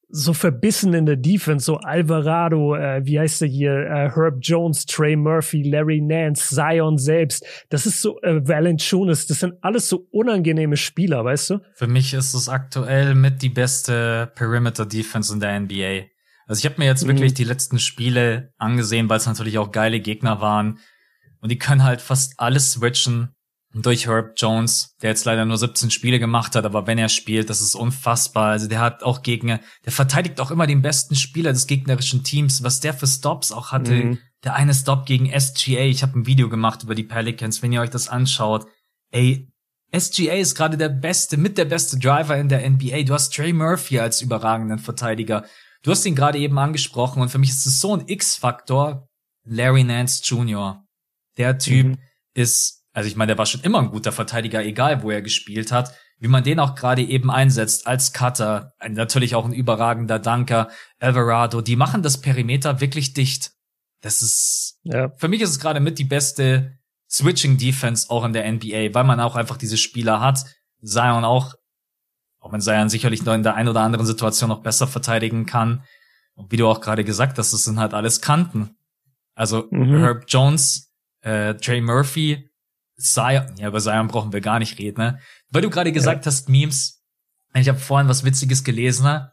so 0.10 0.34
verbissen 0.34 0.94
in 0.94 1.06
der 1.06 1.16
Defense, 1.16 1.66
so 1.66 1.78
Alvarado, 1.78 2.76
äh, 2.76 3.06
wie 3.06 3.20
heißt 3.20 3.42
der 3.42 3.48
hier, 3.48 3.72
äh, 3.72 4.12
Herb 4.14 4.40
Jones, 4.42 4.86
Trey 4.86 5.16
Murphy, 5.16 5.62
Larry 5.64 6.02
Nance, 6.02 6.56
Zion 6.56 6.98
selbst. 6.98 7.46
Das 7.70 7.86
ist 7.86 8.02
so 8.02 8.20
äh, 8.22 8.48
Valanciunas, 8.48 9.28
das 9.28 9.40
sind 9.40 9.54
alles 9.62 9.88
so 9.88 10.08
unangenehme 10.12 10.78
Spieler, 10.78 11.24
weißt 11.24 11.52
du? 11.52 11.60
Für 11.76 11.88
mich 11.88 12.14
ist 12.14 12.34
es 12.34 12.50
aktuell 12.50 13.14
mit 13.14 13.42
die 13.42 13.50
beste 13.50 14.32
Perimeter 14.36 14.86
Defense 14.86 15.32
in 15.34 15.40
der 15.40 15.60
NBA. 15.60 16.08
Also 16.48 16.60
ich 16.60 16.66
habe 16.66 16.76
mir 16.80 16.86
jetzt 16.86 17.04
mhm. 17.04 17.10
wirklich 17.10 17.36
die 17.36 17.44
letzten 17.44 17.78
Spiele 17.78 18.54
angesehen, 18.58 19.10
weil 19.10 19.18
es 19.18 19.28
natürlich 19.28 19.60
auch 19.60 19.72
geile 19.72 20.00
Gegner 20.00 20.42
waren 20.42 20.80
und 21.42 21.52
die 21.52 21.60
können 21.60 21.84
halt 21.84 22.02
fast 22.02 22.34
alles 22.38 22.72
switchen 22.72 23.36
durch 23.74 24.08
Herb 24.08 24.34
Jones, 24.36 24.96
der 25.02 25.12
jetzt 25.12 25.26
leider 25.26 25.46
nur 25.46 25.58
17 25.58 25.92
Spiele 25.92 26.20
gemacht 26.20 26.56
hat, 26.56 26.66
aber 26.66 26.88
wenn 26.88 26.98
er 26.98 27.10
spielt, 27.10 27.50
das 27.50 27.62
ist 27.62 27.76
unfassbar. 27.76 28.50
Also 28.50 28.68
der 28.68 28.80
hat 28.80 29.04
auch 29.04 29.22
Gegner, 29.22 29.60
der 29.86 29.92
verteidigt 29.92 30.40
auch 30.40 30.50
immer 30.50 30.66
den 30.66 30.82
besten 30.82 31.16
Spieler 31.16 31.54
des 31.54 31.68
gegnerischen 31.68 32.24
Teams, 32.24 32.64
was 32.64 32.80
der 32.80 32.94
für 32.94 33.06
Stops 33.06 33.52
auch 33.52 33.72
hatte. 33.72 33.94
Mhm. 33.94 34.18
Der 34.44 34.56
eine 34.56 34.74
Stop 34.74 35.06
gegen 35.06 35.28
SGA, 35.28 35.82
ich 35.82 36.02
habe 36.02 36.18
ein 36.18 36.26
Video 36.26 36.50
gemacht 36.50 36.84
über 36.84 36.96
die 36.96 37.04
Pelicans, 37.04 37.62
wenn 37.62 37.72
ihr 37.72 37.82
euch 37.82 37.90
das 37.92 38.10
anschaut. 38.10 38.66
Ey, 39.12 39.52
SGA 39.96 40.34
ist 40.34 40.56
gerade 40.56 40.78
der 40.78 40.90
beste, 40.90 41.38
mit 41.38 41.58
der 41.58 41.66
beste 41.66 42.00
Driver 42.00 42.38
in 42.38 42.50
der 42.50 42.68
NBA. 42.68 43.04
Du 43.04 43.14
hast 43.14 43.34
Trey 43.36 43.54
Murphy 43.54 44.00
als 44.00 44.22
überragenden 44.22 44.80
Verteidiger. 44.80 45.46
Du 45.84 45.92
hast 45.92 46.06
ihn 46.06 46.16
gerade 46.16 46.40
eben 46.40 46.58
angesprochen 46.58 47.22
und 47.22 47.30
für 47.30 47.38
mich 47.38 47.50
ist 47.50 47.66
es 47.66 47.82
so 47.82 47.96
ein 47.96 48.08
X-Faktor. 48.08 49.08
Larry 49.46 49.84
Nance 49.84 50.22
Jr. 50.24 50.84
Der 51.38 51.58
Typ 51.58 51.88
mhm. 51.88 51.98
ist 52.34 52.79
also 52.94 53.08
ich 53.08 53.16
meine, 53.16 53.32
der 53.32 53.38
war 53.38 53.46
schon 53.46 53.62
immer 53.62 53.80
ein 53.80 53.92
guter 53.92 54.12
Verteidiger, 54.12 54.64
egal 54.64 55.04
wo 55.04 55.12
er 55.12 55.22
gespielt 55.22 55.72
hat, 55.72 55.94
wie 56.18 56.28
man 56.28 56.44
den 56.44 56.60
auch 56.60 56.76
gerade 56.76 57.02
eben 57.02 57.32
einsetzt 57.32 57.88
als 57.88 58.14
Cutter, 58.14 58.74
natürlich 58.88 59.36
auch 59.36 59.46
ein 59.46 59.54
überragender 59.54 60.20
Danker, 60.20 60.70
Alvarado, 61.00 61.62
die 61.62 61.76
machen 61.76 62.04
das 62.04 62.20
Perimeter 62.20 62.82
wirklich 62.82 63.14
dicht. 63.14 63.52
Das 64.02 64.22
ist, 64.22 64.80
ja. 64.84 65.10
für 65.18 65.28
mich 65.28 65.42
ist 65.42 65.50
es 65.50 65.60
gerade 65.60 65.80
mit 65.80 66.00
die 66.00 66.04
beste 66.04 66.78
Switching 67.10 67.58
Defense 67.58 68.10
auch 68.10 68.24
in 68.24 68.34
der 68.34 68.52
NBA, 68.52 68.94
weil 68.94 69.04
man 69.04 69.20
auch 69.20 69.36
einfach 69.36 69.58
diese 69.58 69.78
Spieler 69.78 70.20
hat. 70.20 70.46
Zion 70.82 71.26
auch, 71.26 71.56
auch 72.40 72.52
wenn 72.52 72.62
Zion 72.62 72.90
sicherlich 72.90 73.24
noch 73.26 73.34
in 73.34 73.44
der 73.44 73.56
einen 73.56 73.70
oder 73.70 73.82
anderen 73.82 74.06
Situation 74.06 74.50
noch 74.50 74.62
besser 74.62 74.88
verteidigen 74.88 75.46
kann. 75.46 75.84
Und 76.36 76.52
wie 76.52 76.58
du 76.58 76.68
auch 76.68 76.82
gerade 76.82 77.04
gesagt 77.04 77.38
hast, 77.38 77.52
das 77.52 77.64
sind 77.64 77.80
halt 77.80 77.94
alles 77.94 78.22
Kanten. 78.22 78.78
Also 79.36 79.68
mhm. 79.72 80.00
Herb 80.00 80.26
Jones, 80.28 80.94
äh, 81.22 81.56
Trey 81.56 81.82
Murphy, 81.82 82.49
Zion, 83.00 83.56
ja, 83.58 83.68
über 83.68 83.80
Zion 83.80 84.08
brauchen 84.08 84.34
wir 84.34 84.42
gar 84.42 84.60
nicht 84.60 84.78
reden, 84.78 85.02
ne? 85.02 85.20
Weil 85.50 85.62
du 85.62 85.70
gerade 85.70 85.92
gesagt 85.92 86.26
ja. 86.26 86.32
hast, 86.32 86.50
Memes, 86.50 87.02
ich 87.54 87.68
habe 87.68 87.80
vorhin 87.80 88.10
was 88.10 88.24
Witziges 88.24 88.64
gelesen, 88.64 89.06
ne? 89.06 89.32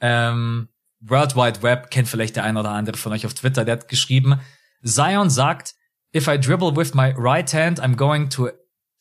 ähm, 0.00 0.68
World 1.00 1.36
Wide 1.36 1.62
Web 1.62 1.90
kennt 1.90 2.08
vielleicht 2.08 2.36
der 2.36 2.44
ein 2.44 2.56
oder 2.56 2.70
andere 2.70 2.96
von 2.96 3.12
euch 3.12 3.26
auf 3.26 3.34
Twitter, 3.34 3.64
der 3.64 3.72
hat 3.72 3.88
geschrieben, 3.88 4.40
Zion 4.82 5.30
sagt, 5.30 5.74
if 6.14 6.28
I 6.28 6.38
dribble 6.38 6.76
with 6.76 6.94
my 6.94 7.12
right 7.16 7.52
hand, 7.52 7.80
I'm 7.80 7.96
going 7.96 8.28
to 8.30 8.50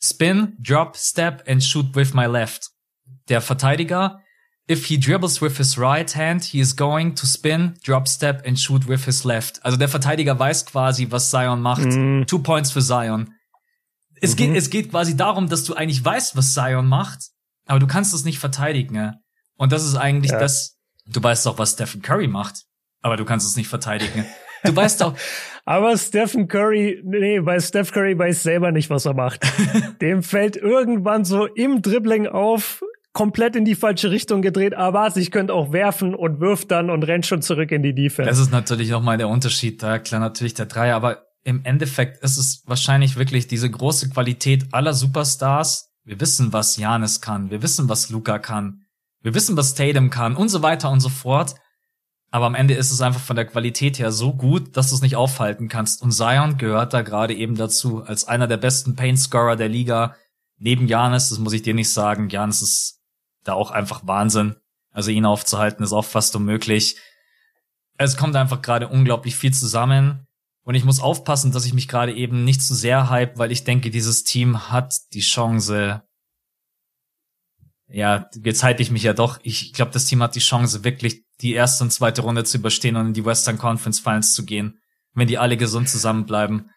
spin, 0.01 0.58
drop, 0.60 0.95
step 0.95 1.43
and 1.47 1.64
shoot 1.64 1.95
with 1.95 2.14
my 2.14 2.26
left. 2.26 2.72
Der 3.30 3.41
Verteidiger, 3.41 4.20
if 4.70 4.86
he 4.86 4.97
dribbles 4.97 5.41
with 5.41 5.58
his 5.58 5.78
right 5.78 6.14
hand, 6.16 6.43
he 6.43 6.60
is 6.60 6.76
going 6.76 7.16
to 7.16 7.26
spin, 7.26 7.76
drop, 7.84 8.08
step 8.08 8.45
and 8.45 8.58
shoot 8.58 8.88
with 8.88 9.06
his 9.06 9.24
left. 9.24 9.64
Also 9.64 9.78
der 9.78 9.89
Verteidiger 9.89 10.38
weiß 10.38 10.66
quasi, 10.66 11.10
was 11.10 11.30
Zion 11.30 11.62
macht. 11.62 11.86
Mm. 11.86 12.26
Two 12.26 12.39
points 12.39 12.72
für 12.72 12.82
Zion. 12.82 13.34
Es, 14.24 14.32
mhm. 14.32 14.38
geht, 14.38 14.55
es 14.55 14.69
geht 14.69 14.89
quasi 14.91 15.17
darum, 15.17 15.49
dass 15.49 15.65
du 15.65 15.74
eigentlich 15.74 16.03
weißt, 16.03 16.38
was 16.38 16.53
Zion 16.53 16.88
macht, 16.88 17.28
aber 17.65 17.80
du 17.80 17.88
kannst 17.88 18.13
es 18.13 18.24
nicht 18.24 18.39
verteidigen. 18.39 18.95
Ja? 18.95 19.15
Und 19.57 19.74
das 19.74 19.86
ist 19.86 19.95
eigentlich 19.95 20.32
ja. 20.32 20.39
das, 20.39 20.78
du 21.05 21.21
weißt 21.21 21.45
doch, 21.45 21.57
was 21.57 21.74
Stephen 21.74 22.01
Curry 22.01 22.28
macht, 22.28 22.63
aber 23.01 23.17
du 23.17 23.26
kannst 23.26 23.45
es 23.45 23.57
nicht 23.57 23.67
verteidigen. 23.67 24.26
Du 24.63 24.74
weißt 24.74 25.01
doch. 25.01 25.15
aber 25.65 25.97
Stephen 25.97 26.47
Curry, 26.47 27.01
nee, 27.03 27.41
bei 27.41 27.59
Steph 27.59 27.91
Curry 27.91 28.17
weiß 28.17 28.43
selber 28.43 28.71
nicht, 28.71 28.89
was 28.89 29.05
er 29.05 29.13
macht. 29.13 29.45
Dem 30.01 30.24
fällt 30.24 30.55
irgendwann 30.55 31.26
so 31.26 31.45
im 31.45 31.82
Dribbling 31.82 32.28
auf, 32.28 32.82
komplett 33.11 33.57
in 33.57 33.65
die 33.65 33.76
falsche 33.76 34.09
Richtung 34.09 34.41
gedreht, 34.41 34.74
aber 34.74 35.15
ich 35.17 35.32
könnte 35.32 35.53
auch 35.53 35.74
werfen 35.74 36.15
und 36.15 36.39
wirft 36.39 36.71
dann 36.71 36.89
und 36.89 37.03
rennt 37.03 37.26
schon 37.26 37.41
zurück 37.41 37.71
in 37.74 37.84
die 37.84 37.93
Defense. 37.93 38.30
Das 38.30 38.39
ist 38.39 38.51
natürlich 38.51 38.89
nochmal 38.89 39.17
der 39.17 39.28
Unterschied. 39.28 39.84
Da 39.84 39.99
klar 39.99 40.21
natürlich 40.21 40.53
der 40.53 40.65
Dreier, 40.65 40.95
aber 40.95 41.26
im 41.44 41.66
Endeffekt 41.66 42.24
ist 42.24 42.38
es 42.38 42.64
wahrscheinlich 42.66 43.16
wirklich 43.16 43.48
diese 43.48 43.70
große 43.70 44.10
Qualität 44.10 44.74
aller 44.74 44.94
Superstars. 44.94 45.89
Wir 46.04 46.20
wissen, 46.20 46.54
was 46.54 46.78
Janis 46.78 47.22
kann. 47.22 47.50
Wir 47.50 47.62
wissen, 47.62 47.89
was 47.89 48.10
Luca 48.10 48.39
kann. 48.39 48.86
Wir 49.22 49.34
wissen, 49.34 49.56
was 49.58 49.74
Tatum 49.74 50.10
kann 50.10 50.36
und 50.36 50.50
so 50.50 50.62
weiter 50.62 50.89
und 50.89 51.00
so 51.00 51.10
fort. 51.10 51.56
Aber 52.32 52.46
am 52.46 52.56
Ende 52.56 52.74
ist 52.74 52.91
es 52.91 53.02
einfach 53.02 53.22
von 53.22 53.36
der 53.36 53.46
Qualität 53.46 54.00
her 54.00 54.12
so 54.12 54.34
gut, 54.34 54.76
dass 54.76 54.89
du 54.89 54.96
es 54.96 55.02
nicht 55.02 55.16
aufhalten 55.16 55.68
kannst. 55.68 56.02
Und 56.02 56.12
Zion 56.12 56.58
gehört 56.58 56.94
da 56.94 57.02
gerade 57.02 57.34
eben 57.34 57.56
dazu, 57.56 58.04
als 58.04 58.26
einer 58.28 58.48
der 58.48 58.58
besten 58.58 58.96
Paint-Scorer 58.96 59.56
der 59.56 59.70
Liga. 59.70 60.16
Neben 60.58 60.88
Janis, 60.88 61.30
das 61.30 61.39
muss 61.39 61.54
ich 61.54 61.62
dir 61.62 61.74
nicht 61.74 61.94
sagen. 61.94 62.30
Janis 62.30 62.62
ist 62.62 63.02
da 63.44 63.54
auch 63.54 63.72
einfach 63.72 64.08
Wahnsinn. 64.08 64.56
Also 64.91 65.12
ihn 65.12 65.26
aufzuhalten 65.26 65.84
ist 65.84 65.94
auch 65.94 66.06
fast 66.06 66.36
unmöglich. 66.36 66.98
Es 67.98 68.18
kommt 68.18 68.36
einfach 68.36 68.62
gerade 68.62 68.88
unglaublich 68.88 69.36
viel 69.36 69.54
zusammen. 69.54 70.28
Und 70.64 70.76
ich 70.76 70.86
muss 70.86 71.01
aufpassen, 71.01 71.51
dass 71.51 71.66
ich 71.66 71.74
mich 71.74 71.88
gerade 71.88 72.14
eben 72.14 72.45
nicht 72.45 72.61
zu 72.61 72.74
sehr 72.74 73.09
hype, 73.09 73.38
weil 73.38 73.51
ich 73.51 73.66
denke, 73.66 73.89
dieses 73.89 74.24
Team 74.24 74.72
hat 74.72 74.93
die 75.14 75.20
Chance. 75.20 76.03
Ja, 77.88 78.30
jetzt 78.43 78.64
halte 78.64 78.82
ich 78.82 78.89
mich 78.89 79.03
ja 79.03 79.14
doch. 79.14 79.39
Ich 79.43 79.74
glaube, 79.74 79.91
das 79.91 80.05
Team 80.05 80.24
hat 80.24 80.36
die 80.36 80.39
Chance, 80.39 80.84
wirklich 80.84 81.26
die 81.41 81.53
erste 81.53 81.84
und 81.84 81.91
zweite 81.91 82.22
Runde 82.22 82.45
zu 82.45 82.57
überstehen 82.57 82.95
und 82.95 83.07
in 83.07 83.14
die 83.14 83.26
Western 83.26 83.57
Conference 83.57 83.99
Finals 83.99 84.34
zu 84.34 84.45
gehen, 84.45 84.80
wenn 85.14 85.28
die 85.28 85.38
alle 85.38 85.57
gesund 85.57 85.89
zusammenbleiben. 85.89 86.70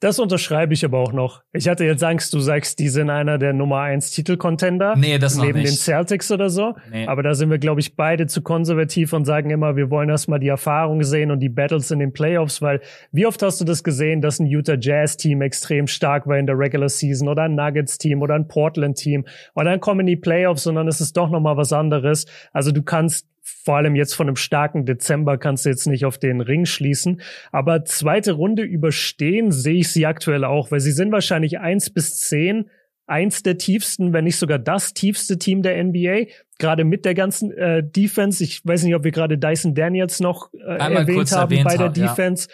Das 0.00 0.18
unterschreibe 0.18 0.74
ich 0.74 0.84
aber 0.84 0.98
auch 0.98 1.14
noch. 1.14 1.42
Ich 1.54 1.68
hatte 1.68 1.84
jetzt 1.86 2.04
Angst, 2.04 2.34
du 2.34 2.38
sagst, 2.38 2.78
die 2.80 2.88
sind 2.88 3.08
einer 3.08 3.38
der 3.38 3.54
Nummer 3.54 3.80
1 3.80 4.10
Titelcontender. 4.10 4.94
Nee, 4.94 5.18
das 5.18 5.38
Neben 5.38 5.58
nicht. 5.58 5.70
den 5.70 5.76
Celtics 5.76 6.30
oder 6.30 6.50
so. 6.50 6.74
Nee. 6.92 7.06
Aber 7.06 7.22
da 7.22 7.34
sind 7.34 7.48
wir, 7.48 7.56
glaube 7.56 7.80
ich, 7.80 7.96
beide 7.96 8.26
zu 8.26 8.42
konservativ 8.42 9.14
und 9.14 9.24
sagen 9.24 9.48
immer, 9.48 9.74
wir 9.74 9.90
wollen 9.90 10.10
erstmal 10.10 10.38
die 10.38 10.48
Erfahrung 10.48 11.02
sehen 11.02 11.30
und 11.30 11.40
die 11.40 11.48
Battles 11.48 11.90
in 11.90 12.00
den 12.00 12.12
Playoffs, 12.12 12.60
weil 12.60 12.82
wie 13.10 13.24
oft 13.24 13.42
hast 13.42 13.58
du 13.58 13.64
das 13.64 13.82
gesehen, 13.82 14.20
dass 14.20 14.38
ein 14.38 14.46
Utah 14.46 14.76
Jazz 14.78 15.16
Team 15.16 15.40
extrem 15.40 15.86
stark 15.86 16.26
war 16.26 16.36
in 16.36 16.46
der 16.46 16.58
Regular 16.58 16.90
Season 16.90 17.26
oder 17.28 17.44
ein 17.44 17.54
Nuggets 17.54 17.96
Team 17.96 18.20
oder 18.20 18.34
ein 18.34 18.48
Portland 18.48 18.98
Team 18.98 19.24
und 19.54 19.64
dann 19.64 19.80
kommen 19.80 20.06
die 20.06 20.16
Playoffs 20.16 20.66
und 20.66 20.74
dann 20.74 20.88
ist 20.88 21.00
es 21.00 21.14
doch 21.14 21.30
nochmal 21.30 21.56
was 21.56 21.72
anderes. 21.72 22.26
Also 22.52 22.70
du 22.70 22.82
kannst 22.82 23.26
vor 23.48 23.76
allem 23.76 23.94
jetzt 23.94 24.14
von 24.14 24.26
einem 24.26 24.36
starken 24.36 24.86
Dezember 24.86 25.38
kannst 25.38 25.64
du 25.64 25.68
jetzt 25.68 25.86
nicht 25.86 26.04
auf 26.04 26.18
den 26.18 26.40
Ring 26.40 26.66
schließen. 26.66 27.20
Aber 27.52 27.84
zweite 27.84 28.32
Runde 28.32 28.62
überstehen 28.62 29.52
sehe 29.52 29.76
ich 29.80 29.92
sie 29.92 30.04
aktuell 30.04 30.44
auch, 30.44 30.72
weil 30.72 30.80
sie 30.80 30.90
sind 30.90 31.12
wahrscheinlich 31.12 31.60
eins 31.60 31.90
bis 31.90 32.18
zehn 32.18 32.68
eins 33.06 33.44
der 33.44 33.56
tiefsten, 33.56 34.12
wenn 34.12 34.24
nicht 34.24 34.36
sogar 34.36 34.58
das 34.58 34.92
tiefste 34.92 35.38
Team 35.38 35.62
der 35.62 35.82
NBA. 35.82 36.24
Gerade 36.58 36.82
mit 36.84 37.04
der 37.04 37.14
ganzen 37.14 37.52
äh, 37.52 37.84
Defense. 37.84 38.42
Ich 38.42 38.64
weiß 38.64 38.82
nicht, 38.82 38.96
ob 38.96 39.04
wir 39.04 39.12
gerade 39.12 39.38
Dyson 39.38 39.76
Daniels 39.76 40.18
noch 40.18 40.52
äh, 40.54 40.76
erwähnt 40.76 41.30
haben 41.30 41.52
erwähnt 41.52 41.64
bei 41.64 41.76
der 41.76 41.90
Defense. 41.90 42.48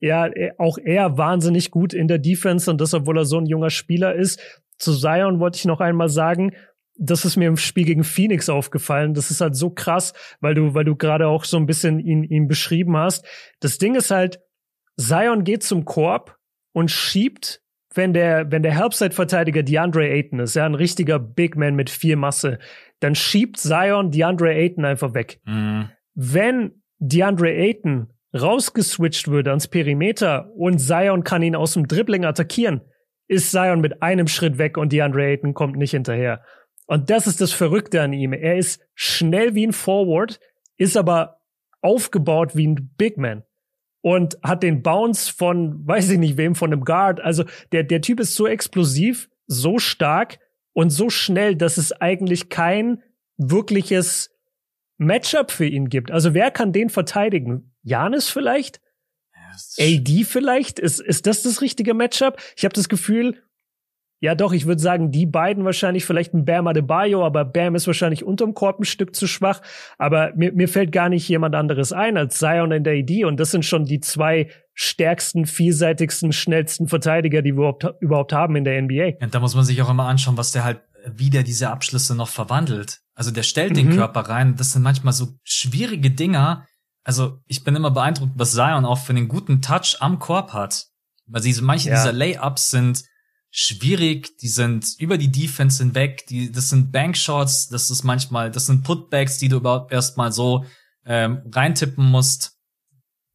Ja. 0.00 0.28
ja, 0.34 0.52
auch 0.56 0.78
er 0.78 1.18
wahnsinnig 1.18 1.70
gut 1.70 1.92
in 1.92 2.08
der 2.08 2.18
Defense 2.18 2.70
und 2.70 2.80
das, 2.80 2.94
obwohl 2.94 3.18
er 3.18 3.24
so 3.26 3.36
ein 3.36 3.46
junger 3.46 3.70
Spieler 3.70 4.14
ist. 4.14 4.40
Zu 4.78 4.94
Zion 4.94 5.40
wollte 5.40 5.56
ich 5.56 5.64
noch 5.64 5.80
einmal 5.80 6.08
sagen, 6.08 6.52
das 6.98 7.24
ist 7.24 7.36
mir 7.36 7.48
im 7.48 7.56
Spiel 7.56 7.84
gegen 7.84 8.04
Phoenix 8.04 8.48
aufgefallen. 8.48 9.14
Das 9.14 9.30
ist 9.30 9.40
halt 9.40 9.56
so 9.56 9.70
krass, 9.70 10.12
weil 10.40 10.54
du, 10.54 10.74
weil 10.74 10.84
du 10.84 10.96
gerade 10.96 11.28
auch 11.28 11.44
so 11.44 11.56
ein 11.56 11.66
bisschen 11.66 12.00
ihn, 12.00 12.24
ihn 12.24 12.48
beschrieben 12.48 12.96
hast. 12.96 13.24
Das 13.60 13.78
Ding 13.78 13.94
ist 13.94 14.10
halt, 14.10 14.40
Zion 14.96 15.44
geht 15.44 15.62
zum 15.62 15.84
Korb 15.84 16.36
und 16.72 16.90
schiebt, 16.90 17.62
wenn 17.94 18.12
der, 18.12 18.50
wenn 18.50 18.62
der 18.62 18.76
Helpside-Verteidiger 18.76 19.62
DeAndre 19.62 20.08
Ayton 20.08 20.40
ist, 20.40 20.54
ja, 20.54 20.66
ein 20.66 20.74
richtiger 20.74 21.18
Big 21.18 21.56
Man 21.56 21.76
mit 21.76 21.88
viel 21.88 22.16
Masse, 22.16 22.58
dann 23.00 23.14
schiebt 23.14 23.58
Zion 23.58 24.10
DeAndre 24.10 24.52
Ayton 24.52 24.84
einfach 24.84 25.14
weg. 25.14 25.40
Mhm. 25.44 25.90
Wenn 26.14 26.82
DeAndre 26.98 27.50
Ayton 27.52 28.08
rausgeswitcht 28.38 29.28
wird 29.28 29.48
ans 29.48 29.68
Perimeter 29.68 30.50
und 30.54 30.78
Zion 30.78 31.24
kann 31.24 31.42
ihn 31.42 31.56
aus 31.56 31.74
dem 31.74 31.86
Dribbling 31.86 32.24
attackieren, 32.24 32.82
ist 33.28 33.52
Zion 33.52 33.80
mit 33.80 34.02
einem 34.02 34.26
Schritt 34.26 34.58
weg 34.58 34.76
und 34.76 34.92
DeAndre 34.92 35.24
Ayton 35.24 35.54
kommt 35.54 35.76
nicht 35.76 35.92
hinterher. 35.92 36.42
Und 36.88 37.10
das 37.10 37.26
ist 37.26 37.42
das 37.42 37.52
Verrückte 37.52 38.00
an 38.00 38.14
ihm. 38.14 38.32
Er 38.32 38.56
ist 38.56 38.80
schnell 38.94 39.54
wie 39.54 39.66
ein 39.66 39.74
Forward, 39.74 40.40
ist 40.78 40.96
aber 40.96 41.42
aufgebaut 41.82 42.56
wie 42.56 42.66
ein 42.66 42.94
Big 42.96 43.18
Man 43.18 43.44
und 44.00 44.38
hat 44.42 44.62
den 44.62 44.82
Bounce 44.82 45.30
von, 45.30 45.86
weiß 45.86 46.08
ich 46.08 46.18
nicht 46.18 46.38
wem, 46.38 46.54
von 46.54 46.72
einem 46.72 46.84
Guard. 46.84 47.20
Also 47.20 47.44
der, 47.72 47.84
der 47.84 48.00
Typ 48.00 48.20
ist 48.20 48.34
so 48.34 48.46
explosiv, 48.46 49.28
so 49.46 49.78
stark 49.78 50.38
und 50.72 50.88
so 50.88 51.10
schnell, 51.10 51.56
dass 51.56 51.76
es 51.76 51.92
eigentlich 51.92 52.48
kein 52.48 53.02
wirkliches 53.36 54.30
Matchup 54.96 55.50
für 55.50 55.66
ihn 55.66 55.90
gibt. 55.90 56.10
Also 56.10 56.32
wer 56.32 56.50
kann 56.50 56.72
den 56.72 56.88
verteidigen? 56.88 57.74
Janis 57.82 58.30
vielleicht? 58.30 58.80
AD 59.78 60.24
vielleicht? 60.24 60.78
Ist, 60.78 61.00
ist 61.00 61.26
das 61.26 61.42
das 61.42 61.60
richtige 61.60 61.92
Matchup? 61.92 62.40
Ich 62.56 62.64
habe 62.64 62.72
das 62.72 62.88
Gefühl, 62.88 63.42
ja 64.20 64.34
doch, 64.34 64.52
ich 64.52 64.66
würde 64.66 64.80
sagen, 64.80 65.10
die 65.12 65.26
beiden 65.26 65.64
wahrscheinlich 65.64 66.04
vielleicht 66.04 66.34
ein 66.34 66.44
Bam 66.44 66.66
Adebayo, 66.66 67.24
aber 67.24 67.44
Bam 67.44 67.74
ist 67.74 67.86
wahrscheinlich 67.86 68.24
unterm 68.24 68.54
Korb 68.54 68.80
ein 68.80 68.84
Stück 68.84 69.14
zu 69.14 69.26
schwach. 69.26 69.62
Aber 69.96 70.32
mir, 70.34 70.52
mir 70.52 70.68
fällt 70.68 70.90
gar 70.90 71.08
nicht 71.08 71.28
jemand 71.28 71.54
anderes 71.54 71.92
ein 71.92 72.16
als 72.16 72.38
Zion 72.38 72.72
und 72.72 72.88
AD 72.88 73.24
und 73.24 73.38
das 73.38 73.52
sind 73.52 73.64
schon 73.64 73.84
die 73.84 74.00
zwei 74.00 74.48
stärksten, 74.74 75.46
vielseitigsten, 75.46 76.32
schnellsten 76.32 76.88
Verteidiger, 76.88 77.42
die 77.42 77.52
wir 77.52 77.58
überhaupt, 77.58 77.86
überhaupt 78.00 78.32
haben 78.32 78.56
in 78.56 78.64
der 78.64 78.80
NBA. 78.82 79.14
Und 79.20 79.34
da 79.34 79.40
muss 79.40 79.54
man 79.54 79.64
sich 79.64 79.80
auch 79.82 79.90
immer 79.90 80.06
anschauen, 80.06 80.36
was 80.36 80.52
der 80.52 80.64
halt, 80.64 80.80
wie 81.06 81.30
der 81.30 81.42
diese 81.42 81.70
Abschlüsse 81.70 82.14
noch 82.14 82.28
verwandelt. 82.28 83.00
Also 83.14 83.30
der 83.30 83.42
stellt 83.42 83.76
den 83.76 83.88
mhm. 83.88 83.96
Körper 83.96 84.20
rein. 84.20 84.56
Das 84.56 84.72
sind 84.72 84.82
manchmal 84.82 85.12
so 85.12 85.34
schwierige 85.42 86.10
Dinger. 86.10 86.66
Also 87.04 87.40
ich 87.46 87.64
bin 87.64 87.74
immer 87.74 87.90
beeindruckt, 87.90 88.32
was 88.36 88.52
Zion 88.52 88.84
auch 88.84 88.98
für 88.98 89.10
einen 89.10 89.28
guten 89.28 89.62
Touch 89.62 89.96
am 90.00 90.18
Korb 90.18 90.52
hat. 90.52 90.86
Weil 91.26 91.42
diese, 91.42 91.62
manche 91.62 91.88
ja. 91.88 91.96
dieser 91.96 92.12
Layups 92.12 92.70
sind 92.70 93.02
schwierig, 93.50 94.36
die 94.38 94.48
sind 94.48 94.94
über 94.98 95.18
die 95.18 95.32
Defense 95.32 95.82
hinweg, 95.82 96.26
die, 96.26 96.52
das 96.52 96.70
sind 96.70 96.92
Bankshots, 96.92 97.68
das 97.68 97.90
ist 97.90 98.04
manchmal, 98.04 98.50
das 98.50 98.66
sind 98.66 98.84
Putbacks, 98.84 99.38
die 99.38 99.48
du 99.48 99.56
überhaupt 99.56 99.92
erstmal 99.92 100.32
so 100.32 100.64
ähm, 101.04 101.42
reintippen 101.50 102.04
musst. 102.04 102.56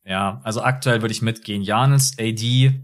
Ja, 0.05 0.41
also 0.43 0.61
aktuell 0.61 1.01
würde 1.01 1.14
ich 1.14 1.22
mitgehen. 1.22 1.64
Janis, 1.64 2.14
AD 2.20 2.84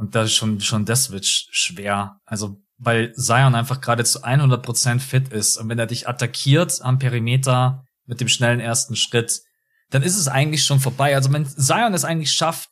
und 0.00 0.14
das 0.14 0.28
ist 0.28 0.34
schon, 0.34 0.60
schon 0.60 0.86
das 0.86 1.10
wird 1.10 1.26
schwer. 1.26 2.20
Also, 2.24 2.62
weil 2.78 3.12
Zion 3.12 3.54
einfach 3.54 3.82
gerade 3.82 4.04
zu 4.04 4.24
100% 4.24 4.98
fit 4.98 5.28
ist 5.28 5.58
und 5.58 5.68
wenn 5.68 5.78
er 5.78 5.86
dich 5.86 6.08
attackiert 6.08 6.80
am 6.80 6.98
Perimeter 6.98 7.84
mit 8.06 8.20
dem 8.20 8.28
schnellen 8.28 8.60
ersten 8.60 8.96
Schritt, 8.96 9.42
dann 9.90 10.02
ist 10.02 10.16
es 10.16 10.26
eigentlich 10.26 10.64
schon 10.64 10.80
vorbei. 10.80 11.14
Also 11.14 11.30
wenn 11.32 11.44
Zion 11.44 11.92
es 11.92 12.04
eigentlich 12.04 12.32
schafft, 12.32 12.69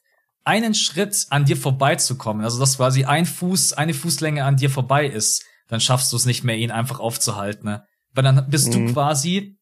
einen 0.48 0.72
Schritt 0.72 1.26
an 1.28 1.44
dir 1.44 1.58
vorbeizukommen, 1.58 2.42
also 2.42 2.58
dass 2.58 2.78
quasi 2.78 3.04
ein 3.04 3.26
Fuß, 3.26 3.74
eine 3.74 3.92
Fußlänge 3.92 4.44
an 4.44 4.56
dir 4.56 4.70
vorbei 4.70 5.06
ist, 5.06 5.44
dann 5.68 5.78
schaffst 5.78 6.10
du 6.10 6.16
es 6.16 6.24
nicht 6.24 6.42
mehr, 6.42 6.56
ihn 6.56 6.70
einfach 6.70 7.00
aufzuhalten. 7.00 7.68
Ne? 7.68 7.84
Weil 8.14 8.24
dann 8.24 8.48
bist 8.48 8.72
mhm. 8.72 8.86
du 8.86 8.92
quasi, 8.94 9.58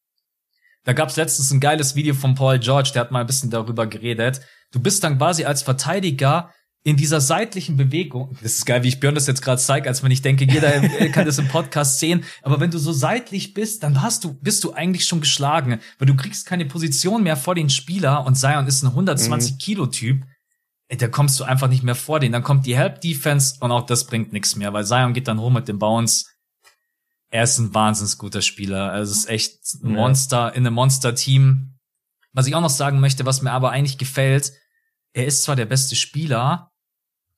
da 0.85 0.93
gab's 0.93 1.17
letztens 1.17 1.51
ein 1.51 1.59
geiles 1.59 1.95
Video 1.95 2.15
von 2.15 2.35
Paul 2.35 2.59
George, 2.59 2.91
der 2.93 3.01
hat 3.01 3.11
mal 3.11 3.19
ein 3.19 3.27
bisschen 3.27 3.49
darüber 3.49 3.85
geredet. 3.85 4.39
Du 4.71 4.79
bist 4.79 5.03
dann 5.03 5.17
quasi 5.17 5.43
als 5.43 5.61
Verteidiger 5.61 6.53
in 6.83 6.95
dieser 6.95 7.19
seitlichen 7.19 7.75
Bewegung, 7.75 8.37
das 8.41 8.53
ist 8.53 8.65
geil, 8.65 8.81
wie 8.83 8.87
ich 8.87 9.01
Björn 9.01 9.15
das 9.15 9.27
jetzt 9.27 9.41
gerade 9.41 9.59
zeige, 9.59 9.89
als 9.89 10.03
wenn 10.03 10.11
ich 10.11 10.21
denke, 10.21 10.45
jeder 10.45 10.71
kann 11.11 11.25
das 11.25 11.37
im 11.37 11.49
Podcast 11.49 11.99
sehen, 11.99 12.23
aber 12.43 12.61
wenn 12.61 12.71
du 12.71 12.77
so 12.77 12.93
seitlich 12.93 13.53
bist, 13.53 13.83
dann 13.83 14.01
hast 14.01 14.23
du, 14.23 14.35
bist 14.35 14.63
du 14.63 14.71
eigentlich 14.71 15.05
schon 15.05 15.19
geschlagen, 15.19 15.81
weil 15.99 16.05
du 16.05 16.15
kriegst 16.15 16.45
keine 16.45 16.65
Position 16.65 17.23
mehr 17.23 17.35
vor 17.35 17.55
den 17.55 17.69
Spieler 17.69 18.25
und 18.25 18.35
Zion 18.35 18.67
ist 18.67 18.83
ein 18.83 18.87
120 18.87 19.51
mhm. 19.51 19.57
Kilo 19.57 19.87
Typ, 19.87 20.23
da 20.89 21.07
kommst 21.07 21.39
du 21.39 21.43
einfach 21.43 21.67
nicht 21.67 21.83
mehr 21.83 21.95
vor 21.95 22.19
den. 22.19 22.31
Dann 22.31 22.43
kommt 22.43 22.65
die 22.65 22.77
Help 22.77 23.01
Defense 23.01 23.57
und 23.59 23.71
auch 23.71 23.85
das 23.85 24.05
bringt 24.05 24.31
nichts 24.31 24.55
mehr, 24.55 24.71
weil 24.73 24.85
Zion 24.85 25.13
geht 25.13 25.27
dann 25.27 25.39
rum 25.39 25.53
mit 25.53 25.67
dem 25.67 25.79
Bounce. 25.79 26.25
Er 27.29 27.43
ist 27.43 27.57
ein 27.57 27.73
wahnsinnig 27.73 28.17
guter 28.17 28.41
Spieler. 28.41 28.91
Also 28.91 29.11
es 29.11 29.19
ist 29.19 29.29
echt 29.29 29.59
ein 29.83 29.91
Monster 29.91 30.53
in 30.53 30.65
einem 30.65 30.75
Monster-Team. 30.75 31.77
Was 32.31 32.47
ich 32.47 32.55
auch 32.55 32.61
noch 32.61 32.69
sagen 32.69 32.99
möchte, 32.99 33.25
was 33.25 33.41
mir 33.41 33.51
aber 33.51 33.71
eigentlich 33.71 33.97
gefällt, 33.97 34.53
er 35.13 35.25
ist 35.25 35.43
zwar 35.43 35.55
der 35.55 35.65
beste 35.65 35.95
Spieler, 35.95 36.71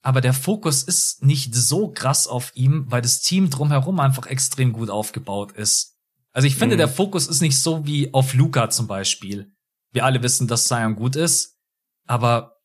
aber 0.02 0.22
der 0.22 0.34
Fokus 0.34 0.84
ist 0.84 1.24
nicht 1.24 1.56
so 1.56 1.91
krass 1.91 2.28
auf 2.28 2.52
ihm, 2.56 2.86
weil 2.89 3.02
das 3.02 3.22
Team 3.22 3.50
drumherum 3.50 4.00
einfach 4.00 4.28
extrem 4.28 4.74
gut 4.74 4.89
aufgebaut 4.89 5.54
ist. 5.54 5.97
Also 6.32 6.47
ich 6.47 6.56
finde, 6.56 6.76
mhm. 6.76 6.80
der 6.80 6.88
Fokus 6.88 7.28
ist 7.28 7.41
nicht 7.41 7.58
so 7.58 7.86
wie 7.86 8.14
auf 8.14 8.34
Luca 8.34 8.70
zum 8.70 8.88
Beispiel. 8.88 9.52
Wir 9.91 10.06
alle 10.06 10.22
wissen, 10.22 10.47
dass 10.47 10.68
Zion 10.68 10.95
gut 10.95 11.16
ist, 11.16 11.58
aber 12.06 12.59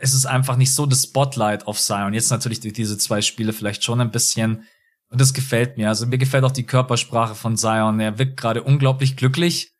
es 0.00 0.14
ist 0.14 0.26
einfach 0.26 0.56
nicht 0.56 0.74
so 0.74 0.86
das 0.86 1.04
Spotlight 1.04 1.66
auf 1.66 1.78
Zion. 1.78 2.14
Jetzt 2.14 2.30
natürlich 2.30 2.60
durch 2.60 2.74
diese 2.74 2.98
zwei 2.98 3.20
Spiele 3.22 3.52
vielleicht 3.52 3.84
schon 3.84 4.00
ein 4.00 4.10
bisschen. 4.10 4.64
Und 5.10 5.20
das 5.20 5.34
gefällt 5.34 5.76
mir. 5.76 5.88
Also 5.88 6.06
mir 6.06 6.18
gefällt 6.18 6.44
auch 6.44 6.52
die 6.52 6.66
Körpersprache 6.66 7.34
von 7.34 7.56
Zion. 7.56 8.00
Er 8.00 8.18
wirkt 8.18 8.36
gerade 8.36 8.62
unglaublich 8.62 9.16
glücklich. 9.16 9.72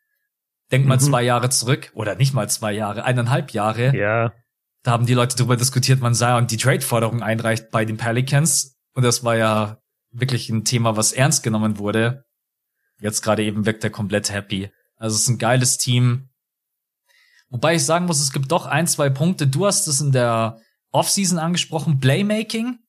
Denk 0.71 0.85
mal 0.85 0.95
mhm. 0.95 1.01
zwei 1.01 1.23
Jahre 1.23 1.49
zurück. 1.49 1.91
Oder 1.93 2.15
nicht 2.15 2.33
mal 2.33 2.49
zwei 2.49 2.73
Jahre, 2.73 3.03
eineinhalb 3.03 3.51
Jahre. 3.51 3.95
Ja. 3.95 4.33
Da 4.83 4.91
haben 4.91 5.05
die 5.05 5.13
Leute 5.13 5.35
darüber 5.35 5.57
diskutiert, 5.57 6.01
wann 6.01 6.15
Zion 6.15 6.47
die 6.47 6.57
Trade-Forderung 6.57 7.21
einreicht 7.21 7.69
bei 7.71 7.85
den 7.85 7.97
Pelicans. 7.97 8.77
Und 8.93 9.03
das 9.03 9.23
war 9.23 9.35
ja 9.35 9.79
wirklich 10.11 10.49
ein 10.49 10.65
Thema, 10.65 10.95
was 10.95 11.11
ernst 11.11 11.43
genommen 11.43 11.77
wurde. 11.77 12.25
Jetzt 12.99 13.21
gerade 13.21 13.43
eben 13.43 13.65
wirkt 13.65 13.83
er 13.83 13.89
komplett 13.89 14.31
happy. 14.31 14.71
Also 14.95 15.15
es 15.15 15.23
ist 15.23 15.29
ein 15.29 15.37
geiles 15.37 15.77
Team. 15.77 16.28
Wobei 17.49 17.75
ich 17.75 17.85
sagen 17.85 18.05
muss, 18.05 18.19
es 18.19 18.31
gibt 18.31 18.51
doch 18.51 18.65
ein, 18.65 18.87
zwei 18.87 19.09
Punkte. 19.09 19.47
Du 19.47 19.65
hast 19.65 19.87
es 19.87 20.01
in 20.01 20.11
der 20.11 20.59
Offseason 20.91 21.39
angesprochen, 21.39 21.99
Playmaking. 21.99 22.79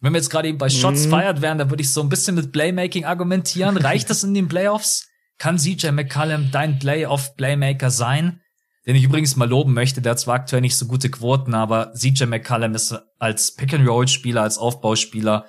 Wenn 0.00 0.12
wir 0.12 0.18
jetzt 0.18 0.30
gerade 0.30 0.48
eben 0.48 0.58
bei 0.58 0.70
Shots 0.70 1.06
mhm. 1.06 1.10
feiert 1.10 1.42
wären, 1.42 1.58
dann 1.58 1.70
würde 1.70 1.82
ich 1.82 1.92
so 1.92 2.00
ein 2.00 2.08
bisschen 2.08 2.34
mit 2.34 2.52
Playmaking 2.52 3.04
argumentieren. 3.04 3.76
Reicht 3.76 4.08
das 4.08 4.24
in 4.24 4.34
den 4.34 4.48
Playoffs? 4.48 5.08
Kann 5.38 5.58
CJ 5.58 5.90
McCallum 5.90 6.50
dein 6.50 6.78
Playoff-Playmaker 6.78 7.90
sein? 7.90 8.40
Den 8.86 8.96
ich 8.96 9.04
übrigens 9.04 9.36
mal 9.36 9.48
loben 9.48 9.74
möchte, 9.74 10.00
der 10.00 10.12
hat 10.12 10.20
zwar 10.20 10.36
aktuell 10.36 10.62
nicht 10.62 10.76
so 10.76 10.86
gute 10.86 11.10
Quoten, 11.10 11.54
aber 11.54 11.92
CJ 11.94 12.24
McCallum 12.24 12.74
ist 12.74 12.98
als 13.18 13.54
Pick-and-Roll-Spieler, 13.54 14.42
als 14.42 14.58
Aufbauspieler 14.58 15.46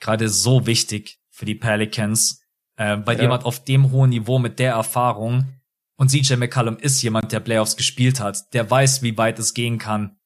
gerade 0.00 0.28
so 0.28 0.66
wichtig 0.66 1.18
für 1.30 1.44
die 1.44 1.54
Pelicans. 1.54 2.42
Äh, 2.76 2.96
bei 2.96 3.14
ja. 3.14 3.22
jemand 3.22 3.44
auf 3.44 3.64
dem 3.64 3.90
hohen 3.90 4.10
Niveau 4.10 4.38
mit 4.38 4.58
der 4.58 4.72
Erfahrung, 4.72 5.55
und 5.96 6.10
CJ 6.10 6.34
McCallum 6.34 6.76
ist 6.76 7.02
jemand, 7.02 7.32
der 7.32 7.40
Playoffs 7.40 7.76
gespielt 7.76 8.20
hat, 8.20 8.52
der 8.52 8.70
weiß, 8.70 9.02
wie 9.02 9.16
weit 9.16 9.38
es 9.38 9.54
gehen 9.54 9.78
kann. 9.78 10.16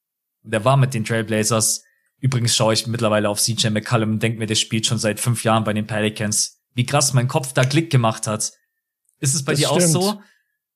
Der 0.43 0.65
war 0.65 0.77
mit 0.77 0.93
den 0.93 1.05
Trailblazers. 1.05 1.83
Übrigens 2.19 2.55
schaue 2.55 2.73
ich 2.73 2.87
mittlerweile 2.87 3.29
auf 3.29 3.39
CJ 3.39 3.69
McCallum 3.69 4.11
und 4.11 4.23
denke 4.23 4.39
mir, 4.39 4.47
der 4.47 4.55
spielt 4.55 4.85
schon 4.85 4.97
seit 4.97 5.19
fünf 5.19 5.43
Jahren 5.43 5.63
bei 5.63 5.73
den 5.73 5.87
Pelicans. 5.87 6.61
Wie 6.73 6.85
krass 6.85 7.13
mein 7.13 7.27
Kopf 7.27 7.53
da 7.53 7.63
Klick 7.63 7.89
gemacht 7.89 8.27
hat. 8.27 8.51
Ist 9.19 9.33
es 9.33 9.45
bei 9.45 9.53
das 9.53 9.61
dir 9.61 9.67
stimmt. 9.67 9.95
auch 9.95 10.13
so? 10.13 10.21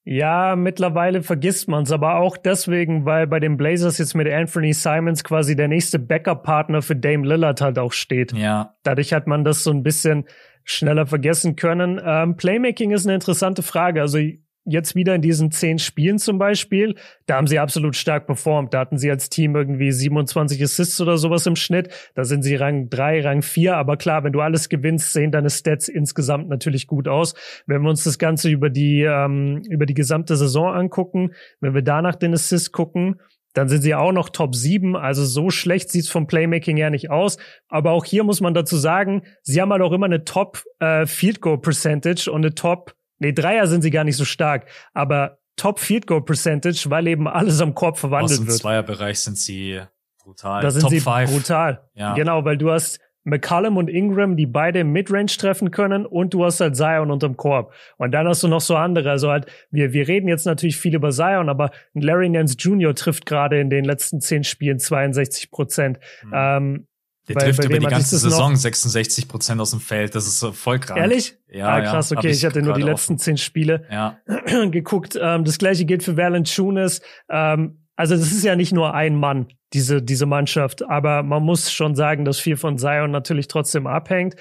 Ja, 0.08 0.56
mittlerweile 0.56 1.24
vergisst 1.24 1.68
man's, 1.68 1.92
aber 1.92 2.18
auch 2.18 2.38
deswegen, 2.38 3.06
weil 3.06 3.26
bei 3.26 3.40
den 3.40 3.58
Blazers 3.58 3.98
jetzt 3.98 4.14
mit 4.14 4.32
Anthony 4.32 4.72
Simons 4.72 5.24
quasi 5.24 5.56
der 5.56 5.68
nächste 5.68 5.98
Backup-Partner 5.98 6.84
für 6.84 6.96
Dame 6.96 7.28
Lillard 7.28 7.60
halt 7.60 7.80
auch 7.80 7.92
steht. 7.92 8.32
Ja. 8.34 8.76
Dadurch 8.84 9.14
hat 9.14 9.26
man 9.26 9.44
das 9.44 9.64
so 9.64 9.72
ein 9.72 9.82
bisschen 9.82 10.26
schneller 10.64 11.08
vergessen 11.08 11.56
können. 11.56 12.00
Ähm, 12.04 12.38
Playmaking 12.38 12.92
ist 12.92 13.08
eine 13.08 13.16
interessante 13.16 13.64
Frage. 13.64 14.02
Also 14.02 14.20
jetzt 14.66 14.96
wieder 14.96 15.16
in 15.16 15.22
diesen 15.22 15.52
zehn 15.52 15.80
Spielen 15.80 16.18
zum 16.18 16.38
Beispiel, 16.38 16.96
da 17.28 17.36
haben 17.36 17.48
sie 17.48 17.60
absolut 17.60 17.96
stark 17.96 18.26
performt. 18.26 18.74
Da 18.74 18.80
hatten 18.80 18.98
sie 18.98 19.10
als 19.10 19.30
Team 19.30 19.56
irgendwie 19.56 19.92
27 19.92 20.62
Assists 20.62 21.00
oder 21.00 21.18
sowas 21.18 21.46
im 21.46 21.56
Schnitt. 21.56 21.90
Da 22.16 22.24
sind 22.24 22.44
sie 22.44 22.56
Rang 22.56 22.90
3, 22.90 23.22
Rang 23.22 23.42
4. 23.42 23.78
Aber 23.78 23.98
klar, 23.98 24.24
wenn 24.24 24.34
du 24.34 24.42
alles 24.42 24.70
gewinnst, 24.70 25.14
sehen 25.14 25.32
deine 25.32 25.50
Stats 25.50 25.88
insgesamt 25.88 26.50
natürlich 26.50 26.88
gut 26.88 27.08
aus. 27.08 27.36
Wenn 27.68 27.84
wir 27.84 27.90
uns 27.90 28.04
das 28.04 28.18
Ganze 28.18 28.50
über 28.50 28.70
die, 28.70 29.02
ähm, 29.02 29.62
über 29.70 29.86
die 29.86 29.94
gesamte 29.94 30.36
Saison 30.36 30.74
angucken, 30.74 31.32
wenn 31.62 31.74
wir 31.74 31.84
danach 31.84 32.16
den 32.16 32.34
Assist 32.34 32.72
gucken, 32.72 33.20
dann 33.54 33.70
sind 33.70 33.82
sie 33.82 33.96
auch 33.96 34.12
noch 34.12 34.30
Top 34.30 34.54
7. 34.54 34.96
Also 34.96 35.24
so 35.24 35.50
schlecht 35.50 35.90
sieht's 35.90 36.10
vom 36.10 36.28
Playmaking 36.28 36.78
ja 36.78 36.90
nicht 36.90 37.10
aus. 37.10 37.38
Aber 37.70 37.92
auch 37.92 38.04
hier 38.04 38.24
muss 38.24 38.42
man 38.42 38.54
dazu 38.54 38.76
sagen, 38.76 39.24
sie 39.44 39.62
haben 39.62 39.72
halt 39.72 39.82
auch 39.82 39.94
immer 39.94 40.08
eine 40.08 40.26
Top 40.26 40.64
äh, 40.80 41.06
Field 41.06 41.40
Goal 41.40 41.60
Percentage 41.60 42.30
und 42.30 42.44
eine 42.44 42.54
Top 42.54 42.96
Nee, 43.20 43.34
Dreier 43.34 43.68
sind 43.68 43.82
sie 43.82 43.92
gar 43.92 44.04
nicht 44.04 44.18
so 44.18 44.26
stark, 44.26 44.68
aber 44.94 45.40
Top 45.56 45.80
Field 45.80 46.08
Goal 46.08 46.24
Percentage, 46.24 46.86
weil 46.90 47.08
eben 47.08 47.28
alles 47.28 47.62
am 47.62 47.74
Korb 47.74 47.98
verwandelt 47.98 48.32
Aus 48.32 48.38
dem 48.38 48.48
wird. 48.48 48.58
Im 48.58 48.62
Zweierbereich 48.62 49.20
sind 49.20 49.38
sie 49.38 49.82
brutal. 50.22 50.62
Da 50.62 50.72
sind 50.72 50.82
Top 50.82 50.92
sie 50.92 51.00
five. 51.00 51.32
brutal. 51.32 51.90
Ja. 51.94 52.14
Genau, 52.14 52.44
weil 52.44 52.58
du 52.58 52.72
hast 52.72 53.00
McCallum 53.24 53.78
und 53.78 53.90
Ingram, 53.90 54.38
die 54.38 54.46
beide 54.46 54.84
Midrange 54.84 55.26
treffen 55.28 55.72
können 55.72 56.06
und 56.06 56.34
du 56.34 56.46
hast 56.46 56.60
halt 56.62 56.76
Zion 56.76 57.10
unterm 57.10 57.36
Korb. 57.38 57.74
Und 57.98 58.12
dann 58.12 58.28
hast 58.28 58.44
du 58.44 58.48
noch 58.48 58.62
so 58.62 58.76
andere. 58.76 59.10
Also 59.10 59.32
halt, 59.32 59.48
wir, 59.72 59.94
wir 59.94 60.08
reden 60.08 60.28
jetzt 60.28 60.46
natürlich 60.46 60.78
viel 60.78 60.94
über 60.94 61.10
Zion, 61.10 61.50
aber 61.50 61.72
Larry 61.94 62.30
Nance 62.30 62.56
Jr. 62.58 62.94
trifft 62.94 63.26
gerade 63.26 63.60
in 63.60 63.70
den 63.70 63.84
letzten 63.84 64.22
zehn 64.22 64.44
Spielen 64.44 64.78
62 64.78 65.50
Prozent. 65.50 66.00
Mhm. 66.24 66.32
Ähm, 66.34 66.88
der 67.28 67.36
trifft 67.36 67.64
über 67.64 67.80
die 67.80 67.86
ganze 67.86 68.18
Saison 68.18 68.56
66 68.56 69.28
Prozent 69.28 69.60
aus 69.60 69.72
dem 69.72 69.80
Feld. 69.80 70.16
Das 70.16 70.28
ist 70.28 70.40
so 70.40 70.52
voll 70.52 70.80
krass. 70.80 70.98
Ehrlich? 70.98 71.38
Ja, 71.50 71.70
ah, 71.70 71.82
krass. 71.82 72.12
Okay, 72.12 72.30
ich, 72.30 72.38
ich, 72.38 72.46
hatte 72.46 72.62
nur 72.62 72.74
die 72.74 72.82
letzten 72.82 73.18
zehn 73.18 73.38
Spiele 73.38 73.86
ja. 73.92 74.20
geguckt. 74.70 75.18
Ähm, 75.20 75.44
das 75.44 75.58
gleiche 75.58 75.86
gilt 75.86 76.04
für 76.04 76.18
Valanciunas. 76.18 77.02
Ähm, 77.30 77.80
also 77.96 78.16
das 78.16 78.32
ist 78.32 78.44
ja 78.44 78.56
nicht 78.56 78.74
nur 78.74 78.94
ein 78.94 79.16
Mann, 79.16 79.48
diese, 79.74 80.02
diese 80.02 80.26
Mannschaft. 80.26 80.84
Aber 80.88 81.24
man 81.24 81.44
muss 81.44 81.72
schon 81.72 81.96
sagen, 81.96 82.26
dass 82.26 82.40
viel 82.40 82.58
von 82.58 82.78
Zion 82.78 83.12
natürlich 83.12 83.48
trotzdem 83.48 83.88
abhängt. 83.88 84.36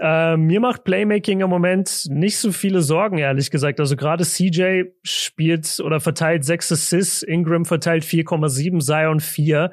Ähm, 0.00 0.42
mir 0.42 0.60
macht 0.60 0.84
Playmaking 0.84 1.40
im 1.40 1.48
Moment 1.48 2.06
nicht 2.08 2.38
so 2.38 2.50
viele 2.50 2.82
Sorgen, 2.82 3.18
ehrlich 3.18 3.50
gesagt. 3.50 3.78
Also 3.78 3.96
gerade 3.96 4.24
CJ 4.24 4.84
spielt 5.04 5.80
oder 5.80 6.00
verteilt 6.00 6.44
sechs 6.44 6.72
Assists, 6.72 7.22
Ingram 7.22 7.64
verteilt 7.64 8.04
4,7, 8.04 8.80
Zion 8.80 9.20
4. 9.20 9.70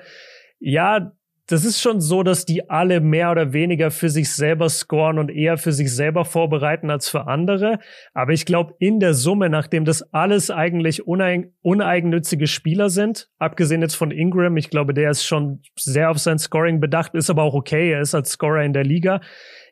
Ja, 0.59 1.11
das 1.47 1.65
ist 1.65 1.81
schon 1.81 1.99
so, 1.99 2.23
dass 2.23 2.45
die 2.45 2.69
alle 2.69 3.01
mehr 3.01 3.29
oder 3.29 3.51
weniger 3.51 3.91
für 3.91 4.09
sich 4.09 4.31
selber 4.31 4.69
scoren 4.69 5.19
und 5.19 5.29
eher 5.29 5.57
für 5.57 5.73
sich 5.73 5.93
selber 5.93 6.23
vorbereiten 6.23 6.89
als 6.89 7.09
für 7.09 7.27
andere. 7.27 7.79
Aber 8.13 8.31
ich 8.31 8.45
glaube, 8.45 8.75
in 8.79 9.01
der 9.01 9.13
Summe, 9.13 9.49
nachdem 9.49 9.83
das 9.83 10.13
alles 10.13 10.49
eigentlich 10.51 11.05
uneig 11.05 11.51
uneigennützige 11.61 12.47
Spieler 12.47 12.89
sind, 12.89 13.29
abgesehen 13.39 13.81
jetzt 13.81 13.95
von 13.95 14.11
Ingram, 14.11 14.55
ich 14.55 14.69
glaube, 14.69 14.93
der 14.93 15.11
ist 15.11 15.25
schon 15.25 15.61
sehr 15.75 16.11
auf 16.11 16.17
sein 16.17 16.39
Scoring 16.39 16.79
bedacht, 16.79 17.13
ist 17.13 17.29
aber 17.29 17.43
auch 17.43 17.55
okay, 17.55 17.91
er 17.91 17.99
ist 17.99 18.15
als 18.15 18.31
Scorer 18.31 18.63
in 18.63 18.73
der 18.73 18.85
Liga. 18.85 19.19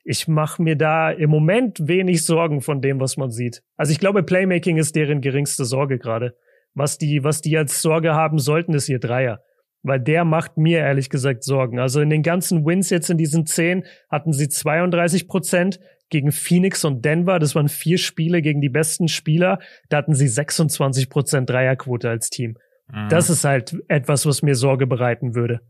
Ich 0.03 0.27
mache 0.27 0.61
mir 0.61 0.75
da 0.75 1.09
im 1.09 1.29
Moment 1.29 1.87
wenig 1.87 2.25
Sorgen 2.25 2.59
von 2.59 2.81
dem, 2.81 2.99
was 2.99 3.15
man 3.15 3.31
sieht. 3.31 3.63
Also 3.77 3.93
ich 3.93 3.99
glaube, 3.99 4.23
Playmaking 4.23 4.75
ist 4.75 4.95
deren 4.97 5.21
geringste 5.21 5.63
Sorge 5.63 5.99
gerade. 5.99 6.35
Was 6.73 6.97
die, 6.97 7.23
was 7.23 7.41
die 7.41 7.57
als 7.57 7.81
Sorge 7.81 8.13
haben 8.13 8.39
sollten, 8.39 8.73
ist 8.73 8.89
ihr 8.89 8.99
Dreier 8.99 9.41
weil 9.83 9.99
der 9.99 10.25
macht 10.25 10.57
mir 10.57 10.79
ehrlich 10.79 11.09
gesagt 11.09 11.43
Sorgen. 11.43 11.79
Also 11.79 12.01
in 12.01 12.09
den 12.09 12.23
ganzen 12.23 12.65
Wins 12.65 12.89
jetzt 12.89 13.09
in 13.09 13.17
diesen 13.17 13.45
zehn 13.45 13.85
hatten 14.09 14.33
sie 14.33 14.49
32 14.49 15.27
Prozent 15.27 15.79
gegen 16.09 16.31
Phoenix 16.31 16.85
und 16.85 17.03
Denver. 17.03 17.39
Das 17.39 17.55
waren 17.55 17.69
vier 17.69 17.97
Spiele 17.97 18.41
gegen 18.41 18.61
die 18.61 18.69
besten 18.69 19.07
Spieler. 19.07 19.59
Da 19.89 19.97
hatten 19.97 20.13
sie 20.13 20.27
26 20.27 21.09
Prozent 21.09 21.49
Dreierquote 21.49 22.09
als 22.09 22.29
Team. 22.29 22.57
Mhm. 22.91 23.09
Das 23.09 23.29
ist 23.29 23.43
halt 23.43 23.77
etwas, 23.87 24.25
was 24.25 24.41
mir 24.41 24.55
Sorge 24.55 24.85
bereiten 24.85 25.33
würde. 25.35 25.61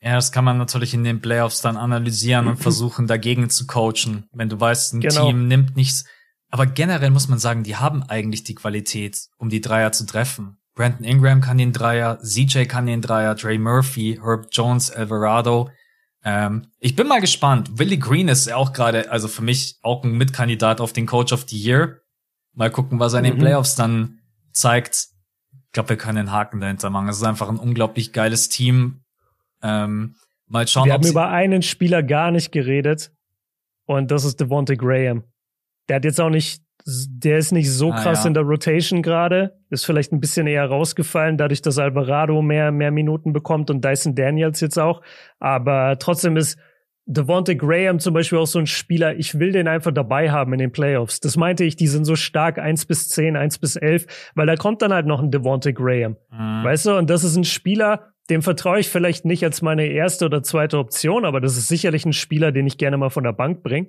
Ja, 0.00 0.14
das 0.14 0.30
kann 0.30 0.44
man 0.44 0.58
natürlich 0.58 0.94
in 0.94 1.04
den 1.04 1.20
Playoffs 1.20 1.62
dann 1.62 1.76
analysieren 1.76 2.46
und 2.46 2.56
versuchen 2.62 3.06
dagegen 3.06 3.50
zu 3.50 3.66
coachen. 3.66 4.28
Wenn 4.32 4.48
du 4.48 4.58
weißt, 4.58 4.94
ein 4.94 5.00
genau. 5.00 5.26
Team 5.26 5.48
nimmt 5.48 5.76
nichts. 5.76 6.04
Aber 6.50 6.66
generell 6.66 7.10
muss 7.10 7.28
man 7.28 7.38
sagen, 7.38 7.64
die 7.64 7.76
haben 7.76 8.02
eigentlich 8.04 8.44
die 8.44 8.54
Qualität, 8.54 9.18
um 9.36 9.48
die 9.48 9.60
Dreier 9.60 9.92
zu 9.92 10.06
treffen. 10.06 10.58
Brandon 10.76 11.04
Ingram 11.04 11.40
kann 11.40 11.58
den 11.58 11.72
Dreier, 11.72 12.18
CJ 12.20 12.66
kann 12.66 12.86
den 12.86 13.00
Dreier, 13.00 13.34
Trey 13.34 13.58
Murphy, 13.58 14.20
Herb 14.22 14.48
Jones, 14.52 14.90
Alvarado. 14.90 15.70
Ähm, 16.22 16.66
ich 16.78 16.94
bin 16.94 17.08
mal 17.08 17.20
gespannt. 17.20 17.78
Willie 17.78 17.98
Green 17.98 18.28
ist 18.28 18.52
auch 18.52 18.74
gerade, 18.74 19.10
also 19.10 19.26
für 19.26 19.42
mich 19.42 19.78
auch 19.82 20.04
ein 20.04 20.12
Mitkandidat 20.18 20.82
auf 20.82 20.92
den 20.92 21.06
Coach 21.06 21.32
of 21.32 21.46
the 21.48 21.56
Year. 21.58 22.02
Mal 22.52 22.70
gucken, 22.70 23.00
was 23.00 23.14
er 23.14 23.20
in 23.20 23.24
den 23.24 23.34
mhm. 23.36 23.40
Playoffs 23.40 23.74
dann 23.74 24.18
zeigt. 24.52 25.08
Ich 25.64 25.72
glaube, 25.72 25.88
wir 25.88 25.96
können 25.96 26.16
den 26.16 26.32
Haken 26.32 26.60
dahinter 26.60 26.90
machen. 26.90 27.08
Es 27.08 27.16
ist 27.16 27.24
einfach 27.24 27.48
ein 27.48 27.58
unglaublich 27.58 28.12
geiles 28.12 28.50
Team. 28.50 29.00
Ähm, 29.62 30.16
mal 30.46 30.68
schauen. 30.68 30.86
Wir 30.86 30.92
haben 30.92 31.06
über 31.06 31.30
einen 31.30 31.62
Spieler 31.62 32.02
gar 32.02 32.30
nicht 32.30 32.52
geredet. 32.52 33.12
Und 33.86 34.10
das 34.10 34.24
ist 34.24 34.40
Devonte 34.40 34.76
Graham. 34.76 35.24
Der 35.88 35.96
hat 35.96 36.04
jetzt 36.04 36.20
auch 36.20 36.30
nicht 36.30 36.65
der 36.86 37.38
ist 37.38 37.50
nicht 37.50 37.70
so 37.70 37.90
ah, 37.90 38.00
krass 38.00 38.22
ja. 38.22 38.28
in 38.28 38.34
der 38.34 38.44
Rotation 38.44 39.02
gerade. 39.02 39.58
Ist 39.70 39.84
vielleicht 39.84 40.12
ein 40.12 40.20
bisschen 40.20 40.46
eher 40.46 40.66
rausgefallen, 40.66 41.36
dadurch, 41.36 41.60
dass 41.60 41.78
Alvarado 41.78 42.42
mehr, 42.42 42.70
mehr 42.70 42.92
Minuten 42.92 43.32
bekommt 43.32 43.70
und 43.70 43.84
Dyson 43.84 44.14
Daniels 44.14 44.60
jetzt 44.60 44.78
auch. 44.78 45.02
Aber 45.40 45.98
trotzdem 45.98 46.36
ist 46.36 46.58
Devonte 47.04 47.56
Graham 47.56 47.98
zum 47.98 48.14
Beispiel 48.14 48.38
auch 48.38 48.46
so 48.46 48.58
ein 48.58 48.66
Spieler, 48.66 49.16
ich 49.16 49.38
will 49.38 49.52
den 49.52 49.68
einfach 49.68 49.92
dabei 49.92 50.30
haben 50.30 50.52
in 50.52 50.58
den 50.60 50.72
Playoffs. 50.72 51.20
Das 51.20 51.36
meinte 51.36 51.64
ich, 51.64 51.76
die 51.76 51.86
sind 51.88 52.04
so 52.04 52.16
stark 52.16 52.58
eins 52.58 52.84
bis 52.84 53.08
zehn, 53.08 53.36
eins 53.36 53.58
bis 53.58 53.76
elf, 53.76 54.06
weil 54.34 54.46
da 54.46 54.56
kommt 54.56 54.82
dann 54.82 54.92
halt 54.92 55.06
noch 55.06 55.20
ein 55.20 55.30
Devonte 55.30 55.72
Graham. 55.72 56.16
Mhm. 56.30 56.64
Weißt 56.64 56.86
du? 56.86 56.96
Und 56.96 57.10
das 57.10 57.24
ist 57.24 57.36
ein 57.36 57.44
Spieler, 57.44 58.12
dem 58.30 58.42
vertraue 58.42 58.80
ich 58.80 58.88
vielleicht 58.88 59.24
nicht 59.24 59.44
als 59.44 59.62
meine 59.62 59.86
erste 59.86 60.24
oder 60.24 60.42
zweite 60.42 60.78
Option, 60.78 61.24
aber 61.24 61.40
das 61.40 61.56
ist 61.56 61.68
sicherlich 61.68 62.04
ein 62.04 62.12
Spieler, 62.12 62.50
den 62.50 62.66
ich 62.66 62.78
gerne 62.78 62.96
mal 62.96 63.10
von 63.10 63.24
der 63.24 63.32
Bank 63.32 63.62
bringe. 63.62 63.88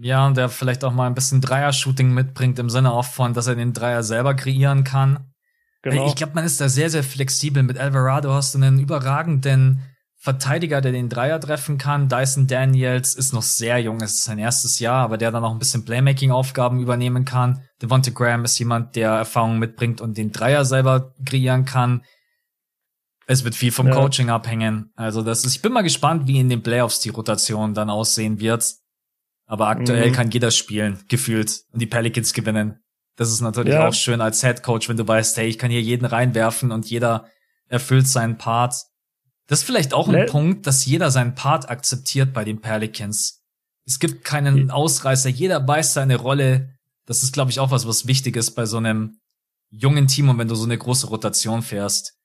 Ja, 0.00 0.26
und 0.26 0.36
der 0.36 0.48
vielleicht 0.48 0.84
auch 0.84 0.92
mal 0.92 1.06
ein 1.06 1.14
bisschen 1.14 1.40
Dreier-Shooting 1.40 2.12
mitbringt, 2.12 2.58
im 2.58 2.70
Sinne 2.70 2.92
auch 2.92 3.04
von, 3.04 3.34
dass 3.34 3.48
er 3.48 3.56
den 3.56 3.72
Dreier 3.72 4.02
selber 4.02 4.34
kreieren 4.34 4.84
kann. 4.84 5.32
Genau. 5.82 6.06
Ich 6.06 6.14
glaube, 6.14 6.34
man 6.34 6.44
ist 6.44 6.60
da 6.60 6.68
sehr, 6.68 6.90
sehr 6.90 7.02
flexibel. 7.02 7.62
Mit 7.62 7.78
Alvarado 7.78 8.32
hast 8.32 8.54
du 8.54 8.58
einen 8.58 8.78
überragenden 8.78 9.82
Verteidiger, 10.20 10.80
der 10.80 10.92
den 10.92 11.08
Dreier 11.08 11.40
treffen 11.40 11.78
kann. 11.78 12.08
Dyson 12.08 12.46
Daniels 12.48 13.14
ist 13.14 13.32
noch 13.32 13.42
sehr 13.42 13.78
jung, 13.78 14.00
es 14.00 14.14
ist 14.14 14.24
sein 14.24 14.38
erstes 14.38 14.80
Jahr, 14.80 15.04
aber 15.04 15.16
der 15.16 15.30
dann 15.30 15.44
auch 15.44 15.52
ein 15.52 15.60
bisschen 15.60 15.84
Playmaking-Aufgaben 15.84 16.80
übernehmen 16.80 17.24
kann. 17.24 17.62
Devonte 17.80 18.12
Graham 18.12 18.44
ist 18.44 18.58
jemand, 18.58 18.96
der 18.96 19.10
Erfahrung 19.10 19.58
mitbringt 19.58 20.00
und 20.00 20.18
den 20.18 20.32
Dreier 20.32 20.64
selber 20.64 21.14
kreieren 21.24 21.64
kann. 21.64 22.02
Es 23.26 23.44
wird 23.44 23.54
viel 23.54 23.70
vom 23.70 23.88
ja. 23.88 23.94
Coaching 23.94 24.30
abhängen. 24.30 24.90
Also 24.96 25.22
das 25.22 25.44
ist, 25.44 25.54
ich 25.54 25.62
bin 25.62 25.72
mal 25.72 25.82
gespannt, 25.82 26.26
wie 26.26 26.40
in 26.40 26.48
den 26.48 26.62
Playoffs 26.62 26.98
die 27.00 27.10
Rotation 27.10 27.74
dann 27.74 27.90
aussehen 27.90 28.40
wird. 28.40 28.64
Aber 29.48 29.68
aktuell 29.68 30.10
mhm. 30.10 30.12
kann 30.12 30.30
jeder 30.30 30.50
spielen, 30.50 31.00
gefühlt, 31.08 31.62
und 31.72 31.80
die 31.80 31.86
Pelicans 31.86 32.34
gewinnen. 32.34 32.80
Das 33.16 33.30
ist 33.30 33.40
natürlich 33.40 33.72
ja. 33.72 33.88
auch 33.88 33.94
schön 33.94 34.20
als 34.20 34.42
Head 34.42 34.62
Coach, 34.62 34.88
wenn 34.88 34.98
du 34.98 35.08
weißt, 35.08 35.38
hey, 35.38 35.48
ich 35.48 35.58
kann 35.58 35.70
hier 35.70 35.80
jeden 35.80 36.04
reinwerfen 36.04 36.70
und 36.70 36.88
jeder 36.88 37.26
erfüllt 37.66 38.06
seinen 38.06 38.38
Part. 38.38 38.74
Das 39.46 39.60
ist 39.60 39.64
vielleicht 39.64 39.94
auch 39.94 40.06
ein 40.06 40.14
Le 40.14 40.26
Punkt, 40.26 40.66
dass 40.66 40.84
jeder 40.84 41.10
seinen 41.10 41.34
Part 41.34 41.68
akzeptiert 41.70 42.34
bei 42.34 42.44
den 42.44 42.60
Pelicans. 42.60 43.42
Es 43.86 43.98
gibt 43.98 44.22
keinen 44.22 44.70
Ausreißer, 44.70 45.30
jeder 45.30 45.66
weiß 45.66 45.94
seine 45.94 46.16
Rolle. 46.16 46.74
Das 47.06 47.22
ist, 47.22 47.32
glaube 47.32 47.50
ich, 47.50 47.58
auch 47.58 47.70
was, 47.70 47.88
was 47.88 48.06
wichtig 48.06 48.36
ist 48.36 48.50
bei 48.50 48.66
so 48.66 48.76
einem 48.76 49.18
jungen 49.70 50.06
Team 50.06 50.28
und 50.28 50.38
wenn 50.38 50.48
du 50.48 50.54
so 50.54 50.64
eine 50.64 50.76
große 50.76 51.06
Rotation 51.06 51.62
fährst. 51.62 52.18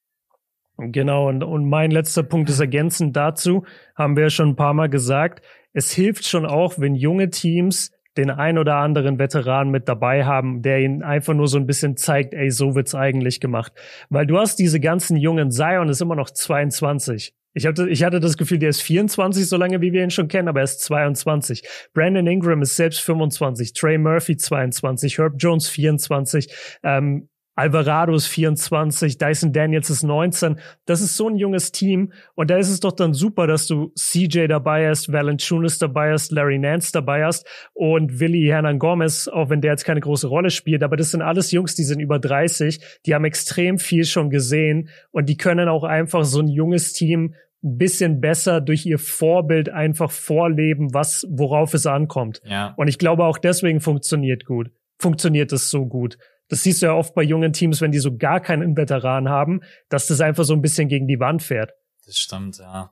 Genau, 0.77 1.29
und, 1.29 1.43
und 1.43 1.69
mein 1.69 1.91
letzter 1.91 2.23
Punkt 2.23 2.49
ist 2.49 2.59
ergänzend 2.59 3.15
dazu, 3.15 3.63
haben 3.95 4.15
wir 4.15 4.23
ja 4.23 4.29
schon 4.29 4.49
ein 4.49 4.55
paar 4.55 4.73
Mal 4.73 4.89
gesagt, 4.89 5.43
es 5.73 5.91
hilft 5.91 6.25
schon 6.25 6.45
auch, 6.45 6.79
wenn 6.79 6.95
junge 6.95 7.29
Teams 7.29 7.91
den 8.17 8.29
ein 8.29 8.57
oder 8.57 8.75
anderen 8.75 9.17
Veteran 9.17 9.69
mit 9.69 9.89
dabei 9.89 10.23
haben, 10.23 10.61
der 10.61 10.79
ihnen 10.79 11.01
einfach 11.01 11.33
nur 11.33 11.47
so 11.47 11.57
ein 11.57 11.65
bisschen 11.65 11.97
zeigt, 11.97 12.33
ey, 12.33 12.51
so 12.51 12.75
wird's 12.75 12.93
eigentlich 12.93 13.39
gemacht. 13.39 13.73
Weil 14.09 14.27
du 14.27 14.37
hast 14.37 14.59
diese 14.59 14.79
ganzen 14.79 15.17
jungen, 15.17 15.51
Zion 15.51 15.89
ist 15.89 16.01
immer 16.01 16.15
noch 16.15 16.29
22. 16.29 17.33
Ich 17.55 17.65
hatte, 17.67 17.87
ich 17.89 18.03
hatte 18.03 18.19
das 18.19 18.37
Gefühl, 18.37 18.57
der 18.59 18.69
ist 18.69 18.81
24, 18.81 19.47
so 19.47 19.57
lange 19.57 19.81
wie 19.81 19.93
wir 19.93 20.03
ihn 20.03 20.09
schon 20.09 20.27
kennen, 20.27 20.47
aber 20.47 20.61
er 20.61 20.65
ist 20.65 20.81
22. 20.81 21.63
Brandon 21.93 22.25
Ingram 22.25 22.61
ist 22.61 22.75
selbst 22.75 23.01
25, 23.01 23.73
Trey 23.73 23.97
Murphy 23.97 24.37
22, 24.37 25.19
Herb 25.19 25.33
Jones 25.37 25.69
24, 25.69 26.51
ähm, 26.83 27.29
Alvarado 27.55 28.15
ist 28.15 28.27
24, 28.27 29.17
Dyson 29.17 29.53
Daniels 29.53 29.89
ist 29.89 30.03
19. 30.03 30.59
Das 30.85 31.01
ist 31.01 31.15
so 31.15 31.29
ein 31.29 31.35
junges 31.35 31.71
Team. 31.71 32.11
Und 32.35 32.49
da 32.49 32.57
ist 32.57 32.69
es 32.69 32.79
doch 32.79 32.93
dann 32.93 33.13
super, 33.13 33.45
dass 33.45 33.67
du 33.67 33.91
CJ 33.95 34.47
dabei 34.47 34.89
hast, 34.89 35.11
Valanciunas 35.11 35.77
dabei 35.77 36.11
hast, 36.11 36.31
Larry 36.31 36.57
Nance 36.57 36.91
dabei 36.91 37.25
hast 37.25 37.47
und 37.73 38.19
Willi 38.19 38.45
Hernan 38.47 38.79
Gomez, 38.79 39.27
auch 39.27 39.49
wenn 39.49 39.61
der 39.61 39.71
jetzt 39.71 39.85
keine 39.85 39.99
große 39.99 40.27
Rolle 40.27 40.49
spielt. 40.49 40.81
Aber 40.83 40.97
das 40.97 41.11
sind 41.11 41.21
alles 41.21 41.51
Jungs, 41.51 41.75
die 41.75 41.83
sind 41.83 41.99
über 41.99 42.17
30. 42.17 42.79
Die 43.05 43.13
haben 43.13 43.25
extrem 43.25 43.77
viel 43.77 44.05
schon 44.05 44.29
gesehen 44.31 44.89
und 45.11 45.27
die 45.29 45.37
können 45.37 45.69
auch 45.69 45.83
einfach 45.83 46.25
so 46.25 46.39
ein 46.39 46.47
junges 46.47 46.93
Team 46.93 47.35
ein 47.63 47.77
bisschen 47.77 48.19
besser 48.19 48.61
durch 48.61 48.85
ihr 48.85 48.99
Vorbild 48.99 49.69
einfach 49.69 50.11
vorleben, 50.11 50.93
was, 50.93 51.25
worauf 51.29 51.73
es 51.73 51.85
ankommt. 51.85 52.41
Ja. 52.45 52.73
Und 52.77 52.87
ich 52.87 52.97
glaube 52.97 53.23
auch 53.23 53.37
deswegen 53.37 53.79
funktioniert 53.79 54.45
gut. 54.45 54.71
Funktioniert 54.99 55.51
es 55.53 55.69
so 55.69 55.85
gut. 55.85 56.17
Das 56.53 56.61
siehst 56.61 56.83
du 56.83 56.85
ja 56.85 56.93
oft 56.93 57.15
bei 57.15 57.23
jungen 57.23 57.51
Teams, 57.51 57.81
wenn 57.81 57.91
die 57.91 57.97
so 57.97 58.15
gar 58.15 58.39
keinen 58.39 58.77
Veteran 58.77 59.27
haben, 59.27 59.61
dass 59.89 60.05
das 60.05 60.21
einfach 60.21 60.43
so 60.43 60.53
ein 60.53 60.61
bisschen 60.61 60.87
gegen 60.87 61.07
die 61.07 61.19
Wand 61.19 61.41
fährt. 61.41 61.71
Das 62.05 62.15
stimmt, 62.15 62.59
ja. 62.59 62.91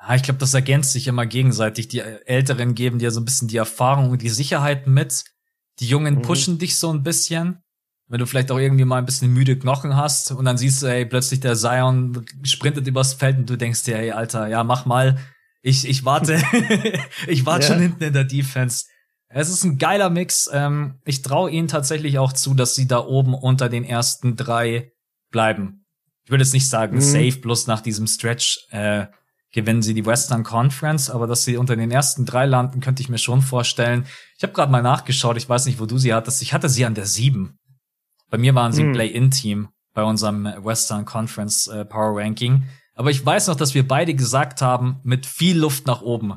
Ja, 0.00 0.14
ich 0.16 0.24
glaube, 0.24 0.40
das 0.40 0.54
ergänzt 0.54 0.90
sich 0.90 1.06
immer 1.06 1.24
gegenseitig. 1.24 1.86
Die 1.86 2.00
Älteren 2.00 2.74
geben 2.74 2.98
dir 2.98 3.12
so 3.12 3.20
ein 3.20 3.24
bisschen 3.24 3.46
die 3.46 3.58
Erfahrung 3.58 4.10
und 4.10 4.22
die 4.22 4.28
Sicherheit 4.28 4.88
mit. 4.88 5.22
Die 5.78 5.86
Jungen 5.86 6.16
mhm. 6.16 6.22
pushen 6.22 6.58
dich 6.58 6.80
so 6.80 6.92
ein 6.92 7.04
bisschen. 7.04 7.62
Wenn 8.08 8.18
du 8.18 8.26
vielleicht 8.26 8.50
auch 8.50 8.58
irgendwie 8.58 8.84
mal 8.84 8.98
ein 8.98 9.06
bisschen 9.06 9.32
müde 9.32 9.56
Knochen 9.56 9.94
hast 9.94 10.32
und 10.32 10.44
dann 10.44 10.58
siehst 10.58 10.82
du, 10.82 10.86
ey, 10.86 11.06
plötzlich 11.06 11.38
der 11.38 11.54
Zion 11.54 12.26
sprintet 12.42 12.88
übers 12.88 13.14
Feld 13.14 13.38
und 13.38 13.48
du 13.48 13.56
denkst 13.56 13.84
dir, 13.84 14.00
ey, 14.00 14.10
Alter, 14.10 14.48
ja, 14.48 14.64
mach 14.64 14.84
mal. 14.84 15.16
Ich, 15.62 15.88
ich 15.88 16.04
warte. 16.04 16.42
ich 17.28 17.46
warte 17.46 17.68
ja. 17.68 17.72
schon 17.72 17.82
hinten 17.82 18.02
in 18.02 18.12
der 18.14 18.24
Defense. 18.24 18.86
Es 19.36 19.48
ist 19.48 19.64
ein 19.64 19.78
geiler 19.78 20.10
Mix. 20.10 20.48
Ähm, 20.52 21.00
ich 21.04 21.22
traue 21.22 21.50
ihnen 21.50 21.66
tatsächlich 21.66 22.18
auch 22.18 22.32
zu, 22.32 22.54
dass 22.54 22.76
sie 22.76 22.86
da 22.86 23.04
oben 23.04 23.34
unter 23.34 23.68
den 23.68 23.84
ersten 23.84 24.36
drei 24.36 24.92
bleiben. 25.32 25.84
Ich 26.24 26.30
würde 26.30 26.44
jetzt 26.44 26.54
nicht 26.54 26.68
sagen, 26.68 26.96
mhm. 26.96 27.00
safe, 27.00 27.40
bloß 27.40 27.66
nach 27.66 27.80
diesem 27.80 28.06
Stretch 28.06 28.66
äh, 28.70 29.06
gewinnen 29.52 29.82
sie 29.82 29.92
die 29.92 30.06
Western 30.06 30.44
Conference, 30.44 31.10
aber 31.10 31.26
dass 31.26 31.44
sie 31.44 31.56
unter 31.56 31.74
den 31.74 31.90
ersten 31.90 32.24
drei 32.24 32.46
landen, 32.46 32.80
könnte 32.80 33.02
ich 33.02 33.08
mir 33.08 33.18
schon 33.18 33.42
vorstellen. 33.42 34.06
Ich 34.36 34.44
habe 34.44 34.52
gerade 34.52 34.70
mal 34.70 34.82
nachgeschaut, 34.82 35.36
ich 35.36 35.48
weiß 35.48 35.66
nicht, 35.66 35.80
wo 35.80 35.86
du 35.86 35.98
sie 35.98 36.14
hattest. 36.14 36.40
Ich 36.40 36.54
hatte 36.54 36.68
sie 36.68 36.84
an 36.84 36.94
der 36.94 37.06
sieben. 37.06 37.58
Bei 38.30 38.38
mir 38.38 38.54
waren 38.54 38.72
sie 38.72 38.84
mhm. 38.84 38.92
Play-In-Team 38.92 39.68
bei 39.94 40.04
unserem 40.04 40.44
Western 40.44 41.04
Conference 41.04 41.66
äh, 41.66 41.84
Power 41.84 42.20
Ranking. 42.20 42.68
Aber 42.94 43.10
ich 43.10 43.24
weiß 43.24 43.48
noch, 43.48 43.56
dass 43.56 43.74
wir 43.74 43.86
beide 43.86 44.14
gesagt 44.14 44.62
haben, 44.62 45.00
mit 45.02 45.26
viel 45.26 45.58
Luft 45.58 45.88
nach 45.88 46.02
oben. 46.02 46.34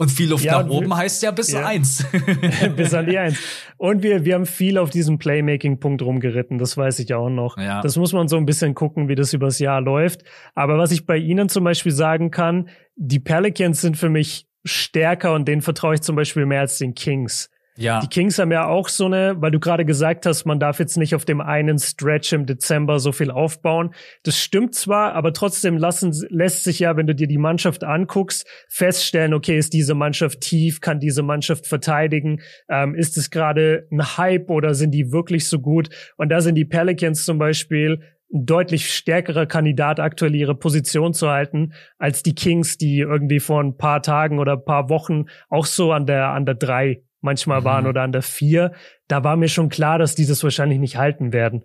Und 0.00 0.10
viel 0.10 0.30
Luft 0.30 0.44
ja, 0.46 0.62
nach 0.62 0.70
oben 0.70 0.96
heißt 0.96 1.22
ja 1.22 1.30
bis 1.30 1.52
ja. 1.52 1.66
eins. 1.66 2.06
bis 2.76 2.94
an 2.94 3.04
die 3.04 3.18
eins. 3.18 3.38
Und 3.76 4.02
wir, 4.02 4.24
wir 4.24 4.34
haben 4.34 4.46
viel 4.46 4.78
auf 4.78 4.88
diesem 4.88 5.18
Playmaking-Punkt 5.18 6.00
rumgeritten, 6.00 6.56
das 6.56 6.78
weiß 6.78 7.00
ich 7.00 7.12
auch 7.12 7.28
noch. 7.28 7.58
Ja. 7.58 7.82
Das 7.82 7.98
muss 7.98 8.14
man 8.14 8.26
so 8.26 8.38
ein 8.38 8.46
bisschen 8.46 8.74
gucken, 8.74 9.08
wie 9.08 9.14
das 9.14 9.34
übers 9.34 9.58
Jahr 9.58 9.82
läuft. 9.82 10.22
Aber 10.54 10.78
was 10.78 10.90
ich 10.90 11.04
bei 11.04 11.18
Ihnen 11.18 11.50
zum 11.50 11.64
Beispiel 11.64 11.92
sagen 11.92 12.30
kann, 12.30 12.70
die 12.96 13.20
Pelicans 13.20 13.82
sind 13.82 13.98
für 13.98 14.08
mich 14.08 14.46
stärker 14.64 15.34
und 15.34 15.46
denen 15.46 15.60
vertraue 15.60 15.96
ich 15.96 16.00
zum 16.00 16.16
Beispiel 16.16 16.46
mehr 16.46 16.60
als 16.60 16.78
den 16.78 16.94
Kings. 16.94 17.50
Ja. 17.80 18.00
Die 18.00 18.08
Kings 18.08 18.38
haben 18.38 18.52
ja 18.52 18.66
auch 18.66 18.88
so 18.88 19.06
eine, 19.06 19.36
weil 19.38 19.50
du 19.50 19.58
gerade 19.58 19.86
gesagt 19.86 20.26
hast, 20.26 20.44
man 20.44 20.60
darf 20.60 20.78
jetzt 20.78 20.98
nicht 20.98 21.14
auf 21.14 21.24
dem 21.24 21.40
einen 21.40 21.78
Stretch 21.78 22.32
im 22.34 22.44
Dezember 22.44 22.98
so 22.98 23.10
viel 23.10 23.30
aufbauen. 23.30 23.94
Das 24.22 24.38
stimmt 24.38 24.74
zwar, 24.74 25.14
aber 25.14 25.32
trotzdem 25.32 25.78
lassen, 25.78 26.12
lässt 26.28 26.64
sich 26.64 26.80
ja, 26.80 26.96
wenn 26.98 27.06
du 27.06 27.14
dir 27.14 27.26
die 27.26 27.38
Mannschaft 27.38 27.82
anguckst, 27.82 28.46
feststellen, 28.68 29.32
okay, 29.32 29.56
ist 29.56 29.72
diese 29.72 29.94
Mannschaft 29.94 30.42
tief, 30.42 30.82
kann 30.82 31.00
diese 31.00 31.22
Mannschaft 31.22 31.66
verteidigen, 31.66 32.40
ähm, 32.68 32.94
ist 32.94 33.16
es 33.16 33.30
gerade 33.30 33.86
ein 33.90 34.18
Hype 34.18 34.50
oder 34.50 34.74
sind 34.74 34.90
die 34.90 35.10
wirklich 35.10 35.48
so 35.48 35.58
gut? 35.58 35.88
Und 36.18 36.28
da 36.28 36.42
sind 36.42 36.56
die 36.56 36.66
Pelicans 36.66 37.24
zum 37.24 37.38
Beispiel 37.38 38.02
ein 38.32 38.46
deutlich 38.46 38.92
stärkerer 38.92 39.46
Kandidat 39.46 40.00
aktuell 40.00 40.34
ihre 40.34 40.54
Position 40.54 41.14
zu 41.14 41.30
halten 41.30 41.72
als 41.98 42.22
die 42.22 42.34
Kings, 42.34 42.76
die 42.76 42.98
irgendwie 42.98 43.40
vor 43.40 43.62
ein 43.62 43.76
paar 43.76 44.02
Tagen 44.02 44.38
oder 44.38 44.52
ein 44.52 44.64
paar 44.64 44.88
Wochen 44.88 45.24
auch 45.48 45.66
so 45.66 45.92
an 45.92 46.06
der 46.06 46.28
an 46.28 46.46
der 46.46 46.54
drei 46.54 47.02
manchmal 47.20 47.60
mhm. 47.60 47.64
waren 47.64 47.86
oder 47.86 48.02
an 48.02 48.12
der 48.12 48.22
vier. 48.22 48.72
Da 49.08 49.24
war 49.24 49.36
mir 49.36 49.48
schon 49.48 49.68
klar, 49.68 49.98
dass 49.98 50.14
die 50.14 50.26
das 50.26 50.42
wahrscheinlich 50.42 50.78
nicht 50.78 50.96
halten 50.96 51.32
werden. 51.32 51.64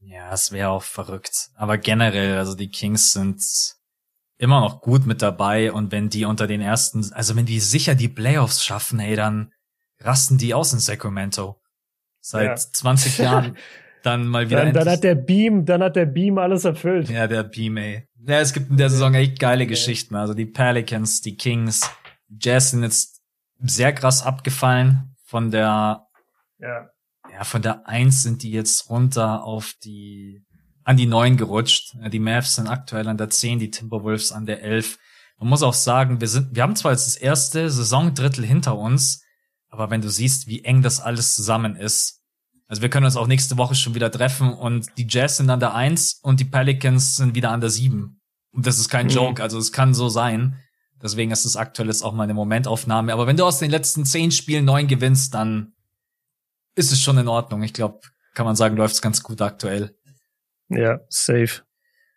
Ja, 0.00 0.32
es 0.32 0.52
wäre 0.52 0.70
auch 0.70 0.82
verrückt. 0.82 1.48
Aber 1.56 1.78
generell, 1.78 2.36
also 2.38 2.54
die 2.54 2.68
Kings 2.68 3.12
sind 3.12 3.42
immer 4.36 4.60
noch 4.60 4.80
gut 4.80 5.06
mit 5.06 5.22
dabei 5.22 5.72
und 5.72 5.92
wenn 5.92 6.08
die 6.08 6.24
unter 6.24 6.46
den 6.46 6.60
ersten, 6.60 7.12
also 7.12 7.36
wenn 7.36 7.46
die 7.46 7.60
sicher 7.60 7.94
die 7.94 8.08
Playoffs 8.08 8.64
schaffen, 8.64 8.98
hey, 8.98 9.16
dann 9.16 9.52
rasten 10.00 10.38
die 10.38 10.54
aus 10.54 10.72
in 10.72 10.80
Sacramento. 10.80 11.60
Seit 12.20 12.46
ja. 12.46 12.56
20 12.56 13.18
Jahren 13.18 13.56
dann 14.02 14.26
mal 14.26 14.50
wieder. 14.50 14.64
Dann, 14.64 14.74
dann 14.74 14.88
hat 14.88 15.04
der 15.04 15.14
Beam, 15.14 15.64
dann 15.64 15.82
hat 15.82 15.96
der 15.96 16.06
Beam 16.06 16.38
alles 16.38 16.64
erfüllt. 16.64 17.08
Ja, 17.08 17.26
der 17.26 17.42
Beam, 17.42 17.76
ey. 17.76 18.06
Ja, 18.26 18.40
es 18.40 18.52
gibt 18.52 18.70
in 18.70 18.76
der 18.76 18.90
Saison 18.90 19.14
echt 19.14 19.38
geile 19.38 19.66
Geschichten. 19.66 20.14
Also 20.14 20.34
die 20.34 20.46
Pelicans, 20.46 21.20
die 21.20 21.36
Kings, 21.36 21.90
Jazz 22.28 22.70
sind 22.70 22.82
jetzt 22.82 23.13
sehr 23.70 23.92
krass 23.92 24.22
abgefallen 24.22 25.16
von 25.24 25.50
der, 25.50 26.06
ja, 26.58 26.90
ja 27.30 27.44
von 27.44 27.62
der 27.62 27.88
Eins 27.88 28.22
sind 28.22 28.42
die 28.42 28.50
jetzt 28.50 28.88
runter 28.90 29.44
auf 29.44 29.74
die, 29.82 30.44
an 30.84 30.96
die 30.96 31.06
Neun 31.06 31.36
gerutscht. 31.36 31.96
Die 32.12 32.18
Mavs 32.18 32.56
sind 32.56 32.68
aktuell 32.68 33.08
an 33.08 33.18
der 33.18 33.30
Zehn, 33.30 33.58
die 33.58 33.70
Timberwolves 33.70 34.32
an 34.32 34.46
der 34.46 34.62
Elf. 34.62 34.98
Man 35.38 35.48
muss 35.48 35.62
auch 35.62 35.74
sagen, 35.74 36.20
wir 36.20 36.28
sind, 36.28 36.54
wir 36.54 36.62
haben 36.62 36.76
zwar 36.76 36.92
jetzt 36.92 37.06
das 37.06 37.16
erste 37.16 37.70
Saisondrittel 37.70 38.44
hinter 38.44 38.78
uns, 38.78 39.24
aber 39.68 39.90
wenn 39.90 40.00
du 40.00 40.08
siehst, 40.08 40.46
wie 40.46 40.64
eng 40.64 40.82
das 40.82 41.00
alles 41.00 41.34
zusammen 41.34 41.74
ist, 41.74 42.22
also 42.68 42.80
wir 42.80 42.88
können 42.88 43.06
uns 43.06 43.16
auch 43.16 43.26
nächste 43.26 43.58
Woche 43.58 43.74
schon 43.74 43.94
wieder 43.94 44.10
treffen 44.10 44.52
und 44.52 44.86
die 44.96 45.06
Jazz 45.08 45.36
sind 45.36 45.50
an 45.50 45.60
der 45.60 45.74
Eins 45.74 46.18
und 46.22 46.40
die 46.40 46.44
Pelicans 46.44 47.16
sind 47.16 47.34
wieder 47.34 47.50
an 47.50 47.60
der 47.60 47.70
Sieben. 47.70 48.20
Und 48.52 48.66
das 48.66 48.78
ist 48.78 48.88
kein 48.88 49.06
mhm. 49.06 49.12
Joke, 49.12 49.42
also 49.42 49.58
es 49.58 49.72
kann 49.72 49.94
so 49.94 50.08
sein. 50.08 50.60
Deswegen 51.04 51.30
ist 51.32 51.44
es 51.44 51.54
aktuell 51.54 51.88
jetzt 51.88 52.02
auch 52.02 52.14
mal 52.14 52.22
eine 52.22 52.32
Momentaufnahme. 52.32 53.12
Aber 53.12 53.26
wenn 53.26 53.36
du 53.36 53.44
aus 53.44 53.58
den 53.58 53.70
letzten 53.70 54.06
zehn 54.06 54.30
Spielen 54.30 54.64
neun 54.64 54.86
gewinnst, 54.86 55.34
dann 55.34 55.74
ist 56.74 56.92
es 56.92 57.02
schon 57.02 57.18
in 57.18 57.28
Ordnung. 57.28 57.62
Ich 57.62 57.74
glaube, 57.74 58.00
kann 58.32 58.46
man 58.46 58.56
sagen, 58.56 58.74
läuft 58.78 58.94
es 58.94 59.02
ganz 59.02 59.22
gut 59.22 59.42
aktuell. 59.42 59.94
Ja, 60.70 61.00
safe. 61.10 61.60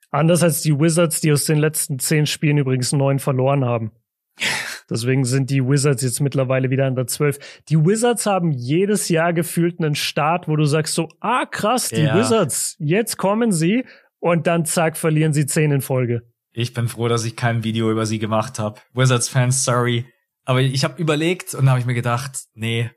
Anders 0.10 0.42
als 0.42 0.62
die 0.62 0.80
Wizards, 0.80 1.20
die 1.20 1.34
aus 1.34 1.44
den 1.44 1.58
letzten 1.58 2.00
zehn 2.00 2.26
Spielen 2.26 2.60
übrigens 2.60 2.94
neun 2.94 3.20
verloren 3.20 3.66
haben. 3.66 3.92
Deswegen 4.90 5.26
sind 5.26 5.50
die 5.50 5.68
Wizards 5.68 6.02
jetzt 6.02 6.22
mittlerweile 6.22 6.70
wieder 6.70 6.86
an 6.86 6.96
der 6.96 7.08
12. 7.08 7.64
Die 7.68 7.86
Wizards 7.86 8.26
haben 8.26 8.54
jedes 8.54 9.10
Jahr 9.10 9.34
gefühlt 9.34 9.82
einen 9.82 9.96
Start, 9.96 10.48
wo 10.48 10.56
du 10.56 10.64
sagst 10.64 10.96
so, 10.96 11.10
ah 11.20 11.46
krass, 11.46 11.90
die 11.90 12.04
ja. 12.04 12.18
Wizards, 12.18 12.78
jetzt 12.80 13.18
kommen 13.18 13.52
sie 13.52 13.84
und 14.20 14.48
dann 14.48 14.64
zack, 14.64 14.96
verlieren 14.96 15.34
sie 15.34 15.46
zehn 15.46 15.74
in 15.74 15.82
Folge. 15.82 16.24
Ich 16.60 16.74
bin 16.74 16.88
froh, 16.88 17.08
dass 17.08 17.24
ich 17.24 17.36
kein 17.36 17.64
Video 17.64 17.92
über 17.92 18.08
sie 18.08 18.18
gemacht 18.18 18.58
habe. 18.58 18.82
Wizards-Fans, 18.96 19.64
sorry. 19.64 20.08
Aber 20.44 20.60
ich 20.60 20.84
habe 20.84 21.00
überlegt 21.00 21.54
und 21.54 21.70
habe 21.70 21.80
ich 21.80 21.86
mir 21.86 21.94
gedacht, 21.94 22.46
nee, 22.56 22.90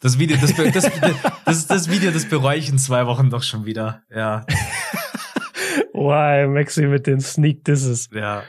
das 0.00 0.18
Video, 0.18 0.38
das, 0.38 0.54
das, 0.54 0.72
das, 0.72 1.16
das, 1.44 1.66
das 1.66 1.90
Video, 1.90 2.12
das 2.12 2.26
bereue 2.26 2.56
ich 2.56 2.70
in 2.70 2.78
zwei 2.78 3.06
Wochen 3.06 3.28
doch 3.28 3.42
schon 3.42 3.66
wieder. 3.66 4.04
Ja. 4.08 4.46
Why, 5.92 6.46
Maxi 6.46 6.86
mit 6.86 7.06
den 7.06 7.20
Sneak 7.20 7.62
Disses. 7.66 8.08
Ja. 8.10 8.44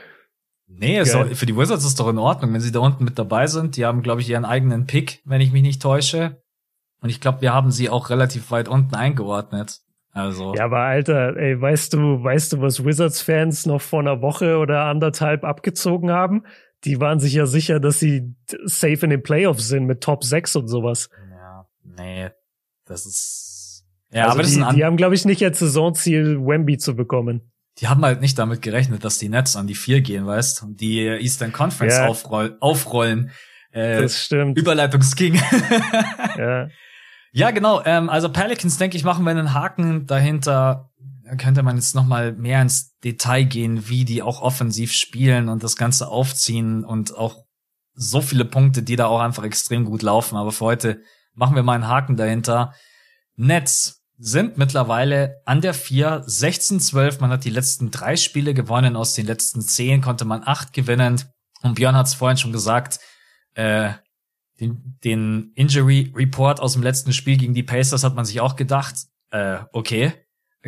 Nee, 0.66 1.02
auch, 1.02 1.26
für 1.34 1.44
die 1.44 1.54
Wizards 1.54 1.84
ist 1.84 2.00
doch 2.00 2.08
in 2.08 2.16
Ordnung, 2.16 2.54
wenn 2.54 2.62
sie 2.62 2.72
da 2.72 2.78
unten 2.78 3.04
mit 3.04 3.18
dabei 3.18 3.48
sind. 3.48 3.76
Die 3.76 3.84
haben, 3.84 4.00
glaube 4.00 4.22
ich, 4.22 4.30
ihren 4.30 4.46
eigenen 4.46 4.86
Pick, 4.86 5.20
wenn 5.26 5.42
ich 5.42 5.52
mich 5.52 5.62
nicht 5.62 5.82
täusche. 5.82 6.42
Und 7.02 7.10
ich 7.10 7.20
glaube, 7.20 7.42
wir 7.42 7.52
haben 7.52 7.70
sie 7.70 7.90
auch 7.90 8.08
relativ 8.08 8.50
weit 8.50 8.68
unten 8.68 8.94
eingeordnet. 8.94 9.82
Also. 10.16 10.54
Ja, 10.54 10.64
aber 10.64 10.78
Alter, 10.78 11.36
ey, 11.36 11.60
weißt 11.60 11.92
du, 11.92 12.24
weißt 12.24 12.54
du, 12.54 12.60
was 12.62 12.82
Wizards-Fans 12.82 13.66
noch 13.66 13.82
vor 13.82 14.00
einer 14.00 14.22
Woche 14.22 14.56
oder 14.56 14.84
anderthalb 14.84 15.44
abgezogen 15.44 16.10
haben? 16.10 16.44
Die 16.84 17.00
waren 17.00 17.20
sich 17.20 17.34
ja 17.34 17.44
sicher, 17.44 17.80
dass 17.80 18.00
sie 18.00 18.34
safe 18.64 19.00
in 19.02 19.10
den 19.10 19.22
Playoffs 19.22 19.68
sind 19.68 19.84
mit 19.84 20.00
Top 20.00 20.24
6 20.24 20.56
und 20.56 20.68
sowas. 20.68 21.10
Ja, 21.30 21.66
nee, 21.84 22.30
das 22.86 23.04
ist. 23.04 23.84
Ja, 24.10 24.22
also 24.22 24.32
aber 24.32 24.42
das 24.42 24.52
die, 24.52 24.60
ist 24.60 24.66
ein 24.66 24.76
die 24.76 24.84
haben, 24.86 24.96
glaube 24.96 25.14
ich, 25.14 25.26
nicht 25.26 25.44
als 25.44 25.58
Saisonziel, 25.58 26.38
Wemby 26.40 26.78
zu 26.78 26.96
bekommen 26.96 27.52
die 27.78 27.88
haben 27.88 28.02
halt 28.02 28.22
nicht 28.22 28.38
damit 28.38 28.62
gerechnet, 28.62 29.04
dass 29.04 29.18
die 29.18 29.28
Nets 29.28 29.54
an 29.54 29.66
die 29.66 29.74
vier 29.74 30.00
gehen, 30.00 30.26
weißt, 30.26 30.62
und 30.62 30.80
die 30.80 31.00
Eastern 31.00 31.52
Conference 31.52 31.96
ja. 31.96 32.06
aufroll 32.06 32.56
aufrollen. 32.60 33.30
Äh, 33.70 34.00
das 34.00 34.24
stimmt. 34.24 34.56
Überleitungsking. 34.56 35.34
ja. 36.38 36.68
Ja, 37.36 37.50
genau. 37.50 37.82
Ähm, 37.84 38.08
also 38.08 38.30
Pelicans, 38.30 38.78
denke 38.78 38.96
ich, 38.96 39.04
machen 39.04 39.24
wir 39.24 39.30
einen 39.30 39.52
Haken 39.52 40.06
dahinter. 40.06 40.90
Da 41.22 41.34
könnte 41.36 41.62
man 41.62 41.76
jetzt 41.76 41.94
noch 41.94 42.06
mal 42.06 42.32
mehr 42.32 42.62
ins 42.62 42.96
Detail 43.00 43.44
gehen, 43.44 43.90
wie 43.90 44.06
die 44.06 44.22
auch 44.22 44.40
offensiv 44.40 44.92
spielen 44.92 45.50
und 45.50 45.62
das 45.62 45.76
Ganze 45.76 46.08
aufziehen 46.08 46.82
und 46.82 47.14
auch 47.14 47.44
so 47.92 48.22
viele 48.22 48.46
Punkte, 48.46 48.82
die 48.82 48.96
da 48.96 49.06
auch 49.06 49.20
einfach 49.20 49.44
extrem 49.44 49.84
gut 49.84 50.00
laufen. 50.00 50.36
Aber 50.36 50.50
für 50.50 50.64
heute 50.64 51.02
machen 51.34 51.56
wir 51.56 51.62
mal 51.62 51.74
einen 51.74 51.88
Haken 51.88 52.16
dahinter. 52.16 52.72
Nets 53.34 54.02
sind 54.16 54.56
mittlerweile 54.56 55.42
an 55.44 55.60
der 55.60 55.74
4, 55.74 56.24
16-12. 56.24 57.20
Man 57.20 57.30
hat 57.30 57.44
die 57.44 57.50
letzten 57.50 57.90
drei 57.90 58.16
Spiele 58.16 58.54
gewonnen. 58.54 58.96
Aus 58.96 59.12
den 59.12 59.26
letzten 59.26 59.60
zehn 59.60 60.00
konnte 60.00 60.24
man 60.24 60.42
acht 60.42 60.72
gewinnen. 60.72 61.22
Und 61.60 61.74
Björn 61.74 61.96
hat 61.96 62.06
es 62.06 62.14
vorhin 62.14 62.38
schon 62.38 62.52
gesagt, 62.52 62.98
äh, 63.52 63.90
den, 64.60 64.98
den 65.04 65.52
Injury 65.54 66.12
Report 66.14 66.60
aus 66.60 66.74
dem 66.74 66.82
letzten 66.82 67.12
Spiel 67.12 67.36
gegen 67.36 67.54
die 67.54 67.62
Pacers 67.62 68.04
hat 68.04 68.14
man 68.14 68.24
sich 68.24 68.40
auch 68.40 68.56
gedacht, 68.56 68.94
äh, 69.30 69.58
okay. 69.72 70.12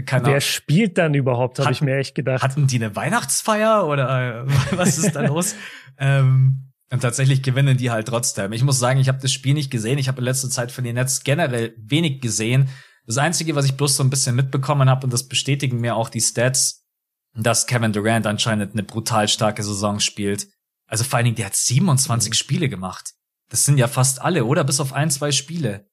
Keine 0.06 0.28
Wer 0.28 0.40
spielt 0.40 0.96
dann 0.96 1.14
überhaupt, 1.14 1.58
habe 1.58 1.72
ich 1.72 1.80
mir 1.80 1.96
echt 1.96 2.14
gedacht. 2.14 2.42
Hatten 2.42 2.68
die 2.68 2.76
eine 2.76 2.94
Weihnachtsfeier 2.94 3.86
oder 3.86 4.44
äh, 4.44 4.46
was 4.76 4.98
ist 4.98 5.16
da 5.16 5.22
los? 5.22 5.56
ähm, 5.98 6.68
und 6.90 7.00
tatsächlich 7.00 7.42
gewinnen 7.42 7.76
die 7.76 7.90
halt 7.90 8.08
trotzdem. 8.08 8.52
Ich 8.52 8.62
muss 8.62 8.78
sagen, 8.78 9.00
ich 9.00 9.08
habe 9.08 9.18
das 9.20 9.32
Spiel 9.32 9.54
nicht 9.54 9.70
gesehen. 9.70 9.98
Ich 9.98 10.08
habe 10.08 10.18
in 10.18 10.24
letzter 10.24 10.48
Zeit 10.48 10.72
von 10.72 10.84
den 10.84 10.94
Nets 10.94 11.24
generell 11.24 11.74
wenig 11.76 12.20
gesehen. 12.20 12.68
Das 13.06 13.18
Einzige, 13.18 13.56
was 13.56 13.64
ich 13.64 13.76
bloß 13.76 13.96
so 13.96 14.02
ein 14.02 14.10
bisschen 14.10 14.36
mitbekommen 14.36 14.88
habe, 14.88 15.04
und 15.04 15.12
das 15.12 15.28
bestätigen 15.28 15.80
mir 15.80 15.96
auch 15.96 16.08
die 16.08 16.20
Stats, 16.20 16.86
dass 17.34 17.66
Kevin 17.66 17.92
Durant 17.92 18.26
anscheinend 18.26 18.72
eine 18.72 18.82
brutal 18.82 19.28
starke 19.28 19.62
Saison 19.62 20.00
spielt. 20.00 20.48
Also 20.86 21.04
vor 21.04 21.18
allen 21.18 21.24
Dingen, 21.24 21.36
der 21.36 21.46
hat 21.46 21.56
27 21.56 22.30
mhm. 22.30 22.34
Spiele 22.34 22.68
gemacht. 22.68 23.14
Das 23.48 23.64
sind 23.64 23.78
ja 23.78 23.88
fast 23.88 24.20
alle, 24.20 24.44
oder? 24.44 24.64
Bis 24.64 24.80
auf 24.80 24.92
ein, 24.92 25.10
zwei 25.10 25.32
Spiele. 25.32 25.86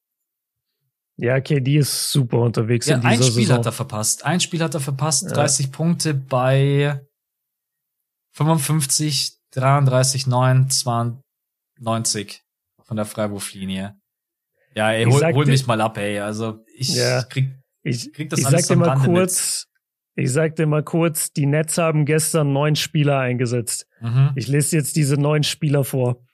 Ja, 1.18 1.36
okay, 1.36 1.60
die 1.60 1.76
ist 1.76 2.10
super 2.12 2.40
unterwegs. 2.40 2.86
Ja, 2.86 2.98
ein 3.00 3.22
Spiel 3.22 3.44
Saison. 3.44 3.58
hat 3.58 3.66
er 3.66 3.72
verpasst. 3.72 4.24
Ein 4.24 4.40
Spiel 4.40 4.62
hat 4.62 4.74
er 4.74 4.80
verpasst. 4.80 5.24
Ja. 5.24 5.34
30 5.34 5.72
Punkte 5.72 6.12
bei 6.12 7.00
55, 8.34 9.38
33, 9.52 10.26
9, 10.26 10.68
92 10.68 12.42
von 12.82 12.96
der 12.96 13.06
Freiwurflinie. 13.06 13.96
Ja, 14.74 14.92
ey, 14.92 15.06
hol, 15.06 15.22
hol 15.32 15.46
mich 15.46 15.66
mal 15.66 15.80
ab, 15.80 15.96
ey. 15.96 16.20
Also 16.20 16.62
ich 16.74 16.94
ja, 16.94 17.22
krieg, 17.22 17.50
ich, 17.82 18.12
krieg 18.12 18.28
das 18.28 18.40
ich 18.40 18.46
alles 18.46 18.66
sag 18.66 18.76
dir 18.76 18.84
mal 18.84 18.98
kurz, 18.98 19.66
mit. 20.14 20.24
Ich 20.24 20.32
sag 20.32 20.56
dir 20.56 20.66
mal 20.66 20.82
kurz, 20.82 21.32
die 21.32 21.46
Nets 21.46 21.78
haben 21.78 22.04
gestern 22.04 22.52
neun 22.52 22.76
Spieler 22.76 23.18
eingesetzt. 23.20 23.86
Mhm. 24.00 24.32
Ich 24.34 24.48
lese 24.48 24.76
jetzt 24.76 24.96
diese 24.96 25.16
neun 25.16 25.42
Spieler 25.44 25.82
vor. 25.82 26.25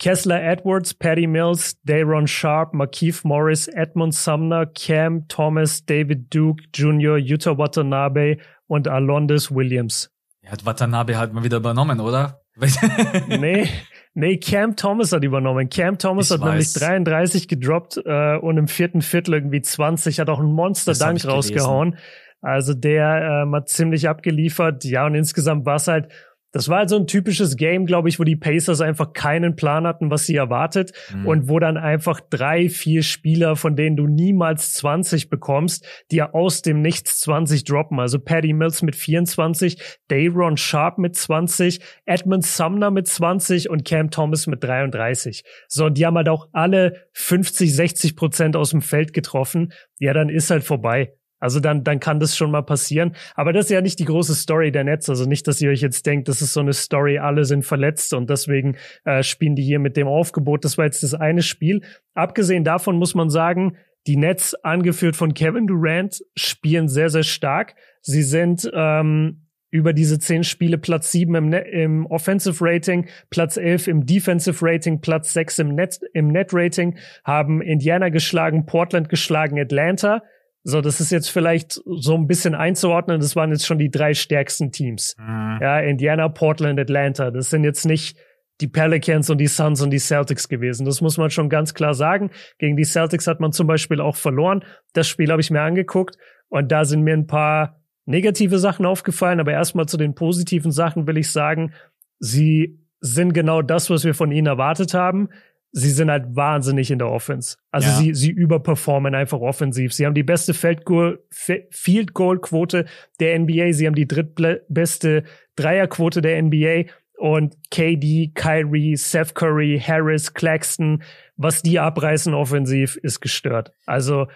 Kessler 0.00 0.42
Edwards, 0.42 0.94
Patty 0.94 1.26
Mills, 1.26 1.76
Dayron 1.86 2.26
Sharp, 2.26 2.72
Markeith 2.72 3.22
Morris, 3.22 3.68
Edmund 3.68 4.14
Sumner, 4.14 4.66
Cam 4.66 5.28
Thomas, 5.28 5.84
David 5.84 6.34
Duke 6.34 6.64
Jr., 6.74 7.18
Utah 7.18 7.56
Watanabe 7.58 8.38
und 8.66 8.88
Alondis 8.88 9.54
Williams. 9.54 10.10
Er 10.42 10.52
hat 10.52 10.64
Watanabe 10.64 11.18
halt 11.18 11.34
mal 11.34 11.44
wieder 11.44 11.58
übernommen, 11.58 12.00
oder? 12.00 12.40
nee, 13.28 13.68
Nee, 14.14 14.38
Cam 14.38 14.74
Thomas 14.74 15.12
hat 15.12 15.22
übernommen. 15.22 15.68
Cam 15.68 15.96
Thomas 15.96 16.30
ich 16.30 16.32
hat 16.32 16.40
weiß. 16.40 16.48
nämlich 16.48 16.72
33 16.72 17.48
gedroppt 17.48 18.00
äh, 18.04 18.36
und 18.38 18.56
im 18.58 18.66
vierten 18.66 19.02
Viertel 19.02 19.34
irgendwie 19.34 19.60
20, 19.60 20.18
hat 20.18 20.28
auch 20.28 20.40
einen 20.40 20.52
Monster-Dank 20.52 21.24
rausgehauen. 21.26 21.96
Also 22.40 22.74
der 22.74 23.44
ähm, 23.44 23.54
hat 23.54 23.68
ziemlich 23.68 24.08
abgeliefert. 24.08 24.84
Ja, 24.84 25.06
und 25.06 25.14
insgesamt 25.14 25.64
war 25.64 25.76
es 25.76 25.86
halt, 25.86 26.08
Das 26.52 26.68
war 26.68 26.78
also 26.78 26.96
ein 26.96 27.06
typisches 27.06 27.56
Game, 27.56 27.86
glaube 27.86 28.08
ich, 28.08 28.18
wo 28.18 28.24
die 28.24 28.36
Pacers 28.36 28.80
einfach 28.80 29.12
keinen 29.12 29.54
Plan 29.54 29.86
hatten, 29.86 30.10
was 30.10 30.26
sie 30.26 30.34
erwartet 30.34 30.92
mhm. 31.14 31.26
und 31.26 31.48
wo 31.48 31.58
dann 31.58 31.76
einfach 31.76 32.20
drei, 32.20 32.68
vier 32.68 33.02
Spieler, 33.02 33.56
von 33.56 33.76
denen 33.76 33.96
du 33.96 34.06
niemals 34.06 34.74
20 34.74 35.30
bekommst, 35.30 35.86
die 36.10 36.16
ja 36.16 36.32
aus 36.32 36.62
dem 36.62 36.82
Nichts 36.82 37.20
20 37.20 37.64
droppen. 37.64 38.00
Also 38.00 38.18
Paddy 38.18 38.52
Mills 38.52 38.82
mit 38.82 38.96
24, 38.96 40.00
Dayron 40.08 40.56
Sharp 40.56 40.98
mit 40.98 41.14
20, 41.14 41.80
Edmund 42.04 42.44
Sumner 42.44 42.90
mit 42.90 43.06
20 43.06 43.70
und 43.70 43.84
Cam 43.84 44.10
Thomas 44.10 44.46
mit 44.46 44.64
33. 44.64 45.44
So, 45.68 45.88
die 45.88 46.04
haben 46.04 46.16
halt 46.16 46.28
auch 46.28 46.48
alle 46.52 47.06
50, 47.12 47.74
60 47.74 48.16
Prozent 48.16 48.56
aus 48.56 48.70
dem 48.70 48.82
Feld 48.82 49.12
getroffen. 49.12 49.72
Ja, 49.98 50.12
dann 50.12 50.28
ist 50.28 50.50
halt 50.50 50.64
vorbei. 50.64 51.12
Also 51.40 51.58
dann, 51.58 51.82
dann 51.82 51.98
kann 51.98 52.20
das 52.20 52.36
schon 52.36 52.50
mal 52.50 52.62
passieren. 52.62 53.16
Aber 53.34 53.52
das 53.52 53.64
ist 53.66 53.70
ja 53.70 53.80
nicht 53.80 53.98
die 53.98 54.04
große 54.04 54.34
Story 54.34 54.70
der 54.70 54.84
Netz. 54.84 55.08
Also 55.08 55.24
nicht, 55.24 55.48
dass 55.48 55.60
ihr 55.60 55.70
euch 55.70 55.80
jetzt 55.80 56.06
denkt, 56.06 56.28
das 56.28 56.42
ist 56.42 56.52
so 56.52 56.60
eine 56.60 56.74
Story, 56.74 57.18
alle 57.18 57.44
sind 57.44 57.64
verletzt 57.64 58.14
und 58.14 58.30
deswegen 58.30 58.76
äh, 59.04 59.22
spielen 59.22 59.56
die 59.56 59.62
hier 59.62 59.78
mit 59.78 59.96
dem 59.96 60.06
Aufgebot. 60.06 60.64
Das 60.64 60.78
war 60.78 60.84
jetzt 60.84 61.02
das 61.02 61.14
eine 61.14 61.42
Spiel. 61.42 61.82
Abgesehen 62.14 62.62
davon 62.62 62.96
muss 62.96 63.14
man 63.14 63.30
sagen, 63.30 63.76
die 64.06 64.16
Nets, 64.16 64.54
angeführt 64.54 65.16
von 65.16 65.34
Kevin 65.34 65.66
Durant, 65.66 66.22
spielen 66.34 66.88
sehr, 66.88 67.10
sehr 67.10 67.22
stark. 67.22 67.74
Sie 68.00 68.22
sind 68.22 68.70
ähm, 68.72 69.46
über 69.70 69.92
diese 69.92 70.18
zehn 70.18 70.42
Spiele 70.42 70.78
Platz 70.78 71.12
sieben 71.12 71.34
im, 71.34 71.52
im 71.52 72.06
Offensive 72.06 72.64
Rating, 72.64 73.06
Platz 73.30 73.56
elf 73.56 73.86
im 73.86 74.06
Defensive 74.06 74.58
Rating, 74.62 75.00
Platz 75.00 75.32
sechs 75.32 75.58
im 75.58 75.74
Net, 75.74 76.00
im 76.12 76.28
Net 76.28 76.50
Rating, 76.52 76.98
haben 77.24 77.62
Indiana 77.62 78.08
geschlagen, 78.08 78.66
Portland 78.66 79.08
geschlagen, 79.08 79.58
Atlanta 79.58 80.22
so, 80.62 80.80
das 80.80 81.00
ist 81.00 81.10
jetzt 81.10 81.30
vielleicht 81.30 81.80
so 81.84 82.14
ein 82.14 82.26
bisschen 82.26 82.54
einzuordnen. 82.54 83.20
Das 83.20 83.34
waren 83.34 83.50
jetzt 83.50 83.66
schon 83.66 83.78
die 83.78 83.90
drei 83.90 84.12
stärksten 84.12 84.72
Teams. 84.72 85.16
Mhm. 85.18 85.58
Ja, 85.60 85.80
Indiana, 85.80 86.28
Portland, 86.28 86.78
Atlanta. 86.78 87.30
Das 87.30 87.50
sind 87.50 87.64
jetzt 87.64 87.86
nicht 87.86 88.18
die 88.60 88.68
Pelicans 88.68 89.30
und 89.30 89.38
die 89.38 89.46
Suns 89.46 89.80
und 89.80 89.90
die 89.90 89.98
Celtics 89.98 90.48
gewesen. 90.48 90.84
Das 90.84 91.00
muss 91.00 91.16
man 91.16 91.30
schon 91.30 91.48
ganz 91.48 91.72
klar 91.72 91.94
sagen. 91.94 92.30
Gegen 92.58 92.76
die 92.76 92.84
Celtics 92.84 93.26
hat 93.26 93.40
man 93.40 93.52
zum 93.52 93.66
Beispiel 93.66 94.02
auch 94.02 94.16
verloren. 94.16 94.62
Das 94.92 95.08
Spiel 95.08 95.30
habe 95.30 95.40
ich 95.40 95.50
mir 95.50 95.62
angeguckt 95.62 96.18
und 96.48 96.70
da 96.70 96.84
sind 96.84 97.02
mir 97.02 97.14
ein 97.14 97.26
paar 97.26 97.80
negative 98.04 98.58
Sachen 98.58 98.84
aufgefallen. 98.84 99.40
Aber 99.40 99.52
erstmal 99.52 99.86
zu 99.86 99.96
den 99.96 100.14
positiven 100.14 100.72
Sachen 100.72 101.06
will 101.06 101.16
ich 101.16 101.32
sagen, 101.32 101.72
sie 102.18 102.78
sind 103.00 103.32
genau 103.32 103.62
das, 103.62 103.88
was 103.88 104.04
wir 104.04 104.12
von 104.12 104.30
ihnen 104.30 104.46
erwartet 104.46 104.92
haben 104.92 105.30
sie 105.72 105.90
sind 105.90 106.10
halt 106.10 106.34
wahnsinnig 106.34 106.90
in 106.90 106.98
der 106.98 107.08
Offense. 107.08 107.56
Also 107.70 107.88
ja. 107.88 107.96
sie, 107.96 108.14
sie 108.14 108.30
überperformen 108.30 109.14
einfach 109.14 109.40
offensiv. 109.40 109.92
Sie 109.92 110.06
haben 110.06 110.14
die 110.14 110.22
beste 110.22 110.54
Field 110.54 110.84
Goal 110.84 112.38
Quote 112.40 112.86
der 113.20 113.38
NBA. 113.38 113.72
Sie 113.72 113.86
haben 113.86 113.94
die 113.94 114.08
drittbeste 114.08 115.24
Dreierquote 115.56 116.22
der 116.22 116.42
NBA. 116.42 116.84
Und 117.18 117.56
KD, 117.70 118.32
Kyrie, 118.34 118.96
Seth 118.96 119.34
Curry, 119.34 119.80
Harris, 119.84 120.32
Claxton, 120.32 121.02
was 121.36 121.62
die 121.62 121.78
abreißen 121.78 122.32
offensiv, 122.32 122.96
ist 122.96 123.20
gestört. 123.20 123.72
Also 123.84 124.26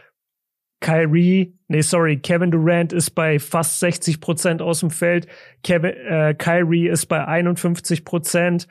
Kyrie, 0.81 1.59
nee, 1.69 1.81
sorry, 1.81 2.19
Kevin 2.19 2.51
Durant 2.51 2.93
ist 2.93 3.13
bei 3.13 3.39
fast 3.39 3.81
60 3.81 4.21
Prozent 4.21 4.61
aus 4.61 4.81
dem 4.81 4.91
Feld. 4.91 5.27
Kevin, 5.63 5.95
äh, 5.95 6.35
Kyrie 6.35 6.89
ist 6.89 7.07
bei 7.07 7.25
51 7.27 8.05
Prozent. 8.05 8.69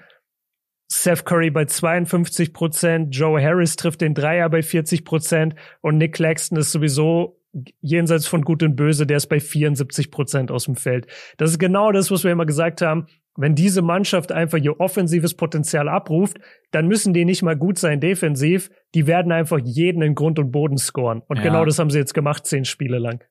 Seth 0.95 1.25
Curry 1.25 1.49
bei 1.49 1.65
52 1.65 2.53
Prozent, 2.53 3.15
Joe 3.15 3.41
Harris 3.41 3.75
trifft 3.75 4.01
den 4.01 4.13
Dreier 4.13 4.47
bei 4.49 4.61
40 4.61 5.03
Prozent 5.03 5.55
und 5.81 5.97
Nick 5.97 6.13
Claxton 6.13 6.57
ist 6.57 6.71
sowieso 6.71 7.39
jenseits 7.81 8.27
von 8.27 8.43
Gut 8.43 8.61
und 8.61 8.75
Böse, 8.75 9.07
der 9.07 9.17
ist 9.17 9.27
bei 9.27 9.39
74 9.39 10.11
Prozent 10.11 10.51
aus 10.51 10.65
dem 10.65 10.75
Feld. 10.75 11.07
Das 11.37 11.49
ist 11.49 11.59
genau 11.59 11.91
das, 11.91 12.11
was 12.11 12.23
wir 12.23 12.31
immer 12.31 12.45
gesagt 12.45 12.81
haben. 12.81 13.07
Wenn 13.35 13.55
diese 13.55 13.81
Mannschaft 13.81 14.31
einfach 14.31 14.59
ihr 14.59 14.79
offensives 14.79 15.33
Potenzial 15.33 15.89
abruft, 15.89 16.37
dann 16.69 16.87
müssen 16.87 17.13
die 17.13 17.25
nicht 17.25 17.41
mal 17.41 17.57
gut 17.57 17.79
sein 17.79 17.99
defensiv. 17.99 18.69
Die 18.93 19.07
werden 19.07 19.31
einfach 19.31 19.59
jeden 19.63 20.03
in 20.03 20.13
Grund 20.13 20.37
und 20.37 20.51
Boden 20.51 20.77
scoren. 20.77 21.23
Und 21.27 21.37
ja. 21.37 21.43
genau 21.43 21.65
das 21.65 21.79
haben 21.79 21.89
sie 21.89 21.97
jetzt 21.97 22.13
gemacht, 22.13 22.45
zehn 22.45 22.65
Spiele 22.65 22.99
lang. 22.99 23.23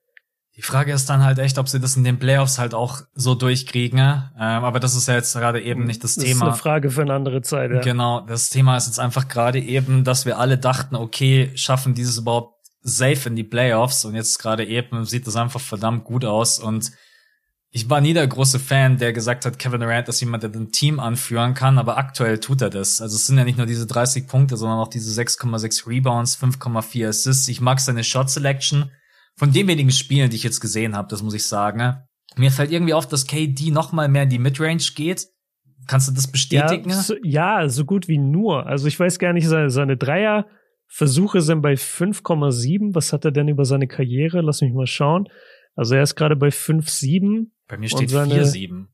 Die 0.55 0.61
Frage 0.61 0.93
ist 0.93 1.09
dann 1.09 1.23
halt 1.23 1.39
echt, 1.39 1.57
ob 1.57 1.67
sie 1.67 1.79
das 1.79 1.97
in 1.97 2.03
den 2.03 2.19
Playoffs 2.19 2.59
halt 2.59 2.75
auch 2.75 3.01
so 3.15 3.33
durchkriegen. 3.33 3.97
Ähm, 3.99 4.29
aber 4.37 4.79
das 4.79 4.95
ist 4.95 5.07
ja 5.07 5.15
jetzt 5.15 5.33
gerade 5.33 5.61
eben 5.61 5.85
nicht 5.85 6.03
das, 6.03 6.13
das 6.13 6.23
Thema. 6.23 6.45
Das 6.45 6.55
ist 6.59 6.61
eine 6.65 6.73
Frage 6.73 6.91
für 6.91 7.01
eine 7.01 7.13
andere 7.13 7.41
Zeit. 7.41 7.71
Ja. 7.71 7.81
Genau, 7.81 8.21
das 8.21 8.49
Thema 8.49 8.77
ist 8.77 8.85
jetzt 8.85 8.99
einfach 8.99 9.27
gerade 9.27 9.59
eben, 9.59 10.03
dass 10.03 10.27
wir 10.27 10.37
alle 10.37 10.59
dachten, 10.59 10.95
okay, 10.95 11.51
schaffen 11.55 11.95
dieses 11.95 12.19
überhaupt 12.19 12.53
safe 12.81 13.29
in 13.29 13.35
die 13.35 13.43
Playoffs 13.43 14.05
und 14.05 14.13
jetzt 14.13 14.37
gerade 14.37 14.65
eben 14.65 15.05
sieht 15.05 15.25
das 15.25 15.35
einfach 15.35 15.61
verdammt 15.61 16.03
gut 16.03 16.25
aus 16.25 16.59
und 16.59 16.91
ich 17.75 17.89
war 17.89 18.01
nie 18.01 18.13
der 18.13 18.27
große 18.27 18.59
Fan, 18.59 18.99
der 18.99 19.13
gesagt 19.13 19.45
hat, 19.45 19.57
Kevin 19.57 19.81
Durant 19.81 20.07
ist 20.07 20.19
jemand, 20.19 20.43
der 20.43 20.51
ein 20.51 20.71
Team 20.71 20.99
anführen 20.99 21.55
kann, 21.55 21.79
aber 21.79 21.97
aktuell 21.97 22.39
tut 22.39 22.61
er 22.61 22.69
das. 22.69 23.01
Also 23.01 23.15
es 23.15 23.25
sind 23.25 23.39
ja 23.39 23.43
nicht 23.43 23.57
nur 23.57 23.65
diese 23.65 23.87
30 23.87 24.27
Punkte, 24.27 24.57
sondern 24.57 24.77
auch 24.77 24.89
diese 24.89 25.19
6,6 25.19 25.87
Rebounds, 25.87 26.37
5,4 26.37 27.07
Assists. 27.07 27.47
Ich 27.47 27.61
mag 27.61 27.79
seine 27.79 28.03
Shot 28.03 28.29
Selection 28.29 28.91
von 29.35 29.51
den 29.51 29.67
wenigen 29.67 29.91
Spielen, 29.91 30.29
die 30.29 30.35
ich 30.35 30.43
jetzt 30.43 30.59
gesehen 30.59 30.95
habe, 30.95 31.07
das 31.09 31.23
muss 31.23 31.33
ich 31.33 31.47
sagen, 31.47 31.97
mir 32.35 32.51
fällt 32.51 32.71
irgendwie 32.71 32.93
auf, 32.93 33.07
dass 33.07 33.27
KD 33.27 33.71
noch 33.71 33.91
mal 33.91 34.07
mehr 34.07 34.23
in 34.23 34.29
die 34.29 34.39
Midrange 34.39 34.83
geht. 34.95 35.27
Kannst 35.87 36.07
du 36.07 36.13
das 36.13 36.27
bestätigen? 36.27 36.89
Ja 36.89 36.95
so, 36.95 37.15
ja, 37.23 37.69
so 37.69 37.85
gut 37.85 38.07
wie 38.07 38.17
nur. 38.17 38.65
Also 38.65 38.87
ich 38.87 38.99
weiß 38.99 39.19
gar 39.19 39.33
nicht, 39.33 39.47
seine, 39.47 39.69
seine 39.69 39.97
Dreier-Versuche 39.97 41.41
sind 41.41 41.61
bei 41.61 41.73
5,7. 41.73 42.95
Was 42.95 43.11
hat 43.11 43.25
er 43.25 43.31
denn 43.31 43.49
über 43.49 43.65
seine 43.65 43.87
Karriere? 43.87 44.41
Lass 44.41 44.61
mich 44.61 44.73
mal 44.73 44.87
schauen. 44.87 45.27
Also 45.75 45.95
er 45.95 46.03
ist 46.03 46.15
gerade 46.15 46.35
bei 46.35 46.49
5,7. 46.49 47.47
Bei 47.67 47.77
mir 47.77 47.89
steht 47.89 48.09
4,7. 48.09 48.85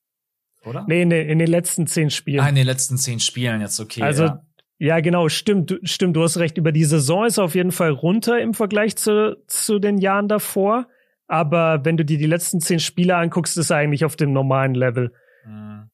Oder? 0.66 0.86
Nee, 0.88 1.06
nee, 1.06 1.22
in 1.22 1.40
den 1.40 1.48
letzten 1.48 1.88
zehn 1.88 2.10
Spielen. 2.10 2.42
Ah, 2.42 2.50
in 2.50 2.56
den 2.56 2.66
letzten 2.66 2.98
zehn 2.98 3.20
Spielen 3.20 3.62
jetzt, 3.62 3.80
okay. 3.80 4.02
Also 4.02 4.24
ja. 4.26 4.42
Ja, 4.82 5.02
genau, 5.02 5.28
stimmt, 5.28 5.78
stimmt, 5.84 6.16
du 6.16 6.24
hast 6.24 6.38
recht. 6.38 6.58
Über 6.58 6.72
die 6.72 6.86
Saison 6.86 7.26
ist 7.26 7.38
er 7.38 7.44
auf 7.44 7.54
jeden 7.54 7.74
Fall 7.74 7.92
runter 7.92 8.40
im 8.40 8.54
Vergleich 8.54 8.96
zu, 8.96 9.38
zu 9.46 9.78
den 9.78 9.98
Jahren 9.98 10.30
davor. 10.30 10.88
Aber 11.28 11.84
wenn 11.84 11.98
du 11.98 12.06
dir 12.06 12.18
die 12.18 12.26
letzten 12.26 12.62
zehn 12.62 12.80
Spiele 12.80 13.18
anguckst, 13.18 13.58
ist 13.58 13.70
er 13.70 13.78
eigentlich 13.78 14.06
auf 14.06 14.16
dem 14.16 14.32
normalen 14.32 14.74
Level. 14.74 15.14
Mhm. 15.46 15.90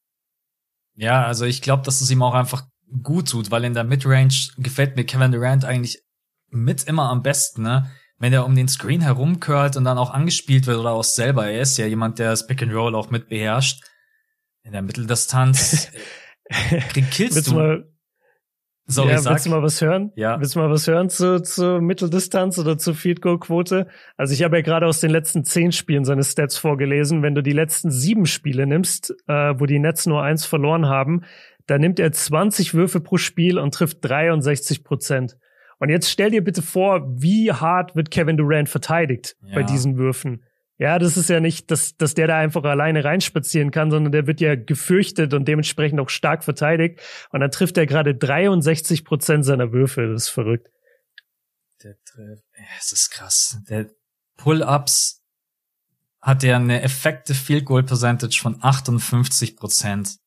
Ja, 0.94 1.24
also 1.24 1.44
ich 1.44 1.62
glaube, 1.62 1.82
dass 1.82 2.00
es 2.00 2.10
ihm 2.12 2.22
auch 2.22 2.34
einfach 2.34 2.64
gut 3.02 3.28
tut, 3.28 3.50
weil 3.50 3.64
in 3.64 3.74
der 3.74 3.82
Midrange 3.82 4.52
gefällt 4.56 4.96
mir 4.96 5.04
Kevin 5.04 5.32
Durant 5.32 5.64
eigentlich 5.64 6.00
mit 6.48 6.84
immer 6.84 7.10
am 7.10 7.22
besten, 7.22 7.62
ne? 7.62 7.90
Wenn 8.18 8.32
er 8.32 8.46
um 8.46 8.54
den 8.54 8.68
Screen 8.68 9.02
herumcurlt 9.02 9.76
und 9.76 9.84
dann 9.84 9.98
auch 9.98 10.10
angespielt 10.10 10.66
wird 10.66 10.78
oder 10.78 10.92
auch 10.92 11.04
selber. 11.04 11.50
Er 11.50 11.60
ist 11.60 11.76
ja 11.76 11.86
jemand, 11.86 12.18
der 12.18 12.30
das 12.30 12.46
Pick 12.46 12.62
and 12.62 12.72
Roll 12.72 12.94
auch 12.94 13.10
mit 13.10 13.28
beherrscht. 13.28 13.84
In 14.62 14.72
der 14.72 14.80
Mitteldistanz 14.80 15.90
krieg 16.88 17.10
killst 17.10 17.48
du. 17.48 17.84
Sorry, 18.88 19.10
ja, 19.10 19.18
sag. 19.18 19.32
willst 19.32 19.46
du 19.46 19.50
mal 19.50 19.62
was 19.62 19.80
hören? 19.80 20.12
Ja. 20.14 20.38
Willst 20.38 20.54
du 20.54 20.60
mal 20.60 20.70
was 20.70 20.86
hören 20.86 21.08
zu, 21.08 21.42
zu 21.42 21.80
Mitteldistanz 21.80 22.56
oder 22.58 22.78
zu 22.78 22.94
Field 22.94 23.20
Goal 23.20 23.40
Quote? 23.40 23.88
Also 24.16 24.32
ich 24.32 24.44
habe 24.44 24.56
ja 24.56 24.62
gerade 24.62 24.86
aus 24.86 25.00
den 25.00 25.10
letzten 25.10 25.44
zehn 25.44 25.72
Spielen 25.72 26.04
seine 26.04 26.22
Stats 26.22 26.56
vorgelesen. 26.56 27.22
Wenn 27.22 27.34
du 27.34 27.42
die 27.42 27.52
letzten 27.52 27.90
sieben 27.90 28.26
Spiele 28.26 28.66
nimmst, 28.66 29.12
äh, 29.26 29.54
wo 29.58 29.66
die 29.66 29.80
Nets 29.80 30.06
nur 30.06 30.22
eins 30.22 30.46
verloren 30.46 30.86
haben, 30.86 31.22
dann 31.66 31.80
nimmt 31.80 31.98
er 31.98 32.12
20 32.12 32.74
Würfe 32.74 33.00
pro 33.00 33.16
Spiel 33.16 33.58
und 33.58 33.74
trifft 33.74 33.98
63 34.02 34.84
Prozent. 34.84 35.36
Und 35.78 35.90
jetzt 35.90 36.08
stell 36.08 36.30
dir 36.30 36.44
bitte 36.44 36.62
vor, 36.62 37.06
wie 37.20 37.52
hart 37.52 37.96
wird 37.96 38.10
Kevin 38.10 38.36
Durant 38.36 38.68
verteidigt 38.68 39.36
ja. 39.42 39.56
bei 39.56 39.62
diesen 39.64 39.98
Würfen. 39.98 40.44
Ja, 40.78 40.98
das 40.98 41.16
ist 41.16 41.30
ja 41.30 41.40
nicht, 41.40 41.70
dass, 41.70 41.96
dass 41.96 42.14
der 42.14 42.26
da 42.26 42.38
einfach 42.38 42.62
alleine 42.64 43.02
reinspazieren 43.02 43.70
kann, 43.70 43.90
sondern 43.90 44.12
der 44.12 44.26
wird 44.26 44.42
ja 44.42 44.56
gefürchtet 44.56 45.32
und 45.32 45.48
dementsprechend 45.48 45.98
auch 46.00 46.10
stark 46.10 46.44
verteidigt. 46.44 47.00
Und 47.30 47.40
dann 47.40 47.50
trifft 47.50 47.78
er 47.78 47.86
gerade 47.86 48.14
63 48.14 49.04
Prozent 49.04 49.46
seiner 49.46 49.72
Würfe. 49.72 50.06
Das 50.06 50.24
ist 50.24 50.28
verrückt. 50.28 50.68
Der 51.82 51.96
trifft, 52.04 52.44
es 52.78 52.92
ist 52.92 53.10
krass. 53.10 53.58
Der 53.70 53.86
Pull-Ups 54.36 55.22
hat 56.20 56.44
er 56.44 56.56
eine 56.56 56.82
effective 56.82 57.38
Field 57.38 57.64
Goal 57.64 57.82
Percentage 57.82 58.38
von 58.40 58.58
58 58.60 59.56
Prozent. 59.56 60.18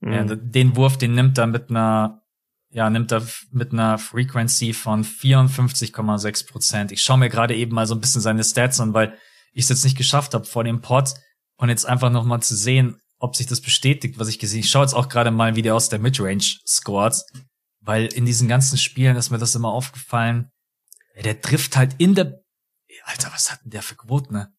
Mhm. 0.00 0.12
Ja, 0.12 0.24
den 0.24 0.76
Wurf, 0.76 0.98
den 0.98 1.14
nimmt 1.14 1.38
er 1.38 1.46
mit 1.46 1.70
einer, 1.70 2.22
ja, 2.68 2.90
nimmt 2.90 3.10
er 3.10 3.22
mit 3.52 3.72
einer 3.72 3.96
Frequency 3.96 4.74
von 4.74 5.02
54,6 5.04 6.48
Prozent. 6.50 6.92
Ich 6.92 7.02
schaue 7.02 7.18
mir 7.18 7.30
gerade 7.30 7.54
eben 7.54 7.74
mal 7.74 7.86
so 7.86 7.94
ein 7.94 8.00
bisschen 8.00 8.20
seine 8.20 8.44
Stats 8.44 8.78
an, 8.80 8.92
weil 8.92 9.16
ich 9.52 9.64
es 9.64 9.68
jetzt 9.68 9.84
nicht 9.84 9.96
geschafft 9.96 10.34
habe 10.34 10.44
vor 10.44 10.64
dem 10.64 10.80
Pod 10.80 11.14
und 11.56 11.68
jetzt 11.68 11.86
einfach 11.86 12.10
noch 12.10 12.24
mal 12.24 12.40
zu 12.40 12.56
sehen, 12.56 13.00
ob 13.18 13.36
sich 13.36 13.46
das 13.46 13.60
bestätigt, 13.60 14.18
was 14.18 14.28
ich 14.28 14.38
gesehen. 14.38 14.60
Ich 14.60 14.70
schaue 14.70 14.82
jetzt 14.82 14.94
auch 14.94 15.08
gerade 15.08 15.30
mal, 15.30 15.54
wie 15.54 15.62
der 15.62 15.74
aus 15.74 15.88
der 15.88 15.98
Midrange 15.98 16.58
scored, 16.66 17.22
weil 17.80 18.06
in 18.06 18.26
diesen 18.26 18.48
ganzen 18.48 18.78
Spielen 18.78 19.16
ist 19.16 19.30
mir 19.30 19.38
das 19.38 19.54
immer 19.54 19.72
aufgefallen. 19.72 20.50
Der 21.22 21.40
trifft 21.40 21.76
halt 21.76 21.94
in 21.98 22.14
der 22.14 22.42
Alter, 23.04 23.30
was 23.32 23.50
hat 23.50 23.62
denn 23.64 23.70
der 23.70 23.82
für 23.82 23.96
Quoten, 23.96 24.34
ne? 24.34 24.52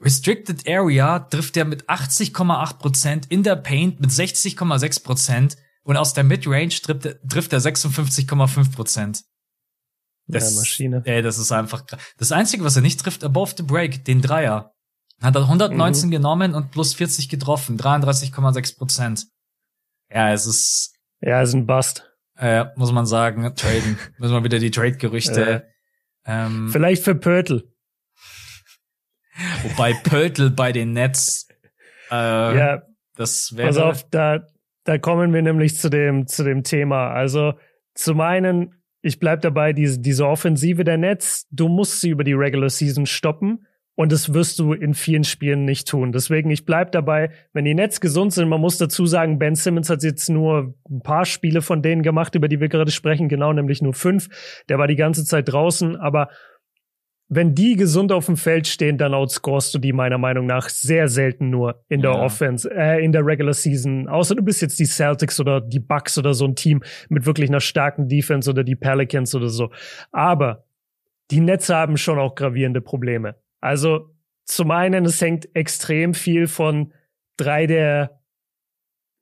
Restricted 0.00 0.66
Area 0.66 1.18
trifft 1.18 1.56
er 1.56 1.66
mit 1.66 1.88
80,8%, 1.88 3.24
in 3.28 3.42
der 3.42 3.56
Paint 3.56 4.00
mit 4.00 4.10
60,6% 4.10 5.56
und 5.82 5.96
aus 5.96 6.14
der 6.14 6.24
Midrange 6.24 6.70
trifft 6.70 7.18
trifft 7.28 7.52
er 7.52 7.60
56,5%. 7.60 9.24
Das, 10.30 10.54
ja, 10.54 10.60
Maschine. 10.60 11.02
Ey, 11.04 11.22
das 11.22 11.38
ist 11.38 11.52
einfach. 11.52 11.84
Das 12.18 12.32
Einzige, 12.32 12.64
was 12.64 12.76
er 12.76 12.82
nicht 12.82 13.00
trifft, 13.00 13.24
above 13.24 13.54
the 13.56 13.62
break, 13.62 14.04
den 14.04 14.22
Dreier. 14.22 14.74
Hat 15.20 15.34
er 15.34 15.42
119 15.42 16.06
mhm. 16.06 16.12
genommen 16.12 16.54
und 16.54 16.70
plus 16.70 16.94
40 16.94 17.28
getroffen, 17.28 17.78
33,6 17.78 18.78
Prozent. 18.78 19.26
Ja, 20.10 20.32
es 20.32 20.46
ist. 20.46 20.94
Ja, 21.20 21.42
es 21.42 21.50
ist 21.50 21.54
ein 21.54 21.66
Bust. 21.66 22.10
Äh, 22.36 22.66
muss 22.76 22.92
man 22.92 23.04
sagen, 23.04 23.54
traden. 23.54 23.98
Müssen 24.18 24.32
wir 24.32 24.44
wieder 24.44 24.58
die 24.58 24.70
Trade-Gerüchte. 24.70 25.44
Äh, 25.44 25.62
ähm, 26.24 26.70
Vielleicht 26.72 27.04
für 27.04 27.14
Pörtl. 27.14 27.70
Wobei 29.62 29.92
Pörtl 29.92 30.50
bei 30.50 30.72
den 30.72 30.92
Nets. 30.92 31.48
Äh, 32.10 32.14
ja. 32.58 32.82
Das 33.16 33.54
wäre. 33.54 33.68
Pass 33.68 33.76
auf, 33.76 34.08
da, 34.10 34.46
da 34.84 34.96
kommen 34.96 35.34
wir 35.34 35.42
nämlich 35.42 35.76
zu 35.76 35.90
dem, 35.90 36.26
zu 36.26 36.42
dem 36.42 36.62
Thema. 36.64 37.10
Also, 37.10 37.52
zum 37.94 38.20
einen, 38.22 38.79
ich 39.02 39.18
bleib 39.18 39.40
dabei, 39.42 39.72
diese, 39.72 40.00
diese 40.00 40.26
Offensive 40.26 40.84
der 40.84 40.98
Nets, 40.98 41.46
du 41.50 41.68
musst 41.68 42.00
sie 42.00 42.10
über 42.10 42.24
die 42.24 42.34
Regular 42.34 42.70
Season 42.70 43.06
stoppen. 43.06 43.66
Und 43.96 44.12
das 44.12 44.32
wirst 44.32 44.58
du 44.58 44.72
in 44.72 44.94
vielen 44.94 45.24
Spielen 45.24 45.66
nicht 45.66 45.86
tun. 45.86 46.10
Deswegen, 46.10 46.50
ich 46.50 46.64
bleib 46.64 46.90
dabei, 46.92 47.32
wenn 47.52 47.66
die 47.66 47.74
Nets 47.74 48.00
gesund 48.00 48.32
sind, 48.32 48.48
man 48.48 48.60
muss 48.60 48.78
dazu 48.78 49.04
sagen, 49.04 49.38
Ben 49.38 49.54
Simmons 49.56 49.90
hat 49.90 50.02
jetzt 50.02 50.30
nur 50.30 50.74
ein 50.88 51.02
paar 51.02 51.26
Spiele 51.26 51.60
von 51.60 51.82
denen 51.82 52.02
gemacht, 52.02 52.34
über 52.34 52.48
die 52.48 52.60
wir 52.60 52.70
gerade 52.70 52.92
sprechen, 52.92 53.28
genau, 53.28 53.52
nämlich 53.52 53.82
nur 53.82 53.92
fünf. 53.92 54.28
Der 54.70 54.78
war 54.78 54.86
die 54.86 54.96
ganze 54.96 55.26
Zeit 55.26 55.52
draußen, 55.52 55.96
aber 55.96 56.30
wenn 57.32 57.54
die 57.54 57.76
gesund 57.76 58.10
auf 58.10 58.26
dem 58.26 58.36
Feld 58.36 58.66
stehen, 58.66 58.98
dann 58.98 59.14
outscorest 59.14 59.72
du 59.72 59.78
die 59.78 59.92
meiner 59.92 60.18
Meinung 60.18 60.46
nach 60.46 60.68
sehr 60.68 61.06
selten 61.06 61.48
nur 61.48 61.84
in 61.88 62.02
der 62.02 62.10
ja. 62.10 62.22
Offense, 62.22 62.68
äh, 62.68 63.04
in 63.04 63.12
der 63.12 63.24
Regular 63.24 63.54
Season. 63.54 64.08
Außer 64.08 64.34
du 64.34 64.42
bist 64.42 64.60
jetzt 64.60 64.80
die 64.80 64.84
Celtics 64.84 65.38
oder 65.38 65.60
die 65.60 65.78
Bucks 65.78 66.18
oder 66.18 66.34
so 66.34 66.44
ein 66.44 66.56
Team 66.56 66.82
mit 67.08 67.26
wirklich 67.26 67.48
einer 67.48 67.60
starken 67.60 68.08
Defense 68.08 68.50
oder 68.50 68.64
die 68.64 68.74
Pelicans 68.74 69.32
oder 69.36 69.48
so. 69.48 69.70
Aber 70.10 70.64
die 71.30 71.38
Nets 71.38 71.68
haben 71.68 71.96
schon 71.96 72.18
auch 72.18 72.34
gravierende 72.34 72.80
Probleme. 72.80 73.36
Also 73.60 74.10
zum 74.44 74.72
einen, 74.72 75.04
es 75.04 75.20
hängt 75.20 75.54
extrem 75.54 76.14
viel 76.14 76.48
von 76.48 76.92
drei 77.36 77.68
der 77.68 78.19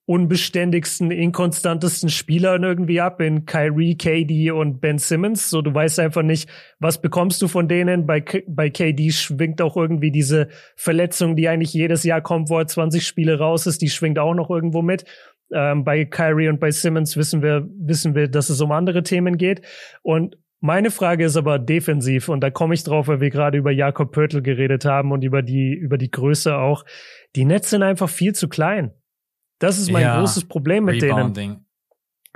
unbeständigsten, 0.09 1.11
inkonstantesten 1.11 2.09
Spielern 2.09 2.63
irgendwie 2.63 2.99
ab 2.99 3.21
in 3.21 3.45
Kyrie, 3.45 3.95
KD 3.95 4.51
und 4.53 4.81
Ben 4.81 4.97
Simmons. 4.97 5.51
So, 5.51 5.61
du 5.61 5.75
weißt 5.75 6.01
einfach 6.01 6.23
nicht, 6.23 6.49
was 6.79 7.03
bekommst 7.03 7.43
du 7.43 7.49
von 7.49 7.69
denen. 7.69 8.07
Bei, 8.07 8.25
bei 8.47 8.71
KD 8.71 9.11
schwingt 9.11 9.61
auch 9.61 9.77
irgendwie 9.77 10.11
diese 10.11 10.49
Verletzung, 10.77 11.37
die 11.37 11.47
eigentlich 11.47 11.75
jedes 11.75 12.05
Jahr 12.05 12.23
kommt, 12.23 12.49
wo 12.49 12.59
er 12.59 12.67
20 12.67 13.07
Spiele 13.07 13.39
raus 13.39 13.67
ist, 13.67 13.83
die 13.83 13.91
schwingt 13.91 14.19
auch 14.19 14.33
noch 14.33 14.49
irgendwo 14.49 14.81
mit. 14.81 15.05
Ähm, 15.53 15.85
bei 15.85 16.07
Kyrie 16.07 16.49
und 16.49 16.59
bei 16.59 16.71
Simmons 16.71 17.19
wissen 17.19 17.43
wir, 17.43 17.69
wissen 17.79 18.15
wir, 18.15 18.29
dass 18.29 18.49
es 18.49 18.63
um 18.63 18.73
andere 18.73 19.03
Themen 19.03 19.37
geht. 19.37 19.61
Und 20.01 20.39
meine 20.61 20.91
Frage 20.91 21.27
ist 21.27 21.37
aber 21.37 21.59
defensiv 21.59 22.31
und 22.31 22.41
da 22.41 22.49
komme 22.49 22.73
ich 22.73 22.83
drauf, 22.83 23.09
weil 23.09 23.21
wir 23.21 23.29
gerade 23.29 23.59
über 23.59 23.73
Jakob 23.73 24.13
Pörtl 24.13 24.41
geredet 24.41 24.87
haben 24.87 25.13
und 25.13 25.23
über 25.23 25.43
die, 25.43 25.75
über 25.75 25.99
die 25.99 26.11
Größe 26.11 26.57
auch. 26.57 26.87
Die 27.37 27.45
Nets 27.45 27.69
sind 27.69 27.83
einfach 27.83 28.09
viel 28.09 28.35
zu 28.35 28.49
klein. 28.49 28.93
Das 29.59 29.79
ist 29.79 29.91
mein 29.91 30.03
ja, 30.03 30.19
großes 30.19 30.45
Problem 30.45 30.85
mit 30.85 31.03
Rebounding. 31.03 31.51
denen. 31.51 31.65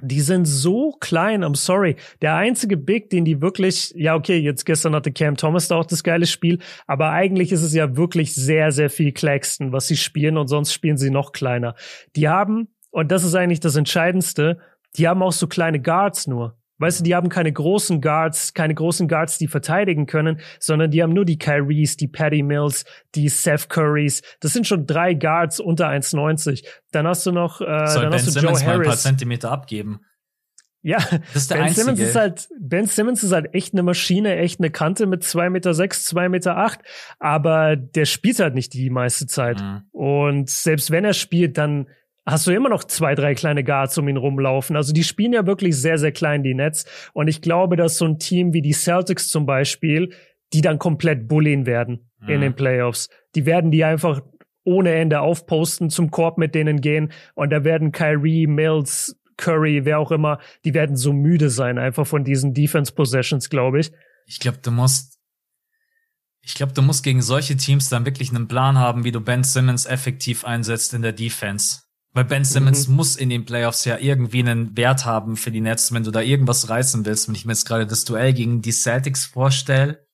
Die 0.02 0.20
sind 0.20 0.46
so 0.46 0.96
klein, 0.98 1.44
I'm 1.44 1.54
sorry. 1.54 1.96
Der 2.22 2.34
einzige 2.34 2.76
Big, 2.76 3.10
den 3.10 3.24
die 3.24 3.40
wirklich, 3.40 3.92
ja, 3.94 4.16
okay, 4.16 4.38
jetzt 4.38 4.64
gestern 4.64 4.96
hatte 4.96 5.12
Cam 5.12 5.36
Thomas 5.36 5.68
da 5.68 5.76
auch 5.76 5.84
das 5.84 6.02
geile 6.02 6.26
Spiel, 6.26 6.58
aber 6.88 7.10
eigentlich 7.10 7.52
ist 7.52 7.62
es 7.62 7.72
ja 7.72 7.96
wirklich 7.96 8.34
sehr, 8.34 8.72
sehr 8.72 8.90
viel 8.90 9.12
Claxton, 9.12 9.70
was 9.70 9.86
sie 9.86 9.96
spielen 9.96 10.38
und 10.38 10.48
sonst 10.48 10.72
spielen 10.72 10.96
sie 10.96 11.10
noch 11.10 11.30
kleiner. 11.30 11.76
Die 12.16 12.28
haben, 12.28 12.68
und 12.90 13.12
das 13.12 13.22
ist 13.22 13.36
eigentlich 13.36 13.60
das 13.60 13.76
Entscheidendste, 13.76 14.58
die 14.96 15.06
haben 15.06 15.22
auch 15.22 15.32
so 15.32 15.46
kleine 15.46 15.80
Guards 15.80 16.26
nur. 16.26 16.56
Weißt 16.82 17.00
du, 17.00 17.04
die 17.04 17.14
haben 17.14 17.28
keine 17.28 17.52
großen 17.52 18.00
Guards, 18.00 18.54
keine 18.54 18.74
großen 18.74 19.08
Guards, 19.08 19.38
die 19.38 19.48
verteidigen 19.48 20.06
können, 20.06 20.40
sondern 20.60 20.90
die 20.90 21.02
haben 21.02 21.12
nur 21.12 21.24
die 21.24 21.38
Kyries, 21.38 21.96
die 21.96 22.08
Patty 22.08 22.42
Mills, 22.42 22.84
die 23.14 23.28
Seth 23.28 23.68
Currys. 23.68 24.22
Das 24.40 24.52
sind 24.52 24.66
schon 24.66 24.86
drei 24.86 25.14
Guards 25.14 25.60
unter 25.60 25.88
1,90. 25.88 26.64
Dann 26.90 27.06
hast 27.06 27.24
du 27.24 27.32
noch, 27.32 27.60
äh, 27.60 27.86
Soll 27.86 28.02
dann 28.02 28.10
ben 28.10 28.12
hast 28.12 28.26
du 28.26 28.30
Simmons 28.32 28.60
Joe 28.60 28.68
Harris. 28.68 28.78
Mal 28.78 28.80
ein 28.80 28.82
paar 28.82 28.96
Zentimeter 28.96 29.50
abgeben. 29.50 30.00
Ja, 30.82 30.98
das 30.98 31.42
ist 31.42 31.50
der 31.50 31.56
Ben 31.56 31.64
einzige. 31.66 31.84
Simmons 31.84 32.00
ist 32.00 32.16
halt, 32.16 32.48
Ben 32.58 32.86
Simmons 32.86 33.22
ist 33.22 33.32
halt 33.32 33.54
echt 33.54 33.72
eine 33.72 33.84
Maschine, 33.84 34.36
echt 34.36 34.58
eine 34.58 34.70
Kante 34.70 35.06
mit 35.06 35.22
zwei 35.22 35.48
Meter, 35.48 35.74
sechs, 35.74 36.04
zwei 36.04 36.28
Meter, 36.28 36.56
acht, 36.56 36.80
aber 37.20 37.76
der 37.76 38.04
spielt 38.04 38.40
halt 38.40 38.54
nicht 38.54 38.72
die 38.74 38.90
meiste 38.90 39.26
Zeit. 39.26 39.60
Mhm. 39.60 39.82
Und 39.92 40.50
selbst 40.50 40.90
wenn 40.90 41.04
er 41.04 41.14
spielt, 41.14 41.56
dann 41.56 41.86
hast 42.24 42.46
du 42.46 42.52
immer 42.52 42.68
noch 42.68 42.84
zwei, 42.84 43.14
drei 43.14 43.34
kleine 43.34 43.64
Guards 43.64 43.98
um 43.98 44.08
ihn 44.08 44.16
rumlaufen. 44.16 44.76
Also 44.76 44.92
die 44.92 45.04
spielen 45.04 45.32
ja 45.32 45.46
wirklich 45.46 45.76
sehr, 45.76 45.98
sehr 45.98 46.12
klein, 46.12 46.42
die 46.42 46.54
Nets. 46.54 46.84
Und 47.12 47.28
ich 47.28 47.42
glaube, 47.42 47.76
dass 47.76 47.98
so 47.98 48.04
ein 48.04 48.18
Team 48.18 48.52
wie 48.52 48.62
die 48.62 48.72
Celtics 48.72 49.28
zum 49.28 49.46
Beispiel, 49.46 50.14
die 50.52 50.60
dann 50.60 50.78
komplett 50.78 51.28
bullen 51.28 51.66
werden 51.66 52.10
mhm. 52.20 52.28
in 52.28 52.40
den 52.40 52.54
Playoffs. 52.54 53.08
Die 53.34 53.46
werden 53.46 53.70
die 53.70 53.84
einfach 53.84 54.20
ohne 54.64 54.92
Ende 54.92 55.20
aufposten, 55.20 55.90
zum 55.90 56.10
Korb 56.10 56.38
mit 56.38 56.54
denen 56.54 56.80
gehen. 56.80 57.12
Und 57.34 57.50
da 57.50 57.64
werden 57.64 57.90
Kyrie, 57.90 58.46
Mills, 58.46 59.18
Curry, 59.36 59.84
wer 59.84 59.98
auch 59.98 60.12
immer, 60.12 60.38
die 60.64 60.74
werden 60.74 60.94
so 60.94 61.12
müde 61.12 61.50
sein, 61.50 61.78
einfach 61.78 62.06
von 62.06 62.22
diesen 62.22 62.54
Defense 62.54 62.92
Possessions, 62.92 63.50
glaube 63.50 63.80
ich. 63.80 63.90
Ich 64.26 64.38
glaube, 64.38 64.58
du 64.62 64.70
musst 64.70 65.18
ich 66.44 66.54
glaube, 66.54 66.72
du 66.72 66.82
musst 66.82 67.04
gegen 67.04 67.22
solche 67.22 67.56
Teams 67.56 67.88
dann 67.88 68.04
wirklich 68.04 68.30
einen 68.30 68.48
Plan 68.48 68.76
haben, 68.76 69.04
wie 69.04 69.12
du 69.12 69.20
Ben 69.20 69.44
Simmons 69.44 69.86
effektiv 69.86 70.44
einsetzt 70.44 70.92
in 70.92 71.02
der 71.02 71.12
Defense. 71.12 71.82
Weil 72.14 72.24
Ben 72.24 72.44
Simmons 72.44 72.88
mhm. 72.88 72.96
muss 72.96 73.16
in 73.16 73.30
den 73.30 73.44
Playoffs 73.46 73.84
ja 73.86 73.96
irgendwie 73.98 74.40
einen 74.40 74.76
Wert 74.76 75.06
haben 75.06 75.36
für 75.36 75.50
die 75.50 75.62
Nets, 75.62 75.92
wenn 75.92 76.04
du 76.04 76.10
da 76.10 76.20
irgendwas 76.20 76.68
reißen 76.68 77.06
willst. 77.06 77.28
Wenn 77.28 77.34
ich 77.34 77.46
mir 77.46 77.52
jetzt 77.52 77.66
gerade 77.66 77.86
das 77.86 78.04
Duell 78.04 78.34
gegen 78.34 78.60
die 78.60 78.72
Celtics 78.72 79.24
vorstelle, 79.24 80.06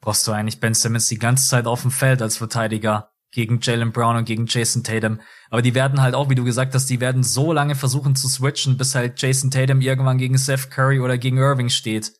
brauchst 0.00 0.26
du 0.26 0.32
eigentlich 0.32 0.60
Ben 0.60 0.74
Simmons 0.74 1.08
die 1.08 1.18
ganze 1.18 1.46
Zeit 1.48 1.66
auf 1.66 1.82
dem 1.82 1.90
Feld 1.90 2.22
als 2.22 2.38
Verteidiger 2.38 3.10
gegen 3.32 3.60
Jalen 3.60 3.92
Brown 3.92 4.16
und 4.16 4.24
gegen 4.24 4.46
Jason 4.46 4.82
Tatum. 4.82 5.20
Aber 5.50 5.62
die 5.62 5.74
werden 5.74 6.00
halt 6.00 6.14
auch, 6.14 6.30
wie 6.30 6.34
du 6.34 6.44
gesagt 6.44 6.74
hast, 6.74 6.86
die 6.86 7.00
werden 7.00 7.22
so 7.22 7.52
lange 7.52 7.74
versuchen 7.74 8.16
zu 8.16 8.28
switchen, 8.28 8.76
bis 8.76 8.94
halt 8.94 9.20
Jason 9.20 9.50
Tatum 9.50 9.80
irgendwann 9.80 10.18
gegen 10.18 10.38
Seth 10.38 10.70
Curry 10.70 11.00
oder 11.00 11.18
gegen 11.18 11.36
Irving 11.36 11.68
steht. 11.68 12.12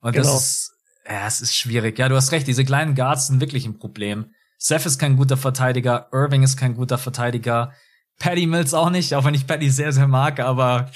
Und 0.00 0.12
genau. 0.12 0.24
das 0.24 0.42
ist, 0.42 0.72
ja, 1.06 1.26
es 1.26 1.40
ist 1.40 1.54
schwierig. 1.54 1.98
Ja, 1.98 2.08
du 2.08 2.16
hast 2.16 2.32
recht, 2.32 2.46
diese 2.46 2.64
kleinen 2.64 2.94
Guards 2.94 3.28
sind 3.28 3.40
wirklich 3.40 3.66
ein 3.66 3.78
Problem. 3.78 4.32
Seth 4.58 4.86
ist 4.86 4.98
kein 4.98 5.16
guter 5.16 5.36
Verteidiger, 5.36 6.08
Irving 6.12 6.42
ist 6.42 6.56
kein 6.56 6.74
guter 6.74 6.98
Verteidiger. 6.98 7.72
Patty 8.18 8.46
Mills 8.46 8.74
auch 8.74 8.90
nicht, 8.90 9.14
auch 9.14 9.24
wenn 9.24 9.34
ich 9.34 9.46
Patty 9.46 9.70
sehr, 9.70 9.92
sehr 9.92 10.06
mag, 10.06 10.40
aber 10.40 10.90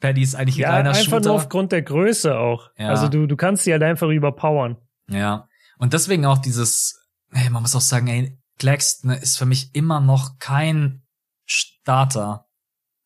Patty 0.00 0.22
ist 0.22 0.34
eigentlich 0.34 0.56
ein 0.56 0.62
ja, 0.62 0.68
kleiner 0.68 0.90
einfach 0.90 1.02
Shooter. 1.04 1.28
nur 1.28 1.34
aufgrund 1.34 1.72
der 1.72 1.82
Größe 1.82 2.38
auch. 2.38 2.70
Ja. 2.76 2.88
Also 2.88 3.08
du, 3.08 3.26
du 3.26 3.36
kannst 3.36 3.64
sie 3.64 3.72
halt 3.72 3.82
einfach 3.82 4.08
überpowern. 4.08 4.76
Ja. 5.08 5.48
Und 5.78 5.92
deswegen 5.92 6.26
auch 6.26 6.38
dieses, 6.38 7.08
hey, 7.32 7.50
man 7.50 7.62
muss 7.62 7.74
auch 7.74 7.80
sagen, 7.80 8.06
ey, 8.08 8.38
Claxton 8.58 9.10
ist 9.10 9.38
für 9.38 9.46
mich 9.46 9.74
immer 9.74 10.00
noch 10.00 10.38
kein 10.38 11.02
Starter. 11.46 12.46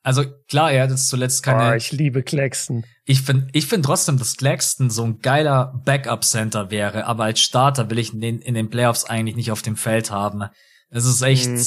Also 0.03 0.25
klar, 0.49 0.73
er 0.73 0.85
hat 0.85 0.91
jetzt 0.91 1.09
zuletzt 1.09 1.43
keine. 1.43 1.73
Oh, 1.73 1.75
ich 1.75 1.93
liebe 1.93 2.23
Claxton. 2.23 2.85
Ich 3.05 3.23
finde, 3.23 3.49
ich 3.53 3.67
finde 3.67 3.87
trotzdem, 3.87 4.19
dass 4.19 4.37
Claxton 4.37 4.91
so 4.91 5.05
ein 5.05 5.21
geiler 5.21 5.81
Backup-Center 5.85 6.71
wäre, 6.71 7.07
aber 7.07 7.25
als 7.25 7.41
Starter 7.41 7.89
will 7.91 7.99
ich 7.99 8.11
den 8.11 8.41
in 8.41 8.55
den 8.55 8.71
Playoffs 8.71 9.05
eigentlich 9.05 9.37
nicht 9.37 9.53
auf 9.53 9.63
dem 9.63 9.77
Feld 9.77 10.11
haben. 10.11 10.45
Es 10.89 11.05
ist 11.05 11.23
echt, 11.23 11.49
mhm. 11.49 11.65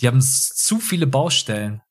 Die 0.00 0.06
haben 0.06 0.20
zu 0.20 0.78
viele 0.78 1.06
Baustellen. 1.06 1.82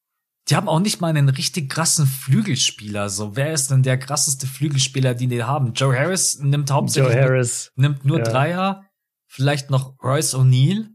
Die 0.47 0.55
haben 0.55 0.69
auch 0.69 0.79
nicht 0.79 1.01
mal 1.01 1.07
einen 1.07 1.29
richtig 1.29 1.69
krassen 1.69 2.05
Flügelspieler. 2.05 3.09
So, 3.09 3.35
wer 3.35 3.51
ist 3.51 3.71
denn 3.71 3.81
der 3.81 3.97
krasseste 3.97 4.45
Flügelspieler, 4.45 5.15
den 5.15 5.29
die 5.29 5.43
haben? 5.43 5.73
Joe 5.73 5.97
Harris 5.97 6.39
nimmt 6.39 6.69
hauptsächlich 6.71 7.15
Joe 7.15 7.23
Harris. 7.23 7.71
Nur, 7.75 7.89
nimmt 7.89 8.05
nur 8.05 8.17
ja. 8.19 8.23
Dreier, 8.23 8.83
vielleicht 9.27 9.71
noch 9.71 9.95
Royce 10.03 10.35
O'Neal 10.35 10.89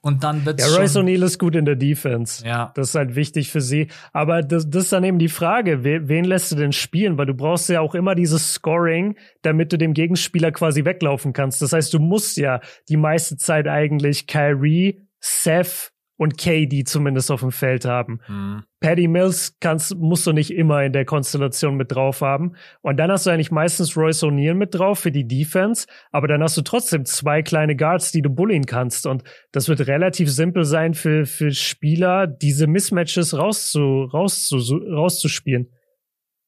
und 0.00 0.24
dann 0.24 0.44
wird's 0.44 0.64
Ja, 0.64 0.76
Royce 0.76 0.96
O'Neal 0.96 1.24
ist 1.24 1.38
gut 1.38 1.54
in 1.54 1.64
der 1.64 1.76
Defense. 1.76 2.44
Ja. 2.44 2.72
Das 2.74 2.90
ist 2.90 2.94
halt 2.96 3.14
wichtig 3.14 3.50
für 3.50 3.60
sie. 3.60 3.88
Aber 4.12 4.42
das, 4.42 4.68
das 4.68 4.84
ist 4.84 4.92
dann 4.92 5.04
eben 5.04 5.18
die 5.20 5.28
Frage, 5.28 5.84
wen, 5.84 6.08
wen 6.08 6.24
lässt 6.24 6.50
du 6.50 6.56
denn 6.56 6.72
spielen? 6.72 7.18
Weil 7.18 7.26
du 7.26 7.34
brauchst 7.34 7.68
ja 7.68 7.80
auch 7.80 7.94
immer 7.94 8.16
dieses 8.16 8.54
Scoring, 8.54 9.16
damit 9.42 9.72
du 9.72 9.78
dem 9.78 9.94
Gegenspieler 9.94 10.50
quasi 10.50 10.84
weglaufen 10.84 11.32
kannst. 11.32 11.62
Das 11.62 11.72
heißt, 11.72 11.92
du 11.94 12.00
musst 12.00 12.36
ja 12.36 12.60
die 12.88 12.96
meiste 12.96 13.36
Zeit 13.36 13.68
eigentlich 13.68 14.26
Kyrie, 14.26 15.02
Seth 15.20 15.92
und 16.18 16.36
KD 16.36 16.84
zumindest 16.84 17.30
auf 17.30 17.40
dem 17.40 17.52
Feld 17.52 17.84
haben. 17.84 18.20
Mhm. 18.28 18.64
Paddy 18.80 19.08
Mills 19.08 19.56
kannst, 19.60 19.96
musst 19.96 20.26
du 20.26 20.32
nicht 20.32 20.50
immer 20.50 20.82
in 20.82 20.92
der 20.92 21.04
Konstellation 21.04 21.76
mit 21.76 21.92
drauf 21.92 22.20
haben. 22.20 22.54
Und 22.82 22.96
dann 22.98 23.10
hast 23.10 23.26
du 23.26 23.30
eigentlich 23.30 23.50
meistens 23.50 23.96
Royce 23.96 24.24
O'Neal 24.24 24.54
mit 24.54 24.74
drauf 24.74 24.98
für 24.98 25.12
die 25.12 25.26
Defense, 25.26 25.86
aber 26.10 26.28
dann 26.28 26.42
hast 26.42 26.56
du 26.56 26.62
trotzdem 26.62 27.04
zwei 27.04 27.42
kleine 27.42 27.76
Guards, 27.76 28.12
die 28.12 28.20
du 28.20 28.30
bullen 28.30 28.66
kannst. 28.66 29.06
Und 29.06 29.22
das 29.52 29.68
wird 29.68 29.86
relativ 29.86 30.30
simpel 30.30 30.64
sein 30.64 30.92
für, 30.92 31.24
für 31.24 31.52
Spieler, 31.52 32.26
diese 32.26 32.66
Mismatches 32.66 33.36
rauszu, 33.38 34.08
rauszu, 34.12 34.56
rauszuspielen. 34.56 35.70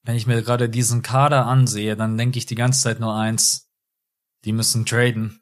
Wenn 0.03 0.17
ich 0.17 0.27
mir 0.27 0.43
gerade 0.43 0.69
diesen 0.69 1.03
Kader 1.03 1.47
ansehe, 1.47 1.95
dann 1.95 2.19
denke 2.19 2.39
ich 2.39 2.47
die 2.47 2.55
ganze 2.55 2.83
Zeit 2.83 3.01
nur 3.01 3.15
eins. 3.15 3.71
Die 4.45 4.53
müssen 4.53 4.85
traden. 4.85 5.40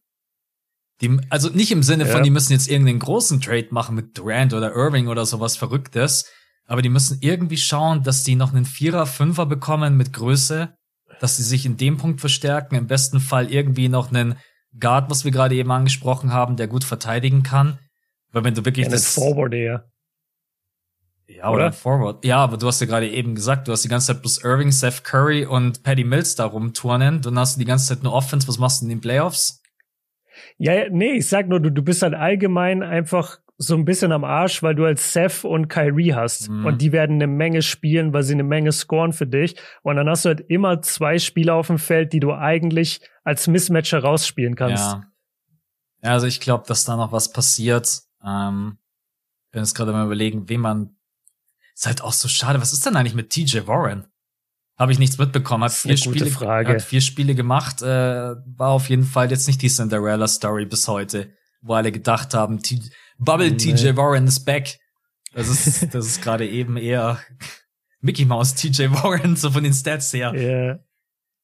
Die, 1.01 1.17
also 1.31 1.49
nicht 1.51 1.71
im 1.71 1.83
Sinne 1.85 2.07
von, 2.07 2.25
die 2.25 2.31
müssen 2.31 2.53
jetzt 2.53 2.69
irgendeinen 2.69 2.99
großen 2.99 3.41
Trade 3.41 3.69
machen 3.71 3.95
mit 3.95 4.19
Durant 4.19 4.53
oder 4.53 4.75
Irving 4.75 5.07
oder 5.07 5.27
sowas 5.27 5.57
Verrücktes, 5.57 6.27
aber 6.67 6.83
die 6.83 6.89
müssen 6.89 7.19
irgendwie 7.21 7.57
schauen, 7.57 8.03
dass 8.03 8.25
die 8.25 8.35
noch 8.35 8.53
einen 8.53 8.65
Vierer, 8.65 9.07
Fünfer 9.07 9.47
bekommen 9.47 9.97
mit 9.97 10.13
Größe, 10.13 10.75
dass 11.21 11.37
sie 11.37 11.45
sich 11.45 11.67
in 11.67 11.77
dem 11.77 11.99
Punkt 11.99 12.21
verstärken, 12.21 12.75
im 12.75 12.89
besten 12.89 13.21
Fall 13.21 13.51
irgendwie 13.51 13.89
noch 13.89 14.11
einen 14.11 14.37
Guard, 14.79 15.09
was 15.09 15.25
wir 15.25 15.31
gerade 15.31 15.55
eben 15.55 15.71
angesprochen 15.71 16.33
haben, 16.33 16.57
der 16.57 16.67
gut 16.67 16.85
verteidigen 16.85 17.43
kann. 17.43 17.79
Weil 18.33 18.45
wenn 18.45 18.55
du 18.55 18.65
wirklich 18.65 18.87
Ja, 18.87 18.93
das 18.93 19.05
das 19.05 19.15
Forward 19.15 19.55
eher. 19.55 19.89
Ja, 21.29 21.51
oder, 21.51 21.67
Oder? 21.67 21.73
Forward. 21.73 22.25
Ja, 22.25 22.39
aber 22.39 22.57
du 22.57 22.67
hast 22.67 22.81
ja 22.81 22.87
gerade 22.87 23.09
eben 23.09 23.35
gesagt, 23.35 23.69
du 23.69 23.73
hast 23.73 23.85
die 23.85 23.89
ganze 23.89 24.09
Zeit 24.09 24.23
bloß 24.23 24.45
Irving, 24.45 24.73
Seth 24.73 25.05
Curry 25.05 25.45
und 25.45 25.83
Patty 25.83 26.05
Mills 26.05 26.35
da 26.35 26.47
rumturnen. 26.47 27.21
Dann 27.21 27.39
hast 27.39 27.57
du 27.57 27.61
die 27.61 27.67
ganze 27.67 27.87
Zeit 27.87 28.03
nur 28.03 28.15
Offense. 28.15 28.49
Was 28.49 28.59
machst 28.59 28.81
du 28.81 28.87
in 28.87 28.89
den 28.89 29.01
Playoffs? 29.01 29.58
Ja, 30.59 30.89
nee, 30.91 31.13
ich 31.13 31.29
sag 31.29 31.49
nur, 31.49 31.61
du, 31.61 31.71
du 31.71 31.83
bist 31.83 32.03
halt 32.03 32.15
allgemein 32.15 32.83
einfach 32.83 33.39
so 33.61 33.75
ein 33.75 33.85
bisschen 33.85 34.13
am 34.13 34.23
Arsch, 34.23 34.63
weil 34.63 34.77
du 34.77 34.85
als 34.85 35.13
Seth 35.13 35.45
und 35.45 35.69
Kyrie 35.69 36.15
hast. 36.15 36.49
Mhm. 36.49 36.65
Und 36.65 36.81
die 36.81 36.93
werden 36.93 37.17
eine 37.17 37.27
Menge 37.27 37.63
spielen, 37.63 38.13
weil 38.13 38.23
sie 38.23 38.35
eine 38.35 38.45
Menge 38.45 38.71
scoren 38.71 39.13
für 39.13 39.27
dich. 39.27 39.57
Und 39.83 39.97
dann 39.97 40.09
hast 40.09 40.25
du 40.25 40.29
halt 40.29 40.41
immer 40.49 40.81
zwei 40.81 41.19
Spieler 41.19 41.55
auf 41.55 41.67
dem 41.67 41.79
Feld, 41.79 42.13
die 42.13 42.21
du 42.21 42.33
eigentlich 42.33 43.01
als 43.25 43.49
Mismatch 43.49 43.93
herausspielen 43.93 44.55
kannst. 44.55 44.85
Ja. 44.85 45.03
also 46.03 46.29
ich 46.29 46.41
glaube, 46.41 46.65
dass 46.69 46.85
da 46.85 46.97
noch 46.97 47.11
was 47.11 47.33
passiert. 47.33 48.03
Ähm, 48.25 48.79
bin 49.51 49.63
jetzt 49.63 49.75
gerade 49.75 49.93
mal 49.93 50.07
überlegen, 50.07 50.49
wem 50.49 50.61
man. 50.61 50.95
Ist 51.75 51.87
halt 51.87 52.03
auch 52.03 52.13
so 52.13 52.29
schade. 52.29 52.61
Was 52.61 52.73
ist 52.73 52.87
denn 52.87 52.97
eigentlich 52.97 53.15
mit 53.15 53.31
TJ 53.31 53.67
Warren? 53.67 54.07
Habe 54.79 54.93
ich 54.93 54.99
nichts 54.99 55.19
mitbekommen. 55.19 55.65
Hat 55.65 55.73
ist 55.73 55.83
vier 55.83 55.97
Spiele, 55.97 56.27
Frage. 56.27 56.69
hat 56.75 56.83
vier 56.83 57.01
Spiele 57.01 57.35
gemacht. 57.35 57.83
Äh, 57.83 57.87
war 57.87 58.71
auf 58.71 58.89
jeden 58.89 59.05
Fall 59.05 59.31
jetzt 59.31 59.47
nicht 59.49 59.61
die 59.63 59.69
Cinderella 59.69 60.29
Story 60.29 60.67
bis 60.67 60.87
heute, 60.87 61.31
wo 61.61 61.75
alle 61.75 61.91
gedacht 61.93 62.33
haben, 62.35 62.61
T 62.63 62.79
Bubble 63.19 63.51
Nee. 63.51 63.57
TJ 63.57 63.97
Warren 63.97 64.27
is 64.29 64.45
back. 64.45 64.79
Das 65.35 65.49
ist, 65.49 65.83
das 65.95 66.07
ist 66.07 66.23
gerade 66.23 66.47
eben 66.49 66.77
eher 66.77 67.19
Mickey 68.01 68.25
Mouse 68.25 68.55
TJ 68.55 68.91
Warren, 68.91 69.35
so 69.35 69.51
von 69.51 69.65
den 69.65 69.73
Stats 69.73 70.13
her. 70.13 70.33
Ja. 70.37 70.79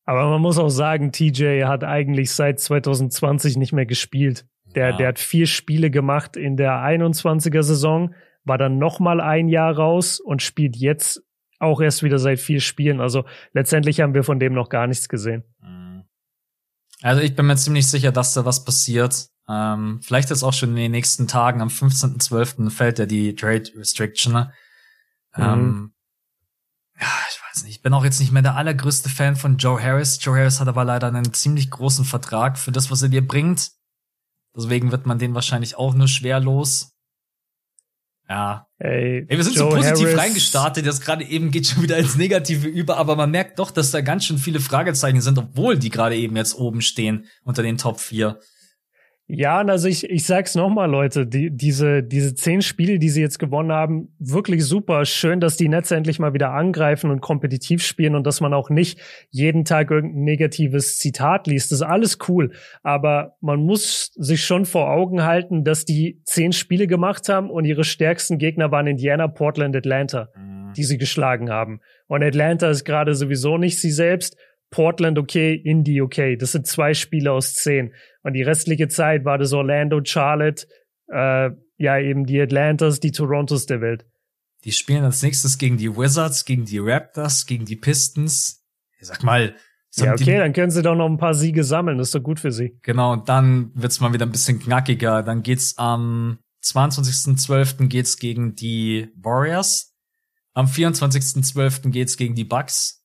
Aber 0.06 0.28
man 0.30 0.40
muss 0.40 0.58
auch 0.58 0.68
sagen, 0.68 1.10
TJ 1.12 1.64
hat 1.64 1.82
eigentlich 1.82 2.30
seit 2.30 2.60
2020 2.60 3.56
nicht 3.56 3.72
mehr 3.72 3.86
gespielt. 3.86 4.46
Der, 4.76 4.90
Ja. 4.90 4.96
der 4.96 5.08
hat 5.08 5.18
vier 5.18 5.46
Spiele 5.46 5.90
gemacht 5.90 6.36
in 6.36 6.56
der 6.56 6.72
21er 6.74 7.62
Saison, 7.62 8.14
war 8.44 8.58
dann 8.58 8.78
noch 8.78 9.00
mal 9.00 9.20
ein 9.20 9.48
Jahr 9.48 9.74
raus 9.74 10.20
und 10.20 10.42
spielt 10.42 10.76
jetzt 10.76 11.22
auch 11.58 11.80
erst 11.80 12.02
wieder 12.02 12.18
seit 12.18 12.40
vier 12.40 12.60
Spielen. 12.60 13.00
Also 13.00 13.24
letztendlich 13.52 14.00
haben 14.00 14.14
wir 14.14 14.24
von 14.24 14.38
dem 14.38 14.54
noch 14.54 14.68
gar 14.68 14.86
nichts 14.86 15.08
gesehen. 15.08 15.44
Mhm. 15.60 16.04
Also 17.02 17.20
ich 17.22 17.36
bin 17.36 17.46
mir 17.46 17.56
ziemlich 17.56 17.88
sicher, 17.88 18.12
dass 18.12 18.34
da 18.34 18.44
was 18.44 18.64
passiert. 18.64 19.28
Ähm, 19.48 20.00
vielleicht 20.02 20.30
ist 20.30 20.42
auch 20.42 20.54
schon 20.54 20.70
in 20.70 20.76
den 20.76 20.92
nächsten 20.92 21.28
Tagen, 21.28 21.60
am 21.60 21.68
15.12. 21.68 22.70
fällt 22.70 22.98
ja 22.98 23.06
die 23.06 23.34
Trade 23.34 23.70
Restriction. 23.76 24.32
ne? 24.32 24.52
Ähm, 25.36 25.92
ja, 26.98 27.08
ich 27.28 27.40
weiß 27.42 27.64
nicht. 27.64 27.76
Ich 27.76 27.82
bin 27.82 27.92
auch 27.92 28.04
jetzt 28.04 28.20
nicht 28.20 28.32
mehr 28.32 28.42
der 28.42 28.56
allergrößte 28.56 29.08
Fan 29.08 29.36
von 29.36 29.58
Joe 29.58 29.82
Harris. 29.82 30.18
Joe 30.22 30.38
Harris 30.38 30.60
hat 30.60 30.68
aber 30.68 30.84
leider 30.84 31.08
einen 31.08 31.34
ziemlich 31.34 31.70
großen 31.70 32.04
Vertrag 32.04 32.58
für 32.58 32.72
das, 32.72 32.90
was 32.90 33.02
er 33.02 33.08
dir 33.08 33.26
bringt. 33.26 33.72
Deswegen 34.56 34.92
wird 34.92 35.04
man 35.04 35.18
den 35.18 35.34
wahrscheinlich 35.34 35.76
auch 35.76 35.94
nur 35.94 36.08
schwer 36.08 36.40
los. 36.40 36.93
Ja, 38.28 38.66
Ey, 38.78 39.26
Ey, 39.28 39.36
wir 39.36 39.44
sind 39.44 39.56
Joe 39.56 39.70
so 39.70 39.76
positiv 39.76 40.06
Harris- 40.06 40.18
reingestartet, 40.18 40.86
das 40.86 41.00
gerade 41.00 41.24
eben 41.24 41.50
geht 41.50 41.66
schon 41.66 41.82
wieder 41.82 41.98
ins 41.98 42.16
Negative 42.16 42.66
über, 42.66 42.96
aber 42.96 43.16
man 43.16 43.30
merkt 43.30 43.58
doch, 43.58 43.70
dass 43.70 43.90
da 43.90 44.00
ganz 44.00 44.24
schön 44.24 44.38
viele 44.38 44.60
Fragezeichen 44.60 45.20
sind, 45.20 45.38
obwohl 45.38 45.78
die 45.78 45.90
gerade 45.90 46.16
eben 46.16 46.36
jetzt 46.36 46.54
oben 46.58 46.80
stehen 46.80 47.26
unter 47.44 47.62
den 47.62 47.76
Top 47.78 48.00
4. 48.00 48.38
Ja, 49.26 49.60
und 49.62 49.70
also 49.70 49.88
ich, 49.88 50.08
ich 50.10 50.26
sag's 50.26 50.54
nochmal, 50.54 50.90
Leute, 50.90 51.26
die, 51.26 51.50
diese, 51.50 52.02
diese 52.02 52.34
zehn 52.34 52.60
Spiele, 52.60 52.98
die 52.98 53.08
sie 53.08 53.22
jetzt 53.22 53.38
gewonnen 53.38 53.72
haben, 53.72 54.14
wirklich 54.18 54.64
super. 54.64 55.06
Schön, 55.06 55.40
dass 55.40 55.56
die 55.56 55.68
Netze 55.68 55.96
endlich 55.96 56.18
mal 56.18 56.34
wieder 56.34 56.50
angreifen 56.50 57.10
und 57.10 57.22
kompetitiv 57.22 57.82
spielen 57.82 58.16
und 58.16 58.26
dass 58.26 58.42
man 58.42 58.52
auch 58.52 58.68
nicht 58.68 59.00
jeden 59.30 59.64
Tag 59.64 59.90
irgendein 59.90 60.24
negatives 60.24 60.98
Zitat 60.98 61.46
liest. 61.46 61.72
Das 61.72 61.80
ist 61.80 61.86
alles 61.86 62.18
cool. 62.28 62.52
Aber 62.82 63.36
man 63.40 63.60
muss 63.60 64.12
sich 64.14 64.44
schon 64.44 64.66
vor 64.66 64.90
Augen 64.90 65.24
halten, 65.24 65.64
dass 65.64 65.86
die 65.86 66.20
zehn 66.24 66.52
Spiele 66.52 66.86
gemacht 66.86 67.28
haben 67.30 67.48
und 67.48 67.64
ihre 67.64 67.84
stärksten 67.84 68.36
Gegner 68.36 68.70
waren 68.70 68.86
Indiana, 68.86 69.26
Portland, 69.28 69.74
Atlanta 69.74 70.28
die 70.74 70.84
sie 70.84 70.98
geschlagen 70.98 71.50
haben. 71.50 71.80
Und 72.06 72.22
Atlanta 72.22 72.68
ist 72.70 72.84
gerade 72.84 73.14
sowieso 73.14 73.58
nicht 73.58 73.80
sie 73.80 73.90
selbst. 73.90 74.36
Portland 74.70 75.18
okay, 75.18 75.54
Indy 75.54 76.00
okay. 76.00 76.36
Das 76.36 76.52
sind 76.52 76.66
zwei 76.66 76.94
Spiele 76.94 77.32
aus 77.32 77.54
zehn. 77.54 77.92
Und 78.24 78.32
die 78.32 78.42
restliche 78.42 78.88
Zeit 78.88 79.24
war 79.24 79.38
das 79.38 79.52
Orlando, 79.52 80.00
Charlotte, 80.02 80.66
äh, 81.08 81.50
ja 81.76 81.98
eben 81.98 82.26
die 82.26 82.40
Atlantas, 82.40 82.98
die 82.98 83.12
Torontos 83.12 83.66
der 83.66 83.80
Welt. 83.80 84.06
Die 84.64 84.72
spielen 84.72 85.04
als 85.04 85.22
nächstes 85.22 85.58
gegen 85.58 85.76
die 85.76 85.94
Wizards, 85.94 86.44
gegen 86.44 86.64
die 86.64 86.78
Raptors, 86.78 87.46
gegen 87.46 87.66
die 87.66 87.76
Pistons. 87.76 88.64
Ich 88.98 89.06
sag 89.06 89.22
mal, 89.22 89.54
Ja, 89.96 90.14
okay, 90.14 90.38
dann 90.38 90.54
können 90.54 90.70
sie 90.70 90.82
doch 90.82 90.96
noch 90.96 91.06
ein 91.06 91.18
paar 91.18 91.34
Siege 91.34 91.62
sammeln. 91.62 91.98
Das 91.98 92.08
ist 92.08 92.14
doch 92.14 92.22
gut 92.22 92.40
für 92.40 92.50
sie. 92.50 92.78
Genau, 92.82 93.12
und 93.12 93.28
dann 93.28 93.70
wird's 93.74 94.00
mal 94.00 94.12
wieder 94.12 94.24
ein 94.24 94.32
bisschen 94.32 94.58
knackiger. 94.58 95.22
Dann 95.22 95.42
geht's 95.42 95.76
am 95.76 96.38
22.12. 96.64 97.88
geht's 97.88 98.18
gegen 98.18 98.54
die 98.54 99.08
Warriors. 99.16 99.94
Am 100.54 100.66
24.12. 100.66 101.90
geht's 101.90 102.16
gegen 102.16 102.34
die 102.34 102.44
Bucks. 102.44 103.03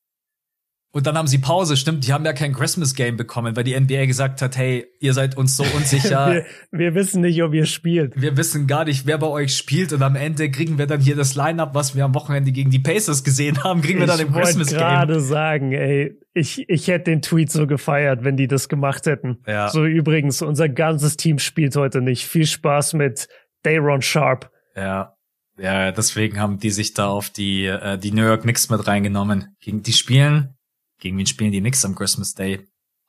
Und 0.91 1.05
dann 1.05 1.15
haben 1.17 1.27
sie 1.27 1.37
Pause, 1.37 1.77
stimmt, 1.77 2.07
die 2.07 2.13
haben 2.13 2.25
ja 2.25 2.33
kein 2.33 2.51
Christmas 2.51 2.95
Game 2.95 3.15
bekommen, 3.15 3.55
weil 3.55 3.63
die 3.63 3.79
NBA 3.79 4.07
gesagt 4.07 4.41
hat, 4.41 4.57
hey, 4.57 4.87
ihr 4.99 5.13
seid 5.13 5.37
uns 5.37 5.55
so 5.55 5.63
unsicher. 5.75 6.31
Wir, 6.31 6.45
wir 6.71 6.95
wissen 6.95 7.21
nicht, 7.21 7.43
ob 7.43 7.53
ihr 7.53 7.65
spielt. 7.65 8.19
wir 8.19 8.37
wissen 8.37 8.65
gar 8.65 8.85
nicht, 8.85 9.05
wer 9.05 9.19
bei 9.19 9.27
euch 9.27 9.55
spielt 9.55 9.93
und 9.93 10.01
am 10.01 10.15
Ende 10.15 10.49
kriegen 10.49 10.79
wir 10.79 10.87
dann 10.87 10.99
hier 10.99 11.15
das 11.15 11.35
Line-Up, 11.35 11.75
was 11.75 11.95
wir 11.95 12.05
am 12.05 12.15
Wochenende 12.15 12.51
gegen 12.51 12.71
die 12.71 12.79
Pacers 12.79 13.23
gesehen 13.23 13.63
haben, 13.63 13.81
kriegen 13.81 13.99
wir 13.99 14.07
dann 14.07 14.19
im 14.19 14.29
ich 14.29 14.33
wollte 14.33 14.47
Christmas 14.47 14.69
Game. 14.69 14.79
gerade 14.79 15.19
sagen, 15.19 15.73
ey, 15.73 16.17
ich, 16.33 16.67
ich 16.67 16.87
hätte 16.87 17.11
den 17.11 17.21
Tweet 17.21 17.51
so 17.51 17.67
gefeiert, 17.67 18.23
wenn 18.23 18.35
die 18.35 18.47
das 18.47 18.67
gemacht 18.67 19.05
hätten. 19.05 19.43
Ja. 19.45 19.69
So 19.69 19.85
übrigens, 19.85 20.41
unser 20.41 20.69
ganzes 20.69 21.17
Team 21.17 21.37
spielt 21.37 21.75
heute 21.75 22.01
nicht. 22.01 22.25
Viel 22.25 22.47
Spaß 22.47 22.93
mit 22.93 23.27
Dayron 23.63 24.01
Sharp. 24.01 24.49
Ja. 24.75 25.13
Ja, 25.59 25.91
deswegen 25.91 26.39
haben 26.39 26.57
die 26.57 26.71
sich 26.71 26.93
da 26.93 27.09
auf 27.09 27.29
die, 27.29 27.65
äh, 27.65 27.97
die 27.97 28.11
New 28.11 28.23
York 28.23 28.43
Knicks 28.43 28.69
mit 28.69 28.87
reingenommen. 28.87 29.55
Gegen 29.59 29.83
die 29.83 29.91
spielen, 29.91 30.55
gegen 30.99 31.17
wen 31.17 31.25
spielen 31.25 31.51
die 31.51 31.59
Knicks 31.61 31.83
am 31.85 31.95
Christmas 31.95 32.33
Day? 32.33 32.59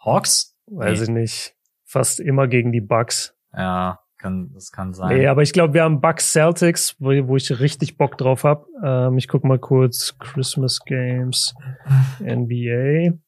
Hawks? 0.05 0.57
Weiß 0.67 0.99
Nee. 0.99 1.05
ich 1.05 1.11
nicht. 1.11 1.55
Fast 1.85 2.21
immer 2.21 2.47
gegen 2.49 2.73
die 2.73 2.81
Bucks. 2.81 3.35
Ja, 3.53 3.99
kann, 4.19 4.51
das 4.55 4.71
kann 4.71 4.95
sein. 4.95 5.17
Nee, 5.17 5.27
aber 5.27 5.43
ich 5.43 5.53
glaube, 5.53 5.75
wir 5.75 5.83
haben 5.83 6.01
Bucks 6.01 6.33
Celtics, 6.33 6.95
wo, 7.01 7.09
wo 7.27 7.37
ich 7.37 7.59
richtig 7.59 7.97
Bock 7.97 8.17
drauf 8.17 8.45
hab. 8.45 8.67
Ähm, 8.85 9.19
ich 9.19 9.27
guck 9.29 9.45
mal 9.45 9.59
kurz 9.59 10.17
Christmas 10.19 10.79
Games 10.87 11.55
NBA. 12.21 13.19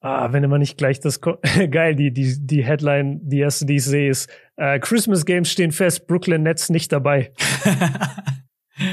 Ah, 0.00 0.32
wenn 0.32 0.44
immer 0.44 0.58
nicht 0.58 0.76
gleich 0.76 1.00
das 1.00 1.22
ko 1.22 1.38
geil, 1.70 1.94
die 1.94 2.12
die 2.12 2.36
die 2.46 2.62
Headline, 2.62 3.20
die 3.22 3.38
erste, 3.38 3.64
die 3.64 3.76
ich 3.76 3.84
sehe, 3.84 4.10
ist 4.10 4.30
äh, 4.56 4.78
Christmas 4.78 5.24
Games 5.24 5.50
stehen 5.50 5.72
fest, 5.72 6.06
Brooklyn 6.06 6.42
Nets 6.42 6.68
nicht 6.68 6.92
dabei. 6.92 7.32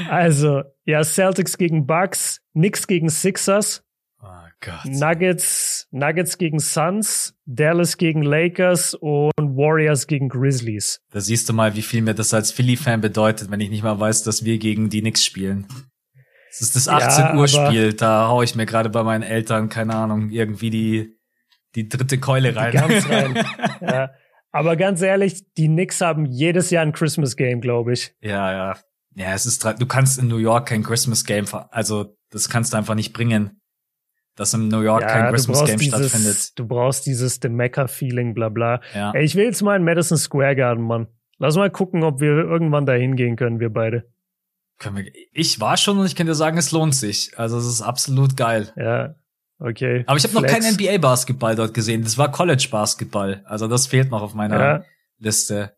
Also 0.08 0.62
ja, 0.84 1.02
Celtics 1.04 1.58
gegen 1.58 1.86
Bucks, 1.86 2.40
Knicks 2.52 2.86
gegen 2.86 3.08
Sixers, 3.08 3.82
oh. 4.22 4.26
Nuggets 4.84 5.88
Nuggets 5.90 6.38
gegen 6.38 6.60
Suns, 6.60 7.34
Dallas 7.46 7.96
gegen 7.96 8.22
Lakers 8.22 8.94
und 8.94 9.32
Warriors 9.36 10.06
gegen 10.06 10.28
Grizzlies. 10.28 11.00
Da 11.10 11.20
siehst 11.20 11.48
du 11.48 11.52
mal, 11.52 11.74
wie 11.74 11.82
viel 11.82 12.02
mir 12.02 12.14
das 12.14 12.32
als 12.32 12.52
Philly-Fan 12.52 13.00
bedeutet, 13.00 13.50
wenn 13.50 13.60
ich 13.60 13.70
nicht 13.70 13.82
mal 13.82 13.98
weiß, 13.98 14.22
dass 14.22 14.44
wir 14.44 14.58
gegen 14.58 14.88
die 14.88 15.00
Knicks 15.00 15.24
spielen. 15.24 15.66
Das 16.50 16.60
ist 16.60 16.76
das 16.76 16.86
Ja, 16.86 16.98
18 16.98 17.24
Uhr 17.24 17.30
aber- 17.32 17.48
Spiel, 17.48 17.92
da 17.94 18.28
hau 18.28 18.42
ich 18.42 18.54
mir 18.54 18.66
gerade 18.66 18.90
bei 18.90 19.02
meinen 19.02 19.22
Eltern, 19.22 19.68
keine 19.68 19.94
Ahnung, 19.94 20.30
irgendwie 20.30 20.70
die, 20.70 21.18
die 21.74 21.88
dritte 21.88 22.18
Keule 22.18 22.54
rein. 22.54 22.72
Ganz 22.72 23.08
rein. 23.08 23.44
ja. 23.80 24.10
Aber 24.50 24.76
ganz 24.76 25.00
ehrlich, 25.00 25.42
die 25.56 25.66
Knicks 25.66 26.02
haben 26.02 26.26
jedes 26.26 26.68
Jahr 26.70 26.84
ein 26.84 26.92
Christmas 26.92 27.36
Game, 27.36 27.62
glaube 27.62 27.94
ich. 27.94 28.14
Ja, 28.20 28.52
ja. 28.52 28.76
Ja, 29.14 29.32
es 29.34 29.46
ist, 29.46 29.64
du 29.64 29.86
kannst 29.86 30.18
in 30.18 30.28
New 30.28 30.38
York 30.38 30.68
kein 30.68 30.82
Christmas 30.82 31.24
Game, 31.24 31.46
also 31.70 32.16
das 32.30 32.48
kannst 32.48 32.72
du 32.72 32.78
einfach 32.78 32.94
nicht 32.94 33.12
bringen, 33.12 33.60
dass 34.36 34.54
im 34.54 34.68
New 34.68 34.80
York 34.80 35.02
kein 35.02 35.24
ja, 35.24 35.26
du 35.26 35.32
Christmas 35.32 35.64
Game 35.64 35.78
stattfindet. 35.80 36.14
dieses, 36.14 36.54
du 36.54 36.66
brauchst 36.66 37.06
dieses 37.06 37.38
The 37.42 37.48
Mecca-Feeling, 37.48 38.34
bla 38.34 38.48
bla. 38.48 38.80
Ja. 38.94 39.12
Ey, 39.12 39.24
ich 39.24 39.34
will 39.34 39.44
jetzt 39.44 39.62
mal 39.62 39.76
in 39.76 39.84
Madison 39.84 40.16
Square 40.16 40.56
Garden, 40.56 40.84
Mann. 40.84 41.08
Lass 41.38 41.56
mal 41.56 41.70
gucken, 41.70 42.04
ob 42.04 42.20
wir 42.20 42.30
irgendwann 42.30 42.86
da 42.86 42.92
hingehen 42.94 43.36
können, 43.36 43.60
wir 43.60 43.70
beide. 43.70 44.10
Können 44.78 44.96
wir, 44.96 45.12
ich 45.32 45.60
war 45.60 45.76
schon 45.76 45.98
und 45.98 46.06
ich 46.06 46.16
kann 46.16 46.26
dir 46.26 46.34
sagen, 46.34 46.56
es 46.56 46.72
lohnt 46.72 46.94
sich. 46.94 47.38
Also 47.38 47.58
es 47.58 47.66
ist 47.66 47.82
absolut 47.82 48.36
geil. 48.36 48.72
Ja, 48.76 49.16
okay. 49.58 50.04
Aber 50.06 50.16
ich 50.16 50.24
habe 50.24 50.34
noch 50.34 50.40
Flex. 50.40 50.52
kein 50.54 50.74
NBA-Basketball 50.74 51.54
dort 51.54 51.74
gesehen. 51.74 52.02
Das 52.02 52.16
war 52.16 52.32
College-Basketball. 52.32 53.42
Also 53.44 53.68
das 53.68 53.86
fehlt 53.86 54.10
noch 54.10 54.22
auf 54.22 54.34
meiner 54.34 54.58
Ja, 54.58 54.84
Liste. 55.18 55.76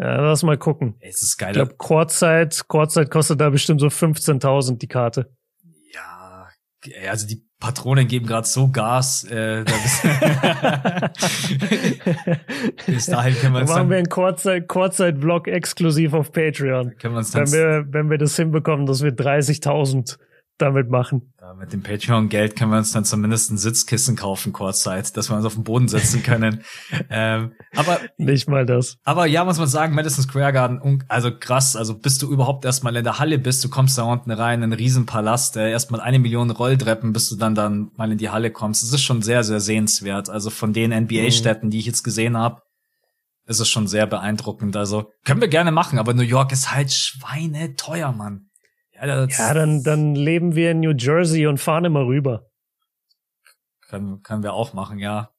Ja, 0.00 0.20
lass 0.20 0.42
mal 0.42 0.56
gucken. 0.58 0.94
Es 1.00 1.22
ist 1.22 1.36
geil. 1.38 1.50
Ich 1.50 1.54
glaube, 1.54 1.74
Courtside, 1.76 2.50
Courtside 2.68 3.06
kostet 3.08 3.40
da 3.40 3.50
bestimmt 3.50 3.80
so 3.80 3.88
15.000 3.88 4.78
die 4.78 4.86
Karte. 4.88 5.30
Ja, 5.92 6.46
also 7.10 7.26
die 7.26 7.44
Patronen 7.58 8.06
geben 8.06 8.26
gerade 8.26 8.46
so 8.46 8.68
Gas. 8.70 9.24
Äh, 9.24 9.64
da 9.64 9.72
bis, 9.72 10.02
bis 12.86 13.06
dahin 13.06 13.34
können 13.34 13.54
wir 13.54 13.60
uns 13.62 13.70
machen 13.70 13.90
wir 13.90 13.96
einen 13.96 14.06
Courtside- 14.06 14.64
Courtside-Vlog 14.66 15.48
exklusiv 15.48 16.14
auf 16.14 16.30
Patreon. 16.30 16.96
können 16.98 17.14
wir 17.14 17.18
uns 17.18 17.32
dann 17.32 17.50
Wenn 17.50 17.52
wir, 17.52 17.84
wenn 17.92 18.10
wir 18.10 18.18
das 18.18 18.36
hinbekommen, 18.36 18.86
dass 18.86 19.02
wir 19.02 19.10
30.000 19.10 20.18
damit 20.58 20.90
machen. 20.90 21.32
Ja, 21.40 21.54
mit 21.54 21.72
dem 21.72 21.82
Patreon-Geld 21.82 22.56
können 22.56 22.70
wir 22.70 22.78
uns 22.78 22.92
dann 22.92 23.04
zumindest 23.04 23.50
ein 23.50 23.58
Sitzkissen 23.58 24.16
kaufen, 24.16 24.52
kurzzeit, 24.52 25.16
dass 25.16 25.30
wir 25.30 25.36
uns 25.36 25.44
auf 25.44 25.54
den 25.54 25.64
Boden 25.64 25.88
setzen 25.88 26.22
können. 26.22 26.62
ähm, 27.10 27.52
aber 27.74 27.98
nicht 28.16 28.48
mal 28.48 28.66
das. 28.66 28.98
Aber 29.04 29.26
ja, 29.26 29.44
muss 29.44 29.58
man 29.58 29.68
sagen, 29.68 29.94
Madison 29.94 30.24
Square 30.24 30.52
Garden, 30.52 31.04
also 31.08 31.30
krass, 31.36 31.76
also 31.76 31.98
bis 31.98 32.18
du 32.18 32.30
überhaupt 32.30 32.64
erstmal 32.64 32.96
in 32.96 33.04
der 33.04 33.18
Halle 33.18 33.38
bist, 33.38 33.64
du 33.64 33.68
kommst 33.68 33.96
da 33.96 34.02
unten 34.02 34.30
rein, 34.30 34.62
ein 34.62 34.72
Riesenpalast, 34.72 35.56
äh, 35.56 35.70
erstmal 35.70 36.00
eine 36.00 36.18
Million 36.18 36.50
Rolltreppen, 36.50 37.12
bis 37.12 37.28
du 37.28 37.36
dann 37.36 37.54
dann 37.54 37.90
mal 37.96 38.10
in 38.12 38.18
die 38.18 38.30
Halle 38.30 38.50
kommst. 38.50 38.82
Das 38.82 38.92
ist 38.92 39.02
schon 39.02 39.22
sehr, 39.22 39.44
sehr 39.44 39.60
sehenswert. 39.60 40.28
Also 40.28 40.50
von 40.50 40.72
den 40.72 40.90
NBA-Städten, 40.90 41.66
mhm. 41.66 41.70
die 41.70 41.78
ich 41.78 41.86
jetzt 41.86 42.02
gesehen 42.02 42.36
habe, 42.36 42.62
ist 43.48 43.60
es 43.60 43.68
schon 43.68 43.86
sehr 43.86 44.06
beeindruckend. 44.06 44.76
Also 44.76 45.10
können 45.24 45.40
wir 45.40 45.48
gerne 45.48 45.72
machen, 45.72 45.98
aber 45.98 46.14
New 46.14 46.22
York 46.22 46.52
ist 46.52 46.74
halt 46.74 46.92
schweineteuer, 46.92 48.12
Mann. 48.12 48.47
Ja, 49.00 49.24
ja, 49.26 49.54
dann, 49.54 49.82
dann 49.82 50.14
leben 50.14 50.54
wir 50.54 50.72
in 50.72 50.80
New 50.80 50.92
Jersey 50.96 51.46
und 51.46 51.58
fahren 51.58 51.84
immer 51.84 52.06
rüber. 52.06 52.50
Können, 53.88 54.22
können 54.22 54.42
wir 54.42 54.52
auch 54.52 54.74
machen, 54.74 54.98
ja. 54.98 55.30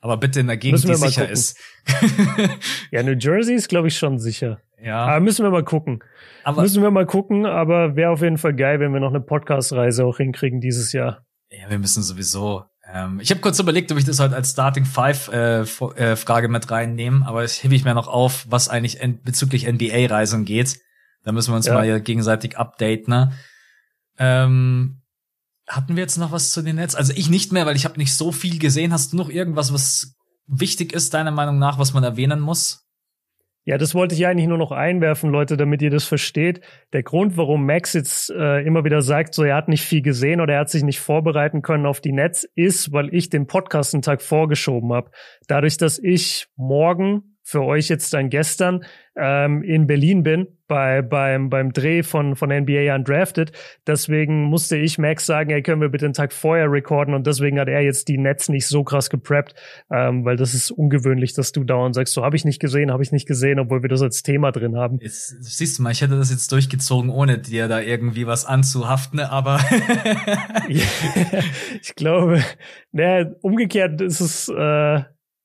Aber 0.00 0.16
bitte 0.16 0.40
in 0.40 0.46
der 0.46 0.56
Gegend, 0.56 0.84
die 0.84 0.94
sicher 0.94 1.22
gucken. 1.22 1.32
ist. 1.32 1.58
ja, 2.92 3.02
New 3.02 3.16
Jersey 3.18 3.54
ist, 3.54 3.68
glaube 3.68 3.88
ich, 3.88 3.98
schon 3.98 4.18
sicher. 4.18 4.60
Ja. 4.80 5.06
Aber 5.06 5.20
müssen 5.20 5.44
wir 5.44 5.50
mal 5.50 5.64
gucken. 5.64 6.04
Aber 6.44 6.62
müssen 6.62 6.82
wir 6.82 6.90
mal 6.90 7.06
gucken, 7.06 7.46
aber 7.46 7.96
wäre 7.96 8.10
auf 8.10 8.22
jeden 8.22 8.38
Fall 8.38 8.54
geil, 8.54 8.78
wenn 8.78 8.92
wir 8.92 9.00
noch 9.00 9.10
eine 9.10 9.20
Podcast-Reise 9.20 10.04
auch 10.04 10.18
hinkriegen 10.18 10.60
dieses 10.60 10.92
Jahr. 10.92 11.26
Ja, 11.50 11.68
wir 11.68 11.78
müssen 11.78 12.02
sowieso. 12.02 12.64
Ähm, 12.92 13.18
ich 13.20 13.30
habe 13.30 13.40
kurz 13.40 13.58
überlegt, 13.58 13.90
ob 13.90 13.98
ich 13.98 14.04
das 14.04 14.20
halt 14.20 14.32
als 14.32 14.52
Starting 14.52 14.84
Five 14.84 15.28
äh, 15.32 15.60
äh, 15.60 16.16
Frage 16.16 16.48
mit 16.48 16.70
reinnehme, 16.70 17.26
aber 17.26 17.42
das 17.42 17.62
hebe 17.62 17.74
ich 17.74 17.84
mir 17.84 17.94
noch 17.94 18.08
auf, 18.08 18.46
was 18.48 18.68
eigentlich 18.68 18.98
bezüglich 19.24 19.66
NBA-Reisen 19.66 20.44
geht. 20.44 20.78
Da 21.28 21.32
müssen 21.32 21.52
wir 21.52 21.56
uns 21.56 21.66
ja. 21.66 21.74
mal 21.74 22.00
gegenseitig 22.00 22.56
updaten. 22.56 23.12
Ne? 23.12 23.32
Ähm, 24.18 25.02
hatten 25.68 25.94
wir 25.94 26.00
jetzt 26.00 26.16
noch 26.16 26.32
was 26.32 26.52
zu 26.52 26.62
den 26.62 26.76
Netz? 26.76 26.94
Also 26.94 27.12
ich 27.14 27.28
nicht 27.28 27.52
mehr, 27.52 27.66
weil 27.66 27.76
ich 27.76 27.84
habe 27.84 27.98
nicht 27.98 28.14
so 28.14 28.32
viel 28.32 28.58
gesehen. 28.58 28.94
Hast 28.94 29.12
du 29.12 29.18
noch 29.18 29.28
irgendwas, 29.28 29.70
was 29.70 30.16
wichtig 30.46 30.94
ist, 30.94 31.12
deiner 31.12 31.30
Meinung 31.30 31.58
nach, 31.58 31.78
was 31.78 31.92
man 31.92 32.02
erwähnen 32.02 32.40
muss? 32.40 32.88
Ja, 33.66 33.76
das 33.76 33.94
wollte 33.94 34.14
ich 34.14 34.26
eigentlich 34.26 34.48
nur 34.48 34.56
noch 34.56 34.72
einwerfen, 34.72 35.28
Leute, 35.28 35.58
damit 35.58 35.82
ihr 35.82 35.90
das 35.90 36.04
versteht. 36.04 36.62
Der 36.94 37.02
Grund, 37.02 37.36
warum 37.36 37.66
Max 37.66 37.92
jetzt 37.92 38.30
äh, 38.30 38.62
immer 38.62 38.86
wieder 38.86 39.02
sagt, 39.02 39.34
so 39.34 39.42
er 39.42 39.56
hat 39.56 39.68
nicht 39.68 39.84
viel 39.84 40.00
gesehen 40.00 40.40
oder 40.40 40.54
er 40.54 40.60
hat 40.60 40.70
sich 40.70 40.82
nicht 40.82 41.00
vorbereiten 41.00 41.60
können 41.60 41.84
auf 41.84 42.00
die 42.00 42.12
Netz, 42.12 42.48
ist, 42.54 42.90
weil 42.90 43.12
ich 43.12 43.28
den 43.28 43.46
Podcast 43.46 43.92
einen 43.92 44.00
Tag 44.00 44.22
vorgeschoben 44.22 44.94
habe. 44.94 45.10
Dadurch, 45.46 45.76
dass 45.76 45.98
ich 45.98 46.46
morgen 46.56 47.36
für 47.42 47.60
euch 47.60 47.90
jetzt 47.90 48.14
dann 48.14 48.30
gestern 48.30 48.86
ähm, 49.14 49.62
in 49.62 49.86
Berlin 49.86 50.22
bin 50.22 50.57
bei 50.68 51.02
beim 51.02 51.50
beim 51.50 51.72
Dreh 51.72 52.02
von 52.02 52.36
von 52.36 52.50
NBA 52.50 52.94
Undrafted. 52.94 53.52
Deswegen 53.86 54.44
musste 54.44 54.76
ich 54.76 54.98
Max 54.98 55.26
sagen, 55.26 55.50
hey, 55.50 55.62
können 55.62 55.80
wir 55.80 55.88
bitte 55.88 56.04
einen 56.04 56.14
Tag 56.14 56.32
vorher 56.32 56.70
recorden 56.70 57.14
und 57.14 57.26
deswegen 57.26 57.58
hat 57.58 57.68
er 57.68 57.80
jetzt 57.80 58.08
die 58.08 58.18
Netz 58.18 58.48
nicht 58.48 58.66
so 58.66 58.84
krass 58.84 59.10
gepreppt, 59.10 59.54
ähm, 59.90 60.24
weil 60.24 60.36
das 60.36 60.54
ist 60.54 60.70
ungewöhnlich, 60.70 61.32
dass 61.32 61.52
du 61.52 61.64
dauernd 61.64 61.94
sagst, 61.94 62.14
so 62.14 62.22
habe 62.22 62.36
ich 62.36 62.44
nicht 62.44 62.60
gesehen, 62.60 62.92
habe 62.92 63.02
ich 63.02 63.10
nicht 63.10 63.26
gesehen, 63.26 63.58
obwohl 63.58 63.82
wir 63.82 63.88
das 63.88 64.02
als 64.02 64.22
Thema 64.22 64.52
drin 64.52 64.76
haben. 64.76 64.98
Jetzt, 65.00 65.42
siehst 65.42 65.78
du 65.78 65.82
mal, 65.82 65.90
ich 65.90 66.02
hätte 66.02 66.16
das 66.16 66.30
jetzt 66.30 66.52
durchgezogen, 66.52 67.10
ohne 67.10 67.38
dir 67.38 67.66
da 67.66 67.80
irgendwie 67.80 68.26
was 68.26 68.44
anzuhaften, 68.44 69.20
aber 69.20 69.58
ich 70.68 71.94
glaube, 71.96 72.44
naja, 72.92 73.30
umgekehrt 73.40 74.00
ist 74.00 74.20
es 74.20 74.48
äh, 74.48 75.02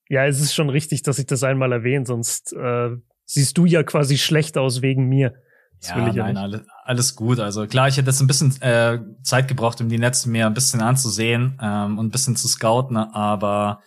ja, 0.09 0.27
es 0.27 0.39
ist 0.39 0.53
schon 0.53 0.69
richtig, 0.69 1.01
dass 1.01 1.17
ich 1.17 1.25
das 1.25 1.43
einmal 1.43 1.71
erwähne, 1.71 2.05
sonst 2.05 2.53
äh, 2.53 2.89
siehst 3.25 3.57
du 3.57 3.65
ja 3.65 3.83
quasi 3.83 4.17
schlecht 4.17 4.57
aus 4.57 4.81
wegen 4.81 5.07
mir. 5.07 5.33
Das 5.79 5.89
ja, 5.89 5.97
nein, 5.97 6.15
ja 6.15 6.25
alles, 6.25 6.61
alles 6.83 7.15
gut. 7.15 7.39
Also 7.39 7.67
klar, 7.67 7.87
ich 7.87 7.97
hätte 7.97 8.09
jetzt 8.09 8.21
ein 8.21 8.27
bisschen 8.27 8.61
äh, 8.61 8.99
Zeit 9.21 9.47
gebraucht, 9.47 9.81
um 9.81 9.89
die 9.89 9.97
Netze 9.97 10.29
mir 10.29 10.47
ein 10.47 10.53
bisschen 10.53 10.81
anzusehen 10.81 11.59
ähm, 11.61 11.99
und 11.99 12.07
ein 12.07 12.11
bisschen 12.11 12.35
zu 12.35 12.47
scouten, 12.47 12.95
aber 12.95 13.81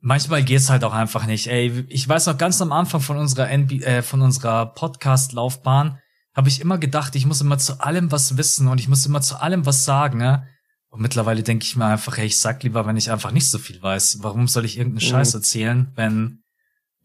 manchmal 0.00 0.42
geht's 0.42 0.70
halt 0.70 0.84
auch 0.84 0.94
einfach 0.94 1.26
nicht. 1.26 1.46
Ey, 1.46 1.84
ich 1.88 2.08
weiß 2.08 2.26
noch 2.26 2.38
ganz 2.38 2.60
am 2.60 2.72
Anfang 2.72 3.00
von 3.00 3.16
unserer 3.16 3.48
NB 3.48 3.82
äh, 3.82 4.02
von 4.02 4.22
unserer 4.22 4.66
Podcast-Laufbahn 4.66 5.98
habe 6.34 6.48
ich 6.48 6.60
immer 6.60 6.78
gedacht, 6.78 7.16
ich 7.16 7.26
muss 7.26 7.40
immer 7.40 7.58
zu 7.58 7.80
allem 7.80 8.12
was 8.12 8.36
wissen 8.36 8.68
und 8.68 8.78
ich 8.78 8.88
muss 8.88 9.04
immer 9.04 9.20
zu 9.20 9.40
allem 9.40 9.66
was 9.66 9.84
sagen. 9.84 10.18
Ne? 10.18 10.46
Und 10.88 11.00
mittlerweile 11.00 11.42
denke 11.42 11.64
ich 11.64 11.74
mir 11.74 11.86
einfach, 11.86 12.16
hey, 12.16 12.26
ich 12.26 12.38
sag 12.38 12.62
lieber, 12.62 12.86
wenn 12.86 12.96
ich 12.96 13.10
einfach 13.10 13.32
nicht 13.32 13.50
so 13.50 13.58
viel 13.58 13.82
weiß. 13.82 14.18
Warum 14.22 14.46
soll 14.46 14.64
ich 14.64 14.78
irgendeinen 14.78 15.04
mhm. 15.04 15.10
Scheiß 15.10 15.34
erzählen, 15.34 15.90
wenn, 15.96 16.44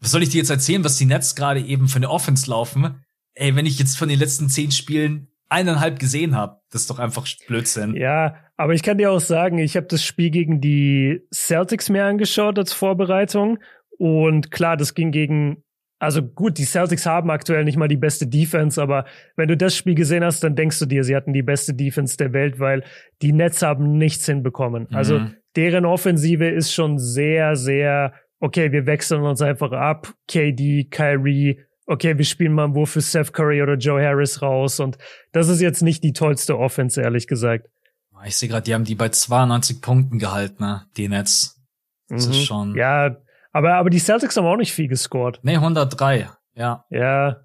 was 0.00 0.10
soll 0.10 0.22
ich 0.22 0.28
dir 0.30 0.38
jetzt 0.38 0.50
erzählen, 0.50 0.84
was 0.84 0.96
die 0.96 1.06
Nets 1.06 1.34
gerade 1.34 1.60
eben 1.60 1.88
für 1.88 1.96
eine 1.96 2.10
Offense 2.10 2.50
laufen? 2.50 3.04
Ey, 3.34 3.56
wenn 3.56 3.66
ich 3.66 3.78
jetzt 3.78 3.98
von 3.98 4.08
den 4.08 4.18
letzten 4.18 4.48
zehn 4.48 4.70
Spielen 4.70 5.28
eineinhalb 5.48 5.98
gesehen 5.98 6.36
habe, 6.36 6.60
das 6.70 6.82
ist 6.82 6.90
doch 6.90 6.98
einfach 6.98 7.26
Blödsinn. 7.46 7.96
Ja, 7.96 8.36
aber 8.56 8.74
ich 8.74 8.82
kann 8.82 8.98
dir 8.98 9.10
auch 9.10 9.20
sagen, 9.20 9.58
ich 9.58 9.76
habe 9.76 9.86
das 9.86 10.04
Spiel 10.04 10.30
gegen 10.30 10.60
die 10.60 11.22
Celtics 11.32 11.90
mehr 11.90 12.06
angeschaut 12.06 12.58
als 12.58 12.72
Vorbereitung. 12.72 13.58
Und 13.98 14.50
klar, 14.50 14.76
das 14.76 14.94
ging 14.94 15.10
gegen 15.10 15.64
also 16.04 16.22
gut, 16.22 16.58
die 16.58 16.64
Celtics 16.64 17.06
haben 17.06 17.30
aktuell 17.30 17.64
nicht 17.64 17.78
mal 17.78 17.88
die 17.88 17.96
beste 17.96 18.26
Defense, 18.26 18.80
aber 18.80 19.06
wenn 19.36 19.48
du 19.48 19.56
das 19.56 19.74
Spiel 19.74 19.94
gesehen 19.94 20.22
hast, 20.22 20.44
dann 20.44 20.54
denkst 20.54 20.78
du 20.78 20.86
dir, 20.86 21.02
sie 21.02 21.16
hatten 21.16 21.32
die 21.32 21.42
beste 21.42 21.72
Defense 21.72 22.16
der 22.16 22.32
Welt, 22.32 22.60
weil 22.60 22.84
die 23.22 23.32
Nets 23.32 23.62
haben 23.62 23.96
nichts 23.96 24.26
hinbekommen. 24.26 24.86
Mhm. 24.90 24.96
Also 24.96 25.20
deren 25.56 25.86
Offensive 25.86 26.46
ist 26.48 26.72
schon 26.72 26.98
sehr, 26.98 27.56
sehr, 27.56 28.12
okay, 28.44 28.72
wir 28.72 28.84
wechseln 28.84 29.22
uns 29.22 29.40
einfach 29.40 29.72
ab. 29.72 30.12
KD, 30.28 30.84
Kyrie, 30.90 31.64
okay, 31.86 32.18
wir 32.18 32.24
spielen 32.26 32.52
mal 32.52 32.64
einen 32.64 32.74
Wurf 32.74 32.90
für 32.90 33.00
Seth 33.00 33.32
Curry 33.32 33.62
oder 33.62 33.76
Joe 33.76 34.04
Harris 34.04 34.42
raus 34.42 34.80
und 34.80 34.98
das 35.32 35.48
ist 35.48 35.62
jetzt 35.62 35.82
nicht 35.82 36.04
die 36.04 36.12
tollste 36.12 36.58
Offense, 36.58 37.00
ehrlich 37.00 37.26
gesagt. 37.26 37.70
Ich 38.26 38.36
sehe 38.36 38.48
gerade, 38.48 38.62
die 38.62 38.74
haben 38.74 38.84
die 38.84 38.94
bei 38.94 39.08
92 39.08 39.80
Punkten 39.80 40.18
gehalten, 40.18 40.62
ne? 40.62 40.82
die 40.96 41.08
Nets. 41.08 41.62
Das 42.08 42.26
mhm. 42.26 42.32
ist 42.32 42.44
schon. 42.44 42.74
Ja, 42.74 43.16
aber, 43.52 43.74
aber 43.74 43.88
die 43.88 43.98
Celtics 43.98 44.36
haben 44.36 44.46
auch 44.46 44.56
nicht 44.56 44.72
viel 44.72 44.88
gescored. 44.88 45.40
Nee, 45.42 45.56
103, 45.56 46.18
ja. 46.18 46.38
Ja. 46.54 46.84
ja 46.90 47.44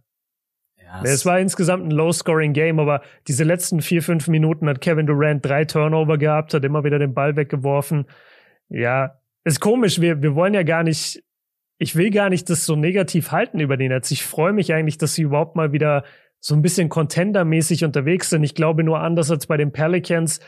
es 1.03 1.26
war 1.26 1.39
insgesamt 1.39 1.85
ein 1.85 1.91
Low-Scoring-Game, 1.91 2.80
aber 2.80 3.01
diese 3.27 3.45
letzten 3.45 3.81
vier, 3.81 4.03
fünf 4.03 4.27
Minuten 4.27 4.67
hat 4.67 4.81
Kevin 4.81 5.05
Durant 5.05 5.45
drei 5.45 5.63
Turnover 5.63 6.17
gehabt, 6.17 6.53
hat 6.53 6.65
immer 6.65 6.84
wieder 6.84 6.99
den 6.99 7.13
Ball 7.13 7.35
weggeworfen. 7.35 8.05
Ja, 8.69 9.18
ist 9.43 9.59
komisch. 9.59 10.01
Wir, 10.01 10.21
wir 10.21 10.35
wollen 10.35 10.53
ja 10.53 10.63
gar 10.63 10.83
nicht, 10.83 11.23
ich 11.77 11.95
will 11.95 12.11
gar 12.11 12.29
nicht 12.29 12.49
das 12.49 12.65
so 12.65 12.75
negativ 12.75 13.31
halten 13.31 13.59
über 13.59 13.77
den 13.77 13.89
Netz. 13.89 14.11
Ich 14.11 14.23
freue 14.23 14.53
mich 14.53 14.73
eigentlich, 14.73 14.97
dass 14.97 15.15
sie 15.15 15.23
überhaupt 15.23 15.55
mal 15.55 15.71
wieder 15.71 16.03
so 16.39 16.55
ein 16.55 16.61
bisschen 16.61 16.89
Contender-mäßig 16.89 17.83
unterwegs 17.83 18.29
sind. 18.29 18.43
Ich 18.43 18.55
glaube 18.55 18.83
nur 18.83 18.99
anders 19.01 19.29
als 19.31 19.47
bei 19.47 19.57
den 19.57 19.71
Pelicans 19.71 20.39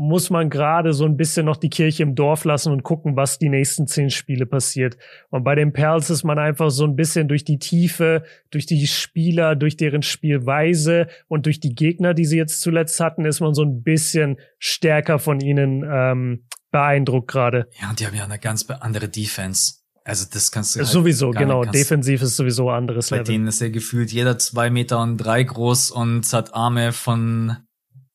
muss 0.00 0.30
man 0.30 0.48
gerade 0.48 0.92
so 0.92 1.04
ein 1.06 1.16
bisschen 1.16 1.44
noch 1.44 1.56
die 1.56 1.70
Kirche 1.70 2.04
im 2.04 2.14
Dorf 2.14 2.44
lassen 2.44 2.72
und 2.72 2.84
gucken, 2.84 3.16
was 3.16 3.40
die 3.40 3.48
nächsten 3.48 3.88
zehn 3.88 4.10
Spiele 4.10 4.46
passiert. 4.46 4.96
Und 5.30 5.42
bei 5.42 5.56
den 5.56 5.72
Perls 5.72 6.08
ist 6.08 6.22
man 6.22 6.38
einfach 6.38 6.70
so 6.70 6.84
ein 6.84 6.94
bisschen 6.94 7.26
durch 7.26 7.44
die 7.44 7.58
Tiefe, 7.58 8.22
durch 8.52 8.64
die 8.64 8.86
Spieler, 8.86 9.56
durch 9.56 9.76
deren 9.76 10.02
Spielweise 10.02 11.08
und 11.26 11.46
durch 11.46 11.58
die 11.58 11.74
Gegner, 11.74 12.14
die 12.14 12.26
sie 12.26 12.36
jetzt 12.36 12.60
zuletzt 12.60 13.00
hatten, 13.00 13.24
ist 13.24 13.40
man 13.40 13.54
so 13.54 13.62
ein 13.64 13.82
bisschen 13.82 14.38
stärker 14.60 15.18
von 15.18 15.40
ihnen 15.40 15.84
ähm, 15.90 16.44
beeindruckt 16.70 17.28
gerade. 17.28 17.68
Ja, 17.80 17.90
und 17.90 18.00
die 18.00 18.06
haben 18.06 18.14
ja 18.14 18.24
eine 18.24 18.38
ganz 18.38 18.68
andere 18.68 19.08
Defense. 19.08 19.74
Also 20.04 20.24
das 20.32 20.50
kannst 20.50 20.74
du 20.74 20.80
halt 20.80 20.88
sowieso 20.88 21.32
genau. 21.32 21.64
Defensiv 21.64 22.22
ist 22.22 22.36
sowieso 22.36 22.70
anderes 22.70 23.10
Bei 23.10 23.16
Level. 23.16 23.32
denen 23.32 23.46
ist 23.46 23.60
ja 23.60 23.68
gefühlt 23.68 24.10
jeder 24.10 24.38
zwei 24.38 24.70
Meter 24.70 25.02
und 25.02 25.18
drei 25.18 25.42
groß 25.42 25.90
und 25.90 26.32
hat 26.32 26.54
Arme 26.54 26.92
von 26.92 27.58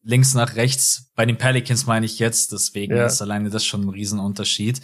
links 0.02 0.34
nach 0.34 0.56
rechts. 0.56 1.12
Bei 1.16 1.26
den 1.26 1.38
Pelicans 1.38 1.86
meine 1.86 2.08
ich 2.08 2.18
jetzt, 2.18 2.52
deswegen 2.52 2.96
ja. 2.96 3.06
ist 3.06 3.22
alleine 3.22 3.52
das 3.52 3.64
schon 3.64 3.82
ein 3.82 3.90
Riesenunterschied. 3.90 4.82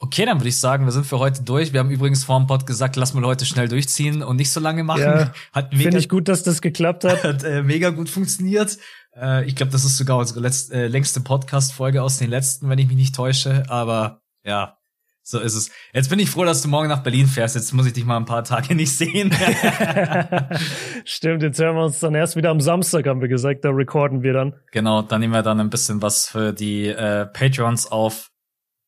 Okay, 0.00 0.24
dann 0.24 0.38
würde 0.38 0.48
ich 0.48 0.58
sagen, 0.58 0.84
wir 0.84 0.92
sind 0.92 1.06
für 1.06 1.18
heute 1.18 1.42
durch. 1.42 1.72
Wir 1.72 1.80
haben 1.80 1.90
übrigens 1.90 2.22
vor 2.22 2.38
dem 2.38 2.46
Pod 2.46 2.66
gesagt, 2.66 2.94
lass 2.94 3.14
mal 3.14 3.24
heute 3.24 3.44
schnell 3.44 3.68
durchziehen 3.68 4.22
und 4.22 4.36
nicht 4.36 4.50
so 4.50 4.60
lange 4.60 4.84
machen. 4.84 5.02
Ja, 5.02 5.32
Finde 5.70 5.98
ich 5.98 6.08
gut, 6.08 6.28
dass 6.28 6.44
das 6.44 6.62
geklappt 6.62 7.02
hat. 7.02 7.22
Hat 7.24 7.42
äh, 7.42 7.62
mega 7.62 7.90
gut 7.90 8.08
funktioniert. 8.08 8.78
Äh, 9.14 9.44
ich 9.46 9.56
glaube, 9.56 9.72
das 9.72 9.84
ist 9.84 9.96
sogar 9.96 10.18
unsere 10.18 10.40
letzte, 10.40 10.74
äh, 10.74 10.86
längste 10.86 11.20
Podcast-Folge 11.20 12.02
aus 12.02 12.18
den 12.18 12.30
letzten, 12.30 12.68
wenn 12.68 12.78
ich 12.78 12.88
mich 12.88 12.96
nicht 12.96 13.14
täusche. 13.14 13.64
Aber 13.68 14.22
ja, 14.44 14.78
so 15.22 15.38
ist 15.40 15.54
es. 15.54 15.70
Jetzt 15.92 16.08
bin 16.08 16.18
ich 16.18 16.30
froh, 16.30 16.44
dass 16.44 16.62
du 16.62 16.68
morgen 16.68 16.88
nach 16.88 17.02
Berlin 17.02 17.26
fährst. 17.26 17.54
Jetzt 17.54 17.74
muss 17.74 17.86
ich 17.86 17.92
dich 17.92 18.06
mal 18.06 18.16
ein 18.16 18.24
paar 18.24 18.44
Tage 18.44 18.74
nicht 18.74 18.96
sehen. 18.96 19.30
Stimmt, 21.04 21.42
jetzt 21.42 21.60
hören 21.60 21.76
wir 21.76 21.84
uns 21.84 22.00
dann 22.00 22.14
erst 22.14 22.34
wieder 22.34 22.48
am 22.48 22.60
Samstag, 22.60 23.06
haben 23.06 23.20
wir 23.20 23.28
gesagt. 23.28 23.62
Da 23.62 23.68
recorden 23.68 24.22
wir 24.22 24.32
dann. 24.32 24.54
Genau, 24.72 25.02
dann 25.02 25.20
nehmen 25.20 25.34
wir 25.34 25.42
dann 25.42 25.60
ein 25.60 25.68
bisschen 25.68 26.00
was 26.00 26.28
für 26.28 26.54
die 26.54 26.86
äh, 26.86 27.26
Patreons 27.26 27.92
auf. 27.92 28.30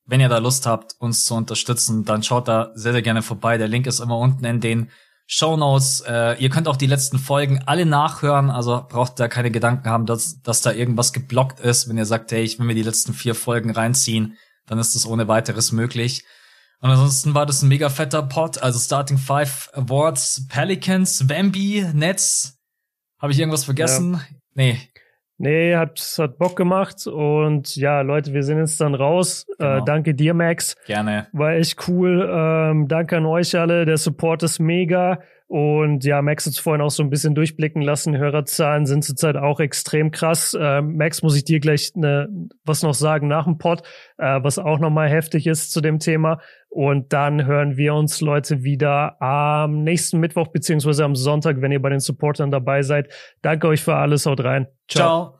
Wenn 0.07 0.21
ihr 0.21 0.31
da 0.31 0.39
Lust 0.39 0.67
habt, 0.67 0.95
uns 0.99 1.27
zu 1.27 1.35
unterstützen, 1.35 2.07
dann 2.07 2.23
schaut 2.23 2.49
da 2.49 2.71
sehr, 2.75 2.93
sehr 2.93 3.03
gerne 3.03 3.21
vorbei. 3.21 3.59
Der 3.59 3.69
Link 3.69 3.87
ist 3.87 4.01
immer 4.01 4.17
unten 4.19 4.47
in 4.47 4.61
den 4.61 4.91
Show 5.33 5.57
Notes. 5.57 6.01
Äh, 6.01 6.43
ihr 6.43 6.51
könnt 6.51 6.67
auch 6.67 6.77
die 6.77 6.89
letzten 6.89 7.21
Folgen 7.21 7.63
alle 7.65 7.87
nachhören. 7.87 8.51
Also 8.51 8.85
braucht 8.89 9.21
da 9.21 9.29
keine 9.29 9.53
Gedanken 9.53 9.89
haben, 9.89 10.05
dass, 10.05 10.43
dass 10.43 10.61
da 10.61 10.73
irgendwas 10.73 11.13
geblockt 11.13 11.61
ist. 11.61 11.89
Wenn 11.89 11.97
ihr 11.97 12.05
sagt, 12.05 12.33
hey, 12.33 12.43
ich 12.43 12.59
will 12.59 12.67
mir 12.67 12.75
die 12.75 12.83
letzten 12.83 13.15
vier 13.15 13.37
Folgen 13.37 13.71
reinziehen, 13.71 14.37
dann 14.67 14.81
ist 14.81 14.97
das 14.97 15.07
ohne 15.07 15.29
weiteres 15.29 15.71
möglich. 15.71 16.25
Und 16.81 16.91
ansonsten 16.91 17.33
war 17.33 17.47
das 17.47 17.63
ein 17.63 17.69
mega 17.69 17.91
fetter 17.91 18.25
Pot, 18.25 18.59
also 18.59 18.81
Starting 18.81 19.19
Five 19.19 19.71
Awards, 19.73 20.49
Pelicans, 20.49 21.29
Wemby, 21.29 21.87
Nets. 21.93 22.59
Habe 23.21 23.31
ich 23.31 23.39
irgendwas 23.39 23.65
vergessen? 23.65 24.15
Ja. 24.15 24.21
Nee. 24.55 24.81
Nee, 25.43 25.75
hat, 25.75 25.99
hat 26.19 26.37
Bock 26.37 26.55
gemacht. 26.55 27.07
Und 27.07 27.75
ja, 27.75 28.03
Leute, 28.03 28.35
wir 28.35 28.43
sind 28.43 28.59
jetzt 28.59 28.79
dann 28.79 28.95
raus. 28.95 29.47
Äh, 29.53 29.65
genau. 29.65 29.79
Äh, 29.79 29.83
danke 29.87 30.15
dir, 30.15 30.35
Max. 30.35 30.77
Gerne. 30.85 31.29
War 31.33 31.55
echt 31.55 31.89
cool. 31.89 32.29
Ähm, 32.31 32.89
danke 32.89 33.17
an 33.17 33.25
euch 33.25 33.59
alle. 33.59 33.87
Der 33.87 33.97
Support 33.97 34.43
ist 34.43 34.59
mega. 34.59 35.21
Und 35.51 36.05
ja, 36.05 36.21
Max 36.21 36.45
hat 36.45 36.53
es 36.53 36.59
vorhin 36.59 36.83
auch 36.83 36.91
so 36.91 37.03
ein 37.03 37.09
bisschen 37.09 37.35
durchblicken 37.35 37.81
lassen. 37.81 38.19
Hörerzahlen 38.19 38.85
sind 38.85 39.03
zurzeit 39.03 39.37
auch 39.37 39.61
extrem 39.61 40.11
krass. 40.11 40.53
Äh, 40.53 40.83
Max, 40.83 41.23
muss 41.23 41.35
ich 41.35 41.45
dir 41.45 41.59
gleich 41.59 41.93
ne, 41.97 42.29
was 42.67 42.83
noch 42.83 42.95
sagen 42.95 43.27
nach 43.27 43.47
dem 43.47 43.57
Pod, 43.57 43.83
äh, 44.19 44.41
was 44.43 44.59
auch 44.59 44.79
nochmal 44.79 45.09
heftig 45.09 45.47
ist 45.47 45.73
zu 45.73 45.81
dem 45.81 45.99
Thema. 46.01 46.39
Und 46.71 47.13
dann 47.13 47.47
hören 47.47 47.77
wir 47.77 47.95
uns, 47.95 48.21
Leute, 48.21 48.63
wieder 48.63 49.21
am 49.21 49.83
nächsten 49.83 50.21
Mittwoch 50.21 50.49
beziehungsweise 50.49 51.05
am 51.05 51.17
Sonntag, 51.17 51.61
wenn 51.61 51.73
ihr 51.73 51.83
bei 51.83 51.91
den 51.91 52.01
Supportern 52.01 52.53
dabei 52.53 52.83
seid. 52.83 53.13
Danke 53.43 53.67
euch 53.67 53.83
für 53.83 53.97
alles. 53.97 54.25
Haut 54.25 54.43
rein. 54.45 54.69
Ciao. 54.89 55.31
Ciao. 55.31 55.40